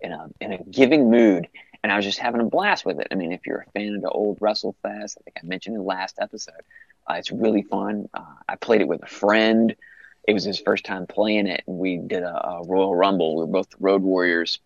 in 0.00 0.12
a 0.12 0.28
in 0.40 0.52
a 0.52 0.64
giving 0.64 1.10
mood, 1.10 1.48
and 1.82 1.92
I 1.92 1.96
was 1.96 2.04
just 2.04 2.18
having 2.18 2.40
a 2.40 2.44
blast 2.44 2.84
with 2.84 2.98
it. 2.98 3.08
I 3.10 3.14
mean, 3.14 3.32
if 3.32 3.46
you're 3.46 3.64
a 3.66 3.70
fan 3.72 3.94
of 3.94 4.02
the 4.02 4.10
old 4.10 4.40
WrestleFest, 4.40 5.16
I 5.18 5.22
think 5.24 5.36
I 5.42 5.46
mentioned 5.46 5.76
in 5.76 5.82
the 5.82 5.86
last 5.86 6.18
episode, 6.20 6.54
uh, 7.08 7.14
it's 7.14 7.30
really 7.30 7.62
fun. 7.62 8.08
Uh, 8.14 8.24
I 8.48 8.56
played 8.56 8.80
it 8.80 8.88
with 8.88 9.02
a 9.02 9.06
friend. 9.06 9.74
It 10.26 10.34
was 10.34 10.44
his 10.44 10.60
first 10.60 10.84
time 10.84 11.06
playing 11.06 11.46
it, 11.48 11.64
and 11.66 11.78
we 11.78 11.96
did 11.98 12.22
a, 12.22 12.46
a 12.46 12.62
Royal 12.64 12.94
Rumble. 12.94 13.36
We 13.36 13.42
were 13.42 13.50
both 13.50 13.68
Road 13.80 14.02
Warriors, 14.02 14.60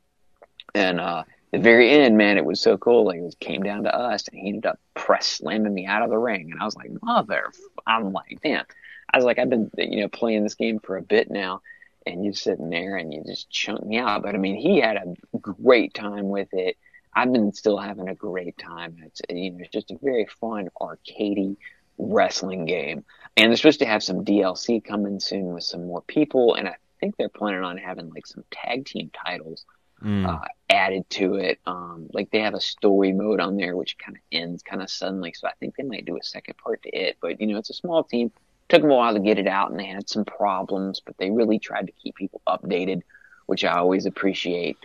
and 0.74 1.00
uh, 1.00 1.24
the 1.52 1.58
very 1.58 1.90
end, 1.90 2.16
man, 2.18 2.36
it 2.36 2.44
was 2.44 2.60
so 2.60 2.76
cool. 2.76 3.06
Like 3.06 3.18
it 3.18 3.40
came 3.40 3.62
down 3.62 3.84
to 3.84 3.94
us, 3.94 4.28
and 4.28 4.38
he 4.38 4.48
ended 4.48 4.66
up 4.66 4.78
press 4.94 5.26
slamming 5.26 5.72
me 5.72 5.86
out 5.86 6.02
of 6.02 6.10
the 6.10 6.18
ring, 6.18 6.50
and 6.52 6.60
I 6.60 6.64
was 6.64 6.76
like, 6.76 6.90
"Mother!" 7.02 7.52
I'm 7.86 8.12
like, 8.12 8.38
"Damn!" 8.42 8.64
I 9.12 9.16
was 9.16 9.24
like, 9.24 9.38
"I've 9.38 9.50
been, 9.50 9.70
you 9.78 10.00
know, 10.00 10.08
playing 10.08 10.42
this 10.42 10.54
game 10.54 10.80
for 10.80 10.96
a 10.96 11.02
bit 11.02 11.30
now." 11.30 11.62
And 12.04 12.24
you're 12.24 12.34
sitting 12.34 12.70
there 12.70 12.94
and 12.94 13.12
you 13.12 13.24
just 13.26 13.50
chunk 13.50 13.84
me 13.84 13.98
out. 13.98 14.22
But 14.22 14.36
I 14.36 14.38
mean, 14.38 14.54
he 14.54 14.78
had 14.78 14.96
a 14.96 15.38
great 15.38 15.92
time 15.92 16.28
with 16.28 16.46
it. 16.52 16.76
I've 17.12 17.32
been 17.32 17.52
still 17.52 17.78
having 17.78 18.08
a 18.08 18.14
great 18.14 18.56
time. 18.58 18.98
It's 19.04 19.22
you 19.28 19.50
know, 19.50 19.58
it's 19.60 19.72
just 19.72 19.90
a 19.90 19.98
very 20.00 20.26
fun 20.40 20.68
arcadey 20.80 21.56
wrestling 21.98 22.66
game. 22.66 23.04
And 23.36 23.50
they're 23.50 23.56
supposed 23.56 23.80
to 23.80 23.86
have 23.86 24.02
some 24.02 24.24
DLC 24.24 24.82
coming 24.82 25.20
soon 25.20 25.52
with 25.52 25.64
some 25.64 25.86
more 25.86 26.02
people. 26.02 26.54
And 26.54 26.68
I 26.68 26.76
think 27.00 27.16
they're 27.16 27.28
planning 27.28 27.62
on 27.62 27.76
having 27.76 28.10
like 28.10 28.26
some 28.26 28.44
tag 28.50 28.86
team 28.86 29.10
titles 29.26 29.64
Mm. 30.02 30.26
uh, 30.28 30.44
added 30.68 31.08
to 31.08 31.36
it. 31.36 31.58
Um, 31.64 32.08
like 32.12 32.30
they 32.30 32.40
have 32.40 32.52
a 32.52 32.60
story 32.60 33.12
mode 33.12 33.40
on 33.40 33.56
there, 33.56 33.74
which 33.76 33.96
kind 33.96 34.16
of 34.16 34.22
ends 34.30 34.62
kind 34.62 34.82
of 34.82 34.90
suddenly. 34.90 35.32
So 35.32 35.48
I 35.48 35.52
think 35.58 35.74
they 35.74 35.84
might 35.84 36.04
do 36.04 36.18
a 36.18 36.22
second 36.22 36.58
part 36.58 36.82
to 36.82 36.90
it. 36.90 37.16
But 37.20 37.40
you 37.40 37.46
know, 37.46 37.56
it's 37.56 37.70
a 37.70 37.74
small 37.74 38.04
team. 38.04 38.30
Took 38.68 38.82
them 38.82 38.90
a 38.90 38.94
while 38.94 39.14
to 39.14 39.20
get 39.20 39.38
it 39.38 39.46
out, 39.46 39.70
and 39.70 39.80
they 39.80 39.86
had 39.86 40.08
some 40.08 40.24
problems, 40.26 41.00
but 41.00 41.16
they 41.16 41.30
really 41.30 41.58
tried 41.58 41.86
to 41.86 41.92
keep 41.92 42.14
people 42.16 42.42
updated, 42.46 43.02
which 43.46 43.64
I 43.64 43.78
always 43.78 44.04
appreciate. 44.06 44.76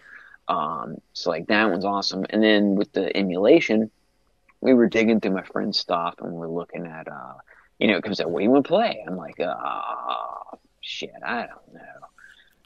Um, 0.47 1.01
so 1.13 1.29
like 1.29 1.47
that 1.47 1.69
one's 1.69 1.83
awesome. 1.83 2.25
And 2.29 2.41
then 2.41 2.75
with 2.75 2.93
the 2.93 3.15
emulation, 3.15 3.91
we 4.61 4.73
were 4.73 4.87
digging 4.87 5.19
through 5.19 5.33
my 5.33 5.43
friend's 5.43 5.77
stuff, 5.77 6.15
and 6.21 6.31
we're 6.31 6.47
looking 6.47 6.85
at, 6.85 7.07
uh, 7.09 7.33
you 7.81 7.87
know, 7.87 7.97
it 7.97 8.03
comes 8.03 8.21
out, 8.21 8.29
what 8.29 8.39
do 8.39 8.45
you 8.45 8.51
want 8.51 8.63
to 8.65 8.69
play? 8.69 9.03
I'm 9.07 9.17
like, 9.17 9.35
oh, 9.41 10.59
shit, 10.81 11.11
I 11.25 11.47
don't 11.47 11.73
know 11.73 11.81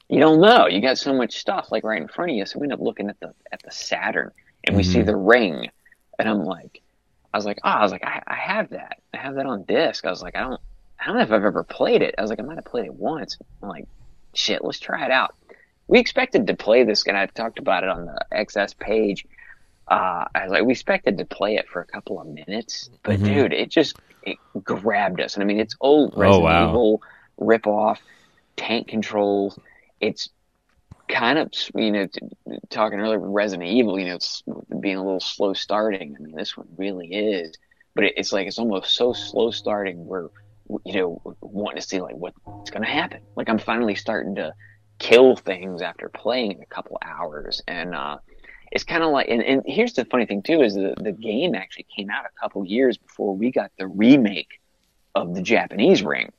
you 0.09 0.19
don't 0.19 0.39
know. 0.39 0.67
You 0.67 0.81
got 0.81 0.97
so 0.97 1.13
much 1.13 1.35
stuff 1.37 1.71
like 1.71 1.83
right 1.83 2.01
in 2.01 2.07
front 2.07 2.31
of 2.31 2.37
you. 2.37 2.45
So 2.45 2.59
we 2.59 2.65
end 2.65 2.73
up 2.73 2.79
looking 2.79 3.09
at 3.09 3.19
the 3.19 3.33
at 3.51 3.61
the 3.63 3.71
Saturn 3.71 4.31
and 4.63 4.75
we 4.75 4.83
see 4.83 4.99
Mhm. 4.99 5.05
the 5.07 5.15
ring, 5.15 5.69
and 6.19 6.29
I'm 6.29 6.43
like, 6.43 6.81
I 7.33 7.37
was 7.37 7.45
like, 7.45 7.59
oh, 7.63 7.69
I 7.69 7.81
was 7.81 7.91
like, 7.91 8.05
I, 8.05 8.21
I 8.27 8.35
have 8.35 8.69
that. 8.69 8.99
I 9.13 9.17
have 9.17 9.35
that 9.35 9.45
on 9.45 9.63
disc. 9.63 10.05
I 10.05 10.09
was 10.09 10.21
like, 10.21 10.35
I 10.35 10.41
don't, 10.41 10.61
I 10.99 11.05
don't 11.07 11.17
know 11.17 11.23
if 11.23 11.31
I've 11.31 11.43
ever 11.43 11.63
played 11.63 12.01
it. 12.01 12.15
I 12.17 12.21
was 12.21 12.29
like, 12.29 12.39
I 12.39 12.43
might 12.43 12.55
have 12.57 12.65
played 12.65 12.85
it 12.85 12.93
once. 12.93 13.37
I'm 13.61 13.69
like, 13.69 13.85
shit, 14.33 14.63
let's 14.63 14.79
try 14.79 15.05
it 15.05 15.11
out. 15.11 15.35
We 15.87 15.99
expected 15.99 16.47
to 16.47 16.55
play 16.55 16.83
this, 16.83 17.05
and 17.05 17.17
I 17.17 17.25
talked 17.27 17.59
about 17.59 17.83
it 17.83 17.89
on 17.89 18.05
the 18.05 18.19
XS 18.31 18.77
page. 18.77 19.25
Uh, 19.89 20.25
I 20.33 20.43
was 20.43 20.51
like, 20.51 20.65
we 20.65 20.73
expected 20.73 21.17
to 21.17 21.25
play 21.25 21.55
it 21.57 21.67
for 21.69 21.81
a 21.81 21.85
couple 21.87 22.19
of 22.19 22.27
minutes, 22.27 22.89
but 23.03 23.21
Mhm. 23.21 23.23
dude, 23.23 23.53
it 23.53 23.69
just 23.71 23.95
it 24.23 24.39
grabbed 24.63 25.21
us. 25.21 25.35
And 25.35 25.43
I 25.43 25.45
mean, 25.45 25.59
it's 25.59 25.75
old 25.81 26.13
Resident 26.15 26.51
wow. 26.51 26.69
Evil 26.69 27.01
rip 27.37 27.67
off, 27.67 28.01
tank 28.57 28.87
controls. 28.87 29.59
It's 29.99 30.29
kind 31.09 31.37
of 31.37 31.51
you 31.75 31.91
know 31.91 32.07
talking 32.69 32.99
earlier 32.99 33.19
with 33.19 33.31
Resident 33.31 33.69
Evil, 33.69 33.99
you 33.99 34.05
know, 34.05 34.15
it's 34.15 34.43
being 34.79 34.97
a 34.97 35.03
little 35.03 35.19
slow 35.19 35.53
starting. 35.53 36.15
I 36.17 36.21
mean, 36.23 36.35
this 36.35 36.57
one 36.57 36.67
really 36.77 37.07
is, 37.13 37.57
but 37.95 38.05
it, 38.05 38.13
it's 38.17 38.31
like 38.33 38.47
it's 38.47 38.59
almost 38.59 38.95
so 38.95 39.13
slow 39.13 39.51
starting 39.51 40.05
where 40.05 40.29
you 40.85 40.93
know 40.99 41.21
wanting 41.41 41.81
to 41.81 41.87
see 41.87 42.01
like 42.01 42.15
what's 42.15 42.37
going 42.71 42.83
to 42.83 42.89
happen. 42.89 43.19
Like 43.35 43.49
I'm 43.49 43.59
finally 43.59 43.95
starting 43.95 44.35
to 44.35 44.53
kill 44.99 45.35
things 45.35 45.81
after 45.81 46.09
playing 46.09 46.61
a 46.63 46.73
couple 46.73 46.97
hours, 47.03 47.61
and 47.67 47.93
uh, 47.95 48.17
it's 48.75 48.83
kind 48.83 49.03
of 49.03 49.11
like. 49.11 49.27
And, 49.29 49.41
and 49.41 49.63
here's 49.65 49.93
the 49.93 50.03
funny 50.05 50.25
thing 50.25 50.41
too 50.43 50.61
is 50.61 50.75
the 50.75 50.93
the 50.97 51.13
game 51.13 51.55
actually 51.55 51.87
came 51.95 52.09
out 52.09 52.25
a 52.25 52.39
couple 52.39 52.63
years 52.65 52.97
before 52.97 53.33
we 53.35 53.49
got 53.49 53.71
the 53.79 53.87
remake 53.87 54.59
of 55.15 55.33
the 55.33 55.41
Japanese 55.41 56.03
Ring. 56.03 56.31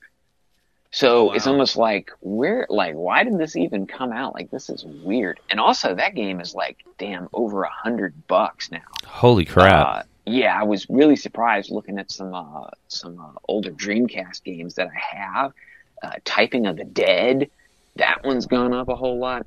So 0.92 1.32
it's 1.32 1.46
almost 1.46 1.76
like 1.76 2.10
where, 2.20 2.66
like, 2.70 2.94
why 2.94 3.24
did 3.24 3.36
this 3.38 3.56
even 3.56 3.86
come 3.86 4.12
out? 4.12 4.34
Like, 4.34 4.50
this 4.50 4.70
is 4.70 4.84
weird. 4.84 5.40
And 5.50 5.58
also, 5.58 5.94
that 5.94 6.14
game 6.14 6.40
is 6.40 6.54
like, 6.54 6.78
damn, 6.96 7.28
over 7.32 7.64
a 7.64 7.70
hundred 7.70 8.26
bucks 8.28 8.70
now. 8.70 8.80
Holy 9.04 9.44
crap! 9.44 9.86
Uh, 9.86 10.02
yeah, 10.26 10.58
I 10.58 10.64
was 10.64 10.86
really 10.88 11.16
surprised 11.16 11.70
looking 11.70 11.98
at 11.98 12.12
some 12.12 12.34
uh, 12.34 12.68
some 12.88 13.18
uh, 13.18 13.38
older 13.48 13.70
Dreamcast 13.70 14.44
games 14.44 14.74
that 14.74 14.88
I 14.88 15.16
have. 15.16 15.52
Uh, 16.02 16.12
Typing 16.24 16.66
of 16.66 16.76
the 16.76 16.84
Dead, 16.84 17.50
that 17.96 18.24
one's 18.24 18.46
gone 18.46 18.74
up 18.74 18.88
a 18.88 18.94
whole 18.94 19.18
lot. 19.18 19.46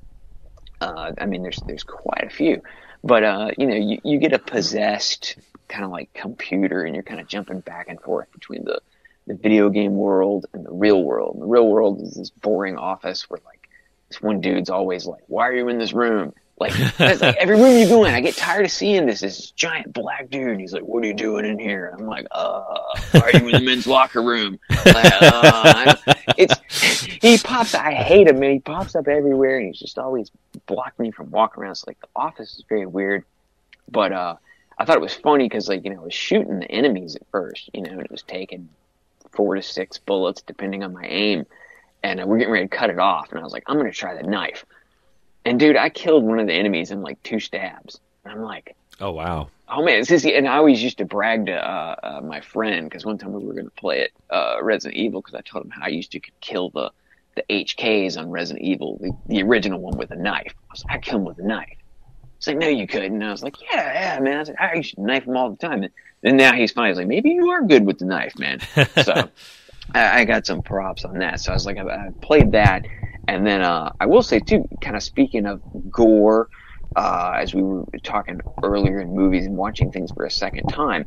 Uh, 0.82 1.12
I 1.20 1.26
mean, 1.26 1.44
there's 1.44 1.60
there's 1.68 1.84
quite 1.84 2.24
a 2.24 2.30
few, 2.30 2.62
but 3.04 3.24
uh, 3.24 3.52
you 3.58 3.68
know, 3.68 3.76
you, 3.76 4.00
you 4.04 4.18
get 4.18 4.34
a 4.34 4.40
possessed 4.40 5.36
kind 5.68 5.86
of 5.86 5.92
like 5.92 6.14
computer, 6.14 6.84
and 6.84 6.96
you're 6.96 7.04
kind 7.04 7.20
of 7.20 7.28
jumping 7.28 7.60
back 7.60 7.88
and 7.90 8.00
forth 8.02 8.32
between 8.32 8.64
the 8.66 8.82
the 9.28 9.36
video 9.36 9.70
game 9.70 9.96
world 9.96 10.46
and 10.54 10.66
the 10.66 10.72
real 10.72 11.04
world. 11.04 11.36
And 11.36 11.44
the 11.44 11.48
real 11.48 11.68
world 11.68 12.02
is 12.02 12.16
this 12.16 12.30
boring 12.30 12.78
office 12.78 13.30
where 13.30 13.40
like 13.46 13.70
this 14.10 14.22
one 14.22 14.42
dude's 14.42 14.70
always 14.70 15.06
like, 15.06 15.24
"Why 15.28 15.48
are 15.50 15.56
you 15.56 15.68
in 15.68 15.80
this 15.80 15.94
room?" 15.94 16.34
Like, 16.60 17.00
like 17.00 17.22
every 17.22 17.56
room 17.56 17.78
you 17.78 17.88
go 17.88 18.04
in, 18.04 18.14
I 18.14 18.20
get 18.22 18.36
tired 18.36 18.66
of 18.66 18.72
seeing 18.72 19.06
this 19.06 19.22
this 19.22 19.52
giant 19.52 19.94
black 19.94 20.30
dude. 20.30 20.50
And 20.50 20.60
he's 20.60 20.74
like, 20.74 20.84
"What 20.84 21.04
are 21.04 21.08
you 21.08 21.14
doing 21.14 21.46
in 21.46 21.58
here?" 21.58 21.96
I'm 21.98 22.06
like, 22.06 22.28
"Uh, 22.32 22.64
are 23.14 23.32
you 23.34 23.48
in 23.48 23.52
the 23.54 23.62
men's 23.62 23.88
locker 23.88 24.22
room?" 24.22 24.60
Like, 24.86 25.14
uh, 25.22 25.96
it's 26.38 26.60
he 27.22 27.38
pops. 27.38 27.74
I 27.74 27.94
hate 27.94 28.28
him, 28.28 28.40
man. 28.40 28.52
He 28.52 28.60
pops 28.60 28.96
up 28.96 29.08
everywhere, 29.08 29.58
and 29.58 29.68
he's 29.68 29.80
just 29.80 29.98
always 29.98 30.32
blocking 30.66 31.04
me 31.04 31.12
from 31.12 31.32
walking 31.32 31.64
around. 31.64 31.76
So 31.76 31.86
like 31.88 32.00
the 32.02 32.08
office 32.16 32.56
is 32.56 32.64
very 32.68 32.86
weird, 32.86 33.24
but 33.90 34.12
uh, 34.12 34.36
I 34.78 34.86
thought 34.86 34.98
it 34.98 35.02
was 35.02 35.14
funny 35.14 35.46
because 35.46 35.70
like 35.70 35.84
you 35.84 35.92
know 35.92 36.02
I 36.02 36.06
was 36.06 36.14
shooting 36.14 36.60
the 36.60 36.72
enemies 36.72 37.16
at 37.16 37.24
first, 37.32 37.70
you 37.74 37.82
know, 37.82 37.92
and 37.92 38.02
it 38.02 38.12
was 38.12 38.24
taking 38.24 38.70
four 39.32 39.56
to 39.56 39.62
six 39.62 39.98
bullets 39.98 40.42
depending 40.42 40.84
on 40.84 40.94
my 40.94 41.06
aim, 41.06 41.46
and 42.04 42.20
uh, 42.22 42.26
we're 42.26 42.38
getting 42.38 42.54
ready 42.54 42.68
to 42.68 42.76
cut 42.76 42.90
it 42.90 43.00
off, 43.00 43.32
and 43.32 43.40
I 43.40 43.44
was 43.44 43.54
like, 43.54 43.64
I'm 43.68 43.78
gonna 43.78 43.92
try 43.92 44.16
the 44.16 44.24
knife, 44.24 44.66
and 45.46 45.60
dude, 45.60 45.78
I 45.78 45.90
killed 45.90 46.24
one 46.24 46.40
of 46.40 46.48
the 46.48 46.54
enemies 46.54 46.92
in 46.92 47.02
like 47.02 47.22
two 47.24 47.40
stabs, 47.40 48.00
and 48.24 48.34
I'm 48.34 48.42
like. 48.42 48.76
oh 49.02 49.12
wow! 49.12 49.50
Oh 49.68 49.84
man, 49.84 50.04
and 50.10 50.48
I 50.48 50.58
always 50.58 50.82
used 50.82 50.98
to 50.98 51.06
brag 51.06 51.46
to 51.46 51.54
uh, 51.54 51.96
uh, 52.02 52.22
my 52.22 52.42
friend 52.42 52.90
because 52.90 53.06
one 53.06 53.18
time 53.18 53.34
we 53.34 53.46
were 53.46 53.54
going 53.54 53.66
to 53.66 53.72
play 53.72 54.02
it 54.02 54.12
uh, 54.30 54.58
Resident 54.62 54.98
Evil 54.98 55.22
because 55.22 55.36
I 55.36 55.42
told 55.42 55.66
him 55.66 55.72
how 55.72 55.86
I 55.86 55.90
used 55.90 56.12
to 56.14 56.20
kill 56.42 56.70
the 56.72 56.92
the 57.36 57.44
HKs 57.64 58.18
on 58.18 58.30
Resident 58.30 58.66
Evil, 58.66 58.98
the, 59.00 59.12
the 59.28 59.44
original 59.44 59.80
one 59.80 59.98
with 59.98 60.12
a 60.12 60.16
knife. 60.16 60.54
I 60.70 60.74
was 60.74 60.84
like, 60.86 60.98
I 60.98 61.00
kill 61.00 61.20
him 61.20 61.26
with 61.26 61.40
a 61.40 61.44
knife. 61.44 61.78
He's 62.38 62.48
like, 62.48 62.58
no, 62.58 62.68
you 62.68 62.88
couldn't. 62.88 63.14
And 63.14 63.24
I 63.24 63.32
was 63.32 63.44
like, 63.44 63.56
yeah, 63.62 64.16
yeah, 64.16 64.20
man. 64.20 64.36
I 64.36 64.40
was 64.40 64.50
like, 64.50 64.62
I 64.62 64.74
used 64.76 64.96
to 64.96 65.02
knife 65.02 65.26
him 65.26 65.38
all 65.38 65.50
the 65.52 65.58
time. 65.58 65.84
And 65.84 65.92
then 66.22 66.38
now 66.38 66.54
he's 66.54 66.72
fine. 66.72 66.90
He's 66.90 66.98
like, 66.98 67.08
maybe 67.08 67.32
you 67.32 67.50
are 67.50 67.64
good 67.64 67.86
with 67.86 68.00
the 68.00 68.06
knife, 68.06 68.38
man. 68.38 68.60
So 69.04 69.30
I, 69.94 70.22
I 70.22 70.26
got 70.26 70.46
some 70.46 70.62
props 70.62 71.06
on 71.06 71.20
that. 71.20 71.40
So 71.40 71.52
I 71.52 71.56
was 71.56 71.66
like, 71.66 71.78
I, 71.78 71.84
I 71.84 72.10
played 72.22 72.52
that, 72.54 72.86
and 73.30 73.46
then 73.46 73.62
uh, 73.62 73.94
I 74.00 74.08
will 74.08 74.24
say 74.24 74.40
too, 74.40 74.68
kind 74.82 74.96
of 74.96 75.04
speaking 75.04 75.46
of 75.46 75.62
gore, 75.90 76.50
uh, 76.96 77.34
as 77.36 77.54
we 77.54 77.62
were 77.62 77.86
talking 78.04 78.42
earlier 78.64 79.00
in 79.00 79.14
movies 79.14 79.46
and 79.46 79.56
watching 79.56 79.92
things 79.92 80.12
for 80.12 80.26
a 80.26 80.32
second 80.32 80.68
time. 80.68 81.06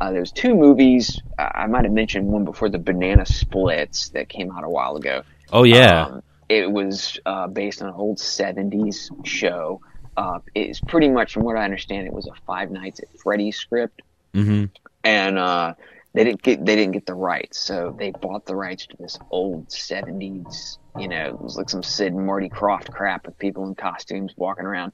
Uh, 0.00 0.12
there's 0.12 0.32
two 0.32 0.54
movies. 0.54 1.22
Uh, 1.38 1.48
I 1.54 1.66
might 1.66 1.84
have 1.84 1.92
mentioned 1.92 2.26
one 2.26 2.44
before, 2.44 2.68
the 2.68 2.78
Banana 2.78 3.26
Splits 3.26 4.10
that 4.10 4.28
came 4.28 4.50
out 4.50 4.64
a 4.64 4.68
while 4.68 4.96
ago. 4.96 5.22
Oh 5.52 5.64
yeah. 5.64 6.06
Um, 6.06 6.22
it 6.48 6.70
was 6.70 7.18
uh, 7.26 7.48
based 7.48 7.82
on 7.82 7.88
an 7.88 7.94
old 7.94 8.18
70s 8.18 9.26
show. 9.26 9.80
Uh, 10.16 10.38
it's 10.54 10.80
pretty 10.80 11.08
much, 11.08 11.32
from 11.32 11.42
what 11.42 11.56
I 11.56 11.64
understand, 11.64 12.06
it 12.06 12.12
was 12.12 12.26
a 12.26 12.34
Five 12.46 12.70
Nights 12.70 13.00
at 13.00 13.08
Freddy's 13.18 13.56
script, 13.56 14.02
mm-hmm. 14.32 14.66
and 15.02 15.38
uh, 15.38 15.74
they 16.14 16.24
didn't 16.24 16.42
get 16.42 16.64
they 16.64 16.76
didn't 16.76 16.92
get 16.92 17.06
the 17.06 17.14
rights, 17.14 17.58
so 17.58 17.94
they 17.98 18.10
bought 18.12 18.46
the 18.46 18.54
rights 18.56 18.86
to 18.86 18.96
this 18.98 19.18
old 19.30 19.68
70s. 19.68 20.78
You 20.98 21.08
know, 21.08 21.26
it 21.26 21.40
was 21.40 21.56
like 21.56 21.68
some 21.68 21.82
Sid 21.82 22.12
and 22.12 22.24
Marty 22.24 22.48
Krofft 22.48 22.90
crap 22.92 23.26
with 23.26 23.38
people 23.38 23.66
in 23.66 23.74
costumes 23.74 24.32
walking 24.36 24.64
around, 24.64 24.92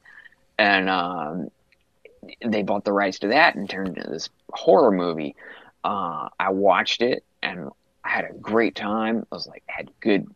and 0.57 0.89
um, 0.89 1.49
they 2.45 2.63
bought 2.63 2.83
the 2.85 2.91
rights 2.93 3.19
to 3.19 3.27
that 3.29 3.55
and 3.55 3.69
turned 3.69 3.89
it 3.89 3.97
into 3.97 4.09
this 4.09 4.29
horror 4.51 4.91
movie. 4.91 5.35
Uh, 5.83 6.29
I 6.39 6.49
watched 6.51 7.01
it 7.01 7.23
and 7.41 7.69
I 8.03 8.09
had 8.09 8.25
a 8.25 8.33
great 8.33 8.75
time. 8.75 9.25
I 9.31 9.35
was 9.35 9.47
like, 9.47 9.63
had 9.67 9.89
good 9.99 10.27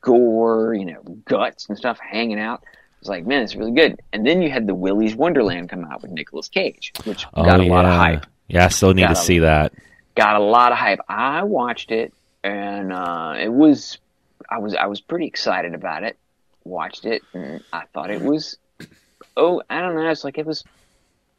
gore, 0.00 0.74
you 0.74 0.84
know, 0.84 1.00
guts 1.24 1.68
and 1.68 1.76
stuff 1.78 1.98
hanging 1.98 2.38
out. 2.38 2.62
I 2.64 2.68
was 3.00 3.08
like, 3.08 3.26
man, 3.26 3.42
it's 3.42 3.54
really 3.56 3.72
good. 3.72 4.00
And 4.12 4.26
then 4.26 4.42
you 4.42 4.50
had 4.50 4.66
the 4.66 4.74
Willy's 4.74 5.14
Wonderland 5.16 5.68
come 5.70 5.84
out 5.84 6.02
with 6.02 6.10
Nicolas 6.10 6.48
Cage, 6.48 6.92
which 7.04 7.26
Oh 7.34 7.44
got 7.44 7.60
a 7.60 7.64
yeah. 7.64 7.70
lot 7.70 7.84
of 7.84 7.92
hype. 7.92 8.26
Yeah, 8.48 8.66
I 8.66 8.68
still 8.68 8.92
need 8.94 9.02
Got 9.02 9.08
to 9.08 9.20
a- 9.20 9.24
see 9.24 9.38
that. 9.40 9.72
Got 10.14 10.36
a 10.36 10.44
lot 10.44 10.72
of 10.72 10.78
hype. 10.78 11.00
I 11.08 11.42
watched 11.44 11.90
it 11.90 12.12
and 12.42 12.92
uh, 12.92 13.34
it 13.38 13.52
was, 13.52 13.98
I 14.50 14.58
was, 14.58 14.74
I 14.74 14.86
was 14.86 15.00
pretty 15.00 15.26
excited 15.26 15.74
about 15.74 16.02
it. 16.02 16.16
Watched 16.64 17.04
it 17.04 17.22
and 17.32 17.62
I 17.72 17.84
thought 17.92 18.10
it 18.10 18.22
was, 18.22 18.56
oh, 19.36 19.62
I 19.68 19.80
don't 19.80 19.94
know. 19.94 20.08
It's 20.08 20.24
like 20.24 20.38
it 20.38 20.46
was 20.46 20.64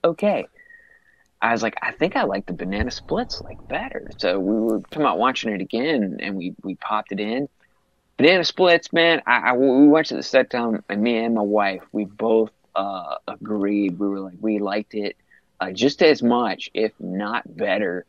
okay. 0.04 0.48
I 1.44 1.52
was 1.52 1.62
like, 1.62 1.76
I 1.82 1.92
think 1.92 2.16
I 2.16 2.24
like 2.24 2.46
the 2.46 2.54
banana 2.54 2.90
splits 2.90 3.42
like 3.42 3.68
better. 3.68 4.10
So 4.18 4.40
we 4.40 4.56
were 4.56 4.80
talking 4.80 5.02
about 5.02 5.20
watching 5.20 5.52
it 5.54 5.60
again, 5.60 6.20
and 6.22 6.38
we 6.38 6.56
we 6.64 6.76
popped 6.76 7.12
it 7.12 7.20
in. 7.20 7.50
Banana 8.16 8.46
splits, 8.46 8.94
man. 8.94 9.22
I, 9.28 9.50
I 9.50 9.54
we 9.54 9.88
watched 9.90 10.14
it 10.14 10.16
the 10.16 10.24
second 10.24 10.50
time, 10.50 10.84
and 10.88 11.02
me 11.02 11.18
and 11.18 11.36
my 11.36 11.42
wife, 11.42 11.82
we 11.92 12.06
both 12.06 12.52
uh, 12.74 13.16
agreed. 13.28 14.00
We 14.00 14.08
were 14.08 14.22
like, 14.22 14.36
we 14.40 14.60
liked 14.60 14.94
it 14.94 15.18
uh, 15.60 15.72
just 15.72 16.02
as 16.02 16.24
much, 16.24 16.70
if 16.74 16.94
not 16.98 17.44
better, 17.58 18.06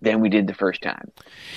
than 0.00 0.20
we 0.20 0.28
did 0.28 0.46
the 0.46 0.54
first 0.54 0.80
time. 0.82 1.10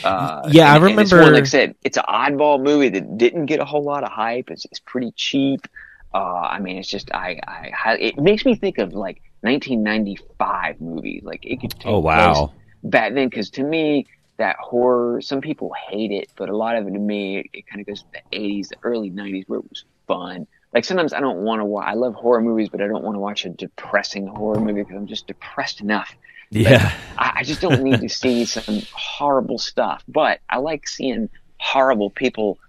Uh, 0.04 0.42
Yeah, 0.52 0.72
I 0.74 0.76
and- 0.78 0.86
and 0.86 1.00
it's 1.00 1.12
one, 1.12 1.20
remember- 1.20 1.36
like 1.36 1.44
I 1.44 1.48
said, 1.48 1.76
it's 1.84 1.98
an 1.98 2.04
oddball 2.10 2.62
movie 2.62 2.90
that 2.90 3.18
didn't 3.18 3.46
get 3.46 3.60
a 3.60 3.66
whole 3.66 3.84
lot 3.84 4.04
of 4.04 4.10
hype. 4.12 4.50
It's, 4.50 4.66
it's 4.66 4.80
pretty 4.80 5.12
cheap. 5.16 5.68
Uh, 6.14 6.18
I 6.56 6.60
mean, 6.60 6.78
it's 6.78 6.90
just 6.90 7.12
I, 7.14 7.40
I, 7.48 7.72
I 7.86 7.94
it 7.98 8.18
makes 8.18 8.44
me 8.46 8.56
think 8.56 8.80
of 8.80 8.94
like 8.94 9.22
1995 9.42 10.82
movies. 10.82 11.22
Like 11.24 11.46
it 11.46 11.62
could 11.62 11.72
take 11.72 11.86
Oh 11.86 12.00
wow. 12.00 12.54
back 12.84 13.14
then 13.14 13.30
because 13.30 13.50
to 13.52 13.64
me 13.64 14.08
that 14.38 14.56
horror 14.58 15.22
some 15.22 15.40
people 15.40 15.72
hate 15.90 16.10
it 16.12 16.28
but 16.36 16.50
a 16.50 16.58
lot 16.58 16.76
of 16.76 16.88
it 16.88 16.92
to 16.92 16.98
me 17.00 17.38
it, 17.38 17.46
it 17.54 17.68
kind 17.68 17.80
of 17.80 17.86
goes 17.86 18.02
to 18.02 18.08
the 18.32 18.38
80s 18.40 18.70
the 18.70 18.76
early 18.82 19.12
90s 19.12 19.44
where 19.48 19.60
it 19.60 19.70
was 19.70 19.86
fun 20.08 20.48
like 20.74 20.84
sometimes 20.84 21.14
i 21.14 21.20
don't 21.20 21.40
want 21.40 21.60
to 21.62 21.66
watch 21.66 21.86
i 21.88 21.94
love 21.94 22.16
horror 22.16 22.42
movies 22.42 22.68
but 22.68 22.82
i 22.82 22.88
don't 22.88 23.04
want 23.04 23.14
to 23.14 23.20
watch 23.20 23.46
a 23.46 23.50
depressing 23.50 24.26
horror 24.26 24.60
movie 24.60 24.82
because 24.82 24.96
i'm 24.96 25.06
just 25.06 25.28
depressed 25.28 25.80
enough 25.82 26.16
Yeah. 26.52 26.94
I, 27.18 27.32
I 27.38 27.44
just 27.44 27.62
don't 27.62 27.82
need 27.82 28.02
to 28.02 28.10
see 28.22 28.46
some 28.46 28.82
horrible 28.94 29.58
stuff 29.58 30.04
but 30.08 30.40
i 30.50 30.58
like 30.58 30.88
seeing 30.88 31.30
horrible 31.58 32.10
people 32.10 32.60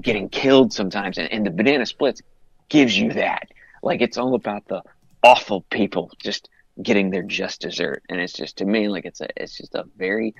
getting 0.00 0.28
killed 0.28 0.72
sometimes 0.72 1.18
and, 1.18 1.30
and 1.30 1.44
the 1.44 1.50
banana 1.50 1.84
splits 1.84 2.22
gives 2.68 2.96
you 2.96 3.12
that 3.12 3.48
like 3.82 4.00
it's 4.00 4.16
all 4.16 4.34
about 4.34 4.66
the 4.68 4.82
awful 5.22 5.62
people 5.70 6.10
just 6.18 6.48
getting 6.80 7.10
their 7.10 7.22
just 7.22 7.60
dessert, 7.60 8.02
and 8.08 8.20
it's 8.20 8.32
just 8.32 8.58
to 8.58 8.64
me 8.64 8.88
like 8.88 9.04
it's 9.04 9.20
a 9.20 9.28
it's 9.36 9.56
just 9.56 9.74
a 9.74 9.84
very 9.96 10.34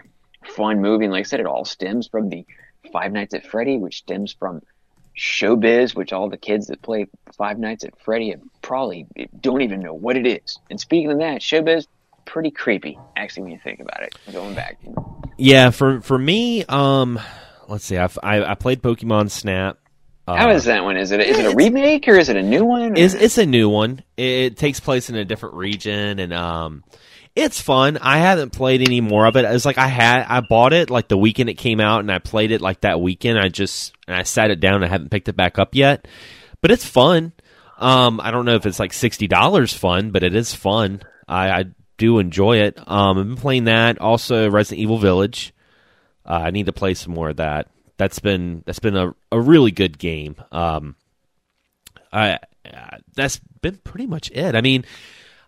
fun 0.45 0.81
movie. 0.81 1.05
And 1.05 1.13
like 1.13 1.21
I 1.21 1.29
said, 1.29 1.41
it 1.41 1.47
all 1.47 1.65
stems 1.65 2.09
from 2.09 2.29
the 2.29 2.47
Five 2.93 3.13
Nights 3.13 3.35
at 3.35 3.47
Freddy, 3.47 3.79
which 3.79 3.99
stems 3.99 4.33
from 4.33 4.63
Showbiz, 5.17 5.95
which 5.95 6.13
all 6.13 6.31
the 6.31 6.39
kids 6.39 6.69
that 6.69 6.83
play 6.83 7.07
Five 7.37 7.59
Nights 7.59 7.85
at 7.85 8.01
Freddy 8.01 8.35
probably 8.61 9.07
don't 9.39 9.63
even 9.63 9.81
know 9.81 9.95
what 9.95 10.17
it 10.17 10.27
is. 10.27 10.59
And 10.71 10.81
speaking 10.81 11.13
of 11.13 11.19
that, 11.19 11.41
Showbiz 11.41 11.87
pretty 12.25 12.51
creepy 12.51 12.99
actually 13.17 13.45
when 13.45 13.53
you 13.53 13.59
think 13.63 13.81
about 13.81 14.03
it. 14.03 14.17
Going 14.33 14.55
back, 14.55 14.79
yeah, 15.37 15.71
for 15.71 16.01
for 16.01 16.19
me, 16.19 16.65
um, 16.65 17.21
let's 17.69 17.85
see, 17.85 17.97
I've, 17.97 18.19
I 18.23 18.43
I 18.45 18.55
played 18.55 18.83
Pokemon 18.83 19.31
Snap. 19.31 19.79
Uh, 20.27 20.37
How 20.37 20.51
is 20.51 20.65
that 20.65 20.85
one? 20.85 20.97
Is 20.97 21.11
it 21.11 21.21
is 21.21 21.39
it 21.39 21.47
a 21.47 21.55
remake 21.55 22.07
or 22.07 22.17
is 22.17 22.29
it 22.29 22.37
a 22.37 22.43
new 22.43 22.65
one? 22.65 22.97
It's 22.97 23.15
it's 23.15 23.39
a 23.39 23.47
new 23.47 23.69
one. 23.69 24.03
It, 24.17 24.25
it 24.25 24.57
takes 24.57 24.79
place 24.79 25.11
in 25.11 25.17
a 25.17 25.25
different 25.25 25.57
region, 25.57 26.21
and 26.21 26.33
um, 26.33 26.85
it's 27.35 27.61
fun. 27.61 27.99
I 27.99 28.19
haven't 28.19 28.51
played 28.51 28.83
any 28.83 29.01
more 29.01 29.27
of 29.27 29.37
it. 29.37 29.45
It's 29.45 29.65
like 29.65 29.79
I 29.79 29.89
had 29.89 30.25
I 30.29 30.41
bought 30.41 30.73
it 30.73 30.91
like 30.91 31.09
the 31.09 31.19
weekend 31.19 31.51
it 31.51 31.55
came 31.55 31.81
out, 31.81 32.01
and 32.01 32.13
I 32.13 32.19
played 32.21 32.53
it 32.53 32.61
like 32.61 32.83
that 32.83 33.01
weekend. 33.01 33.39
I 33.39 33.49
just 33.49 33.95
and 34.07 34.15
I 34.17 34.23
sat 34.23 34.51
it 34.51 34.61
down. 34.61 34.85
I 34.85 34.89
haven't 34.89 35.11
picked 35.11 35.29
it 35.29 35.37
back 35.37 35.59
up 35.59 35.75
yet, 35.75 36.07
but 36.61 36.71
it's 36.71 36.87
fun. 36.87 37.33
Um, 37.79 38.21
I 38.23 38.31
don't 38.31 38.45
know 38.45 38.55
if 38.55 38.65
it's 38.65 38.79
like 38.79 38.93
sixty 38.93 39.27
dollars 39.27 39.75
fun, 39.75 40.13
but 40.13 40.23
it 40.23 40.37
is 40.37 40.55
fun. 40.55 41.03
I, 41.27 41.51
I 41.51 41.65
do 41.97 42.19
enjoy 42.19 42.59
it. 42.59 42.79
Um, 42.79 43.19
I've 43.19 43.27
been 43.27 43.37
playing 43.37 43.65
that. 43.65 44.01
Also, 44.01 44.51
Resident 44.51 44.81
Evil 44.83 44.99
Village. 44.99 45.53
Uh, 46.25 46.43
I 46.45 46.51
need 46.51 46.67
to 46.67 46.73
play 46.73 46.95
some 46.95 47.15
more 47.15 47.31
of 47.31 47.37
that. 47.37 47.69
That's 47.97 48.19
been 48.19 48.63
that's 48.67 48.79
been 48.79 48.97
a, 48.97 49.15
a 49.31 49.41
really 49.41 49.71
good 49.71 49.99
game. 49.99 50.37
Um, 50.51 50.97
I 52.13 52.39
uh, 52.65 52.99
that's 53.15 53.41
been 53.61 53.77
pretty 53.79 54.07
much 54.07 54.31
it. 54.31 54.55
I 54.55 54.61
mean, 54.61 54.85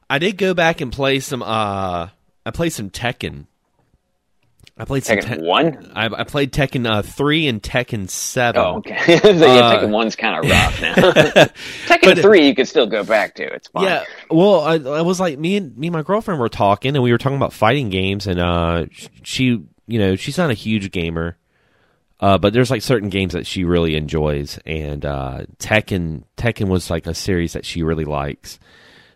I 0.09 0.18
did 0.18 0.36
go 0.36 0.55
back 0.55 0.80
and 0.80 0.92
play 0.92 1.20
some. 1.20 1.42
Uh, 1.42 2.09
I 2.47 2.51
played 2.53 2.72
some 2.72 2.90
Tekken. 2.90 3.47
I 4.77 4.85
played 4.85 5.05
Tekken 5.05 5.39
te- 5.39 5.47
one. 5.47 5.93
I, 5.95 6.07
I, 6.07 6.25
played 6.25 6.53
Tekken 6.53 6.91
uh, 6.91 7.03
three 7.03 7.47
and 7.47 7.62
Tekken 7.62 8.11
seven. 8.11 8.61
Oh, 8.61 8.79
okay. 8.79 9.18
so 9.22 9.31
yeah, 9.31 9.47
uh, 9.47 9.77
Tekken 9.77 9.91
one's 9.91 10.16
kind 10.16 10.45
of 10.45 10.51
rough 10.51 10.81
now. 10.83 10.95
Tekken 10.95 12.03
but, 12.03 12.18
three, 12.18 12.49
you 12.49 12.57
could 12.57 12.66
still 12.66 12.87
go 12.87 13.05
back 13.05 13.37
to. 13.37 13.45
It's 13.45 13.68
fine. 13.68 13.85
Yeah. 13.85 14.05
Well, 14.31 14.61
I, 14.61 14.75
I, 14.75 15.03
was 15.03 15.20
like 15.20 15.39
me 15.39 15.57
and 15.57 15.77
me 15.77 15.87
and 15.87 15.95
my 15.95 16.03
girlfriend 16.03 16.41
were 16.41 16.49
talking, 16.49 16.97
and 16.97 17.05
we 17.05 17.12
were 17.12 17.18
talking 17.18 17.37
about 17.37 17.53
fighting 17.53 17.89
games, 17.89 18.27
and 18.27 18.41
uh, 18.41 18.87
she, 19.22 19.62
you 19.87 19.99
know, 19.99 20.16
she's 20.16 20.39
not 20.39 20.51
a 20.51 20.55
huge 20.55 20.91
gamer. 20.91 21.37
Uh, 22.18 22.39
but 22.39 22.53
there's 22.53 22.70
like 22.70 22.83
certain 22.83 23.11
games 23.11 23.35
that 23.35 23.47
she 23.47 23.64
really 23.64 23.95
enjoys, 23.95 24.59
and 24.66 25.05
uh, 25.05 25.43
Tekken 25.59 26.25
Tekken 26.37 26.68
was 26.68 26.91
like 26.91 27.07
a 27.07 27.14
series 27.14 27.53
that 27.53 27.64
she 27.64 27.83
really 27.85 28.05
likes. 28.05 28.59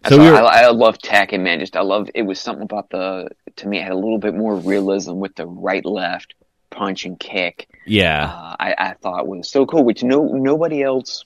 So 0.07 0.19
we 0.19 0.31
were, 0.31 0.37
I, 0.37 0.65
I 0.65 0.71
love 0.71 0.99
Tekken, 0.99 1.41
man. 1.41 1.61
Just 1.61 1.77
I 1.77 1.83
love 1.83 2.09
it 2.15 2.23
was 2.23 2.39
something 2.39 2.63
about 2.63 2.91
the 2.91 3.29
to 3.57 3.69
me 3.69 3.79
it 3.79 3.83
had 3.83 3.93
a 3.93 3.97
little 3.97 4.19
bit 4.19 4.35
more 4.35 4.57
realism 4.57 5.15
with 5.15 5.35
the 5.35 5.47
right 5.47 5.85
left 5.85 6.35
punch 6.71 7.05
and 7.05 7.19
kick. 7.19 7.69
Yeah, 7.87 8.25
uh, 8.25 8.57
I, 8.59 8.75
I 8.79 8.95
thought 8.95 9.27
was 9.27 9.49
so 9.49 9.67
cool, 9.67 9.85
which 9.85 10.03
no 10.03 10.25
nobody 10.25 10.83
else, 10.83 11.25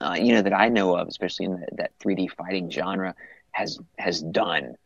uh, 0.00 0.16
you 0.18 0.34
know, 0.34 0.42
that 0.42 0.52
I 0.52 0.68
know 0.68 0.96
of, 0.96 1.08
especially 1.08 1.46
in 1.46 1.52
the, 1.52 1.66
that 1.76 1.98
3D 2.00 2.30
fighting 2.32 2.70
genre, 2.70 3.14
has 3.52 3.78
has 3.98 4.20
done. 4.20 4.76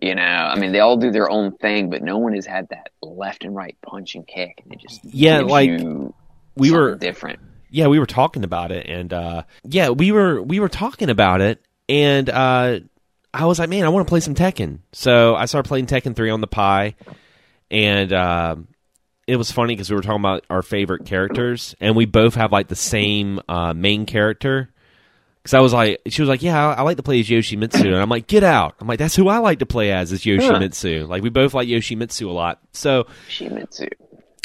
You 0.00 0.14
know, 0.14 0.22
I 0.22 0.56
mean, 0.56 0.70
they 0.70 0.78
all 0.78 0.96
do 0.96 1.10
their 1.10 1.28
own 1.28 1.56
thing, 1.56 1.90
but 1.90 2.02
no 2.02 2.18
one 2.18 2.34
has 2.34 2.46
had 2.46 2.68
that 2.68 2.90
left 3.02 3.42
and 3.44 3.54
right 3.54 3.76
punch 3.82 4.14
and 4.14 4.26
kick, 4.26 4.60
and 4.62 4.72
it 4.72 4.80
just 4.80 5.04
yeah, 5.04 5.40
like 5.40 5.80
we 6.56 6.70
were 6.70 6.94
different. 6.94 7.40
Yeah, 7.70 7.88
we 7.88 7.98
were 7.98 8.06
talking 8.06 8.44
about 8.44 8.70
it, 8.70 8.86
and 8.86 9.12
uh, 9.12 9.42
yeah, 9.64 9.90
we 9.90 10.12
were 10.12 10.40
we 10.40 10.60
were 10.60 10.68
talking 10.68 11.10
about 11.10 11.40
it, 11.40 11.60
and 11.88 12.28
uh, 12.28 12.80
I 13.32 13.46
was 13.46 13.58
like, 13.58 13.68
man, 13.68 13.84
I 13.84 13.88
want 13.88 14.06
to 14.06 14.08
play 14.08 14.20
some 14.20 14.34
Tekken. 14.34 14.80
So 14.92 15.34
I 15.34 15.46
started 15.46 15.68
playing 15.68 15.86
Tekken 15.86 16.14
3 16.14 16.30
on 16.30 16.40
the 16.40 16.46
Pi, 16.46 16.94
and 17.70 18.12
uh, 18.12 18.56
it 19.26 19.36
was 19.36 19.50
funny 19.50 19.74
because 19.74 19.90
we 19.90 19.96
were 19.96 20.02
talking 20.02 20.20
about 20.20 20.44
our 20.50 20.62
favorite 20.62 21.06
characters, 21.06 21.74
and 21.80 21.96
we 21.96 22.06
both 22.06 22.34
have 22.34 22.52
like 22.52 22.68
the 22.68 22.76
same 22.76 23.40
uh, 23.48 23.72
main 23.72 24.06
character. 24.06 24.70
Because 25.42 25.54
I 25.54 25.60
was 25.60 25.72
like, 25.72 26.00
she 26.08 26.20
was 26.20 26.28
like, 26.28 26.42
yeah, 26.42 26.68
I, 26.68 26.74
I, 26.74 26.82
like 26.82 26.96
to 26.96 27.02
play 27.02 27.20
as 27.20 27.28
Yoshimitsu, 27.28 27.86
and 27.86 27.96
I'm 27.96 28.08
like, 28.08 28.26
get 28.26 28.42
out. 28.42 28.74
I'm 28.80 28.88
like, 28.88 28.98
that's 28.98 29.16
who 29.16 29.28
I 29.28 29.38
like 29.38 29.60
to 29.60 29.66
play 29.66 29.92
as 29.92 30.12
is 30.12 30.22
Yoshimitsu. 30.22 31.02
Huh. 31.02 31.06
Like 31.06 31.22
we 31.22 31.30
both 31.30 31.54
like 31.54 31.68
Yoshimitsu 31.68 32.26
a 32.28 32.32
lot. 32.32 32.60
So 32.72 33.04
Yoshimitsu 33.28 33.88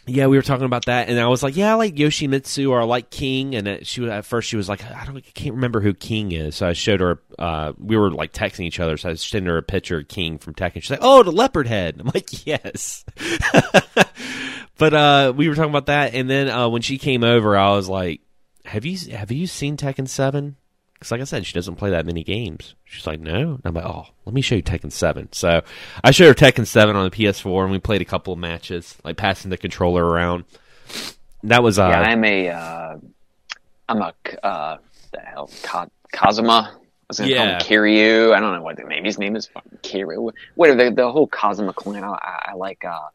yeah, 0.05 0.27
we 0.27 0.35
were 0.35 0.43
talking 0.43 0.65
about 0.65 0.85
that, 0.85 1.07
and 1.07 1.17
I 1.17 1.27
was 1.27 1.41
like, 1.43 1.55
"Yeah, 1.55 1.71
I 1.71 1.75
like 1.75 1.95
Yoshimitsu 1.95 2.69
or 2.69 2.81
I 2.81 2.83
like 2.83 3.09
King." 3.09 3.55
And 3.55 3.87
she 3.87 4.05
at 4.09 4.25
first 4.25 4.49
she 4.49 4.57
was 4.57 4.67
like, 4.67 4.83
"I 4.83 5.05
don't, 5.05 5.15
I 5.15 5.21
can't 5.21 5.55
remember 5.55 5.79
who 5.79 5.93
King 5.93 6.33
is." 6.33 6.55
So 6.55 6.67
I 6.67 6.73
showed 6.73 6.99
her. 6.99 7.21
Uh, 7.39 7.71
we 7.77 7.95
were 7.95 8.11
like 8.11 8.33
texting 8.33 8.65
each 8.65 8.81
other, 8.81 8.97
so 8.97 9.09
I 9.09 9.13
sending 9.13 9.49
her 9.49 9.57
a 9.57 9.63
picture 9.63 9.99
of 9.99 10.09
King 10.09 10.39
from 10.39 10.55
Tekken. 10.55 10.81
She's 10.81 10.89
like, 10.89 10.99
"Oh, 11.01 11.23
the 11.23 11.31
leopard 11.31 11.67
head." 11.67 11.97
I'm 11.99 12.11
like, 12.13 12.45
"Yes." 12.45 13.05
but 14.77 14.93
uh, 14.93 15.33
we 15.35 15.47
were 15.47 15.55
talking 15.55 15.71
about 15.71 15.85
that, 15.85 16.13
and 16.13 16.29
then 16.29 16.49
uh, 16.49 16.67
when 16.67 16.81
she 16.81 16.97
came 16.97 17.23
over, 17.23 17.55
I 17.55 17.71
was 17.71 17.87
like, 17.87 18.19
"Have 18.65 18.85
you 18.85 18.97
have 19.15 19.31
you 19.31 19.47
seen 19.47 19.77
Tekken 19.77 20.09
Seven? 20.09 20.57
Because 21.03 21.11
like 21.11 21.19
I 21.19 21.25
said, 21.25 21.45
she 21.45 21.51
doesn't 21.51 21.75
play 21.75 21.89
that 21.89 22.05
many 22.05 22.23
games. 22.23 22.75
She's 22.85 23.05
like, 23.05 23.19
no. 23.19 23.55
And 23.55 23.61
I'm 23.65 23.73
like, 23.73 23.83
oh, 23.83 24.05
let 24.23 24.33
me 24.33 24.39
show 24.39 24.55
you 24.55 24.63
Tekken 24.63 24.89
7. 24.89 25.33
So 25.33 25.61
I 26.01 26.11
showed 26.11 26.29
her 26.29 26.33
Tekken 26.33 26.65
7 26.65 26.95
on 26.95 27.03
the 27.03 27.11
PS4, 27.11 27.63
and 27.63 27.71
we 27.73 27.79
played 27.79 28.01
a 28.01 28.05
couple 28.05 28.31
of 28.31 28.39
matches, 28.39 28.95
like 29.03 29.17
passing 29.17 29.51
the 29.51 29.57
controller 29.57 30.05
around. 30.05 30.45
That 31.43 31.61
was 31.61 31.77
uh, 31.77 31.89
yeah. 31.89 31.99
I'm 32.03 32.23
a 32.23 32.47
uh, 32.47 32.97
I'm 33.89 34.01
a 34.01 34.13
uh, 34.43 34.77
the 35.11 35.19
hell 35.19 35.49
Ka- 35.61 35.89
Kazuma. 36.13 36.71
I 36.71 36.77
was 37.09 37.19
gonna 37.19 37.31
yeah. 37.31 37.59
call 37.59 37.67
him 37.67 37.83
Kiryu. 37.83 38.33
I 38.33 38.39
don't 38.39 38.53
know 38.53 38.61
what 38.61 38.77
the, 38.77 38.85
maybe 38.85 39.05
his 39.05 39.19
name 39.19 39.35
is 39.35 39.49
Kiryu. 39.81 40.31
Whatever 40.55 40.85
the, 40.85 40.95
the 40.95 41.11
whole 41.11 41.27
Kazuma 41.27 41.73
clan. 41.73 42.05
I, 42.05 42.51
I 42.51 42.53
like 42.53 42.85
uh, 42.85 43.09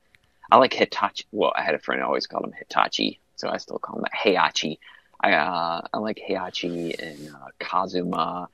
I 0.51 0.59
like 0.59 0.75
Hitachi. 0.75 1.25
Well, 1.33 1.55
I 1.57 1.63
had 1.63 1.75
a 1.75 1.79
friend 1.79 2.03
who 2.03 2.07
always 2.07 2.27
called 2.27 2.45
him 2.45 2.53
Hitachi, 2.53 3.19
so 3.37 3.49
I 3.49 3.57
still 3.57 3.79
call 3.79 3.97
him 3.97 4.03
that 4.03 4.13
Heihachi. 4.13 4.77
I 5.21 5.33
uh, 5.33 5.83
I 5.93 5.99
like 5.99 6.21
Heihachi 6.29 7.01
and 7.01 7.35
uh, 7.35 7.49
Kazuma, 7.59 8.49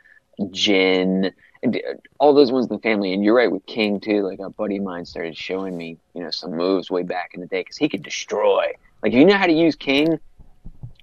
Jin, 0.51 1.33
and 1.63 1.81
all 2.19 2.35
those 2.35 2.51
ones 2.51 2.67
in 2.67 2.77
the 2.77 2.83
family. 2.83 3.13
And 3.13 3.25
you're 3.25 3.35
right 3.35 3.51
with 3.51 3.67
King 3.67 4.01
too. 4.01 4.23
Like 4.23 4.39
a 4.39 4.51
buddy 4.51 4.79
of 4.79 4.85
mine 4.85 5.05
started 5.05 5.37
showing 5.37 5.77
me, 5.77 5.99
you 6.15 6.23
know, 6.23 6.31
some 6.31 6.53
moves 6.53 6.91
way 6.91 7.03
back 7.03 7.33
in 7.35 7.41
the 7.41 7.47
day 7.47 7.61
because 7.61 7.77
he 7.77 7.89
could 7.89 8.03
destroy. 8.03 8.73
Like 9.03 9.13
if 9.13 9.19
you 9.19 9.25
know 9.25 9.37
how 9.37 9.47
to 9.47 9.53
use 9.53 9.77
King, 9.77 10.19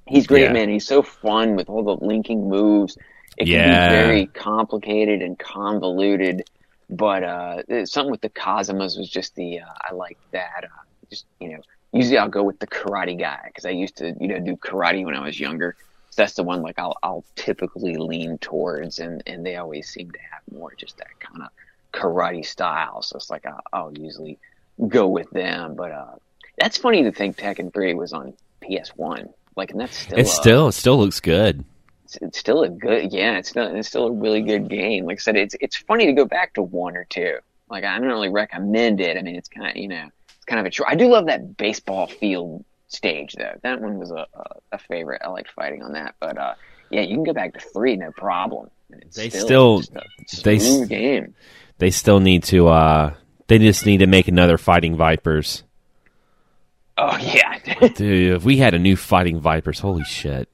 he's 0.08 0.28
great, 0.28 0.44
yeah. 0.44 0.54
man. 0.54 0.70
He's 0.70 0.88
so 0.88 1.04
fun 1.04 1.56
with 1.56 1.70
all 1.70 1.84
the 1.84 2.06
linking 2.06 2.50
moves. 2.50 2.98
It 3.38 3.46
can 3.46 3.54
yeah. 3.54 3.90
be 3.90 3.96
very 3.96 4.26
complicated 4.28 5.22
and 5.22 5.38
convoluted, 5.40 6.50
but 6.90 7.24
uh, 7.24 7.86
something 7.86 8.12
with 8.12 8.22
the 8.22 8.30
Kazumas 8.30 8.98
was 8.98 9.10
just 9.10 9.36
the 9.36 9.60
uh, 9.60 9.66
I 9.90 9.94
like 9.94 10.18
that. 10.32 10.64
Uh, 10.64 10.84
just 11.10 11.26
you 11.40 11.50
know 11.50 11.62
usually 11.94 12.18
I'll 12.18 12.30
go 12.30 12.44
with 12.44 12.60
the 12.60 12.68
karate 12.68 13.20
guy 13.20 13.42
because 13.48 13.66
I 13.66 13.72
used 13.72 13.98
to, 13.98 14.16
you 14.20 14.28
know, 14.28 14.40
do 14.40 14.56
karate 14.56 15.06
when 15.06 15.16
I 15.16 15.24
was 15.24 15.40
younger. 15.40 15.76
So 16.10 16.22
that's 16.22 16.34
the 16.34 16.44
one 16.44 16.62
like 16.62 16.78
I'll 16.78 16.98
I'll 17.04 17.24
typically 17.36 17.96
lean 17.96 18.38
towards, 18.40 19.00
and 19.00 19.24
and 19.26 19.46
they 19.46 19.56
always 19.56 19.88
seem 19.90 20.12
to 20.12 20.20
have 20.20 20.42
more 20.52 20.74
just 20.76 20.98
that 20.98 21.20
kind 21.20 21.42
of 21.42 21.50
karate 21.94 22.46
style. 22.46 23.02
So 23.02 23.16
it's 23.16 23.30
like 23.30 23.46
I'll, 23.46 23.62
I'll 23.72 23.94
usually 23.98 24.38
go 24.88 25.08
with 25.08 25.30
them. 25.30 25.76
But 25.76 25.92
uh, 25.92 26.16
that's 26.58 26.78
funny 26.78 27.04
to 27.04 27.12
think 27.12 27.38
Tekken 27.38 27.74
Three 27.74 27.94
was 27.94 28.12
on 28.12 28.34
PS 28.62 28.90
One. 28.96 29.30
Like, 29.56 29.72
and 29.72 29.80
that's 29.80 29.98
still 29.98 30.20
it's 30.20 30.34
still 30.34 30.68
it 30.68 30.74
still 30.74 30.98
looks 30.98 31.20
good. 31.22 31.64
It's, 32.06 32.18
it's 32.18 32.38
still 32.38 32.64
a 32.64 32.70
good 32.70 33.14
yeah. 33.14 33.38
It's 33.38 33.50
still 33.50 33.74
it's 33.74 33.88
still 33.88 34.08
a 34.08 34.12
really 34.12 34.42
good 34.42 34.70
game. 34.70 35.06
Like 35.06 35.20
I 35.20 35.22
said, 35.22 35.38
it's 35.38 35.56
it's 35.62 35.78
funny 35.78 36.08
to 36.08 36.14
go 36.14 36.26
back 36.26 36.54
to 36.56 36.62
one 36.62 36.98
or 36.98 37.06
two. 37.06 37.38
Like 37.70 37.86
I 37.86 37.98
don't 37.98 38.08
really 38.08 38.30
recommend 38.30 39.00
it. 39.00 39.18
I 39.18 39.22
mean, 39.22 39.38
it's 39.38 39.48
kind 39.48 39.70
of 39.70 39.78
you 39.78 39.88
know 39.88 40.10
kind 40.46 40.60
of 40.60 40.66
a 40.66 40.70
true. 40.70 40.86
I 40.88 40.96
do 40.96 41.08
love 41.08 41.28
that 41.28 41.58
baseball 41.58 42.08
field 42.08 42.66
stage 42.88 43.34
though. 43.34 43.54
That 43.64 43.82
one 43.82 43.98
was 43.98 44.12
a, 44.12 44.26
a, 44.34 44.46
a 44.74 44.78
favorite. 44.78 45.22
I 45.24 45.30
liked 45.30 45.52
fighting 45.52 45.82
on 45.84 45.94
that. 45.94 46.16
But 46.20 46.38
uh, 46.38 46.54
yeah, 46.90 47.02
you 47.02 47.16
can 47.16 47.24
go 47.24 47.34
back 47.34 47.54
to 47.54 47.60
three, 47.60 47.96
no 47.96 48.12
problem. 48.12 48.70
It's 48.90 49.16
they 49.16 49.30
still, 49.30 49.82
still 49.82 50.02
they 50.44 50.86
game. 50.86 51.34
They 51.78 51.92
still 51.92 52.20
need 52.20 52.44
to. 52.46 52.68
Uh, 52.68 53.14
they 53.48 53.58
just 53.58 53.86
need 53.86 53.98
to 53.98 54.08
make 54.08 54.28
another 54.28 54.58
Fighting 54.58 54.96
Vipers. 54.96 55.64
Oh 56.98 57.18
yeah, 57.18 57.60
dude! 57.96 58.36
If 58.36 58.44
we 58.44 58.58
had 58.58 58.74
a 58.74 58.80
new 58.80 58.96
Fighting 58.96 59.40
Vipers, 59.40 59.80
holy 59.80 60.04
shit! 60.04 60.50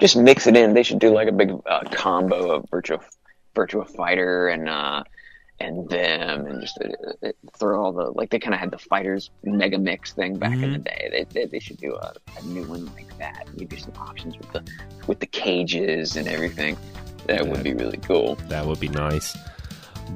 Just 0.00 0.16
mix 0.16 0.46
it 0.46 0.56
in. 0.56 0.74
They 0.74 0.82
should 0.82 0.98
do 0.98 1.10
like 1.10 1.28
a 1.28 1.32
big 1.32 1.50
uh, 1.66 1.80
combo 1.90 2.52
of 2.52 2.70
Virtual 2.70 3.00
Virtual 3.54 3.84
Fighter 3.84 4.48
and 4.48 4.68
uh, 4.68 5.02
and 5.58 5.88
them 5.88 6.46
and 6.46 6.60
just 6.60 6.78
uh, 6.78 7.28
throw 7.58 7.82
all 7.82 7.92
the 7.92 8.10
like 8.10 8.30
they 8.30 8.38
kind 8.38 8.54
of 8.54 8.60
had 8.60 8.70
the 8.70 8.78
fighters 8.78 9.30
mega 9.42 9.78
mix 9.78 10.12
thing 10.12 10.38
back 10.38 10.52
mm-hmm. 10.52 10.64
in 10.64 10.72
the 10.72 10.78
day 10.78 11.08
they, 11.10 11.24
they, 11.24 11.46
they 11.46 11.58
should 11.58 11.78
do 11.78 11.94
a, 11.94 12.12
a, 12.38 12.42
new 12.44 12.64
one 12.64 12.84
like 12.94 13.16
that 13.18 13.46
give 13.56 13.72
you 13.72 13.78
some 13.78 13.92
options 13.98 14.36
with 14.36 14.52
the 14.52 14.62
with 15.06 15.20
the 15.20 15.26
cages 15.26 16.16
and 16.16 16.28
everything 16.28 16.76
that 17.26 17.46
would 17.46 17.62
be 17.62 17.74
really 17.74 17.98
cool 17.98 18.34
that 18.48 18.66
would 18.66 18.80
be 18.80 18.88
nice 18.88 19.36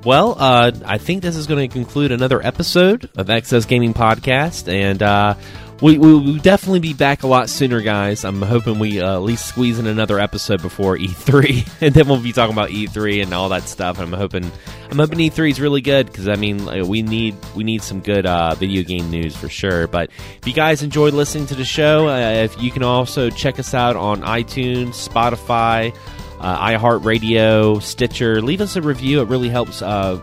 well 0.05 0.37
uh, 0.39 0.71
i 0.85 0.99
think 0.99 1.23
this 1.23 1.37
is 1.37 1.47
going 1.47 1.69
to 1.69 1.73
conclude 1.73 2.13
another 2.13 2.45
episode 2.45 3.09
of 3.17 3.29
XS 3.29 3.67
gaming 3.67 3.95
podcast 3.95 4.71
and 4.71 5.03
uh, 5.03 5.35
we 5.81 5.97
will 5.97 6.37
definitely 6.37 6.81
be 6.81 6.93
back 6.93 7.23
a 7.23 7.27
lot 7.27 7.49
sooner, 7.49 7.81
guys. 7.81 8.25
I'm 8.25 8.43
hoping 8.43 8.79
we 8.79 9.01
uh, 9.01 9.15
at 9.15 9.23
least 9.23 9.47
squeeze 9.47 9.79
in 9.79 9.87
another 9.87 10.19
episode 10.21 10.61
before 10.61 10.99
E3, 10.99 11.69
and 11.81 11.95
then 11.95 12.07
we'll 12.07 12.21
be 12.21 12.33
talking 12.33 12.53
about 12.53 12.69
E3 12.69 13.23
and 13.23 13.33
all 13.33 13.49
that 13.49 13.63
stuff. 13.63 13.99
I'm 13.99 14.13
hoping, 14.13 14.51
I'm 14.91 14.99
hoping 14.99 15.19
E3 15.19 15.51
is 15.51 15.61
really 15.61 15.81
good 15.81 16.07
because 16.07 16.27
I 16.27 16.35
mean, 16.35 16.89
we 16.89 17.03
need 17.03 17.37
we 17.55 17.63
need 17.63 17.81
some 17.81 18.01
good 18.01 18.27
uh, 18.27 18.57
video 18.57 18.83
game 18.83 19.09
news 19.09 19.37
for 19.37 19.49
sure. 19.49 19.87
But 19.87 20.11
if 20.39 20.47
you 20.49 20.53
guys 20.53 20.83
enjoyed 20.83 21.15
listening 21.15 21.47
to 21.47 21.55
the 21.55 21.65
show, 21.65 22.09
uh, 22.09 22.19
if 22.19 22.61
you 22.61 22.73
can 22.73 22.83
also 22.83 23.31
check 23.31 23.61
us 23.61 23.73
out 23.73 23.95
on 23.95 24.23
iTunes, 24.23 25.09
Spotify, 25.09 25.95
uh, 26.41 26.67
iHeartRadio, 26.67 27.81
Stitcher. 27.81 28.43
Leave 28.43 28.61
us 28.61 28.75
a 28.75 28.83
review; 28.83 29.21
it 29.21 29.29
really 29.29 29.49
helps 29.49 29.81
uh, 29.81 30.17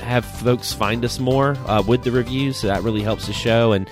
have 0.00 0.24
folks 0.24 0.72
find 0.72 1.04
us 1.04 1.20
more 1.20 1.56
uh, 1.66 1.80
with 1.86 2.02
the 2.02 2.10
reviews. 2.10 2.56
So 2.56 2.66
that 2.66 2.82
really 2.82 3.02
helps 3.02 3.28
the 3.28 3.32
show 3.32 3.72
and. 3.72 3.88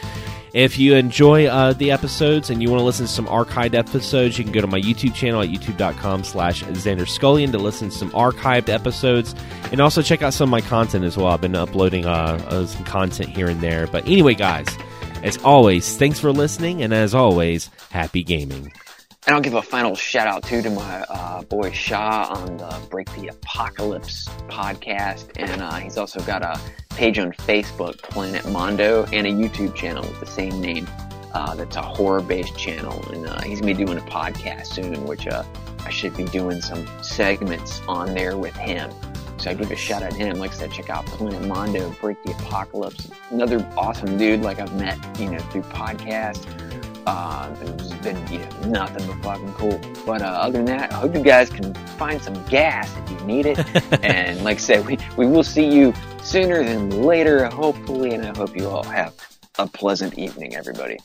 If 0.56 0.78
you 0.78 0.94
enjoy 0.94 1.48
uh, 1.48 1.74
the 1.74 1.90
episodes 1.90 2.48
and 2.48 2.62
you 2.62 2.70
want 2.70 2.80
to 2.80 2.84
listen 2.84 3.04
to 3.04 3.12
some 3.12 3.26
archived 3.26 3.74
episodes, 3.74 4.38
you 4.38 4.44
can 4.44 4.54
go 4.54 4.62
to 4.62 4.66
my 4.66 4.80
YouTube 4.80 5.14
channel 5.14 5.42
at 5.42 5.50
youtube.com 5.50 6.24
slash 6.24 6.64
Xander 6.64 7.06
Scullion 7.06 7.52
to 7.52 7.58
listen 7.58 7.90
to 7.90 7.94
some 7.94 8.10
archived 8.12 8.70
episodes 8.70 9.34
and 9.70 9.82
also 9.82 10.00
check 10.00 10.22
out 10.22 10.32
some 10.32 10.48
of 10.48 10.50
my 10.50 10.62
content 10.62 11.04
as 11.04 11.14
well. 11.14 11.26
I've 11.26 11.42
been 11.42 11.54
uploading 11.54 12.06
uh, 12.06 12.42
uh, 12.48 12.64
some 12.64 12.84
content 12.84 13.28
here 13.36 13.48
and 13.48 13.60
there. 13.60 13.86
But 13.86 14.06
anyway, 14.06 14.32
guys, 14.32 14.66
as 15.22 15.36
always, 15.44 15.94
thanks 15.98 16.18
for 16.18 16.32
listening, 16.32 16.82
and 16.82 16.94
as 16.94 17.14
always, 17.14 17.68
happy 17.90 18.22
gaming. 18.22 18.72
And 19.26 19.34
I'll 19.34 19.42
give 19.42 19.54
a 19.54 19.62
final 19.62 19.96
shout 19.96 20.28
out 20.28 20.44
too 20.44 20.62
to 20.62 20.70
my 20.70 21.00
uh, 21.08 21.42
boy 21.42 21.72
Shaw 21.72 22.32
on 22.32 22.58
the 22.58 22.80
Break 22.88 23.12
the 23.16 23.26
Apocalypse 23.26 24.28
podcast, 24.48 25.32
and 25.34 25.60
uh, 25.60 25.74
he's 25.74 25.98
also 25.98 26.20
got 26.20 26.42
a 26.42 26.60
page 26.90 27.18
on 27.18 27.32
Facebook, 27.32 27.98
Planet 28.02 28.48
Mondo, 28.48 29.04
and 29.12 29.26
a 29.26 29.30
YouTube 29.30 29.74
channel 29.74 30.02
with 30.02 30.20
the 30.20 30.26
same 30.26 30.60
name. 30.60 30.86
Uh, 31.34 31.56
that's 31.56 31.74
a 31.74 31.82
horror-based 31.82 32.56
channel, 32.56 33.04
and 33.12 33.26
uh, 33.26 33.40
he's 33.42 33.60
gonna 33.60 33.74
be 33.74 33.84
doing 33.84 33.98
a 33.98 34.02
podcast 34.02 34.66
soon, 34.66 35.04
which 35.06 35.26
uh, 35.26 35.42
I 35.84 35.90
should 35.90 36.16
be 36.16 36.24
doing 36.26 36.60
some 36.60 36.86
segments 37.02 37.80
on 37.88 38.14
there 38.14 38.36
with 38.36 38.54
him. 38.54 38.92
So 39.38 39.50
I 39.50 39.54
give 39.54 39.72
a 39.72 39.76
shout 39.76 40.04
out 40.04 40.12
to 40.12 40.16
him. 40.16 40.38
Like 40.38 40.52
I 40.52 40.54
said, 40.54 40.72
check 40.72 40.88
out 40.88 41.04
Planet 41.04 41.42
Mondo, 41.46 41.90
Break 42.00 42.22
the 42.22 42.30
Apocalypse. 42.30 43.10
Another 43.30 43.68
awesome 43.76 44.16
dude, 44.16 44.42
like 44.42 44.60
I've 44.60 44.74
met, 44.76 44.98
you 45.18 45.30
know, 45.30 45.38
through 45.38 45.62
podcasts. 45.62 46.46
Uh, 47.06 47.54
it's 47.60 47.92
been 47.94 48.16
you 48.32 48.38
know, 48.38 48.48
nothing 48.66 49.06
but 49.06 49.22
fucking 49.22 49.52
cool. 49.54 49.80
But 50.04 50.22
uh, 50.22 50.26
other 50.26 50.58
than 50.58 50.64
that, 50.66 50.92
I 50.92 50.96
hope 50.96 51.14
you 51.14 51.22
guys 51.22 51.48
can 51.50 51.72
find 51.96 52.20
some 52.20 52.42
gas 52.46 52.92
if 52.96 53.10
you 53.10 53.26
need 53.26 53.46
it. 53.46 53.58
and 54.04 54.42
like 54.42 54.56
I 54.56 54.60
said, 54.60 54.86
we, 54.86 54.98
we 55.16 55.26
will 55.26 55.44
see 55.44 55.66
you 55.66 55.94
sooner 56.22 56.64
than 56.64 57.02
later, 57.02 57.46
hopefully. 57.46 58.14
And 58.14 58.26
I 58.26 58.36
hope 58.36 58.56
you 58.56 58.68
all 58.68 58.82
have 58.82 59.14
a 59.58 59.66
pleasant 59.66 60.18
evening, 60.18 60.56
everybody. 60.56 60.98